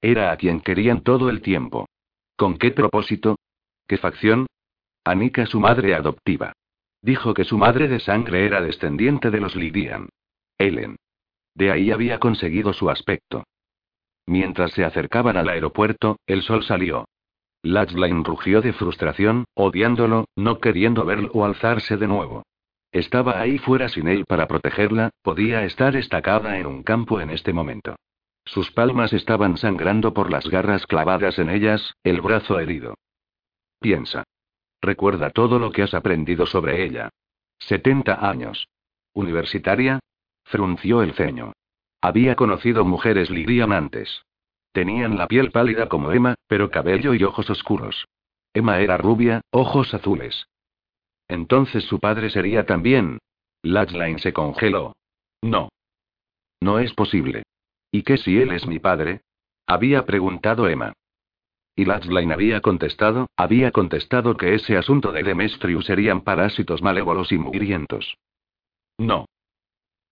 Era 0.00 0.30
a 0.30 0.36
quien 0.36 0.60
querían 0.60 1.02
todo 1.02 1.28
el 1.28 1.42
tiempo. 1.42 1.88
¿Con 2.36 2.56
qué 2.56 2.70
propósito? 2.70 3.36
¿Qué 3.88 3.96
facción? 3.96 4.46
Anika, 5.04 5.46
su 5.46 5.58
madre 5.58 5.94
adoptiva. 5.94 6.52
Dijo 7.04 7.34
que 7.34 7.44
su 7.44 7.58
madre 7.58 7.86
de 7.86 8.00
sangre 8.00 8.46
era 8.46 8.62
descendiente 8.62 9.30
de 9.30 9.38
los 9.38 9.54
Lydian. 9.54 10.08
Ellen. 10.56 10.96
De 11.54 11.70
ahí 11.70 11.90
había 11.90 12.18
conseguido 12.18 12.72
su 12.72 12.88
aspecto. 12.88 13.44
Mientras 14.24 14.72
se 14.72 14.86
acercaban 14.86 15.36
al 15.36 15.50
aeropuerto, 15.50 16.16
el 16.26 16.40
sol 16.40 16.64
salió. 16.64 17.04
Latchline 17.62 18.24
rugió 18.24 18.62
de 18.62 18.72
frustración, 18.72 19.44
odiándolo, 19.52 20.24
no 20.34 20.60
queriendo 20.60 21.04
verlo 21.04 21.30
o 21.34 21.44
alzarse 21.44 21.98
de 21.98 22.06
nuevo. 22.06 22.42
Estaba 22.90 23.38
ahí 23.38 23.58
fuera 23.58 23.90
sin 23.90 24.08
él 24.08 24.24
para 24.24 24.48
protegerla, 24.48 25.10
podía 25.20 25.62
estar 25.64 25.96
estacada 25.96 26.58
en 26.58 26.64
un 26.64 26.82
campo 26.82 27.20
en 27.20 27.28
este 27.28 27.52
momento. 27.52 27.96
Sus 28.46 28.70
palmas 28.70 29.12
estaban 29.12 29.58
sangrando 29.58 30.14
por 30.14 30.30
las 30.30 30.48
garras 30.48 30.86
clavadas 30.86 31.38
en 31.38 31.50
ellas, 31.50 31.92
el 32.02 32.22
brazo 32.22 32.58
herido. 32.58 32.94
Piensa. 33.78 34.24
Recuerda 34.84 35.30
todo 35.30 35.58
lo 35.58 35.72
que 35.72 35.82
has 35.82 35.94
aprendido 35.94 36.44
sobre 36.44 36.84
ella. 36.84 37.08
70 37.60 38.28
años. 38.28 38.68
¿Universitaria? 39.14 39.98
Frunció 40.44 41.02
el 41.02 41.14
ceño. 41.14 41.54
Había 42.02 42.36
conocido 42.36 42.84
mujeres 42.84 43.30
Lirian 43.30 43.72
antes. 43.72 44.26
Tenían 44.72 45.16
la 45.16 45.26
piel 45.26 45.52
pálida 45.52 45.88
como 45.88 46.12
Emma, 46.12 46.34
pero 46.48 46.70
cabello 46.70 47.14
y 47.14 47.24
ojos 47.24 47.48
oscuros. 47.48 48.04
Emma 48.52 48.78
era 48.80 48.98
rubia, 48.98 49.40
ojos 49.50 49.94
azules. 49.94 50.48
Entonces 51.28 51.84
su 51.84 51.98
padre 51.98 52.28
sería 52.28 52.66
también. 52.66 53.18
Latchline 53.62 54.18
se 54.18 54.34
congeló. 54.34 54.92
No. 55.40 55.70
No 56.60 56.78
es 56.78 56.92
posible. 56.92 57.44
¿Y 57.90 58.02
qué 58.02 58.18
si 58.18 58.36
él 58.36 58.52
es 58.52 58.66
mi 58.66 58.80
padre? 58.80 59.22
Había 59.66 60.04
preguntado 60.04 60.68
Emma. 60.68 60.92
Y 61.76 61.84
Latchline 61.84 62.32
había 62.32 62.60
contestado, 62.60 63.28
había 63.36 63.72
contestado 63.72 64.36
que 64.36 64.54
ese 64.54 64.76
asunto 64.76 65.10
de 65.10 65.22
Demetrius 65.22 65.86
serían 65.86 66.20
parásitos 66.20 66.82
malévolos 66.82 67.32
y 67.32 67.38
mugrientos. 67.38 68.16
No. 68.98 69.26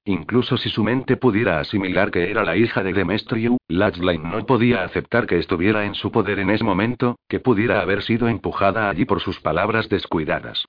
Incluso 0.05 0.57
si 0.57 0.69
su 0.69 0.83
mente 0.83 1.17
pudiera 1.17 1.61
asimilar 1.61 2.11
que 2.11 2.29
era 2.29 2.43
la 2.43 2.57
hija 2.57 2.83
de 2.83 2.93
Demetrius, 2.93 3.57
Latchline 3.69 4.29
no 4.29 4.45
podía 4.45 4.83
aceptar 4.83 5.29
que 5.29 5.39
estuviera 5.39 5.85
en 5.85 5.95
su 5.95 6.11
poder 6.11 6.41
en 6.41 6.51
ese 6.51 6.65
momento, 6.65 7.17
que 7.29 7.39
pudiera 7.39 7.81
haber 7.81 8.03
sido 8.03 8.27
empujada 8.27 8.91
allí 8.91 9.05
por 9.05 9.21
sus 9.21 9.39
palabras 9.41 9.89
descuidadas. 9.89 10.65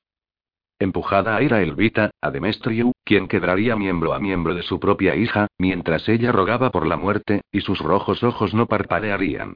Empujada 0.78 1.36
a 1.36 1.42
ir 1.42 1.54
a 1.54 1.64
Elvita, 1.64 2.12
a 2.22 2.30
Demestriu, 2.30 2.92
quien 3.04 3.28
quedaría 3.28 3.76
miembro 3.76 4.14
a 4.14 4.20
miembro 4.20 4.54
de 4.54 4.62
su 4.62 4.80
propia 4.80 5.16
hija, 5.16 5.48
mientras 5.58 6.08
ella 6.10 6.32
rogaba 6.32 6.70
por 6.70 6.86
la 6.86 6.98
muerte, 6.98 7.42
y 7.52 7.62
sus 7.62 7.80
rojos 7.80 8.24
ojos 8.24 8.54
no 8.54 8.68
parpadearían. 8.68 9.56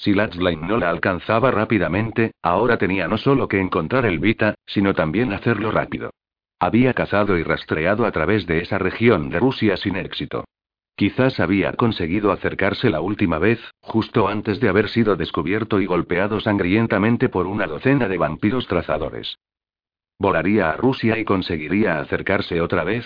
Si 0.00 0.14
Latchline 0.14 0.66
no 0.66 0.76
la 0.76 0.90
alcanzaba 0.90 1.50
rápidamente, 1.50 2.32
ahora 2.42 2.76
tenía 2.76 3.08
no 3.08 3.18
solo 3.18 3.48
que 3.48 3.60
encontrar 3.60 4.04
Elvita, 4.06 4.54
sino 4.66 4.94
también 4.94 5.32
hacerlo 5.32 5.70
rápido. 5.70 6.10
Había 6.58 6.94
cazado 6.94 7.36
y 7.38 7.42
rastreado 7.42 8.06
a 8.06 8.12
través 8.12 8.46
de 8.46 8.60
esa 8.60 8.78
región 8.78 9.30
de 9.30 9.40
Rusia 9.40 9.76
sin 9.76 9.96
éxito. 9.96 10.44
Quizás 10.96 11.40
había 11.40 11.72
conseguido 11.72 12.32
acercarse 12.32 12.88
la 12.88 13.00
última 13.00 13.38
vez, 13.38 13.60
justo 13.80 14.28
antes 14.28 14.60
de 14.60 14.68
haber 14.68 14.88
sido 14.88 15.16
descubierto 15.16 15.80
y 15.80 15.86
golpeado 15.86 16.40
sangrientamente 16.40 17.28
por 17.28 17.46
una 17.46 17.66
docena 17.66 18.08
de 18.08 18.16
vampiros 18.16 18.66
trazadores. 18.66 19.36
¿Volaría 20.18 20.70
a 20.70 20.76
Rusia 20.76 21.18
y 21.18 21.24
conseguiría 21.24 22.00
acercarse 22.00 22.62
otra 22.62 22.84
vez? 22.84 23.04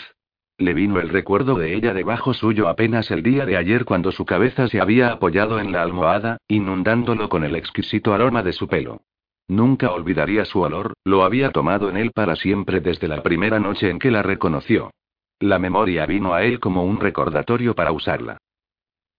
Le 0.61 0.74
vino 0.74 1.01
el 1.01 1.09
recuerdo 1.09 1.55
de 1.55 1.74
ella 1.74 1.95
debajo 1.95 2.35
suyo 2.35 2.69
apenas 2.69 3.11
el 3.11 3.23
día 3.23 3.47
de 3.47 3.57
ayer 3.57 3.87
cuando 3.87 4.12
su 4.12 4.27
cabeza 4.27 4.69
se 4.69 4.78
había 4.78 5.11
apoyado 5.11 5.59
en 5.59 5.73
la 5.73 5.81
almohada, 5.81 6.37
inundándolo 6.49 7.31
con 7.31 7.45
el 7.45 7.57
exquisito 7.57 8.12
aroma 8.12 8.43
de 8.43 8.53
su 8.53 8.69
pelo. 8.69 9.01
Nunca 9.49 9.91
olvidaría 9.91 10.45
su 10.45 10.61
olor, 10.61 10.93
lo 11.03 11.24
había 11.24 11.51
tomado 11.51 11.89
en 11.89 11.97
él 11.97 12.12
para 12.12 12.37
siempre 12.37 12.81
desde 12.81 13.09
la 13.09 13.23
primera 13.23 13.59
noche 13.59 13.89
en 13.89 13.99
que 13.99 14.11
la 14.11 14.23
reconoció. 14.23 14.91
La 15.39 15.59
memoria 15.59 16.05
vino 16.05 16.35
a 16.35 16.45
él 16.45 16.61
como 16.61 16.85
un 16.85 17.01
recordatorio 17.01 17.74
para 17.74 17.93
usarla. 17.93 18.37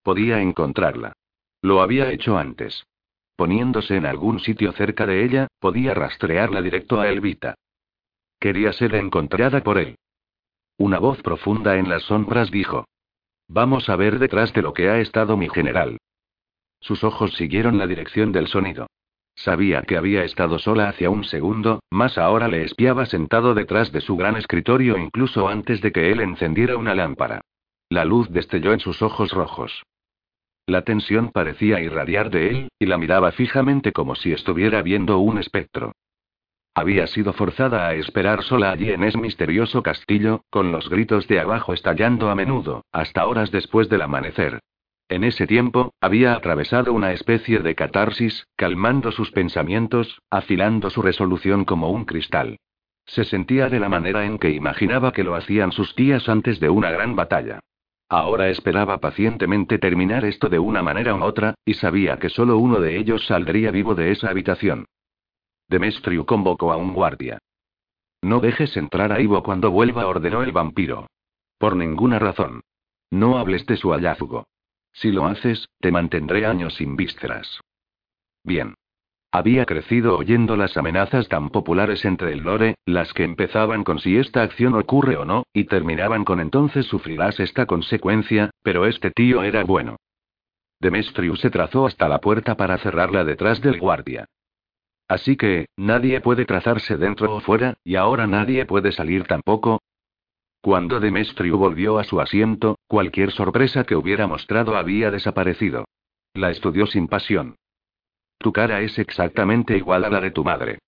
Podía 0.04 0.42
encontrarla. 0.42 1.14
Lo 1.64 1.82
había 1.82 2.12
hecho 2.12 2.38
antes. 2.38 2.84
Poniéndose 3.36 3.96
en 3.96 4.06
algún 4.06 4.42
sitio 4.42 4.74
cerca 4.74 5.08
de 5.08 5.26
ella, 5.26 5.48
podía 5.60 5.96
rastrearla 5.96 6.62
directo 6.62 7.02
a 7.02 7.10
Elvita. 7.10 7.56
Quería 8.40 8.74
ser 8.74 8.94
encontrada 8.94 9.64
por 9.64 9.80
él. 9.80 9.96
Una 10.82 10.98
voz 10.98 11.22
profunda 11.22 11.78
en 11.78 11.90
las 11.90 12.02
sombras 12.02 12.50
dijo. 12.50 12.86
Vamos 13.48 13.88
a 13.88 13.96
ver 13.96 14.18
detrás 14.18 14.52
de 14.52 14.64
lo 14.64 14.74
que 14.74 14.90
ha 14.90 14.98
estado 14.98 15.38
mi 15.38 15.48
general. 15.48 16.00
Sus 16.80 17.04
ojos 17.04 17.36
siguieron 17.36 17.78
la 17.78 17.86
dirección 17.86 18.32
del 18.32 18.48
sonido. 18.48 18.88
Sabía 19.36 19.84
que 19.84 19.96
había 19.96 20.24
estado 20.24 20.58
sola 20.58 20.90
hacia 20.90 21.12
un 21.12 21.24
segundo, 21.24 21.82
más 21.92 22.18
ahora 22.18 22.48
le 22.48 22.64
espiaba 22.64 23.06
sentado 23.06 23.54
detrás 23.54 23.92
de 23.92 24.02
su 24.02 24.18
gran 24.18 24.38
escritorio 24.38 24.98
incluso 24.98 25.48
antes 25.48 25.82
de 25.82 25.92
que 25.92 26.12
él 26.12 26.20
encendiera 26.20 26.78
una 26.78 26.96
lámpara. 26.96 27.42
La 27.88 28.04
luz 28.04 28.32
destelló 28.32 28.74
en 28.74 28.80
sus 28.80 29.04
ojos 29.04 29.34
rojos. 29.34 29.84
La 30.66 30.82
tensión 30.82 31.30
parecía 31.30 31.80
irradiar 31.80 32.32
de 32.32 32.50
él, 32.50 32.70
y 32.80 32.88
la 32.88 32.98
miraba 32.98 33.32
fijamente 33.34 33.92
como 33.92 34.16
si 34.16 34.32
estuviera 34.32 34.82
viendo 34.82 35.20
un 35.20 35.38
espectro. 35.38 35.92
Había 36.74 37.06
sido 37.08 37.34
forzada 37.34 37.88
a 37.88 37.96
esperar 37.96 38.44
sola 38.44 38.72
allí 38.72 38.92
en 38.92 39.04
ese 39.04 39.18
misterioso 39.18 39.84
castillo, 39.84 40.46
con 40.50 40.72
los 40.72 40.90
gritos 40.90 41.28
de 41.28 41.40
abajo 41.40 41.74
estallando 41.74 42.30
a 42.30 42.36
menudo, 42.36 42.86
hasta 42.94 43.26
horas 43.28 43.52
después 43.52 43.90
del 43.90 44.02
amanecer. 44.02 44.60
En 45.10 45.26
ese 45.26 45.46
tiempo, 45.46 45.94
había 46.00 46.34
atravesado 46.34 46.94
una 46.94 47.12
especie 47.12 47.60
de 47.60 47.76
catarsis, 47.76 48.48
calmando 48.56 49.12
sus 49.12 49.32
pensamientos, 49.32 50.22
afilando 50.30 50.90
su 50.90 51.02
resolución 51.02 51.66
como 51.66 51.90
un 51.90 52.06
cristal. 52.06 52.58
Se 53.06 53.26
sentía 53.26 53.68
de 53.68 53.82
la 53.82 53.90
manera 53.90 54.26
en 54.26 54.40
que 54.40 54.52
imaginaba 54.52 55.12
que 55.12 55.26
lo 55.26 55.36
hacían 55.36 55.74
sus 55.74 55.94
tías 55.96 56.30
antes 56.30 56.62
de 56.62 56.70
una 56.70 56.92
gran 56.92 57.18
batalla. 57.18 57.60
Ahora 58.08 58.48
esperaba 58.48 59.00
pacientemente 59.00 59.78
terminar 59.80 60.24
esto 60.24 60.48
de 60.48 60.60
una 60.60 60.82
manera 60.82 61.16
u 61.16 61.24
otra, 61.24 61.56
y 61.66 61.74
sabía 61.74 62.18
que 62.18 62.30
solo 62.30 62.58
uno 62.58 62.80
de 62.80 62.98
ellos 62.98 63.26
saldría 63.26 63.72
vivo 63.72 63.96
de 63.96 64.12
esa 64.12 64.30
habitación. 64.30 64.86
Demestriu 65.72 66.26
convocó 66.26 66.74
a 66.74 66.76
un 66.76 66.94
guardia. 66.94 67.40
No 68.22 68.42
dejes 68.42 68.76
entrar 68.76 69.14
a 69.14 69.22
Ivo 69.22 69.42
cuando 69.42 69.72
vuelva, 69.72 70.06
ordenó 70.06 70.44
el 70.44 70.52
vampiro. 70.52 71.08
Por 71.58 71.78
ninguna 71.78 72.20
razón. 72.20 72.60
No 73.10 73.38
hables 73.38 73.66
de 73.68 73.78
su 73.78 73.92
hallazgo. 73.94 74.44
Si 74.92 75.14
lo 75.14 75.26
haces, 75.26 75.70
te 75.80 75.90
mantendré 75.90 76.46
años 76.46 76.76
sin 76.76 76.98
vísceras. 76.98 77.62
Bien. 78.44 78.76
Había 79.32 79.66
crecido 79.66 80.18
oyendo 80.18 80.58
las 80.58 80.76
amenazas 80.76 81.30
tan 81.30 81.50
populares 81.50 82.04
entre 82.04 82.34
el 82.34 82.40
lore, 82.40 82.76
las 82.86 83.14
que 83.14 83.24
empezaban 83.24 83.86
con 83.86 84.00
si 84.00 84.18
esta 84.18 84.44
acción 84.44 84.74
ocurre 84.76 85.16
o 85.16 85.24
no, 85.24 85.44
y 85.54 85.64
terminaban 85.64 86.26
con 86.26 86.42
entonces 86.42 86.86
sufrirás 86.86 87.40
esta 87.40 87.66
consecuencia, 87.66 88.50
pero 88.62 88.88
este 88.88 89.10
tío 89.12 89.42
era 89.42 89.64
bueno. 89.64 89.96
Demestrius 90.82 91.40
se 91.40 91.50
trazó 91.50 91.86
hasta 91.86 92.10
la 92.10 92.20
puerta 92.20 92.58
para 92.58 92.78
cerrarla 92.80 93.24
detrás 93.24 93.62
del 93.62 93.80
guardia. 93.80 94.26
Así 95.12 95.36
que, 95.36 95.66
nadie 95.76 96.22
puede 96.22 96.46
trazarse 96.46 96.96
dentro 96.96 97.36
o 97.36 97.42
fuera, 97.42 97.74
y 97.84 97.96
ahora 97.98 98.28
nadie 98.28 98.66
puede 98.66 98.94
salir 98.94 99.26
tampoco. 99.26 99.82
Cuando 100.62 101.02
Demetriu 101.02 101.58
volvió 101.58 102.00
a 102.00 102.06
su 102.06 102.22
asiento, 102.22 102.78
cualquier 102.88 103.32
sorpresa 103.32 103.84
que 103.84 103.98
hubiera 103.98 104.26
mostrado 104.26 104.78
había 104.78 105.12
desaparecido. 105.12 105.84
La 106.34 106.50
estudió 106.50 106.86
sin 106.88 107.10
pasión. 107.10 107.58
Tu 108.38 108.54
cara 108.54 108.80
es 108.80 108.98
exactamente 109.00 109.76
igual 109.76 110.06
a 110.06 110.10
la 110.10 110.22
de 110.22 110.32
tu 110.32 110.46
madre. 110.46 110.80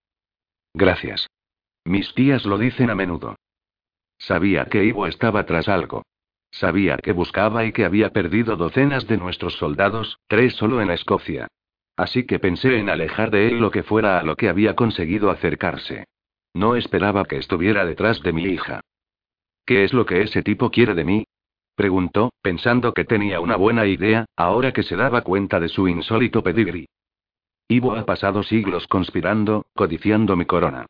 Gracias. 0.74 1.28
Mis 1.84 2.14
tías 2.14 2.46
lo 2.46 2.58
dicen 2.58 2.92
a 2.92 2.96
menudo. 2.96 3.36
Sabía 4.18 4.68
que 4.68 4.86
Ivo 4.86 5.06
estaba 5.06 5.46
tras 5.46 5.68
algo. 5.68 6.04
Sabía 6.50 6.96
que 6.96 7.12
buscaba 7.12 7.66
y 7.66 7.74
que 7.74 7.84
había 7.84 8.12
perdido 8.12 8.56
docenas 8.56 9.06
de 9.06 9.18
nuestros 9.18 9.56
soldados, 9.56 10.18
tres 10.30 10.54
solo 10.54 10.80
en 10.80 10.92
Escocia. 10.92 11.50
Así 11.96 12.26
que 12.26 12.40
pensé 12.40 12.78
en 12.80 12.90
alejar 12.90 13.30
de 13.30 13.48
él 13.48 13.60
lo 13.60 13.72
que 13.72 13.84
fuera 13.84 14.20
a 14.20 14.24
lo 14.24 14.36
que 14.36 14.50
había 14.50 14.76
conseguido 14.76 15.30
acercarse. 15.30 16.06
No 16.54 16.76
esperaba 16.76 17.26
que 17.26 17.38
estuviera 17.38 17.86
detrás 17.86 18.22
de 18.22 18.34
mi 18.34 18.44
hija. 18.44 18.82
¿Qué 19.66 19.84
es 19.84 19.94
lo 19.94 20.06
que 20.06 20.22
ese 20.22 20.44
tipo 20.44 20.72
quiere 20.72 20.94
de 20.94 21.04
mí? 21.04 21.26
Preguntó, 21.76 22.32
pensando 22.42 22.94
que 22.94 23.06
tenía 23.06 23.40
una 23.40 23.56
buena 23.56 23.86
idea, 23.86 24.26
ahora 24.36 24.72
que 24.72 24.84
se 24.84 24.96
daba 24.96 25.22
cuenta 25.22 25.60
de 25.60 25.70
su 25.70 25.88
insólito 25.88 26.44
pedigrí. 26.44 26.86
Ivo 27.68 27.96
ha 27.96 28.06
pasado 28.06 28.44
siglos 28.44 28.88
conspirando, 28.88 29.66
codiciando 29.74 30.36
mi 30.36 30.46
corona. 30.46 30.86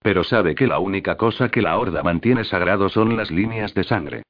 Pero 0.00 0.22
sabe 0.22 0.54
que 0.54 0.66
la 0.66 0.78
única 0.78 1.16
cosa 1.16 1.48
que 1.48 1.62
la 1.62 1.78
horda 1.78 2.02
mantiene 2.02 2.44
sagrado 2.44 2.88
son 2.88 3.16
las 3.16 3.30
líneas 3.30 3.74
de 3.74 3.84
sangre. 3.84 4.22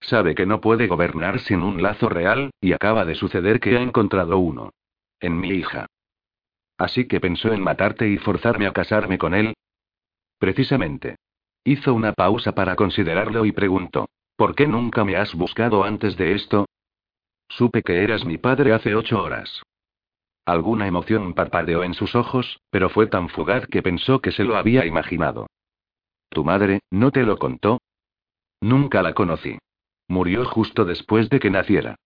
Sabe 0.00 0.34
que 0.34 0.46
no 0.46 0.60
puede 0.60 0.86
gobernar 0.86 1.40
sin 1.40 1.62
un 1.62 1.82
lazo 1.82 2.08
real, 2.08 2.50
y 2.60 2.72
acaba 2.72 3.04
de 3.04 3.16
suceder 3.16 3.58
que 3.58 3.76
ha 3.76 3.80
encontrado 3.80 4.38
uno. 4.38 4.70
En 5.26 5.40
mi 5.40 5.48
hija. 5.48 5.86
Así 6.78 7.08
que 7.08 7.18
pensó 7.18 7.52
en 7.52 7.60
matarte 7.60 8.08
y 8.08 8.16
forzarme 8.16 8.68
a 8.68 8.72
casarme 8.72 9.18
con 9.18 9.34
él. 9.34 9.54
Precisamente. 10.38 11.16
Hizo 11.64 11.94
una 11.94 12.12
pausa 12.12 12.52
para 12.52 12.76
considerarlo 12.76 13.44
y 13.44 13.50
preguntó. 13.50 14.08
¿Por 14.36 14.54
qué 14.54 14.68
nunca 14.68 15.04
me 15.04 15.16
has 15.16 15.34
buscado 15.34 15.82
antes 15.82 16.16
de 16.16 16.34
esto? 16.34 16.66
Supe 17.48 17.82
que 17.82 18.04
eras 18.04 18.24
mi 18.24 18.38
padre 18.38 18.72
hace 18.72 18.94
ocho 18.94 19.20
horas. 19.20 19.64
Alguna 20.44 20.86
emoción 20.86 21.34
parpadeó 21.34 21.82
en 21.82 21.94
sus 21.94 22.14
ojos, 22.14 22.60
pero 22.70 22.88
fue 22.88 23.08
tan 23.08 23.28
fugaz 23.28 23.66
que 23.66 23.82
pensó 23.82 24.20
que 24.20 24.30
se 24.30 24.44
lo 24.44 24.56
había 24.56 24.86
imaginado. 24.86 25.48
¿Tu 26.28 26.44
madre, 26.44 26.82
no 26.92 27.10
te 27.10 27.24
lo 27.24 27.36
contó? 27.36 27.80
Nunca 28.60 29.02
la 29.02 29.12
conocí. 29.12 29.58
Murió 30.06 30.44
justo 30.44 30.84
después 30.84 31.28
de 31.30 31.40
que 31.40 31.50
naciera. 31.50 31.96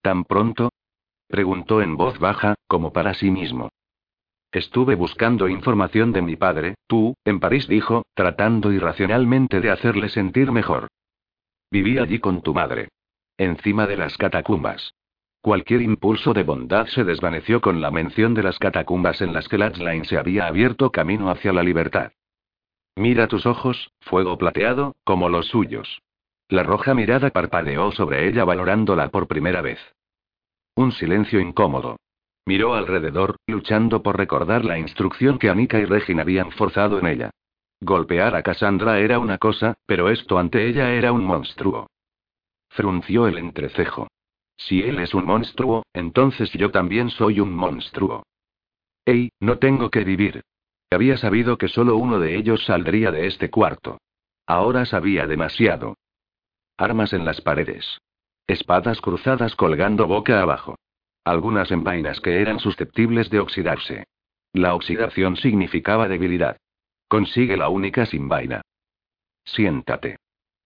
¿Tan 0.00 0.24
pronto? 0.24 0.70
Preguntó 1.28 1.82
en 1.82 1.96
voz 1.96 2.18
baja, 2.18 2.54
como 2.66 2.92
para 2.92 3.14
sí 3.14 3.30
mismo. 3.30 3.68
Estuve 4.50 4.94
buscando 4.94 5.48
información 5.48 6.12
de 6.12 6.22
mi 6.22 6.36
padre, 6.36 6.74
tú, 6.86 7.14
en 7.24 7.38
París 7.38 7.68
dijo, 7.68 8.06
tratando 8.14 8.72
irracionalmente 8.72 9.60
de 9.60 9.70
hacerle 9.70 10.08
sentir 10.08 10.52
mejor. 10.52 10.88
Viví 11.70 11.98
allí 11.98 12.18
con 12.18 12.40
tu 12.40 12.54
madre. 12.54 12.88
Encima 13.36 13.86
de 13.86 13.98
las 13.98 14.16
catacumbas. 14.16 14.94
Cualquier 15.42 15.82
impulso 15.82 16.32
de 16.32 16.42
bondad 16.42 16.86
se 16.86 17.04
desvaneció 17.04 17.60
con 17.60 17.80
la 17.82 17.90
mención 17.90 18.32
de 18.32 18.42
las 18.42 18.58
catacumbas 18.58 19.20
en 19.20 19.34
las 19.34 19.48
que 19.48 19.58
Latchline 19.58 20.06
se 20.06 20.18
había 20.18 20.46
abierto 20.46 20.90
camino 20.90 21.30
hacia 21.30 21.52
la 21.52 21.62
libertad. 21.62 22.12
Mira 22.96 23.28
tus 23.28 23.46
ojos, 23.46 23.92
fuego 24.00 24.38
plateado, 24.38 24.96
como 25.04 25.28
los 25.28 25.46
suyos. 25.46 26.02
La 26.48 26.62
roja 26.62 26.94
mirada 26.94 27.30
parpadeó 27.30 27.92
sobre 27.92 28.26
ella 28.26 28.44
valorándola 28.44 29.10
por 29.10 29.28
primera 29.28 29.60
vez. 29.60 29.78
Un 30.78 30.92
silencio 30.92 31.40
incómodo. 31.40 31.96
Miró 32.46 32.76
alrededor, 32.76 33.34
luchando 33.48 34.00
por 34.00 34.16
recordar 34.16 34.64
la 34.64 34.78
instrucción 34.78 35.36
que 35.36 35.50
Anika 35.50 35.80
y 35.80 35.84
Regin 35.84 36.20
habían 36.20 36.52
forzado 36.52 37.00
en 37.00 37.06
ella. 37.08 37.30
Golpear 37.80 38.36
a 38.36 38.44
Cassandra 38.44 39.00
era 39.00 39.18
una 39.18 39.38
cosa, 39.38 39.74
pero 39.86 40.08
esto 40.08 40.38
ante 40.38 40.68
ella 40.68 40.92
era 40.92 41.10
un 41.10 41.24
monstruo. 41.24 41.88
Frunció 42.68 43.26
el 43.26 43.38
entrecejo. 43.38 44.06
Si 44.56 44.80
él 44.80 45.00
es 45.00 45.14
un 45.14 45.24
monstruo, 45.24 45.82
entonces 45.92 46.52
yo 46.52 46.70
también 46.70 47.10
soy 47.10 47.40
un 47.40 47.52
monstruo. 47.52 48.22
Ey, 49.04 49.30
no 49.40 49.58
tengo 49.58 49.90
que 49.90 50.04
vivir. 50.04 50.42
Había 50.92 51.16
sabido 51.16 51.58
que 51.58 51.66
solo 51.66 51.96
uno 51.96 52.20
de 52.20 52.36
ellos 52.36 52.64
saldría 52.64 53.10
de 53.10 53.26
este 53.26 53.50
cuarto. 53.50 53.98
Ahora 54.46 54.86
sabía 54.86 55.26
demasiado. 55.26 55.96
Armas 56.76 57.12
en 57.14 57.24
las 57.24 57.40
paredes. 57.40 57.98
Espadas 58.48 59.02
cruzadas 59.02 59.54
colgando 59.54 60.06
boca 60.06 60.40
abajo. 60.40 60.78
Algunas 61.22 61.70
en 61.70 61.84
vainas 61.84 62.18
que 62.20 62.40
eran 62.40 62.58
susceptibles 62.60 63.28
de 63.28 63.40
oxidarse. 63.40 64.04
La 64.54 64.74
oxidación 64.74 65.36
significaba 65.36 66.08
debilidad. 66.08 66.56
Consigue 67.08 67.58
la 67.58 67.68
única 67.68 68.06
sin 68.06 68.26
vaina. 68.26 68.62
Siéntate. 69.44 70.16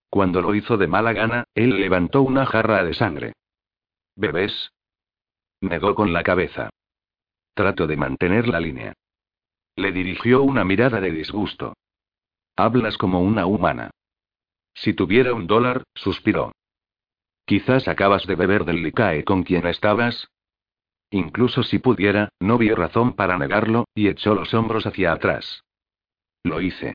Cuando 0.09 0.41
lo 0.41 0.55
hizo 0.55 0.77
de 0.77 0.87
mala 0.87 1.13
gana, 1.13 1.45
él 1.55 1.81
levantó 1.81 2.23
una 2.23 2.47
jarra 2.47 2.85
de 2.85 2.95
sangre. 2.95 3.33
¿Bebés? 4.15 4.71
Negó 5.61 5.97
con 5.97 6.13
la 6.13 6.23
cabeza. 6.23 6.71
Trato 7.55 7.89
de 7.89 7.97
mantener 7.97 8.47
la 8.47 8.61
línea. 8.61 8.93
Le 9.75 9.91
dirigió 9.91 10.45
una 10.45 10.65
mirada 10.65 11.01
de 11.01 11.11
disgusto. 11.11 11.75
Hablas 12.55 12.97
como 12.97 13.21
una 13.23 13.47
humana. 13.47 13.91
Si 14.73 14.95
tuviera 14.95 15.35
un 15.35 15.49
dólar, 15.49 15.83
suspiró. 15.95 16.53
Quizás 17.45 17.89
acabas 17.89 18.27
de 18.27 18.35
beber 18.35 18.65
del 18.65 18.83
licae 18.83 19.25
con 19.25 19.43
quien 19.43 19.67
estabas. 19.67 20.29
Incluso 21.11 21.63
si 21.63 21.79
pudiera, 21.79 22.31
no 22.41 22.57
vio 22.57 22.77
razón 22.77 23.15
para 23.15 23.37
negarlo, 23.37 23.87
y 23.95 24.09
echó 24.09 24.35
los 24.35 24.55
hombros 24.55 24.87
hacia 24.87 25.13
atrás. 25.13 25.65
Lo 26.45 26.61
hice. 26.61 26.95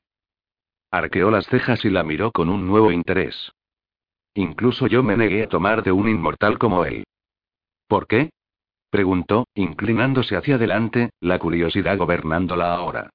Arqueó 0.90 1.30
las 1.30 1.46
cejas 1.46 1.84
y 1.84 1.90
la 1.90 2.02
miró 2.02 2.32
con 2.32 2.48
un 2.48 2.66
nuevo 2.66 2.90
interés. 2.90 3.52
Incluso 4.34 4.86
yo 4.86 5.02
me 5.02 5.16
negué 5.16 5.44
a 5.44 5.48
tomar 5.48 5.82
de 5.82 5.92
un 5.92 6.08
inmortal 6.08 6.58
como 6.58 6.84
él. 6.84 7.04
¿Por 7.86 8.06
qué? 8.06 8.30
preguntó, 8.90 9.46
inclinándose 9.54 10.36
hacia 10.36 10.54
adelante, 10.54 11.10
la 11.20 11.38
curiosidad 11.38 11.98
gobernándola 11.98 12.74
ahora. 12.74 13.10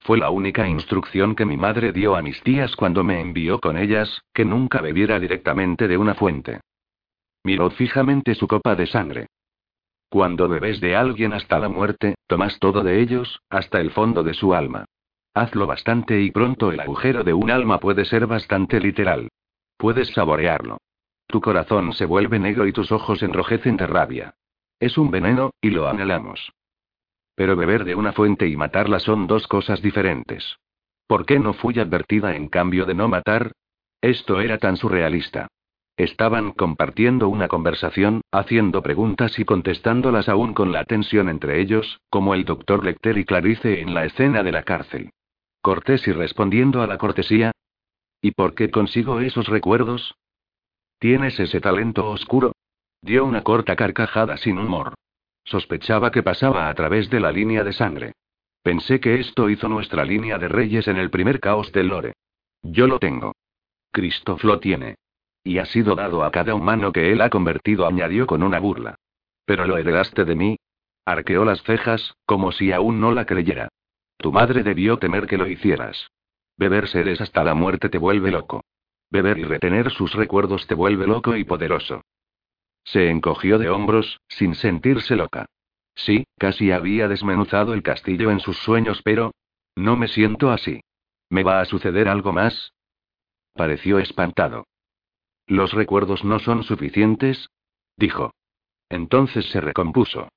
Fue 0.00 0.18
la 0.18 0.30
única 0.30 0.66
instrucción 0.66 1.34
que 1.34 1.44
mi 1.44 1.56
madre 1.56 1.92
dio 1.92 2.16
a 2.16 2.22
mis 2.22 2.42
tías 2.42 2.76
cuando 2.76 3.04
me 3.04 3.20
envió 3.20 3.58
con 3.60 3.76
ellas, 3.76 4.22
que 4.32 4.44
nunca 4.44 4.80
bebiera 4.80 5.18
directamente 5.18 5.86
de 5.88 5.98
una 5.98 6.14
fuente. 6.14 6.60
Miró 7.48 7.70
fijamente 7.70 8.34
su 8.34 8.46
copa 8.46 8.76
de 8.76 8.86
sangre. 8.86 9.28
Cuando 10.10 10.50
bebes 10.50 10.82
de 10.82 10.94
alguien 10.94 11.32
hasta 11.32 11.58
la 11.58 11.70
muerte, 11.70 12.16
tomas 12.26 12.58
todo 12.58 12.82
de 12.82 13.00
ellos, 13.00 13.40
hasta 13.48 13.80
el 13.80 13.90
fondo 13.90 14.22
de 14.22 14.34
su 14.34 14.52
alma. 14.52 14.84
Hazlo 15.32 15.66
bastante 15.66 16.20
y 16.20 16.30
pronto 16.30 16.72
el 16.72 16.80
agujero 16.80 17.24
de 17.24 17.32
un 17.32 17.50
alma 17.50 17.80
puede 17.80 18.04
ser 18.04 18.26
bastante 18.26 18.78
literal. 18.80 19.30
Puedes 19.78 20.08
saborearlo. 20.08 20.76
Tu 21.26 21.40
corazón 21.40 21.94
se 21.94 22.04
vuelve 22.04 22.38
negro 22.38 22.66
y 22.66 22.72
tus 22.74 22.92
ojos 22.92 23.22
enrojecen 23.22 23.78
de 23.78 23.86
rabia. 23.86 24.34
Es 24.78 24.98
un 24.98 25.10
veneno, 25.10 25.52
y 25.62 25.70
lo 25.70 25.88
anhelamos. 25.88 26.52
Pero 27.34 27.56
beber 27.56 27.86
de 27.86 27.94
una 27.94 28.12
fuente 28.12 28.46
y 28.46 28.58
matarla 28.58 29.00
son 29.00 29.26
dos 29.26 29.48
cosas 29.48 29.80
diferentes. 29.80 30.58
¿Por 31.06 31.24
qué 31.24 31.38
no 31.38 31.54
fui 31.54 31.78
advertida 31.78 32.36
en 32.36 32.48
cambio 32.48 32.84
de 32.84 32.92
no 32.92 33.08
matar? 33.08 33.52
Esto 34.02 34.38
era 34.38 34.58
tan 34.58 34.76
surrealista. 34.76 35.48
Estaban 35.98 36.52
compartiendo 36.52 37.28
una 37.28 37.48
conversación, 37.48 38.20
haciendo 38.30 38.82
preguntas 38.82 39.36
y 39.40 39.44
contestándolas 39.44 40.28
aún 40.28 40.54
con 40.54 40.70
la 40.70 40.84
tensión 40.84 41.28
entre 41.28 41.60
ellos, 41.60 42.00
como 42.08 42.34
el 42.34 42.44
doctor 42.44 42.84
Lecter 42.84 43.18
y 43.18 43.24
Clarice 43.24 43.80
en 43.80 43.94
la 43.94 44.04
escena 44.04 44.44
de 44.44 44.52
la 44.52 44.62
cárcel. 44.62 45.10
Cortés 45.60 46.06
y 46.06 46.12
respondiendo 46.12 46.82
a 46.82 46.86
la 46.86 46.98
cortesía. 46.98 47.50
¿Y 48.22 48.30
por 48.30 48.54
qué 48.54 48.70
consigo 48.70 49.18
esos 49.18 49.48
recuerdos? 49.48 50.14
¿Tienes 51.00 51.40
ese 51.40 51.60
talento 51.60 52.08
oscuro? 52.08 52.52
Dio 53.02 53.24
una 53.24 53.42
corta 53.42 53.74
carcajada 53.74 54.36
sin 54.36 54.56
humor. 54.56 54.94
Sospechaba 55.42 56.12
que 56.12 56.22
pasaba 56.22 56.68
a 56.68 56.74
través 56.74 57.10
de 57.10 57.18
la 57.18 57.32
línea 57.32 57.64
de 57.64 57.72
sangre. 57.72 58.12
Pensé 58.62 59.00
que 59.00 59.18
esto 59.18 59.50
hizo 59.50 59.68
nuestra 59.68 60.04
línea 60.04 60.38
de 60.38 60.46
reyes 60.46 60.86
en 60.86 60.96
el 60.96 61.10
primer 61.10 61.40
caos 61.40 61.72
del 61.72 61.88
lore. 61.88 62.12
Yo 62.62 62.86
lo 62.86 63.00
tengo. 63.00 63.32
Christoph 63.90 64.44
lo 64.44 64.60
tiene. 64.60 64.94
Y 65.44 65.58
ha 65.58 65.66
sido 65.66 65.94
dado 65.94 66.24
a 66.24 66.30
cada 66.30 66.54
humano 66.54 66.92
que 66.92 67.12
él 67.12 67.20
ha 67.20 67.30
convertido, 67.30 67.86
añadió 67.86 68.26
con 68.26 68.42
una 68.42 68.58
burla. 68.58 68.96
Pero 69.44 69.66
lo 69.66 69.78
heredaste 69.78 70.24
de 70.24 70.34
mí. 70.34 70.56
Arqueó 71.04 71.44
las 71.44 71.62
cejas, 71.62 72.14
como 72.26 72.52
si 72.52 72.72
aún 72.72 73.00
no 73.00 73.12
la 73.12 73.24
creyera. 73.24 73.68
Tu 74.18 74.32
madre 74.32 74.62
debió 74.62 74.98
temer 74.98 75.26
que 75.26 75.38
lo 75.38 75.46
hicieras. 75.46 76.10
Beber 76.56 76.88
seres 76.88 77.20
hasta 77.20 77.44
la 77.44 77.54
muerte 77.54 77.88
te 77.88 77.98
vuelve 77.98 78.30
loco. 78.30 78.62
Beber 79.10 79.38
y 79.38 79.44
retener 79.44 79.90
sus 79.90 80.12
recuerdos 80.12 80.66
te 80.66 80.74
vuelve 80.74 81.06
loco 81.06 81.36
y 81.36 81.44
poderoso. 81.44 82.02
Se 82.84 83.08
encogió 83.10 83.58
de 83.58 83.70
hombros, 83.70 84.20
sin 84.28 84.54
sentirse 84.54 85.16
loca. 85.16 85.46
Sí, 85.94 86.26
casi 86.38 86.72
había 86.72 87.08
desmenuzado 87.08 87.74
el 87.74 87.82
castillo 87.82 88.30
en 88.30 88.40
sus 88.40 88.58
sueños, 88.58 89.00
pero... 89.04 89.32
No 89.76 89.96
me 89.96 90.08
siento 90.08 90.50
así. 90.50 90.80
¿Me 91.30 91.42
va 91.42 91.60
a 91.60 91.64
suceder 91.64 92.08
algo 92.08 92.32
más? 92.32 92.72
Pareció 93.54 93.98
espantado. 93.98 94.64
¿Los 95.48 95.72
recuerdos 95.72 96.24
no 96.24 96.38
son 96.40 96.62
suficientes? 96.62 97.48
dijo. 97.96 98.32
Entonces 98.90 99.46
se 99.50 99.62
recompuso. 99.62 100.28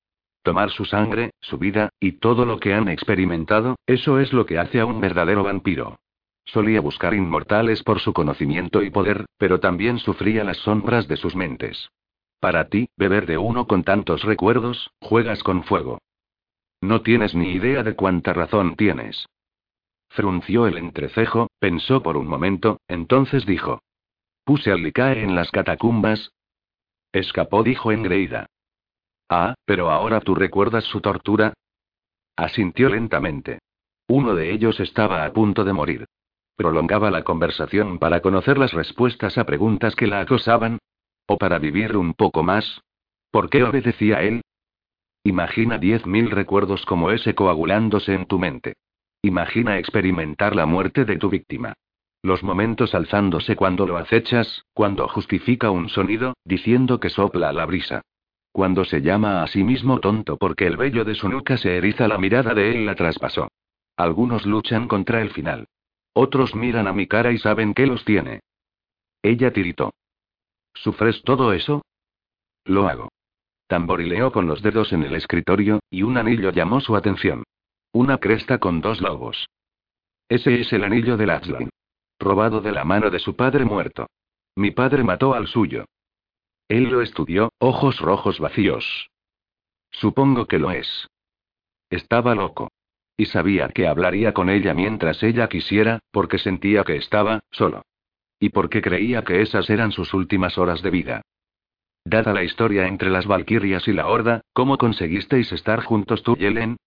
Tomar 0.42 0.72
su 0.72 0.86
sangre, 0.86 1.32
su 1.42 1.58
vida, 1.58 1.90
y 2.00 2.14
todo 2.14 2.46
lo 2.46 2.60
que 2.60 2.74
han 2.74 2.88
experimentado, 2.88 3.76
eso 3.86 4.20
es 4.20 4.32
lo 4.32 4.46
que 4.46 4.58
hace 4.58 4.80
a 4.80 4.86
un 4.86 5.02
verdadero 5.02 5.44
vampiro. 5.44 5.98
Solía 6.46 6.80
buscar 6.80 7.14
inmortales 7.14 7.84
por 7.84 8.00
su 8.00 8.14
conocimiento 8.14 8.82
y 8.82 8.90
poder, 8.90 9.26
pero 9.38 9.60
también 9.60 10.00
sufría 10.00 10.46
las 10.46 10.58
sombras 10.58 11.10
de 11.10 11.18
sus 11.18 11.36
mentes. 11.36 11.90
Para 12.40 12.70
ti, 12.70 12.88
beber 12.96 13.26
de 13.26 13.38
uno 13.38 13.68
con 13.68 13.84
tantos 13.84 14.24
recuerdos, 14.24 14.92
juegas 15.02 15.44
con 15.44 15.66
fuego. 15.66 16.00
No 16.80 17.02
tienes 17.02 17.36
ni 17.36 17.52
idea 17.52 17.84
de 17.84 17.96
cuánta 17.96 18.32
razón 18.32 18.76
tienes. 18.78 19.28
Frunció 20.10 20.68
el 20.68 20.78
entrecejo, 20.78 21.48
pensó 21.60 22.02
por 22.02 22.16
un 22.16 22.28
momento, 22.28 22.80
entonces 22.88 23.46
dijo. 23.46 23.82
Puse 24.44 24.72
al 24.72 24.92
en 24.96 25.36
las 25.36 25.52
catacumbas. 25.52 26.32
Escapó, 27.12 27.64
dijo 27.64 27.92
engreída. 27.92 28.48
Ah, 29.30 29.54
pero 29.66 29.90
ahora 29.90 30.20
tú 30.20 30.36
recuerdas 30.36 30.84
su 30.86 31.00
tortura. 31.02 31.54
Asintió 32.36 32.90
lentamente. 32.90 33.60
Uno 34.08 34.36
de 34.36 34.52
ellos 34.52 34.80
estaba 34.80 35.24
a 35.26 35.32
punto 35.32 35.64
de 35.64 35.74
morir. 35.74 36.06
Prolongaba 36.56 37.12
la 37.12 37.24
conversación 37.24 37.98
para 37.98 38.22
conocer 38.22 38.58
las 38.58 38.74
respuestas 38.74 39.38
a 39.38 39.46
preguntas 39.46 39.96
que 39.96 40.08
la 40.08 40.22
acosaban. 40.22 40.80
¿O 41.28 41.38
para 41.38 41.60
vivir 41.60 41.96
un 41.96 42.14
poco 42.14 42.44
más? 42.44 42.82
¿Por 43.32 43.50
qué 43.50 43.64
obedecía 43.64 44.22
él? 44.22 44.42
Imagina 45.24 45.78
diez 45.78 46.06
mil 46.06 46.32
recuerdos 46.32 46.86
como 46.86 47.12
ese 47.12 47.36
coagulándose 47.36 48.14
en 48.14 48.26
tu 48.26 48.40
mente. 48.40 48.74
Imagina 49.22 49.78
experimentar 49.78 50.56
la 50.56 50.66
muerte 50.66 51.06
de 51.06 51.18
tu 51.18 51.30
víctima. 51.30 51.74
Los 52.24 52.44
momentos 52.44 52.94
alzándose 52.94 53.56
cuando 53.56 53.88
lo 53.88 53.98
acechas, 53.98 54.66
cuando 54.74 55.08
justifica 55.08 55.72
un 55.72 55.90
sonido, 55.90 56.36
diciendo 56.46 57.00
que 57.00 57.10
sopla 57.10 57.52
la 57.52 57.66
brisa. 57.66 58.02
Cuando 58.52 58.86
se 58.86 59.02
llama 59.02 59.42
a 59.42 59.48
sí 59.48 59.64
mismo 59.64 60.00
tonto 60.00 60.38
porque 60.38 60.68
el 60.68 60.78
vello 60.78 61.04
de 61.04 61.16
su 61.16 61.30
nuca 61.30 61.58
se 61.58 61.78
eriza, 61.78 62.08
la 62.08 62.18
mirada 62.18 62.54
de 62.54 62.72
él 62.72 62.86
la 62.86 62.96
traspasó. 62.96 63.48
Algunos 63.98 64.46
luchan 64.46 64.88
contra 64.88 65.22
el 65.22 65.32
final. 65.32 65.68
Otros 66.14 66.54
miran 66.54 66.88
a 66.88 66.94
mi 66.94 67.08
cara 67.08 67.32
y 67.32 67.38
saben 67.38 67.74
que 67.74 67.88
los 67.88 68.06
tiene. 68.06 68.42
Ella 69.24 69.52
tiritó. 69.52 69.94
¿Sufres 70.74 71.24
todo 71.24 71.54
eso? 71.54 71.82
Lo 72.66 72.88
hago. 72.88 73.10
Tamborileó 73.68 74.32
con 74.32 74.48
los 74.48 74.62
dedos 74.62 74.92
en 74.94 75.04
el 75.04 75.16
escritorio, 75.16 75.80
y 75.90 76.04
un 76.04 76.18
anillo 76.18 76.52
llamó 76.52 76.82
su 76.82 76.96
atención. 76.96 77.44
Una 77.94 78.18
cresta 78.18 78.60
con 78.60 78.82
dos 78.82 79.02
lobos. 79.02 79.48
Ese 80.28 80.62
es 80.62 80.72
el 80.74 80.84
anillo 80.84 81.18
de 81.18 81.26
Laslan. 81.26 81.70
Robado 82.22 82.62
de 82.62 82.72
la 82.72 82.84
mano 82.84 83.10
de 83.10 83.18
su 83.18 83.36
padre 83.36 83.66
muerto. 83.66 84.06
Mi 84.56 84.70
padre 84.70 85.04
mató 85.04 85.34
al 85.34 85.48
suyo. 85.48 85.86
Él 86.68 86.84
lo 86.84 87.02
estudió, 87.02 87.52
ojos 87.58 88.00
rojos 88.00 88.40
vacíos. 88.40 89.10
Supongo 89.90 90.46
que 90.46 90.60
lo 90.60 90.70
es. 90.70 91.08
Estaba 91.90 92.36
loco. 92.36 92.70
Y 93.18 93.26
sabía 93.26 93.70
que 93.70 93.88
hablaría 93.88 94.36
con 94.36 94.52
ella 94.52 94.76
mientras 94.76 95.24
ella 95.24 95.50
quisiera, 95.50 96.00
porque 96.12 96.38
sentía 96.38 96.84
que 96.84 96.96
estaba, 96.96 97.40
solo. 97.50 97.82
Y 98.40 98.50
porque 98.50 98.84
creía 98.84 99.24
que 99.24 99.42
esas 99.42 99.68
eran 99.72 99.92
sus 99.92 100.14
últimas 100.14 100.60
horas 100.60 100.84
de 100.84 100.92
vida. 100.92 101.22
Dada 102.06 102.34
la 102.34 102.44
historia 102.44 102.88
entre 102.88 103.10
las 103.10 103.26
Valquirias 103.26 103.88
y 103.88 103.94
la 103.94 104.08
Horda, 104.08 104.42
¿cómo 104.54 104.78
conseguisteis 104.78 105.52
estar 105.52 105.84
juntos 105.84 106.22
tú 106.22 106.38
y 106.40 106.46
Ellen? 106.46 106.78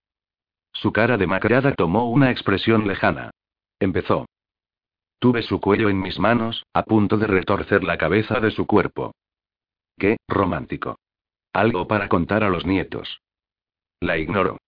Su 0.73 0.93
cara 0.93 1.17
demacrada 1.17 1.75
tomó 1.75 2.09
una 2.09 2.31
expresión 2.31 2.87
lejana. 2.87 3.31
Empezó. 3.81 4.27
Tuve 5.25 5.41
su 5.41 5.59
cuello 5.59 5.89
en 5.89 6.03
mis 6.03 6.19
manos, 6.19 6.67
a 6.75 6.83
punto 6.83 7.17
de 7.17 7.27
retorcer 7.27 7.83
la 7.83 7.97
cabeza 7.97 8.41
de 8.41 8.51
su 8.51 8.67
cuerpo. 8.67 9.15
Qué 9.99 10.19
romántico. 10.29 10.99
Algo 11.55 11.89
para 11.89 12.11
contar 12.11 12.45
a 12.45 12.51
los 12.51 12.67
nietos. 12.67 13.23
La 14.01 14.19
ignoro. 14.19 14.59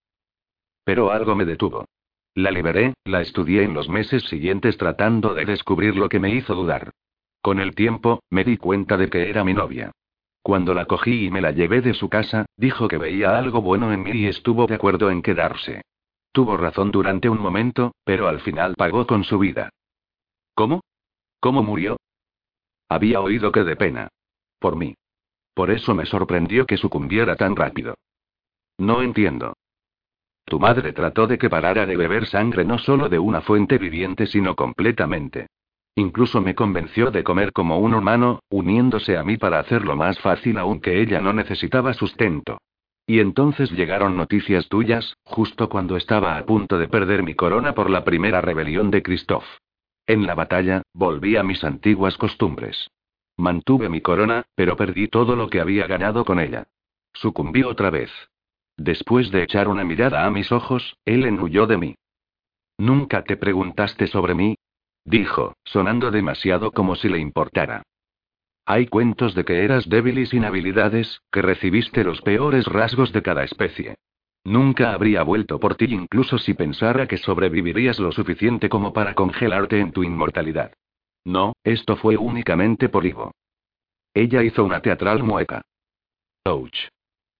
Pero 0.83 1.11
algo 1.11 1.35
me 1.35 1.45
detuvo. 1.45 1.85
La 2.35 2.51
liberé, 2.51 2.95
la 3.05 3.21
estudié 3.21 3.65
en 3.65 3.75
los 3.75 3.91
meses 3.91 4.23
siguientes 4.31 4.79
tratando 4.79 5.35
de 5.35 5.45
descubrir 5.45 5.95
lo 5.95 6.09
que 6.09 6.21
me 6.21 6.31
hizo 6.31 6.55
dudar. 6.55 6.91
Con 7.43 7.61
el 7.61 7.75
tiempo, 7.75 8.23
me 8.31 8.43
di 8.43 8.57
cuenta 8.57 8.97
de 8.97 9.11
que 9.11 9.29
era 9.29 9.45
mi 9.45 9.53
novia. 9.53 9.93
Cuando 10.41 10.73
la 10.73 10.87
cogí 10.87 11.27
y 11.27 11.31
me 11.31 11.43
la 11.43 11.51
llevé 11.51 11.83
de 11.83 11.93
su 11.93 12.09
casa, 12.09 12.47
dijo 12.57 12.89
que 12.89 12.97
veía 12.97 13.37
algo 13.37 13.61
bueno 13.61 13.93
en 13.93 14.05
mí 14.05 14.13
y 14.13 14.27
estuvo 14.27 14.67
de 14.67 14.77
acuerdo 14.77 15.11
en 15.11 15.21
quedarse. 15.21 15.83
Tuvo 16.33 16.57
razón 16.57 16.93
durante 16.93 17.29
un 17.29 17.43
momento, 17.43 17.93
pero 18.05 18.27
al 18.27 18.41
final 18.41 18.75
pagó 18.75 19.07
con 19.07 19.23
su 19.23 19.39
vida. 19.39 19.69
¿Cómo? 20.57 20.81
¿Cómo 21.39 21.63
murió? 21.63 21.99
Había 22.89 23.21
oído 23.21 23.53
que 23.53 23.63
de 23.63 23.77
pena. 23.77 24.09
Por 24.59 24.75
mí. 24.75 24.95
Por 25.53 25.71
eso 25.71 25.95
me 25.95 26.07
sorprendió 26.07 26.65
que 26.65 26.79
sucumbiera 26.79 27.37
tan 27.37 27.55
rápido. 27.55 27.95
No 28.79 29.03
entiendo. 29.03 29.53
Tu 30.47 30.59
madre 30.59 30.95
trató 30.95 31.27
de 31.27 31.37
que 31.37 31.51
parara 31.51 31.85
de 31.85 31.99
beber 31.99 32.27
sangre 32.27 32.65
no 32.65 32.79
solo 32.79 33.11
de 33.11 33.19
una 33.19 33.43
fuente 33.43 33.77
viviente, 33.77 34.27
sino 34.27 34.57
completamente. 34.57 35.49
Incluso 35.95 36.41
me 36.41 36.55
convenció 36.55 37.11
de 37.11 37.23
comer 37.23 37.53
como 37.53 37.79
un 37.79 37.93
humano, 37.93 38.41
uniéndose 38.49 39.19
a 39.19 39.25
mí 39.25 39.37
para 39.37 39.59
hacerlo 39.59 39.95
más 39.95 40.19
fácil 40.21 40.57
aunque 40.57 41.03
ella 41.03 41.21
no 41.21 41.35
necesitaba 41.35 41.93
sustento. 41.93 42.57
Y 43.07 43.21
entonces 43.21 43.71
llegaron 43.73 44.17
noticias 44.17 44.69
tuyas, 44.71 45.19
justo 45.23 45.69
cuando 45.69 45.99
estaba 45.99 46.39
a 46.39 46.47
punto 46.47 46.79
de 46.79 46.89
perder 46.89 47.23
mi 47.23 47.35
corona 47.35 47.75
por 47.75 47.91
la 47.91 48.05
primera 48.05 48.41
rebelión 48.41 48.91
de 48.91 49.03
Christoph. 49.03 49.45
En 50.07 50.27
la 50.27 50.35
batalla, 50.35 50.83
volví 50.93 51.37
a 51.37 51.43
mis 51.43 51.65
antiguas 51.65 52.17
costumbres. 52.17 52.91
Mantuve 53.37 53.89
mi 53.89 54.01
corona, 54.01 54.45
pero 54.55 54.77
perdí 54.77 55.09
todo 55.09 55.37
lo 55.37 55.49
que 55.49 55.61
había 55.61 55.87
ganado 55.87 56.25
con 56.25 56.41
ella. 56.41 56.69
Sucumbí 57.13 57.65
otra 57.65 57.91
vez. 57.91 58.11
Después 58.77 59.31
de 59.31 59.43
echar 59.43 59.69
una 59.69 59.85
mirada 59.85 60.25
a 60.25 60.31
mis 60.31 60.53
ojos, 60.53 60.97
él 61.05 61.27
huyó 61.41 61.67
de 61.67 61.77
mí. 61.79 61.95
¿Nunca 62.79 63.25
te 63.25 63.37
preguntaste 63.37 64.07
sobre 64.07 64.35
mí? 64.35 64.57
Dijo, 65.05 65.55
sonando 65.65 66.11
demasiado 66.11 66.73
como 66.73 66.95
si 66.95 67.09
le 67.09 67.19
importara. 67.19 67.83
Hay 68.65 68.87
cuentos 68.87 69.35
de 69.35 69.45
que 69.45 69.65
eras 69.65 69.89
débil 69.89 70.19
y 70.19 70.27
sin 70.27 70.45
habilidades, 70.45 71.21
que 71.31 71.41
recibiste 71.41 72.05
los 72.05 72.21
peores 72.23 72.67
rasgos 72.67 73.13
de 73.13 73.23
cada 73.23 73.45
especie. 73.45 73.97
Nunca 74.47 74.93
habría 74.93 75.25
vuelto 75.25 75.59
por 75.59 75.75
ti 75.75 75.87
incluso 75.87 76.39
si 76.39 76.55
pensara 76.55 77.09
que 77.09 77.17
sobrevivirías 77.17 77.99
lo 77.99 78.13
suficiente 78.13 78.69
como 78.69 78.93
para 78.93 79.13
congelarte 79.15 79.81
en 79.81 79.91
tu 79.91 80.05
inmortalidad. 80.05 80.73
No, 81.25 81.55
esto 81.65 81.97
fue 81.97 82.17
únicamente 82.17 82.89
por 82.89 83.05
Ivo. 83.05 83.33
Ella 84.15 84.45
hizo 84.45 84.63
una 84.65 84.81
teatral 84.81 85.25
mueca. 85.25 85.63
Ouch. 86.45 86.79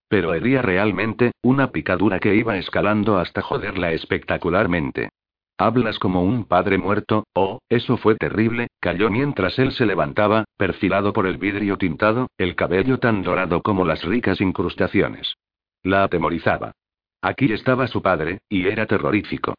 Pero 0.09 0.35
hería 0.35 0.63
realmente, 0.63 1.31
una 1.43 1.71
picadura 1.71 2.19
que 2.19 2.35
iba 2.35 2.59
escalando 2.59 3.19
hasta 3.19 3.41
joderla 3.41 3.93
espectacularmente. 3.93 5.11
Hablas 5.59 6.01
como 6.01 6.25
un 6.25 6.45
padre 6.45 6.77
muerto, 6.77 7.29
oh, 7.35 7.61
eso 7.69 7.99
fue 7.99 8.17
terrible, 8.17 8.67
cayó 8.81 9.11
mientras 9.11 9.61
él 9.61 9.71
se 9.71 9.87
levantaba, 9.87 10.45
perfilado 10.57 11.13
por 11.13 11.29
el 11.29 11.39
vidrio 11.39 11.79
tintado, 11.79 12.31
el 12.37 12.57
cabello 12.57 12.99
tan 12.99 13.23
dorado 13.23 13.63
como 13.63 13.85
las 13.85 14.03
ricas 14.03 14.41
incrustaciones. 14.41 15.37
La 15.85 16.03
atemorizaba. 16.03 16.73
Aquí 17.27 17.53
estaba 17.53 17.89
su 17.89 18.03
padre, 18.03 18.39
y 18.49 18.69
era 18.69 18.87
terrorífico. 18.87 19.57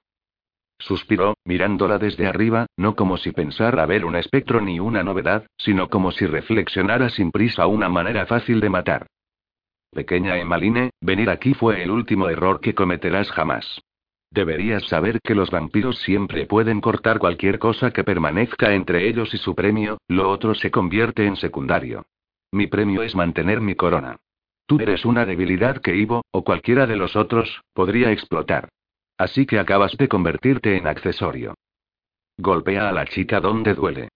Suspiró, 0.80 1.36
mirándola 1.44 1.98
desde 1.98 2.26
arriba, 2.26 2.68
no 2.78 2.96
como 2.96 3.18
si 3.18 3.34
pensara 3.34 3.86
ver 3.86 4.06
un 4.06 4.16
espectro 4.16 4.62
ni 4.62 4.80
una 4.80 5.04
novedad, 5.04 5.46
sino 5.58 5.90
como 5.90 6.12
si 6.12 6.26
reflexionara 6.26 7.10
sin 7.10 7.30
prisa 7.30 7.68
una 7.68 7.90
manera 7.90 8.26
fácil 8.26 8.62
de 8.62 8.70
matar. 8.70 9.08
Pequeña 9.92 10.38
Emaline, 10.38 10.92
venir 11.02 11.30
aquí 11.30 11.56
fue 11.56 11.84
el 11.84 11.92
último 11.92 12.30
error 12.30 12.62
que 12.62 12.74
cometerás 12.74 13.30
jamás. 13.32 13.82
Deberías 14.32 14.88
saber 14.88 15.20
que 15.22 15.36
los 15.36 15.52
vampiros 15.52 16.00
siempre 16.00 16.46
pueden 16.46 16.80
cortar 16.80 17.20
cualquier 17.20 17.60
cosa 17.60 17.92
que 17.92 18.06
permanezca 18.06 18.76
entre 18.76 19.10
ellos 19.10 19.34
y 19.34 19.38
su 19.40 19.56
premio, 19.56 19.98
lo 20.08 20.30
otro 20.30 20.56
se 20.56 20.72
convierte 20.72 21.26
en 21.26 21.36
secundario. 21.36 22.06
Mi 22.50 22.68
premio 22.68 23.04
es 23.04 23.14
mantener 23.14 23.60
mi 23.60 23.76
corona. 23.76 24.16
Tú 24.68 24.80
eres 24.82 25.06
una 25.06 25.26
debilidad 25.26 25.82
que 25.82 25.96
Ivo, 25.96 26.24
o 26.32 26.44
cualquiera 26.44 26.86
de 26.86 26.98
los 26.98 27.16
otros, 27.16 27.62
podría 27.74 28.12
explotar. 28.12 28.68
Así 29.18 29.46
que 29.46 29.60
acabas 29.60 29.96
de 29.98 30.10
convertirte 30.10 30.76
en 30.76 30.88
accesorio. 30.88 31.56
Golpea 32.38 32.90
a 32.90 32.92
la 32.92 33.06
chica 33.06 33.40
donde 33.40 33.74
duele. 33.74 34.10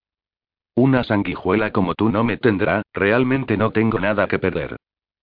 Una 0.76 1.04
sanguijuela 1.04 1.72
como 1.72 1.96
tú 1.96 2.10
no 2.10 2.24
me 2.26 2.38
tendrá, 2.38 2.84
realmente 2.94 3.56
no 3.56 3.72
tengo 3.72 4.00
nada 4.00 4.28
que 4.28 4.40
perder. 4.40 4.76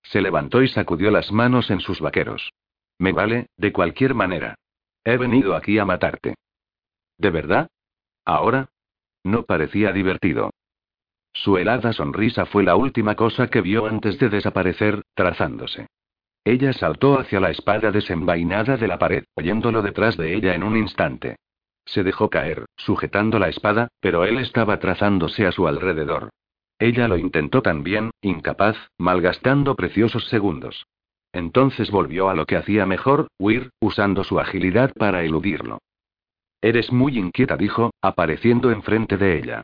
Se 0.02 0.22
levantó 0.22 0.62
y 0.62 0.68
sacudió 0.68 1.10
las 1.10 1.30
manos 1.30 1.70
en 1.70 1.80
sus 1.80 2.00
vaqueros. 2.00 2.50
Me 2.98 3.12
vale, 3.12 3.46
de 3.56 3.72
cualquier 3.72 4.14
manera. 4.14 4.55
He 5.05 5.18
venido 5.18 5.55
aquí 5.55 5.78
a 5.78 5.84
matarte. 5.84 6.34
¿De 7.18 7.30
verdad? 7.30 7.68
¿Ahora? 8.24 8.70
No 9.24 9.42
parecía 9.42 9.92
divertido. 9.92 10.50
Su 11.32 11.56
helada 11.56 11.92
sonrisa 11.92 12.46
fue 12.46 12.64
la 12.64 12.76
última 12.76 13.14
cosa 13.14 13.48
que 13.48 13.60
vio 13.60 13.86
antes 13.86 14.18
de 14.18 14.28
desaparecer, 14.28 15.02
trazándose. 15.14 15.86
Ella 16.44 16.72
saltó 16.72 17.18
hacia 17.18 17.40
la 17.40 17.50
espada 17.50 17.90
desenvainada 17.90 18.76
de 18.76 18.88
la 18.88 18.98
pared, 18.98 19.24
oyéndolo 19.34 19.82
detrás 19.82 20.16
de 20.16 20.34
ella 20.34 20.55
en 20.55 20.62
un 20.62 20.76
instante. 20.76 21.36
Se 21.84 22.02
dejó 22.02 22.28
caer, 22.28 22.66
sujetando 22.76 23.38
la 23.38 23.48
espada, 23.48 23.88
pero 24.00 24.24
él 24.24 24.38
estaba 24.38 24.78
trazándose 24.78 25.46
a 25.46 25.52
su 25.52 25.68
alrededor. 25.68 26.30
Ella 26.78 27.09
lo 27.09 27.18
intentó 27.18 27.60
también, 27.60 28.10
incapaz, 28.22 28.76
malgastando 28.98 29.74
preciosos 29.74 30.28
segundos. 30.28 30.86
Entonces 31.32 31.90
volvió 31.90 32.30
a 32.30 32.34
lo 32.34 32.46
que 32.46 32.56
hacía 32.56 32.86
mejor, 32.86 33.28
huir, 33.38 33.70
usando 33.80 34.24
su 34.24 34.38
agilidad 34.38 34.92
para 34.94 35.24
eludirlo. 35.24 35.78
Eres 36.60 36.92
muy 36.92 37.18
inquieta, 37.18 37.56
dijo, 37.56 37.90
apareciendo 38.00 38.70
enfrente 38.70 39.16
de 39.16 39.38
ella. 39.38 39.62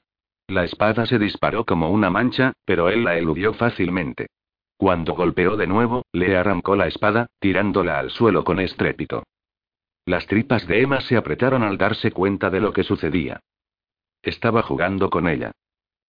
La 0.48 0.64
espada 0.64 1.06
se 1.06 1.18
disparó 1.18 1.64
como 1.64 1.90
una 1.90 2.10
mancha, 2.10 2.52
pero 2.64 2.88
él 2.90 3.04
la 3.04 3.16
eludió 3.16 3.54
fácilmente. 3.54 4.26
Cuando 4.76 5.14
golpeó 5.14 5.56
de 5.56 5.66
nuevo, 5.66 6.04
le 6.12 6.36
arrancó 6.36 6.76
la 6.76 6.86
espada, 6.86 7.28
tirándola 7.38 7.98
al 7.98 8.10
suelo 8.10 8.44
con 8.44 8.60
estrépito. 8.60 9.22
Las 10.04 10.26
tripas 10.26 10.66
de 10.66 10.82
Emma 10.82 11.00
se 11.00 11.16
apretaron 11.16 11.62
al 11.62 11.78
darse 11.78 12.12
cuenta 12.12 12.50
de 12.50 12.60
lo 12.60 12.72
que 12.72 12.82
sucedía. 12.82 13.40
Estaba 14.22 14.62
jugando 14.62 15.08
con 15.08 15.28
ella. 15.28 15.52